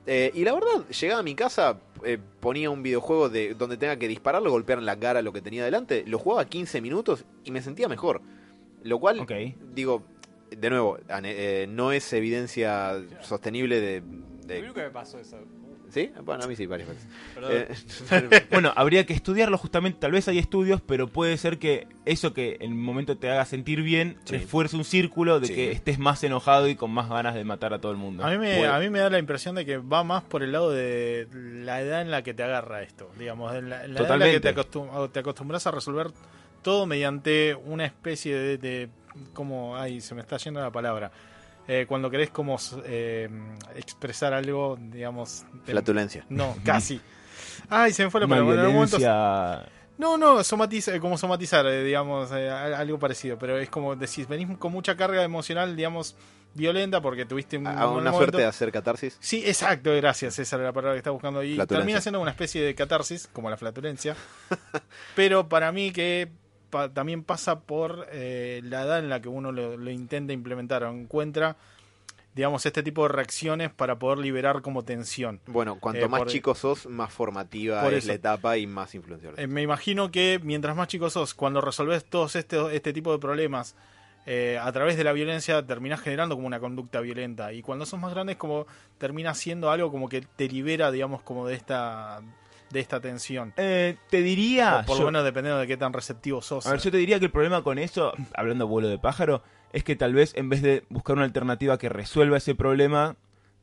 Eh, 0.07 0.33
y 0.35 0.45
la 0.45 0.55
verdad, 0.55 0.89
llegaba 0.89 1.21
a 1.21 1.23
mi 1.23 1.35
casa, 1.35 1.79
eh, 2.05 2.19
ponía 2.41 2.71
un 2.71 2.83
videojuego 2.83 3.29
de 3.29 3.55
donde 3.55 3.77
tenga 3.77 3.97
que 3.97 4.09
dispararle, 4.09 4.49
golpear 4.49 4.79
en 4.79 4.87
la 4.87 4.99
cara 4.99 5.23
lo 5.23 5.33
que 5.33 5.41
tenía 5.43 5.65
delante, 5.65 6.05
lo 6.07 6.19
jugaba 6.19 6.45
15 6.47 6.81
minutos 6.81 7.25
y 7.45 7.51
me 7.51 7.63
sentía 7.63 7.89
mejor. 7.89 8.21
Lo 8.83 8.99
cual, 8.99 9.21
digo, 9.75 10.03
de 10.51 10.71
nuevo, 10.71 10.99
ane- 11.09 11.35
eh, 11.37 11.67
no 11.69 11.93
es 11.93 12.13
evidencia 12.13 13.01
sostenible 13.21 13.81
de... 13.81 14.03
de- 14.47 14.63
Nunca 14.63 14.83
me 14.83 14.91
pasó 14.91 15.19
eso. 15.19 15.39
¿Sí? 15.93 16.11
Bueno, 16.25 16.45
a 16.45 16.47
mí 16.47 16.57
sí, 16.57 16.65
varias 16.65 16.89
veces. 16.89 17.07
Eh, 17.51 18.47
Bueno, 18.51 18.73
habría 18.77 19.05
que 19.05 19.13
estudiarlo 19.13 19.59
justamente, 19.59 19.99
tal 20.01 20.13
vez 20.13 20.27
hay 20.27 20.39
estudios, 20.39 20.81
pero 20.81 21.07
puede 21.07 21.37
ser 21.37 21.59
que 21.59 21.87
eso 22.07 22.33
que 22.33 22.55
en 22.61 22.71
el 22.73 22.75
momento 22.79 23.19
te 23.19 23.31
haga 23.31 23.45
sentir 23.45 23.83
bien, 23.83 24.17
Sí. 24.25 24.39
refuerce 24.39 24.75
un 24.77 24.85
círculo 24.85 25.39
de 25.39 25.49
Sí. 25.49 25.55
que 25.55 25.71
estés 25.71 25.99
más 25.99 26.25
enojado 26.25 26.67
y 26.69 26.77
con 26.77 26.91
más 26.93 27.11
ganas 27.11 27.35
de 27.35 27.45
matar 27.45 27.75
a 27.75 27.79
todo 27.79 27.93
el 27.93 27.99
mundo. 27.99 28.25
A 28.25 28.31
mí, 28.31 28.39
me, 28.39 28.65
a 28.67 28.79
mí 28.79 28.89
me 28.89 29.01
da 29.01 29.11
la 29.11 29.19
impresión 29.19 29.55
de 29.55 29.67
que 29.67 29.77
va 29.77 30.03
más 30.03 30.23
por 30.23 30.43
el 30.43 30.53
lado 30.53 30.71
de 30.71 31.29
la 31.33 31.83
edad 31.83 32.01
en 32.01 32.11
la 32.11 32.23
que 32.23 32.33
te 32.33 32.43
agarra 32.43 32.83
esto. 32.83 33.11
Digamos, 33.19 33.55
en 33.55 33.69
la, 33.69 33.85
en 33.85 33.93
la 33.93 34.01
edad 34.01 34.15
en 34.15 34.19
la 34.21 34.27
que 34.27 34.41
te, 34.41 34.53
Totalmente. 34.55 34.79
acostum- 34.79 35.13
te 35.13 35.19
acostumbras 35.21 35.67
a 35.67 35.73
resolver 35.73 36.07
todo 36.63 36.87
mediante 36.87 37.55
una 37.67 37.85
especie 37.85 38.35
de, 38.35 38.57
de 38.57 38.89
como, 39.35 39.77
ay, 39.77 40.01
se 40.01 40.15
me 40.15 40.23
está 40.23 40.39
yendo 40.39 40.61
la 40.61 40.71
palabra. 40.71 41.13
Eh, 41.69 41.87
cuando 41.89 42.11
querés 42.11 42.31
como 42.31 42.57
eh, 42.85 43.29
expresar 43.77 44.33
algo, 44.35 44.77
digamos... 44.81 45.45
de- 45.65 45.73
Flatulencia. 45.73 46.25
no, 46.29 46.57
casi. 46.65 47.01
Ay, 47.69 47.93
se 47.93 48.05
me 48.05 48.11
fue 48.11 48.21
la 48.21 48.27
palabra. 48.27 48.55
En 48.55 48.61
algún 48.61 48.75
momento- 48.75 48.99
violencia... 48.99 49.69
No, 49.99 50.17
no, 50.17 50.39
somatiza- 50.43 50.99
como 51.01 51.17
somatizar, 51.17 51.65
eh, 51.67 51.85
digamos, 51.85 52.31
eh, 52.33 52.51
algo 52.51 52.99
parecido. 52.99 53.39
Pero 53.39 53.59
es 53.59 53.69
como 53.71 53.95
decís, 53.95 54.27
venís 54.27 54.49
con 54.59 54.73
mucha 54.73 54.97
carga 54.97 55.23
emocional, 55.23 55.77
digamos, 55.77 56.17
violenta 56.55 57.01
porque 57.01 57.25
tuviste 57.25 57.59
un, 57.59 57.67
A 57.69 57.73
un 57.73 57.79
una 57.79 58.11
momento- 58.11 58.17
suerte 58.17 58.37
de 58.39 58.45
hacer 58.47 58.73
catarsis. 58.73 59.17
Sí, 59.21 59.45
exacto, 59.47 59.95
gracias. 59.95 60.39
Esa 60.41 60.57
era 60.57 60.65
la 60.67 60.73
palabra 60.73 60.95
que 60.95 60.99
estaba 60.99 61.13
buscando. 61.13 61.45
Y 61.45 61.57
termina 61.67 62.01
siendo 62.01 62.21
una 62.21 62.33
especie 62.33 62.63
de 62.63 62.75
catarsis, 62.75 63.29
como 63.33 63.49
la 63.51 63.57
flatulencia. 63.57 64.17
pero 65.15 65.49
para 65.49 65.71
mí 65.71 65.93
que 65.93 66.33
pa- 66.73 66.89
también 66.89 67.23
pasa 67.23 67.61
por 67.61 68.09
eh, 68.11 68.61
la 68.65 68.83
edad 68.83 68.99
en 68.99 69.09
la 69.09 69.21
que 69.21 69.29
uno 69.29 69.53
lo, 69.53 69.77
lo 69.77 69.91
intenta 69.91 70.33
implementar 70.33 70.83
o 70.83 70.91
encuentra, 70.91 71.57
digamos, 72.35 72.65
este 72.67 72.83
tipo 72.83 73.03
de 73.03 73.11
reacciones 73.11 73.71
para 73.71 73.99
poder 73.99 74.19
liberar 74.19 74.63
como 74.63 74.83
tensión. 74.83 75.39
Bueno, 75.47 75.77
cuanto 75.79 76.05
Eh, 76.07 76.09
más 76.09 76.21
por- 76.21 76.29
chico 76.29 76.55
sos, 76.55 76.87
más 76.87 77.13
formativa 77.13 77.87
es 77.89 77.99
eso. 77.99 78.09
la 78.09 78.15
etapa 78.15 78.57
y 78.57 78.67
más 78.67 78.95
influenciable. 78.95 79.41
Eh, 79.43 79.47
me 79.47 79.61
imagino 79.63 80.11
que 80.11 80.41
mientras 80.43 80.75
más 80.75 80.89
chicos 80.89 81.13
sos, 81.13 81.35
cuando 81.35 81.61
resolves 81.61 82.05
todos 82.07 82.35
este, 82.35 82.75
este 82.75 82.93
tipo 82.95 83.13
de 83.13 83.19
problemas 83.19 83.77
eh, 84.25 84.59
a 84.63 84.71
través 84.73 84.97
de 84.97 85.05
la 85.05 85.13
violencia, 85.13 85.67
terminás 85.67 86.01
generando 86.01 86.37
como 86.37 86.47
una 86.47 86.61
conducta 86.61 87.01
violenta. 87.01 87.53
Y 87.53 87.61
cuando 87.61 87.85
sos 87.85 88.01
más 88.01 88.15
grandes, 88.15 88.37
como 88.37 88.67
termina 88.97 89.35
siendo 89.35 89.71
algo 89.71 89.91
como 89.91 90.09
que 90.09 90.21
te 90.23 90.49
libera, 90.49 90.91
digamos, 90.93 91.23
como 91.23 91.47
de 91.49 91.55
esta 91.57 92.23
de 92.73 92.81
esta 92.81 93.01
tensión. 93.01 93.53
Eh, 93.57 93.97
te 94.11 94.23
diría. 94.23 94.79
o 94.81 94.87
por 94.87 94.97
yo- 94.97 95.03
lo 95.05 95.09
menos 95.09 95.25
dependiendo 95.25 95.61
de 95.61 95.67
qué 95.67 95.77
tan 95.77 95.93
receptivo 95.93 96.41
sos. 96.43 96.67
A 96.67 96.71
ver, 96.73 96.81
yo 96.81 96.91
te 96.91 96.97
diría 96.97 97.19
que 97.19 97.27
el 97.27 97.31
problema 97.31 97.63
con 97.63 97.79
eso, 97.79 98.13
hablando 98.35 98.67
vuelo 98.67 98.89
de 98.89 98.99
pájaro, 98.99 99.43
es 99.73 99.85
que 99.85 99.97
tal 99.97 100.15
vez 100.15 100.33
en 100.37 100.49
vez 100.49 100.63
de 100.63 100.85
buscar 100.89 101.17
una 101.17 101.25
alternativa 101.25 101.79
que 101.79 101.89
resuelva 101.89 102.37
ese 102.39 102.55
problema, 102.55 103.17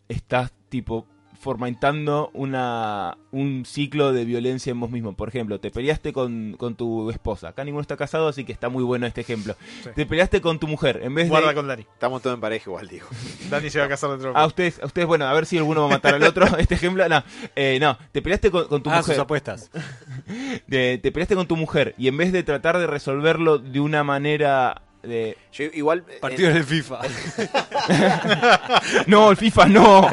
estás 0.08 0.52
tipo 0.70 1.08
fomentando 1.40 2.30
una, 2.34 3.18
un 3.32 3.64
ciclo 3.66 4.12
de 4.12 4.26
violencia 4.26 4.72
en 4.72 4.80
vos 4.80 4.92
mismo. 4.92 5.14
Por 5.16 5.30
ejemplo, 5.30 5.60
te 5.60 5.72
peleaste 5.72 6.12
con, 6.14 6.56
con 6.58 6.76
tu 6.76 7.10
esposa. 7.10 7.50
Acá 7.50 7.64
ninguno 7.64 7.82
está 7.82 7.96
casado, 7.98 8.28
así 8.28 8.44
que 8.44 8.52
está 8.52 8.68
muy 8.70 8.84
bueno 8.84 9.06
este 9.08 9.22
ejemplo. 9.22 9.56
Sí. 9.84 9.90
Te 9.96 10.06
peleaste 10.06 10.42
con 10.42 10.60
tu 10.60 10.68
mujer. 10.68 11.00
En 11.02 11.16
vez 11.16 11.30
Guarda 11.30 11.50
de... 11.50 11.56
con 11.56 11.68
Dani. 11.68 11.82
Estamos 11.94 12.22
todos 12.22 12.36
en 12.36 12.42
pareja 12.42 12.70
igual, 12.70 12.88
digo. 12.88 13.08
Dani 13.50 13.70
se 13.70 13.80
va 13.80 13.86
a 13.86 13.90
casar 13.90 14.10
dentro 14.12 14.34
de 14.34 14.40
A 14.40 14.46
ustedes, 14.46 14.80
a 14.82 14.86
ustedes, 14.86 15.08
bueno, 15.08 15.26
a 15.26 15.34
ver 15.34 15.46
si 15.46 15.58
alguno 15.58 15.82
va 15.82 15.88
a 15.88 15.92
matar 15.92 16.16
al 16.16 16.24
otro. 16.24 16.46
Este 16.60 16.76
ejemplo, 16.76 17.08
no. 17.08 17.24
Eh, 17.56 17.78
no, 17.80 17.98
te 18.12 18.22
peleaste 18.22 18.52
con, 18.52 18.68
con 18.68 18.84
tu 18.84 18.90
Ah, 18.90 18.98
sus 18.98 19.08
mujer. 19.08 19.22
apuestas. 19.22 19.72
de- 20.68 21.00
te 21.02 21.12
peleaste 21.12 21.36
con 21.36 21.48
tu 21.48 21.56
mujer 21.56 21.96
y 21.98 22.08
en 22.10 22.18
vez 22.18 22.32
de 22.32 22.44
tratar 22.44 22.78
de 22.78 22.88
resolverlo 22.88 23.58
de 23.60 23.80
una 23.80 24.04
manera 24.04 24.82
de 25.04 25.38
Yo 25.54 25.66
igual 25.74 26.04
eh, 26.10 26.18
Partidos 26.20 26.54
del 26.54 26.64
FIFA. 26.64 27.00
no 29.08 29.32
el 29.32 29.38
FIFA 29.38 29.66
no 29.68 30.10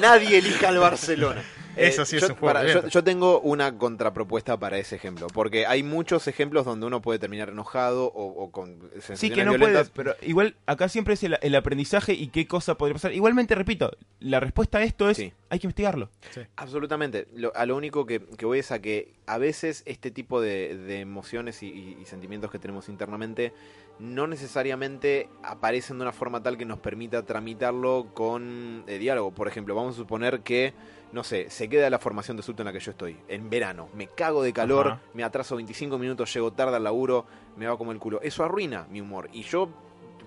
nadie 0.00 0.38
elija 0.38 0.68
al 0.68 0.78
Barcelona. 0.78 1.42
Eso 1.78 2.04
sí 2.04 2.16
es 2.16 2.22
yo, 2.22 2.30
un 2.30 2.34
juego 2.34 2.54
para- 2.54 2.66
yo, 2.66 2.88
yo 2.88 3.04
tengo 3.04 3.38
una 3.40 3.78
contrapropuesta 3.78 4.56
para 4.58 4.78
ese 4.78 4.96
ejemplo, 4.96 5.28
porque 5.28 5.64
hay 5.64 5.84
muchos 5.84 6.26
ejemplos 6.26 6.64
donde 6.64 6.86
uno 6.86 7.00
puede 7.00 7.20
terminar 7.20 7.50
enojado 7.50 8.06
o, 8.06 8.26
o 8.42 8.50
con 8.50 8.80
sensaciones 8.94 9.20
sí 9.20 9.30
que 9.30 9.44
no 9.44 9.52
violentas. 9.52 9.88
puedes 9.90 10.14
pero 10.16 10.26
igual 10.28 10.56
acá 10.66 10.88
siempre 10.88 11.14
es 11.14 11.22
el, 11.22 11.38
el 11.40 11.54
aprendizaje 11.54 12.14
y 12.14 12.28
qué 12.28 12.48
cosa 12.48 12.74
podría 12.76 12.94
pasar 12.94 13.12
igualmente 13.12 13.54
repito 13.54 13.92
la 14.18 14.40
respuesta 14.40 14.78
a 14.78 14.82
esto 14.82 15.08
es 15.08 15.18
Sí. 15.18 15.32
hay 15.50 15.60
que 15.60 15.68
investigarlo 15.68 16.10
Absolutamente. 16.56 17.28
Lo- 17.36 17.54
a 17.54 17.64
lo 17.64 17.76
único 17.76 18.06
que, 18.06 18.22
que 18.36 18.44
voy 18.44 18.58
es 18.58 18.72
a 18.72 18.80
que 18.80 19.12
a 19.26 19.38
veces 19.38 19.84
este 19.86 20.10
tipo 20.10 20.40
de, 20.40 20.76
de 20.76 20.98
emociones 21.00 21.62
y, 21.62 21.66
y- 21.68 21.98
y 22.02 22.04
sentimientos 22.06 22.50
que 22.50 22.58
tenemos 22.58 22.88
internamente 22.88 23.52
no 23.98 24.26
necesariamente 24.26 25.28
aparecen 25.42 25.98
de 25.98 26.02
una 26.02 26.12
forma 26.12 26.42
tal 26.42 26.56
que 26.56 26.64
nos 26.64 26.78
permita 26.78 27.24
tramitarlo 27.24 28.08
con 28.14 28.84
eh, 28.86 28.98
diálogo. 28.98 29.32
Por 29.32 29.48
ejemplo, 29.48 29.74
vamos 29.74 29.94
a 29.94 29.98
suponer 29.98 30.40
que, 30.40 30.72
no 31.12 31.24
sé, 31.24 31.50
se 31.50 31.68
queda 31.68 31.90
la 31.90 31.98
formación 31.98 32.36
de 32.36 32.42
subte 32.42 32.62
en 32.62 32.66
la 32.66 32.72
que 32.72 32.80
yo 32.80 32.90
estoy, 32.92 33.16
en 33.28 33.50
verano. 33.50 33.88
Me 33.94 34.06
cago 34.06 34.42
de 34.42 34.52
calor, 34.52 34.86
me 35.14 35.24
atraso 35.24 35.56
25 35.56 35.98
minutos, 35.98 36.32
llego 36.32 36.52
tarde 36.52 36.76
al 36.76 36.84
laburo, 36.84 37.26
me 37.56 37.66
va 37.66 37.76
como 37.76 37.92
el 37.92 37.98
culo. 37.98 38.20
Eso 38.22 38.44
arruina 38.44 38.86
mi 38.90 39.00
humor. 39.00 39.28
Y 39.32 39.42
yo 39.42 39.68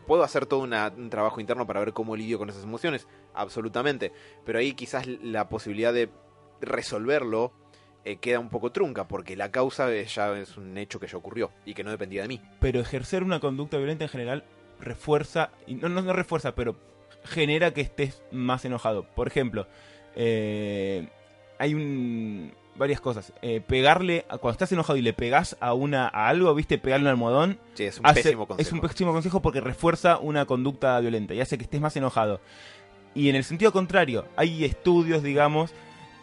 puedo 0.06 0.24
hacer 0.24 0.46
todo 0.46 0.60
una- 0.62 0.92
un 0.98 1.10
trabajo 1.10 1.40
interno 1.40 1.66
para 1.66 1.80
ver 1.80 1.94
cómo 1.94 2.16
lidio 2.18 2.38
con 2.38 2.50
esas 2.50 2.64
emociones, 2.64 3.08
absolutamente. 3.34 4.12
Pero 4.44 4.60
ahí 4.60 4.74
quizás 4.74 5.08
la 5.08 5.48
posibilidad 5.48 5.94
de 5.94 6.10
resolverlo 6.60 7.52
eh, 8.06 8.18
queda 8.18 8.40
un 8.40 8.50
poco 8.50 8.72
trunca, 8.72 9.08
porque 9.08 9.36
la 9.36 9.52
causa 9.52 9.90
ya 10.04 10.38
es 10.38 10.58
un 10.58 10.78
hecho 10.78 11.00
que 11.00 11.08
ya 11.08 11.18
ocurrió 11.18 11.52
y 11.66 11.74
que 11.74 11.84
no 11.84 11.92
dependía 11.92 12.24
de 12.24 12.28
mí. 12.28 12.42
pero 12.60 12.80
ejercer 12.80 13.24
una 13.24 13.40
conducta 13.40 13.78
violenta 13.78 14.06
en 14.06 14.10
general 14.10 14.44
refuerza 14.80 15.52
y 15.68 15.76
no 15.76 15.90
no, 15.90 16.02
no 16.02 16.12
refuerza 16.14 16.56
pero 16.56 16.76
genera 17.24 17.72
que 17.72 17.82
estés 17.82 18.24
más 18.32 18.66
enojado 18.66 19.04
por 19.04 19.28
ejemplo 19.28 19.68
eh, 20.16 21.08
hay 21.60 21.74
un 21.74 22.54
varias 22.76 23.02
cosas 23.02 23.34
Eh, 23.42 23.62
pegarle 23.62 24.26
a- 24.30 24.38
cuando 24.38 24.54
estás 24.54 24.72
enojado 24.72 24.98
y 24.98 25.02
le 25.04 25.14
pegas 25.14 25.56
a 25.60 25.74
una 25.74 26.08
a 26.08 26.30
algo 26.30 26.54
viste 26.56 26.78
pegarle 26.80 27.06
un 27.06 27.10
almohadón 27.12 27.60
Sí, 27.76 27.84
es 27.84 28.00
un 28.00 28.08
hace- 28.08 28.24
pésimo 28.24 28.48
consejo. 28.48 28.68
Es 28.68 28.74
un 28.74 28.82
pésimo 28.82 29.12
consejo 29.14 29.42
porque 29.42 29.62
refuerza 29.62 30.18
una 30.18 30.46
conducta 30.46 31.00
violenta 31.00 31.34
y 31.34 31.42
hace 31.42 31.58
que 31.58 31.66
estés 31.66 31.82
más 31.82 31.96
enojado. 31.98 32.40
Y 33.14 33.30
en 33.30 33.36
el 33.36 33.44
sentido 33.44 33.72
contrario, 33.74 34.26
hay 34.38 34.64
estudios, 34.64 35.22
digamos, 35.22 35.74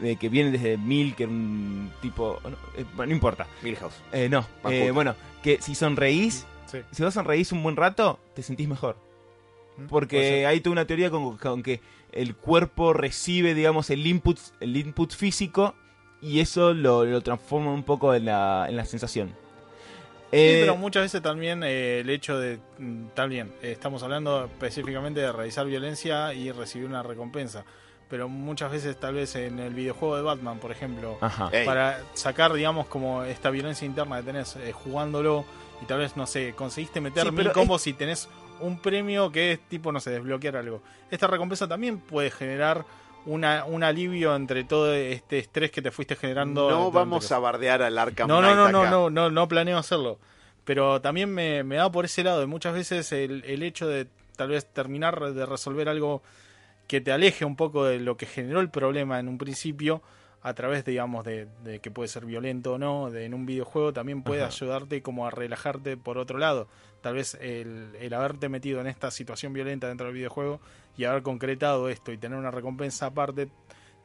de 0.01 0.17
que 0.17 0.29
vienen 0.29 0.53
desde 0.53 0.77
Milker, 0.79 1.29
un 1.29 1.91
tipo... 2.01 2.41
No, 2.45 2.51
eh, 2.77 2.85
bueno, 2.95 3.09
no 3.11 3.15
importa. 3.15 3.47
Milhouse. 3.63 3.95
Eh, 4.13 4.29
no, 4.29 4.47
eh, 4.71 4.91
bueno, 4.91 5.15
que 5.43 5.61
si 5.61 5.75
sonreís, 5.75 6.47
Sí. 6.67 6.79
si 6.91 7.03
vos 7.03 7.15
sonreís 7.15 7.51
un 7.53 7.63
buen 7.63 7.77
rato, 7.77 8.19
te 8.35 8.43
sentís 8.43 8.69
mejor. 8.69 8.97
Mm, 9.77 9.87
Porque 9.87 10.47
hay 10.47 10.61
toda 10.61 10.73
una 10.73 10.87
teoría 10.87 11.11
con, 11.11 11.37
con 11.39 11.63
que 11.63 11.81
el 12.13 12.35
cuerpo 12.37 12.93
recibe, 12.93 13.55
digamos, 13.55 13.91
el 13.91 14.07
input, 14.07 14.39
el 14.61 14.77
input 14.77 15.13
físico 15.15 15.75
y 16.21 16.41
eso 16.41 16.75
lo, 16.75 17.05
lo 17.05 17.21
transforma 17.23 17.73
un 17.73 17.85
poco 17.85 18.15
en 18.15 18.27
la, 18.27 18.67
en 18.69 18.77
la 18.77 18.85
sensación. 18.85 19.29
Sí, 19.29 20.37
Eh, 20.37 20.59
pero 20.61 20.77
muchas 20.77 21.05
veces 21.05 21.23
también 21.23 21.63
eh, 21.65 22.01
el 22.01 22.11
hecho 22.11 22.39
de, 22.39 22.59
mm, 22.79 23.07
está 23.07 23.25
bien, 23.27 23.51
eh, 23.63 23.73
estamos 23.73 24.03
hablando 24.03 24.45
específicamente 24.45 25.21
de 25.21 25.33
realizar 25.33 25.65
violencia 25.67 26.35
y 26.35 26.51
recibir 26.53 26.87
una 26.87 27.03
recompensa, 27.03 27.65
pero 28.09 28.29
muchas 28.29 28.71
veces 28.73 28.99
tal 28.99 29.15
vez 29.15 29.35
en 29.37 29.59
el 29.59 29.75
videojuego 29.75 30.17
de 30.17 30.23
Batman, 30.23 30.59
por 30.59 30.71
ejemplo, 30.71 31.19
Ajá. 31.21 31.51
Para 31.65 32.01
sacar, 32.15 32.53
digamos, 32.53 32.87
como 32.87 33.23
esta 33.25 33.51
violencia 33.51 33.87
interna 33.87 34.19
que 34.19 34.23
tenés 34.25 34.57
eh, 34.57 34.73
jugándolo 34.73 35.45
y 35.83 35.87
tal 35.87 35.99
vez, 35.99 36.17
no 36.17 36.27
sé, 36.27 36.55
conseguiste 36.55 37.01
meter 37.01 37.25
Sí, 37.25 37.31
mil 37.33 37.53
combos 37.53 37.87
y 37.87 37.93
tenés 37.93 38.29
un 38.61 38.81
premio 38.81 39.31
que 39.31 39.53
es 39.53 39.61
tipo, 39.69 39.93
no 39.93 40.01
sé, 40.01 40.11
desbloquear 40.11 40.57
algo. 40.57 40.83
Esta 41.11 41.27
recompensa 41.27 41.69
también 41.69 41.99
puede 41.99 42.31
generar 42.31 42.85
una, 43.27 43.65
un 43.65 43.85
alivio 43.85 44.35
entre 44.35 44.65
todo 44.65 44.93
este 44.95 45.39
estrés 45.39 45.71
que 45.71 45.83
te 45.83 45.91
fuiste 45.91 46.17
generando. 46.17 46.71
no 46.71 46.91
vamos 46.91 47.31
a 47.31 47.39
bardear 47.39 47.83
al 47.83 47.99
Arkham 47.99 48.27
no, 48.27 48.41
no, 48.41 48.53
Knight 48.53 48.57
no, 48.57 48.69
no, 48.71 48.81
acá. 48.81 48.91
no, 48.91 49.11
no, 49.11 49.31
no 49.31 49.49
planeo 49.49 49.79
hacerlo. 49.79 50.19
Pero 50.65 51.01
también 51.01 51.33
me, 51.33 51.63
me 51.63 51.77
da 51.77 51.91
por 51.91 52.05
ese 52.05 52.25
lado. 52.25 52.43
Y 52.43 52.47
muchas 52.47 52.75
veces 52.75 53.13
el, 53.13 53.45
el 53.47 53.63
hecho 53.63 53.87
de 53.87 54.07
tal 54.37 54.49
vez 54.49 54.67
terminar 54.67 55.33
de 55.33 55.47
resolver 55.47 55.89
algo 55.89 56.23
que 56.89 57.01
te 57.01 57.13
aleje 57.13 57.45
un 57.45 57.55
poco 57.55 57.85
de 57.85 58.01
lo 58.01 58.17
que 58.17 58.27
generó 58.27 58.61
el 58.61 58.71
problema 58.71 59.21
en 59.21 59.29
un 59.29 59.39
principio, 59.39 60.03
a 60.41 60.55
través, 60.55 60.85
digamos, 60.85 61.25
de, 61.25 61.49
de 61.65 61.81
que 61.81 61.91
puede 61.91 62.09
ser 62.09 62.25
violento 62.25 62.75
o 62.75 62.79
no, 62.79 63.11
de, 63.11 63.25
en 63.25 63.35
un 63.35 63.45
videojuego, 63.45 63.93
también 63.93 64.23
puede 64.23 64.43
Ajá. 64.43 64.51
ayudarte 64.51 65.03
como 65.03 65.27
a 65.27 65.31
relajarte 65.31 65.97
por 65.97 66.17
otro 66.17 66.39
lado. 66.39 66.69
Tal 67.01 67.15
vez 67.15 67.37
el, 67.41 67.91
el 68.01 68.15
haberte 68.15 68.49
metido 68.49 68.81
en 68.81 68.87
esta 68.87 69.11
situación 69.11 69.53
violenta 69.53 69.89
dentro 69.89 70.07
del 70.07 70.15
videojuego 70.15 70.61
y 70.97 71.05
haber 71.05 71.23
concretado 71.23 71.89
esto 71.89 72.13
y 72.13 72.19
tener 72.19 72.39
una 72.39 72.51
recompensa 72.51 73.07
aparte, 73.07 73.49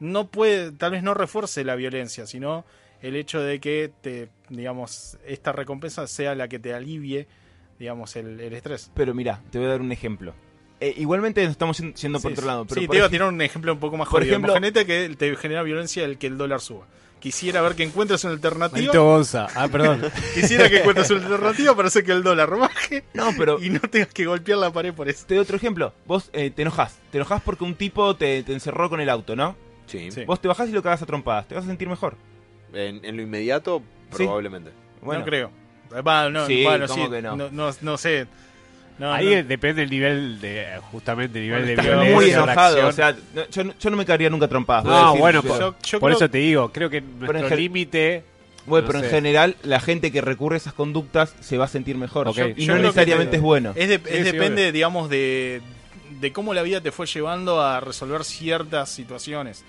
no 0.00 0.26
puede, 0.26 0.72
tal 0.72 0.92
vez 0.92 1.02
no 1.02 1.14
refuerce 1.14 1.64
la 1.64 1.76
violencia, 1.76 2.26
sino 2.26 2.64
el 3.00 3.16
hecho 3.16 3.40
de 3.40 3.60
que 3.60 3.92
te, 4.00 4.28
digamos, 4.48 5.18
esta 5.24 5.52
recompensa 5.52 6.06
sea 6.06 6.34
la 6.34 6.48
que 6.48 6.58
te 6.58 6.74
alivie, 6.74 7.28
digamos, 7.78 8.16
el, 8.16 8.40
el 8.40 8.52
estrés. 8.52 8.90
Pero 8.94 9.14
mira, 9.14 9.40
te 9.50 9.58
voy 9.58 9.68
a 9.68 9.70
dar 9.70 9.80
un 9.80 9.92
ejemplo. 9.92 10.34
Eh, 10.84 10.94
igualmente 10.98 11.42
nos 11.42 11.52
estamos 11.52 11.78
yendo 11.78 12.20
por 12.20 12.30
Sí, 12.32 12.34
otro 12.38 12.46
lado. 12.46 12.64
Pero 12.66 12.80
sí, 12.80 12.86
por 12.86 12.92
te 12.94 12.98
iba 12.98 13.06
a 13.06 13.10
tirar 13.10 13.28
un 13.28 13.40
ejemplo 13.40 13.72
un 13.72 13.78
poco 13.80 13.96
más 13.96 14.08
por 14.08 14.20
jodido. 14.20 14.32
ejemplo- 14.36 14.52
Imagínate 14.52 14.84
que 14.84 15.14
te 15.16 15.34
genera 15.36 15.62
violencia 15.62 16.04
el 16.04 16.18
que 16.18 16.26
el 16.26 16.36
dólar 16.36 16.60
suba. 16.60 16.86
Quisiera 17.20 17.62
ver 17.62 17.74
que 17.74 17.84
encuentres 17.84 18.22
una 18.24 18.34
alternativa. 18.34 18.92
Gonza. 18.92 19.46
Ah, 19.54 19.66
perdón. 19.68 20.02
Quisiera 20.34 20.68
que 20.68 20.80
encuentres 20.80 21.08
una 21.10 21.22
alternativa 21.24 21.74
para 21.74 21.88
hacer 21.88 22.04
que 22.04 22.12
el 22.12 22.22
dólar 22.22 22.50
baje 22.54 23.04
No, 23.14 23.30
pero 23.38 23.58
y 23.62 23.70
no 23.70 23.80
tengas 23.80 24.08
que 24.12 24.26
golpear 24.26 24.58
la 24.58 24.70
pared 24.70 24.92
por 24.92 25.08
eso. 25.08 25.24
te 25.26 25.34
doy 25.34 25.42
otro 25.42 25.56
ejemplo. 25.56 25.94
Vos 26.04 26.28
eh, 26.34 26.50
te 26.50 26.60
enojás. 26.60 26.98
Te 27.10 27.16
enojás 27.16 27.40
porque 27.42 27.64
un 27.64 27.76
tipo 27.76 28.14
te, 28.14 28.42
te 28.42 28.52
encerró 28.52 28.90
con 28.90 29.00
el 29.00 29.08
auto, 29.08 29.34
¿no? 29.36 29.56
Sí. 29.86 30.10
Sí. 30.10 30.24
Vos 30.26 30.38
te 30.40 30.48
bajás 30.48 30.68
y 30.68 30.72
lo 30.72 30.82
cagás 30.82 31.00
a 31.00 31.06
trompadas. 31.06 31.48
Te 31.48 31.54
vas 31.54 31.64
a 31.64 31.66
sentir 31.66 31.88
mejor. 31.88 32.16
En, 32.74 33.02
en 33.02 33.16
lo 33.16 33.22
inmediato, 33.22 33.82
Sí. 34.10 34.24
probablemente. 34.24 34.72
Bueno, 35.00 35.20
No 35.20 35.24
creo. 35.24 35.50
Va, 36.06 36.28
no, 36.28 36.44
Sí, 36.46 36.62
bueno, 36.64 36.86
¿cómo 36.88 37.04
sí, 37.06 37.10
que 37.10 37.22
no? 37.22 37.36
no, 37.36 37.48
no, 37.50 37.70
no 37.80 37.96
sé. 37.96 38.26
No, 38.98 39.12
Ahí 39.12 39.34
no. 39.34 39.42
depende 39.44 39.82
el 39.82 39.90
nivel 39.90 40.40
de, 40.40 40.66
justamente 40.92 41.38
el 41.40 41.44
nivel 41.46 41.60
Bueno, 41.62 41.66
de 41.66 41.72
estás 41.72 41.86
violencia. 41.86 42.14
muy 42.16 42.30
enojado. 42.30 42.86
O 42.88 42.92
sea, 42.92 43.16
no- 43.34 43.48
yo, 43.50 43.64
no- 43.64 43.74
yo 43.78 43.90
no 43.90 43.96
me 43.96 44.04
caería 44.04 44.30
nunca 44.30 44.46
trompadas. 44.46 44.84
no, 44.84 45.06
decir, 45.06 45.20
bueno, 45.20 45.42
por, 45.42 45.58
Yo- 45.58 45.74
yo 45.84 46.00
por 46.00 46.08
creo- 46.10 46.16
eso 46.18 46.30
te 46.30 46.38
digo, 46.38 46.70
creo 46.72 46.88
que 46.90 46.98
en 46.98 47.18
nuestro 47.18 47.56
límite 47.56 48.22
Bueno, 48.66 48.86
no 48.86 48.92
pero 48.92 49.04
en 49.04 49.10
general 49.10 49.56
la 49.64 49.80
gente 49.80 50.12
que 50.12 50.20
recurre 50.20 50.54
a 50.54 50.58
esas 50.58 50.74
conductas 50.74 51.34
se 51.40 51.58
va 51.58 51.64
a 51.64 51.68
sentir 51.68 51.96
mejor. 51.96 52.28
Y 52.28 52.32
Yo 52.34 52.46
no 52.46 52.54
creo 52.54 52.76
que 52.76 52.82
necesariamente 52.82 53.30
te- 53.32 53.36
es 53.38 53.42
bueno. 53.42 53.72
Es, 53.74 53.88
de- 53.88 53.98
Sí, 53.98 54.04
es 54.10 54.16
sí, 54.28 54.32
depende, 54.32 54.62
obvio. 54.62 54.72
digamos, 54.72 55.10
de, 55.10 55.60
de 56.20 56.32
cómo 56.32 56.54
la 56.54 56.62
vida 56.62 56.80
te 56.80 56.92
fue 56.92 57.06
llevando 57.06 57.60
a 57.60 57.80
resolver 57.80 58.22
ciertas 58.24 58.88
situaciones. 58.90 59.64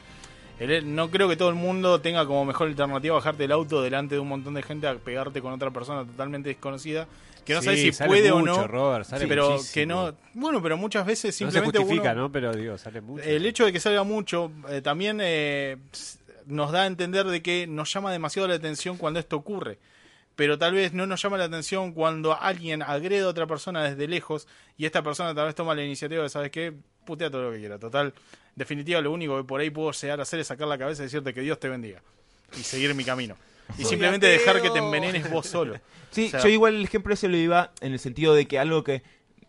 El- 0.60 0.96
no 0.96 1.10
creo 1.10 1.28
que 1.28 1.36
todo 1.36 1.50
el 1.50 1.56
mundo 1.56 2.00
tenga 2.00 2.26
como 2.26 2.46
mejor 2.46 2.68
alternativa 2.68 3.16
bajarte 3.16 3.44
el 3.44 3.52
auto 3.52 3.82
delante 3.82 4.16
de 4.16 4.22
un 4.22 4.28
montón 4.30 4.54
de 4.54 4.62
gente 4.64 4.88
a 4.88 4.94
pegarte 4.94 5.42
con 5.42 5.52
otra 5.52 5.72
persona 5.72 6.06
totalmente 6.06 6.48
desconocida 6.50 7.08
que 7.46 7.54
no 7.54 7.60
Sí, 7.62 7.66
sabes 7.66 7.82
si 7.82 7.94
sale 7.94 8.08
puede 8.10 8.34
mucho, 8.34 8.54
o 8.54 8.58
no. 8.62 8.68
Robert, 8.68 9.06
sale 9.06 9.22
Sí, 9.24 9.28
pero 9.30 9.52
muchísimo. 9.52 9.74
que 9.74 9.86
no. 9.86 10.16
Bueno, 10.34 10.62
pero 10.62 10.78
muchas 10.78 11.06
veces 11.06 11.26
No 11.26 11.32
se 11.32 11.38
simplemente 11.54 11.78
justifica, 11.80 12.12
uno- 12.14 12.22
¿no? 12.24 12.32
Pero 12.32 12.52
digo, 12.54 12.78
sale 12.78 13.02
mucho. 13.02 13.24
el 13.24 13.46
hecho 13.46 13.66
de 13.66 13.72
que 13.72 13.80
salga 13.80 14.04
mucho 14.04 14.52
eh, 14.70 14.82
también 14.82 15.20
eh, 15.22 15.78
nos 16.48 16.72
da 16.72 16.84
a 16.84 16.88
entender 16.88 17.26
de 17.28 17.42
que 17.42 17.68
nos 17.68 17.92
llama 17.94 18.12
demasiado 18.12 18.48
la 18.48 18.56
atención 18.56 18.98
cuando 18.98 19.20
esto 19.20 19.36
ocurre. 19.38 19.80
Pero 20.36 20.58
tal 20.58 20.74
vez 20.74 20.92
no 20.92 21.08
nos 21.08 21.22
llama 21.22 21.38
la 21.38 21.46
atención 21.46 21.94
cuando 21.94 22.38
alguien 22.38 22.82
agrede 22.82 23.22
a 23.22 23.28
otra 23.30 23.48
persona 23.48 23.84
desde 23.84 24.06
lejos 24.08 24.48
y 24.78 24.86
esta 24.86 25.02
persona 25.02 25.34
tal 25.34 25.46
vez 25.46 25.56
toma 25.56 25.74
la 25.74 25.84
iniciativa 25.84 26.24
de, 26.24 26.30
¿sabes 26.30 26.52
qué? 26.52 26.74
Putea 27.06 27.30
todo 27.30 27.44
lo 27.44 27.52
que 27.54 27.60
quiera. 27.60 27.80
Total, 27.80 28.14
definitiva, 28.54 29.00
lo 29.00 29.12
único 29.14 29.38
que 29.38 29.44
por 29.46 29.62
ahí 29.62 29.70
puedo 29.70 29.92
llegar 29.92 30.20
a 30.20 30.24
hacer 30.24 30.42
es 30.42 30.48
sacar 30.48 30.68
la 30.68 30.78
cabeza 30.78 31.04
y 31.04 31.06
decirte 31.06 31.34
que 31.34 31.40
Dios 31.40 31.58
te 31.60 31.70
bendiga. 31.70 32.02
Y 32.60 32.64
seguir 32.64 32.94
mi 32.96 33.06
camino. 33.06 33.38
Y 33.78 33.86
simplemente 33.86 34.28
dejar 34.28 34.62
que 34.62 34.70
te 34.70 34.80
envenenes 34.80 35.30
vos 35.32 35.48
solo. 35.48 35.76
Sí, 36.12 36.28
O 36.28 36.30
sea- 36.30 36.40
yo 36.40 36.48
igual 36.48 36.76
el 36.76 36.84
ejemplo 36.86 37.14
ese 37.14 37.28
lo 37.28 37.36
iba 37.36 37.74
en 37.82 37.92
el 37.92 38.00
sentido 38.00 38.34
de 38.36 38.46
que 38.48 38.58
algo 38.58 38.86
que 38.86 39.04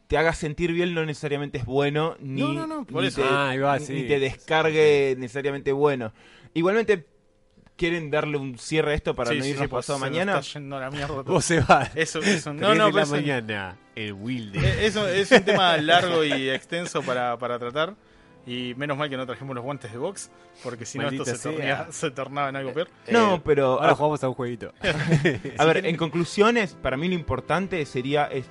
te 0.08 0.18
haga 0.18 0.32
sentir 0.32 0.72
bien 0.72 0.94
no 0.94 1.04
necesariamente 1.06 1.58
es 1.58 1.64
bueno, 1.64 2.16
ni, 2.18 2.40
No, 2.40 2.52
no, 2.52 2.66
no, 2.66 2.84
por 2.84 3.02
ni 3.02 3.08
eso. 3.08 3.22
te, 3.22 3.28
Ah, 3.30 3.54
va, 3.62 3.78
ni- 3.78 3.84
sí. 3.86 3.92
ni 3.92 4.02
te 4.08 4.18
descargue 4.18 5.14
necesariamente 5.16 5.70
bueno. 5.70 6.12
Igualmente, 6.54 7.06
¿quieren 7.76 8.10
darle 8.10 8.36
un 8.38 8.58
cierre 8.58 8.92
a 8.92 8.94
esto 8.94 9.14
para 9.14 9.30
Sí, 9.30 9.38
no 9.38 9.44
irnos 9.46 9.68
pues 9.68 9.86
pasado 9.86 10.00
nos 10.00 10.10
mañana? 10.10 10.38
está 10.40 10.54
yendo 10.58 10.80
la 10.80 10.90
mierda. 10.90 11.22
Vos 11.22 11.44
se 11.44 11.60
va. 11.60 11.88
Eso, 11.94 12.18
eso. 12.20 12.52
No, 12.52 12.74
no, 12.74 12.90
la 12.90 13.06
mañana, 13.06 13.78
el 13.94 14.12
Wilde. 14.14 14.58
Eh, 14.58 14.86
Eso 14.86 15.06
es 15.06 15.30
un 15.30 15.44
tema 15.44 15.76
largo 15.76 16.24
y 16.24 16.50
extenso 16.50 17.00
para, 17.02 17.38
para 17.38 17.58
tratar. 17.60 17.94
Y 18.46 18.74
menos 18.76 18.96
mal 18.96 19.10
que 19.10 19.16
no 19.16 19.26
trajimos 19.26 19.54
los 19.56 19.64
guantes 19.64 19.90
de 19.90 19.98
box, 19.98 20.30
porque 20.62 20.86
si 20.86 20.98
no 20.98 21.08
esto 21.08 21.24
se, 21.90 22.10
tornaba 22.12 22.48
en 22.48 22.56
algo 22.56 22.72
peor. 22.72 22.88
No, 23.10 23.34
Eh, 23.36 23.40
pero 23.44 23.80
Ahora 23.80 23.94
jugamos 23.96 24.22
a 24.22 24.28
un 24.28 24.34
jueguito. 24.34 24.72
a 25.58 25.64
ver, 25.64 25.84
en 25.84 25.96
conclusiones, 25.96 26.74
para 26.80 26.96
mí 26.96 27.08
lo 27.08 27.14
importante 27.14 27.84
sería 27.86 28.26
es 28.26 28.46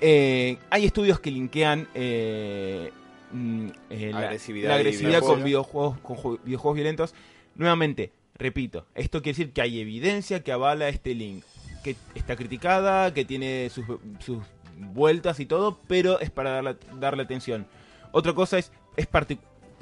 eh, 0.00 0.58
hay 0.70 0.84
estudios 0.84 1.18
que 1.20 1.30
linkean 1.30 1.88
eh, 1.94 2.90
mm, 3.32 3.66
eh, 3.90 4.10
la 4.12 4.18
Agresividad 4.20 4.68
la 4.70 4.74
agresividad 4.76 5.20
con 5.20 5.42
videojuegos. 5.42 5.44
videojuegos 5.44 5.98
con 6.00 6.16
ju- 6.16 6.40
videojuegos 6.44 6.74
violentos. 6.76 7.14
Nuevamente, 7.56 8.12
repito, 8.36 8.86
esto 8.94 9.22
quiere 9.22 9.36
decir 9.38 9.52
que 9.52 9.60
hay 9.62 9.80
evidencia 9.80 10.42
que 10.42 10.52
avala 10.52 10.88
este 10.88 11.14
link, 11.14 11.44
que 11.84 11.96
está 12.14 12.36
criticada, 12.36 13.12
que 13.12 13.24
tiene 13.24 13.70
sus, 13.70 13.84
sus 14.20 14.38
vueltas 14.76 15.38
y 15.40 15.46
todo, 15.46 15.78
pero 15.88 16.18
es 16.20 16.30
para 16.30 16.50
darle, 16.52 16.76
darle 16.98 17.22
atención. 17.24 17.66
Otra 18.12 18.32
cosa 18.34 18.58
es, 18.58 18.72
es 18.96 19.06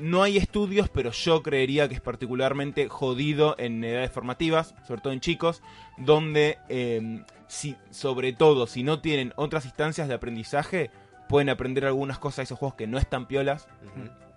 no 0.00 0.22
hay 0.22 0.36
estudios, 0.36 0.88
pero 0.88 1.10
yo 1.10 1.42
creería 1.42 1.88
que 1.88 1.94
es 1.94 2.00
particularmente 2.00 2.88
jodido 2.88 3.54
en 3.58 3.84
edades 3.84 4.10
formativas, 4.10 4.74
sobre 4.86 5.00
todo 5.02 5.12
en 5.12 5.20
chicos, 5.20 5.62
donde, 5.98 6.58
eh, 6.68 7.22
si, 7.48 7.76
sobre 7.90 8.32
todo, 8.32 8.66
si 8.66 8.82
no 8.82 9.00
tienen 9.00 9.32
otras 9.36 9.66
instancias 9.66 10.08
de 10.08 10.14
aprendizaje, 10.14 10.90
pueden 11.28 11.48
aprender 11.48 11.84
algunas 11.84 12.18
cosas 12.18 12.38
de 12.38 12.42
esos 12.44 12.58
juegos 12.58 12.76
que 12.76 12.86
no 12.86 12.98
están 12.98 13.26
piolas, 13.26 13.68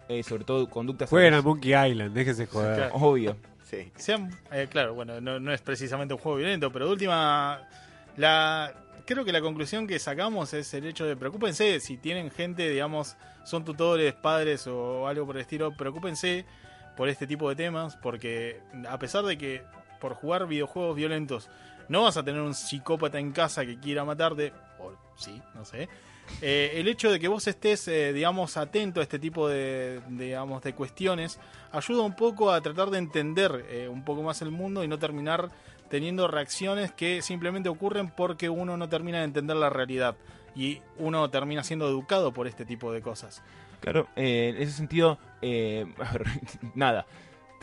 eh, 0.09 0.23
sobre 0.23 0.43
todo 0.43 0.69
conductas... 0.69 1.09
Jueguen 1.09 1.33
al 1.33 1.43
Monkey 1.43 1.73
Island, 1.73 2.13
déjese 2.13 2.45
joder. 2.45 2.75
Claro. 2.75 2.95
Obvio. 2.95 3.37
Sí. 3.63 3.91
Sean, 3.95 4.29
eh, 4.51 4.67
claro, 4.69 4.93
bueno, 4.93 5.19
no, 5.21 5.39
no 5.39 5.53
es 5.53 5.61
precisamente 5.61 6.13
un 6.13 6.19
juego 6.19 6.37
violento, 6.37 6.71
pero 6.71 6.85
de 6.85 6.91
última, 6.91 7.67
la, 8.17 8.73
creo 9.05 9.25
que 9.25 9.31
la 9.31 9.41
conclusión 9.41 9.87
que 9.87 9.99
sacamos 9.99 10.53
es 10.53 10.73
el 10.73 10.85
hecho 10.85 11.05
de 11.05 11.15
preocúpense 11.15 11.79
si 11.79 11.97
tienen 11.97 12.31
gente, 12.31 12.69
digamos, 12.69 13.15
son 13.43 13.65
tutores, 13.65 14.13
padres 14.13 14.67
o 14.67 15.07
algo 15.07 15.25
por 15.25 15.35
el 15.35 15.41
estilo, 15.41 15.75
preocúpense 15.75 16.45
por 16.95 17.09
este 17.09 17.27
tipo 17.27 17.49
de 17.49 17.55
temas, 17.55 17.95
porque 17.97 18.61
a 18.87 18.97
pesar 18.99 19.25
de 19.25 19.37
que 19.37 19.63
por 19.99 20.13
jugar 20.13 20.47
videojuegos 20.47 20.95
violentos 20.95 21.49
no 21.89 22.03
vas 22.03 22.17
a 22.17 22.23
tener 22.23 22.41
un 22.41 22.53
psicópata 22.53 23.19
en 23.19 23.31
casa 23.31 23.65
que 23.65 23.79
quiera 23.79 24.05
matarte, 24.05 24.53
o 24.79 24.93
sí, 25.15 25.41
no 25.53 25.65
sé. 25.65 25.89
eh, 26.41 26.71
el 26.75 26.87
hecho 26.87 27.11
de 27.11 27.19
que 27.19 27.27
vos 27.27 27.47
estés, 27.47 27.87
eh, 27.87 28.13
digamos, 28.13 28.55
atento 28.57 28.99
a 28.99 29.03
este 29.03 29.19
tipo 29.19 29.49
de, 29.49 30.01
digamos, 30.09 30.63
de 30.63 30.73
cuestiones 30.73 31.39
ayuda 31.71 32.03
un 32.03 32.15
poco 32.15 32.51
a 32.51 32.61
tratar 32.61 32.89
de 32.89 32.99
entender 32.99 33.65
eh, 33.69 33.87
un 33.89 34.05
poco 34.05 34.23
más 34.23 34.41
el 34.41 34.51
mundo 34.51 34.83
y 34.83 34.87
no 34.87 34.99
terminar 34.99 35.49
teniendo 35.93 36.27
reacciones 36.27 36.91
que 36.91 37.21
simplemente 37.21 37.69
ocurren 37.69 38.09
porque 38.09 38.49
uno 38.49 38.77
no 38.77 38.89
termina 38.89 39.19
de 39.19 39.25
entender 39.25 39.55
la 39.55 39.69
realidad 39.69 40.15
y 40.55 40.81
uno 40.97 41.29
termina 41.29 41.63
siendo 41.63 41.87
educado 41.87 42.33
por 42.33 42.47
este 42.47 42.65
tipo 42.65 42.91
de 42.91 43.03
cosas. 43.03 43.43
Claro, 43.79 44.07
eh, 44.15 44.53
en 44.55 44.63
ese 44.63 44.71
sentido, 44.71 45.19
eh, 45.43 45.85
nada. 46.73 47.05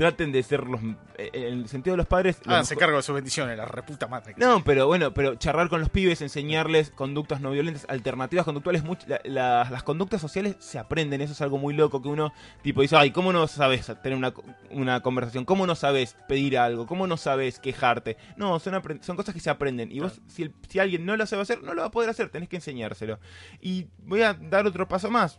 Traten 0.01 0.33
de 0.33 0.43
ser 0.43 0.65
los. 0.67 0.81
eh, 1.19 1.29
En 1.35 1.43
el 1.45 1.69
sentido 1.69 1.93
de 1.93 1.99
los 1.99 2.07
padres. 2.07 2.41
Háganse 2.47 2.75
mejor- 2.75 2.81
cargo 2.81 2.97
de 2.97 3.03
sus 3.03 3.15
bendiciones, 3.15 3.55
la 3.59 3.67
reputa 3.67 4.07
madre. 4.07 4.33
No, 4.39 4.65
pero 4.65 4.87
bueno, 4.87 5.13
pero 5.13 5.35
charlar 5.35 5.69
con 5.69 5.81
los 5.81 5.91
pibes, 5.91 6.23
enseñarles 6.23 6.89
conductas 6.91 7.43
no 7.43 7.51
violentas, 7.51 7.85
alternativas 7.87 8.47
conductuales, 8.47 8.83
much- 8.83 9.05
la- 9.07 9.21
la- 9.25 9.69
las 9.71 9.83
conductas 9.83 10.23
sociales 10.23 10.57
se 10.59 10.79
aprenden, 10.79 11.21
eso 11.21 11.35
es 11.35 11.41
algo 11.43 11.59
muy 11.59 11.75
loco 11.75 12.01
que 12.01 12.09
uno 12.09 12.33
tipo 12.63 12.81
dice, 12.81 12.97
ay, 12.97 13.11
¿cómo 13.11 13.31
no 13.31 13.47
sabes 13.47 13.93
tener 14.03 14.17
una, 14.17 14.33
una 14.71 15.01
conversación? 15.03 15.45
¿Cómo 15.45 15.67
no 15.67 15.75
sabes 15.75 16.17
pedir 16.29 16.57
algo? 16.57 16.87
¿Cómo 16.87 17.07
no 17.07 17.19
sabes 17.19 17.59
quejarte? 17.61 18.17
No, 18.37 18.59
son, 18.59 18.81
son 19.03 19.17
cosas 19.17 19.35
que 19.35 19.41
se 19.41 19.51
aprenden 19.51 19.93
y 19.93 20.01
vos, 20.01 20.23
si, 20.29 20.45
el- 20.45 20.55
si 20.67 20.79
alguien 20.79 21.05
no 21.05 21.15
lo 21.19 21.27
sabe 21.27 21.43
hacer, 21.43 21.63
no 21.63 21.75
lo 21.75 21.83
va 21.83 21.89
a 21.89 21.91
poder 21.91 22.09
hacer, 22.09 22.31
tenés 22.31 22.49
que 22.49 22.57
enseñárselo. 22.57 23.19
Y 23.61 23.89
voy 23.99 24.23
a 24.23 24.33
dar 24.33 24.67
otro 24.67 24.89
paso 24.89 25.11
más. 25.11 25.39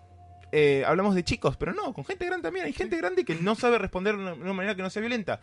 Eh, 0.51 0.83
hablamos 0.85 1.15
de 1.15 1.23
chicos, 1.23 1.55
pero 1.57 1.73
no, 1.73 1.93
con 1.93 2.05
gente 2.05 2.25
grande 2.25 2.43
también. 2.43 2.65
Hay 2.65 2.73
gente 2.73 2.97
grande 2.97 3.23
que 3.23 3.35
no 3.35 3.55
sabe 3.55 3.77
responder 3.77 4.17
de 4.17 4.33
una, 4.33 4.53
manera 4.53 4.75
que 4.75 4.81
no 4.81 4.89
sea 4.89 5.01
violenta. 5.01 5.39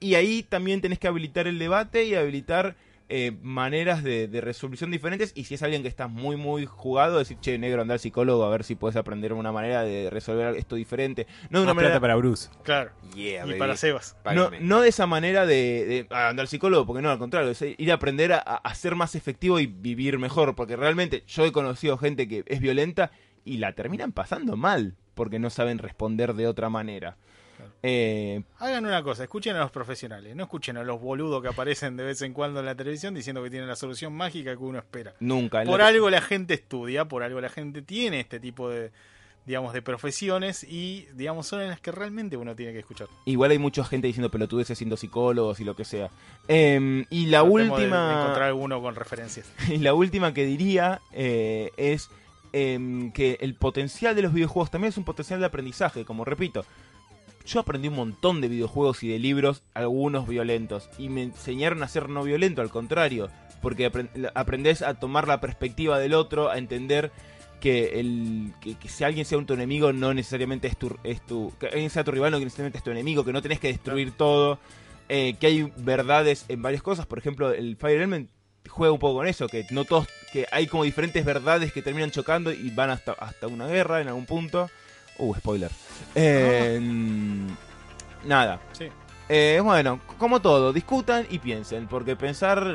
Y 0.00 0.14
ahí 0.14 0.42
también 0.42 0.80
tenés 0.80 0.98
que 0.98 1.08
habilitar 1.08 1.46
el 1.46 1.58
debate 1.58 2.04
y 2.04 2.14
habilitar 2.14 2.76
eh, 3.10 3.32
maneras 3.42 4.02
de, 4.02 4.26
de 4.28 4.40
resolución 4.40 4.90
diferentes. 4.90 5.32
Y 5.34 5.44
si 5.44 5.54
es 5.54 5.62
alguien 5.62 5.82
que 5.82 5.88
está 5.88 6.06
muy, 6.06 6.36
muy 6.36 6.64
jugado, 6.64 7.18
decir, 7.18 7.36
che, 7.40 7.58
negro, 7.58 7.82
anda 7.82 7.94
al 7.94 8.00
psicólogo 8.00 8.44
a 8.44 8.48
ver 8.48 8.64
si 8.64 8.74
puedes 8.74 8.96
aprender 8.96 9.34
una 9.34 9.52
manera 9.52 9.82
de 9.82 10.08
resolver 10.08 10.56
esto 10.56 10.76
diferente. 10.76 11.26
No 11.50 11.58
de 11.58 11.64
una 11.64 11.74
Más 11.74 11.82
plata 11.82 11.94
manera. 11.94 12.00
para 12.00 12.16
Bruce. 12.16 12.48
Claro. 12.62 12.92
Yeah, 13.14 13.44
y 13.44 13.48
baby. 13.48 13.58
para 13.58 13.76
Sebas. 13.76 14.16
No, 14.34 14.50
no 14.60 14.80
de 14.80 14.88
esa 14.88 15.06
manera 15.06 15.44
de, 15.44 15.84
de 15.84 16.06
ah, 16.10 16.28
andar 16.28 16.44
al 16.44 16.48
psicólogo, 16.48 16.86
porque 16.86 17.02
no, 17.02 17.10
al 17.10 17.18
contrario, 17.18 17.50
es 17.50 17.60
ir 17.60 17.90
a 17.90 17.94
aprender 17.94 18.32
a, 18.32 18.38
a 18.38 18.74
ser 18.74 18.94
más 18.94 19.14
efectivo 19.14 19.60
y 19.60 19.66
vivir 19.66 20.18
mejor, 20.18 20.54
porque 20.54 20.76
realmente 20.76 21.24
yo 21.26 21.44
he 21.44 21.52
conocido 21.52 21.98
gente 21.98 22.28
que 22.28 22.44
es 22.46 22.60
violenta 22.60 23.10
y 23.48 23.56
la 23.58 23.72
terminan 23.72 24.12
pasando 24.12 24.56
mal, 24.56 24.94
porque 25.14 25.38
no 25.38 25.50
saben 25.50 25.78
responder 25.78 26.34
de 26.34 26.46
otra 26.46 26.68
manera. 26.68 27.16
Eh, 27.82 28.42
Hagan 28.58 28.86
una 28.86 29.02
cosa, 29.02 29.24
escuchen 29.24 29.56
a 29.56 29.60
los 29.60 29.70
profesionales, 29.70 30.34
no 30.36 30.44
escuchen 30.44 30.76
a 30.76 30.82
los 30.84 31.00
boludos 31.00 31.42
que 31.42 31.48
aparecen 31.48 31.96
de 31.96 32.04
vez 32.04 32.22
en 32.22 32.32
cuando 32.32 32.60
en 32.60 32.66
la 32.66 32.74
televisión 32.74 33.14
diciendo 33.14 33.42
que 33.42 33.50
tienen 33.50 33.68
la 33.68 33.76
solución 33.76 34.12
mágica 34.12 34.52
que 34.56 34.62
uno 34.62 34.78
espera. 34.78 35.14
nunca. 35.20 35.62
Por 35.64 35.80
La- 35.80 35.88
algo 35.88 36.10
la 36.10 36.20
gente 36.20 36.54
estudia, 36.54 37.06
por 37.06 37.22
algo 37.22 37.40
la 37.40 37.48
gente 37.48 37.82
tiene 37.82 38.20
este 38.20 38.38
tipo 38.40 38.68
de, 38.70 38.90
digamos, 39.46 39.72
de 39.72 39.82
profesiones 39.82 40.62
y, 40.64 41.06
digamos, 41.14 41.46
son 41.46 41.60
en 41.62 41.68
las 41.68 41.80
que 41.80 41.90
realmente 41.92 42.36
uno 42.36 42.54
tiene 42.54 42.72
que 42.72 42.80
escuchar. 42.80 43.08
Igual 43.24 43.50
hay 43.52 43.58
mucha 43.58 43.84
gente 43.84 44.06
diciendo 44.08 44.30
pelotudeces 44.30 44.76
siendo 44.78 44.96
psicólogos 44.96 45.58
y 45.60 45.64
lo 45.64 45.74
que 45.74 45.84
sea. 45.84 46.10
Eh, 46.48 47.04
y 47.10 47.26
la 47.26 47.40
Tratemos 47.42 47.70
última... 47.72 48.08
de 48.08 48.20
encontrar 48.20 48.48
alguno 48.48 48.80
con 48.82 48.94
referencias. 48.94 49.50
Y 49.68 49.78
la 49.78 49.94
última 49.94 50.32
que 50.34 50.44
diría 50.46 51.00
eh, 51.12 51.70
es 51.76 52.10
em, 52.64 53.12
que 53.12 53.38
el 53.40 53.54
potencial 53.54 54.14
de 54.14 54.22
los 54.22 54.32
videojuegos 54.32 54.70
también 54.70 54.90
es 54.90 54.98
un 54.98 55.04
potencial 55.04 55.40
de 55.40 55.46
aprendizaje, 55.46 56.04
como 56.04 56.24
repito. 56.24 56.64
Yo 57.46 57.60
aprendí 57.60 57.88
un 57.88 57.94
montón 57.94 58.40
de 58.40 58.48
videojuegos 58.48 59.02
y 59.02 59.08
de 59.08 59.18
libros, 59.18 59.62
algunos 59.72 60.28
violentos, 60.28 60.90
y 60.98 61.08
me 61.08 61.22
enseñaron 61.22 61.82
a 61.82 61.88
ser 61.88 62.08
no 62.10 62.22
violento, 62.22 62.60
al 62.60 62.68
contrario, 62.70 63.30
porque 63.62 63.90
apren- 63.90 64.30
aprendés 64.34 64.82
a 64.82 64.94
tomar 64.94 65.26
la 65.26 65.40
perspectiva 65.40 65.98
del 65.98 66.12
otro, 66.14 66.50
a 66.50 66.58
entender 66.58 67.10
que, 67.60 67.98
el, 68.00 68.52
que, 68.60 68.74
que 68.74 68.88
si 68.88 69.02
alguien 69.02 69.24
sea 69.24 69.38
un 69.38 69.46
tu 69.46 69.54
enemigo 69.54 69.92
no 69.92 70.14
necesariamente 70.14 70.68
es 70.68 70.76
tu, 70.76 70.96
es 71.02 71.24
tu... 71.26 71.52
que 71.58 71.66
alguien 71.66 71.90
sea 71.90 72.04
tu 72.04 72.12
rival 72.12 72.30
no 72.30 72.38
necesariamente 72.38 72.78
es 72.78 72.84
tu 72.84 72.90
enemigo, 72.90 73.24
que 73.24 73.32
no 73.32 73.42
tenés 73.42 73.58
que 73.60 73.68
destruir 73.68 74.12
todo, 74.12 74.58
eh, 75.08 75.34
que 75.40 75.46
hay 75.46 75.72
verdades 75.78 76.44
en 76.48 76.60
varias 76.62 76.82
cosas, 76.82 77.06
por 77.06 77.18
ejemplo, 77.18 77.50
el 77.50 77.76
Fire 77.76 78.02
Emblem 78.02 78.28
juega 78.68 78.92
un 78.92 78.98
poco 78.98 79.18
con 79.18 79.26
eso, 79.26 79.48
que 79.48 79.66
no 79.70 79.84
todos, 79.84 80.08
que 80.32 80.46
hay 80.50 80.66
como 80.66 80.84
diferentes 80.84 81.24
verdades 81.24 81.72
que 81.72 81.82
terminan 81.82 82.10
chocando 82.10 82.52
y 82.52 82.70
van 82.70 82.90
hasta, 82.90 83.12
hasta 83.12 83.46
una 83.46 83.66
guerra 83.66 84.00
en 84.00 84.08
algún 84.08 84.26
punto. 84.26 84.70
Uh, 85.18 85.34
spoiler. 85.34 85.70
Eh, 86.14 86.80
Nada. 88.24 88.60
Sí. 88.72 88.88
Eh, 89.28 89.60
bueno, 89.62 90.00
como 90.16 90.40
todo, 90.40 90.72
discutan 90.72 91.26
y 91.28 91.38
piensen, 91.38 91.86
porque 91.86 92.16
pensar 92.16 92.66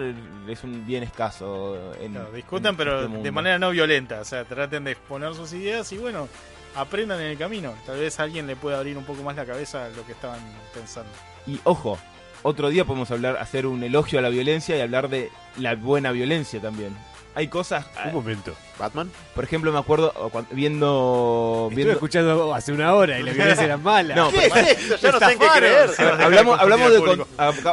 es 0.48 0.64
un 0.64 0.86
bien 0.86 1.02
escaso. 1.04 1.94
En, 2.00 2.12
Claro, 2.12 2.32
discutan, 2.32 2.72
en 2.72 2.78
pero 2.78 3.06
este 3.06 3.18
de 3.18 3.32
manera 3.32 3.58
no 3.58 3.72
violenta. 3.72 4.22
O 4.22 4.26
sea, 4.26 4.44
traten 4.46 4.84
de 4.84 4.92
exponer 4.92 5.34
sus 5.34 5.52
ideas 5.54 5.92
y, 5.92 5.98
bueno, 5.98 6.28
aprendan 6.76 7.20
en 7.22 7.28
el 7.28 7.38
camino. 7.38 7.74
Tal 7.86 8.00
vez 8.00 8.20
alguien 8.20 8.46
le 8.46 8.56
pueda 8.56 8.78
abrir 8.78 8.98
un 8.98 9.04
poco 9.04 9.24
más 9.24 9.36
la 9.36 9.46
cabeza 9.46 9.86
a 9.86 9.90
lo 9.90 10.06
que 10.06 10.12
estaban 10.12 10.40
pensando. 10.74 11.10
Y 11.48 11.60
ojo, 11.64 11.98
otro 12.44 12.70
día 12.70 12.86
podemos 12.86 13.10
hablar, 13.12 13.38
hacer 13.38 13.66
un 13.66 13.84
elogio 13.84 14.20
a 14.20 14.22
la 14.22 14.30
violencia 14.30 14.78
y 14.78 14.82
hablar 14.82 15.10
de 15.10 15.32
la 15.58 15.76
buena 15.76 16.12
violencia 16.12 16.62
también. 16.62 16.96
hay 17.36 17.48
cosas. 17.48 17.86
ah, 17.98 18.04
Un 18.08 18.14
momento. 18.14 18.54
¿Batman? 18.78 19.10
Por 19.36 19.44
ejemplo, 19.44 19.72
me 19.72 19.80
acuerdo 19.80 20.14
viendo. 20.52 21.68
Estuve 21.70 21.76
viendo 21.76 21.94
escuchando 21.94 22.54
hace 22.56 22.72
una 22.72 22.94
hora 22.94 23.20
y 23.20 23.24
la 23.24 23.32
violencia 23.34 23.66
era 23.66 23.78
mala. 23.78 24.16
No, 24.16 24.30
¿Qué 24.32 24.46
es 24.48 24.56
esto? 24.56 24.96
Ya 24.98 25.12
no 25.12 25.20
sé 25.20 25.32
en 25.34 25.40
qué 25.40 25.48
creer. 25.58 25.90
Hablamos, 26.22 26.60
hablamos, 26.60 26.92
de 26.94 27.00
con- 27.00 27.26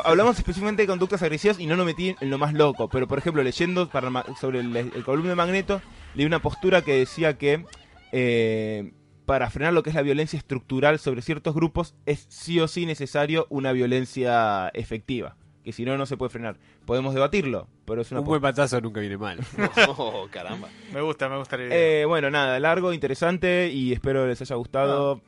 hablamos 0.04 0.36
específicamente 0.38 0.82
de 0.82 0.86
conductas 0.88 1.22
agresivas 1.22 1.58
y 1.58 1.66
no 1.66 1.76
lo 1.76 1.84
metí 1.84 2.14
en 2.20 2.30
lo 2.30 2.38
más 2.38 2.52
loco. 2.54 2.88
Pero, 2.88 3.06
por 3.08 3.18
ejemplo, 3.18 3.42
leyendo 3.42 3.88
para 3.88 4.10
sobre 4.40 4.60
el, 4.60 4.76
el 4.76 5.04
columna 5.04 5.30
de 5.30 5.36
Magneto, 5.36 5.80
leí 6.14 6.26
una 6.26 6.38
postura 6.40 6.82
que 6.82 6.94
decía 6.98 7.36
que 7.38 7.64
eh, 8.12 8.92
para 9.30 9.48
frenar 9.48 9.72
lo 9.72 9.84
que 9.84 9.90
es 9.90 9.94
la 9.94 10.02
violencia 10.02 10.36
estructural 10.36 10.98
sobre 10.98 11.22
ciertos 11.22 11.54
grupos 11.54 11.94
es 12.04 12.26
sí 12.28 12.58
o 12.58 12.66
sí 12.66 12.84
necesario 12.84 13.46
una 13.48 13.70
violencia 13.70 14.70
efectiva. 14.74 15.36
Que 15.62 15.70
si 15.72 15.84
no, 15.84 15.96
no 15.96 16.04
se 16.04 16.16
puede 16.16 16.30
frenar. 16.30 16.56
Podemos 16.84 17.14
debatirlo, 17.14 17.68
pero 17.84 18.02
es 18.02 18.10
una 18.10 18.22
Un 18.22 18.26
buen 18.26 18.42
patazo 18.42 18.80
nunca 18.80 18.98
viene 18.98 19.16
mal. 19.18 19.38
Oh, 19.96 20.26
caramba. 20.32 20.68
Me 20.92 21.00
gusta, 21.00 21.28
me 21.28 21.38
gusta 21.38 21.56
la 21.58 21.66
idea. 21.66 21.78
Eh, 21.78 22.04
bueno, 22.06 22.28
nada, 22.28 22.58
largo, 22.58 22.92
interesante 22.92 23.70
y 23.72 23.92
espero 23.92 24.26
les 24.26 24.40
haya 24.40 24.56
gustado. 24.56 25.20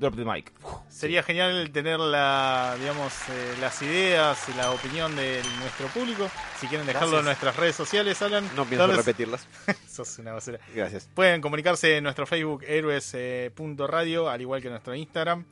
Drop 0.00 0.16
the 0.16 0.24
mic. 0.24 0.50
Sería 0.88 1.22
genial 1.22 1.70
tener 1.72 2.00
la, 2.00 2.74
digamos, 2.80 3.12
eh, 3.28 3.54
las 3.60 3.80
ideas 3.82 4.48
y 4.48 4.54
la 4.56 4.72
opinión 4.72 5.14
de 5.14 5.42
nuestro 5.60 5.88
público. 5.88 6.28
Si 6.58 6.66
quieren 6.68 6.86
dejarlo 6.86 7.18
en 7.18 7.26
nuestras 7.26 7.54
redes 7.56 7.76
sociales, 7.76 8.20
Alan. 8.22 8.44
No 8.56 8.64
pienso 8.64 8.86
¿dónde- 8.86 8.96
repetirlas. 8.96 9.46
Sos 9.88 10.18
una 10.18 10.32
basura. 10.32 10.58
Gracias. 10.74 11.08
Pueden 11.14 11.40
comunicarse 11.42 11.98
en 11.98 12.04
nuestro 12.04 12.26
Facebook 12.26 12.64
héroes.radio, 12.66 14.28
al 14.30 14.40
igual 14.40 14.60
que 14.60 14.68
en 14.68 14.72
nuestro 14.72 14.94
Instagram. 14.94 15.44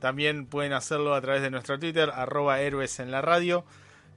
También 0.00 0.46
pueden 0.46 0.72
hacerlo 0.74 1.14
a 1.14 1.20
través 1.20 1.42
de 1.42 1.50
nuestro 1.50 1.78
Twitter, 1.78 2.10
arroba 2.14 2.60
héroes 2.60 3.00
en 3.00 3.10
la 3.10 3.20
radio. 3.20 3.64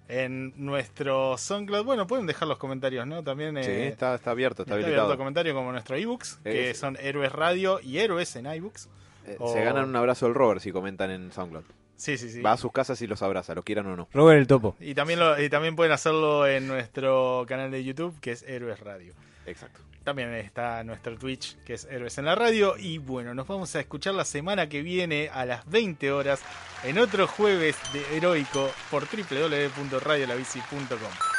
En 0.08 0.54
nuestro 0.58 1.38
SoundCloud, 1.38 1.86
bueno, 1.86 2.06
pueden 2.06 2.28
dejar 2.28 2.48
los 2.48 2.58
comentarios, 2.58 3.08
¿no? 3.08 3.24
También 3.24 3.58
eh, 3.58 3.64
Sí, 3.64 3.72
está, 3.72 4.14
está 4.16 4.32
abierto, 4.32 4.64
está, 4.64 4.74
está 4.74 4.74
abierto 4.76 5.02
habilitado. 5.02 5.18
comentario 5.18 5.54
como 5.56 5.72
nuestro 5.72 5.96
ebooks, 5.96 6.40
que 6.44 6.72
Eh, 6.72 6.74
son 6.74 6.98
héroes 7.00 7.32
radio 7.32 7.80
y 7.82 7.98
héroes 8.00 8.36
en 8.36 8.46
iBooks. 8.46 8.90
Eh, 9.28 9.36
o- 9.40 9.54
Se 9.54 9.64
ganan 9.64 9.88
un 9.90 9.96
abrazo 9.96 10.26
del 10.26 10.34
Robert 10.36 10.62
si 10.62 10.72
comentan 10.72 11.12
en 11.12 11.32
SoundCloud. 11.32 11.64
Sí, 11.96 12.18
sí, 12.18 12.32
sí. 12.32 12.42
Va 12.42 12.54
a 12.54 12.58
sus 12.58 12.72
casas 12.72 13.00
y 13.04 13.08
los 13.08 13.22
abraza, 13.22 13.54
lo 13.54 13.62
quieran 13.64 13.86
o 13.86 13.96
no. 13.96 14.08
Robert 14.14 14.40
el 14.40 14.48
topo. 14.48 14.76
Y 14.80 14.96
también, 14.96 15.20
lo, 15.20 15.40
y 15.40 15.50
también 15.50 15.76
pueden 15.76 15.92
hacerlo 15.92 16.48
en 16.48 16.68
nuestro 16.68 17.46
canal 17.48 17.70
de 17.70 17.84
YouTube, 17.84 18.20
que 18.20 18.32
es 18.32 18.42
Héroes 18.44 18.80
Radio. 18.80 19.14
Exacto. 19.46 19.82
También 20.04 20.34
está 20.34 20.84
nuestro 20.84 21.16
Twitch, 21.16 21.58
que 21.64 21.76
es 21.76 21.86
Héroes 21.86 22.18
en 22.18 22.26
la 22.26 22.34
Radio. 22.34 22.74
Y 22.76 22.98
bueno, 22.98 23.36
nos 23.36 23.46
vamos 23.48 23.76
a 23.76 23.80
escuchar 23.80 24.16
la 24.16 24.26
semana 24.26 24.68
que 24.68 24.82
viene 24.82 25.30
a 25.32 25.46
las 25.46 25.70
20 25.70 26.12
horas 26.12 26.42
en 26.84 26.98
otro 26.98 27.28
jueves 27.28 27.78
de 27.94 28.18
Heroico 28.18 28.72
por 28.90 29.04
www.radiolabici.com. 29.06 31.31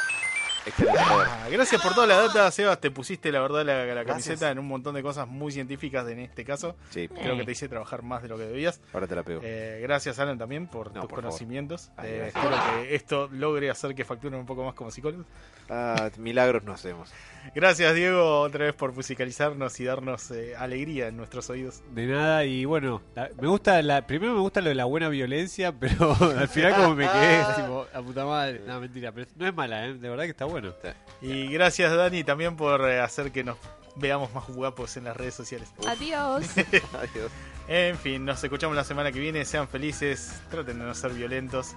Excelente. 0.65 0.99
Ah, 0.99 1.47
gracias 1.51 1.81
por 1.81 1.93
toda 1.93 2.07
la 2.07 2.17
data, 2.17 2.49
Sebas. 2.51 2.79
Te 2.79 2.89
pusiste 2.91 3.31
la 3.31 3.41
verdad 3.41 3.65
la, 3.65 3.85
la 3.85 4.03
Gracias. 4.03 4.07
camiseta 4.07 4.51
en 4.51 4.59
un 4.59 4.67
montón 4.67 4.95
de 4.95 5.03
cosas 5.03 5.27
muy 5.27 5.51
científicas 5.51 6.07
en 6.07 6.19
este 6.19 6.45
caso. 6.45 6.75
Sí, 6.89 7.07
Creo 7.07 7.35
que 7.37 7.43
te 7.43 7.51
hice 7.51 7.67
trabajar 7.67 8.01
más 8.03 8.21
de 8.21 8.29
lo 8.29 8.37
que 8.37 8.45
debías. 8.45 8.79
ahora 8.93 9.07
te 9.07 9.15
la 9.15 9.23
pego. 9.23 9.41
Eh, 9.43 9.79
gracias, 9.83 10.19
Alan, 10.19 10.37
también 10.37 10.67
por 10.67 10.87
No, 10.93 11.01
tus 11.01 11.09
por 11.09 11.21
conocimientos. 11.21 11.91
Eh, 12.03 12.25
espero 12.33 12.55
que 12.81 12.95
esto 12.95 13.29
logre 13.31 13.69
hacer 13.69 13.93
que 13.95 14.05
facturen 14.05 14.39
un 14.39 14.45
poco 14.45 14.63
más 14.63 14.73
como 14.73 14.89
psicólogos. 14.91 15.25
Ah, 15.69 16.09
milagros 16.17 16.63
no 16.63 16.73
hacemos. 16.73 17.09
Gracias, 17.55 17.93
Diego, 17.95 18.41
otra 18.41 18.65
vez 18.65 18.73
por 18.73 18.93
musicalizarnos 18.93 19.79
y 19.79 19.85
darnos 19.85 20.31
eh, 20.31 20.55
alegría 20.55 21.07
en 21.07 21.17
nuestros 21.17 21.49
oídos. 21.49 21.81
De 21.93 22.07
nada, 22.07 22.45
y 22.45 22.65
bueno, 22.65 23.01
la- 23.15 23.29
me 23.39 23.47
gusta 23.47 23.81
la, 23.81 24.05
primero 24.07 24.33
me 24.33 24.39
gusta 24.39 24.61
lo 24.61 24.69
de 24.69 24.75
la 24.75 24.85
buena 24.85 25.09
violencia, 25.09 25.71
pero 25.79 26.15
al 26.19 26.47
final 26.47 26.75
como 26.75 26.95
me 26.95 27.07
quedé, 27.09 27.43
tipo, 27.55 27.85
a 27.93 28.01
puta 28.01 28.25
madre, 28.25 28.61
no, 28.65 28.79
mentira, 28.79 29.11
pero 29.11 29.27
no 29.35 29.47
es 29.47 29.53
mala, 29.53 29.85
¿eh? 29.87 29.93
de 29.93 30.09
verdad 30.09 30.23
que 30.23 30.29
está 30.31 30.45
bueno. 30.45 30.73
Y 31.21 31.47
gracias, 31.47 31.95
Dani, 31.95 32.23
también 32.23 32.55
por 32.55 32.89
eh, 32.89 32.99
hacer 32.99 33.31
que 33.31 33.43
nos 33.43 33.57
veamos 33.95 34.33
más 34.33 34.47
guapos 34.47 34.97
en 34.97 35.03
las 35.03 35.15
redes 35.15 35.33
sociales. 35.35 35.71
Adiós. 35.87 36.45
Adiós. 36.57 37.31
En 37.67 37.97
fin, 37.97 38.25
nos 38.25 38.43
escuchamos 38.43 38.75
la 38.75 38.83
semana 38.83 39.11
que 39.11 39.19
viene. 39.19 39.45
Sean 39.45 39.67
felices, 39.67 40.41
traten 40.49 40.79
de 40.79 40.85
no 40.85 40.93
ser 40.95 41.11
violentos 41.13 41.75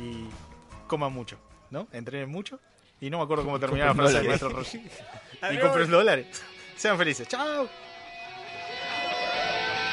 y 0.00 0.24
coman 0.86 1.12
mucho, 1.12 1.36
¿no? 1.70 1.86
Entrenen 1.92 2.30
mucho. 2.30 2.60
Y 3.00 3.10
no 3.10 3.18
me 3.18 3.24
acuerdo 3.24 3.44
cómo 3.44 3.60
terminaba 3.60 3.90
la 3.90 3.94
frase 3.94 4.18
del 4.18 4.26
maestro 4.26 4.48
Roshi. 4.50 4.82
Y 5.52 5.58
compren 5.58 5.88
dólares. 5.90 6.26
Sean 6.76 6.98
felices. 6.98 7.28
¡Chao! 7.28 7.68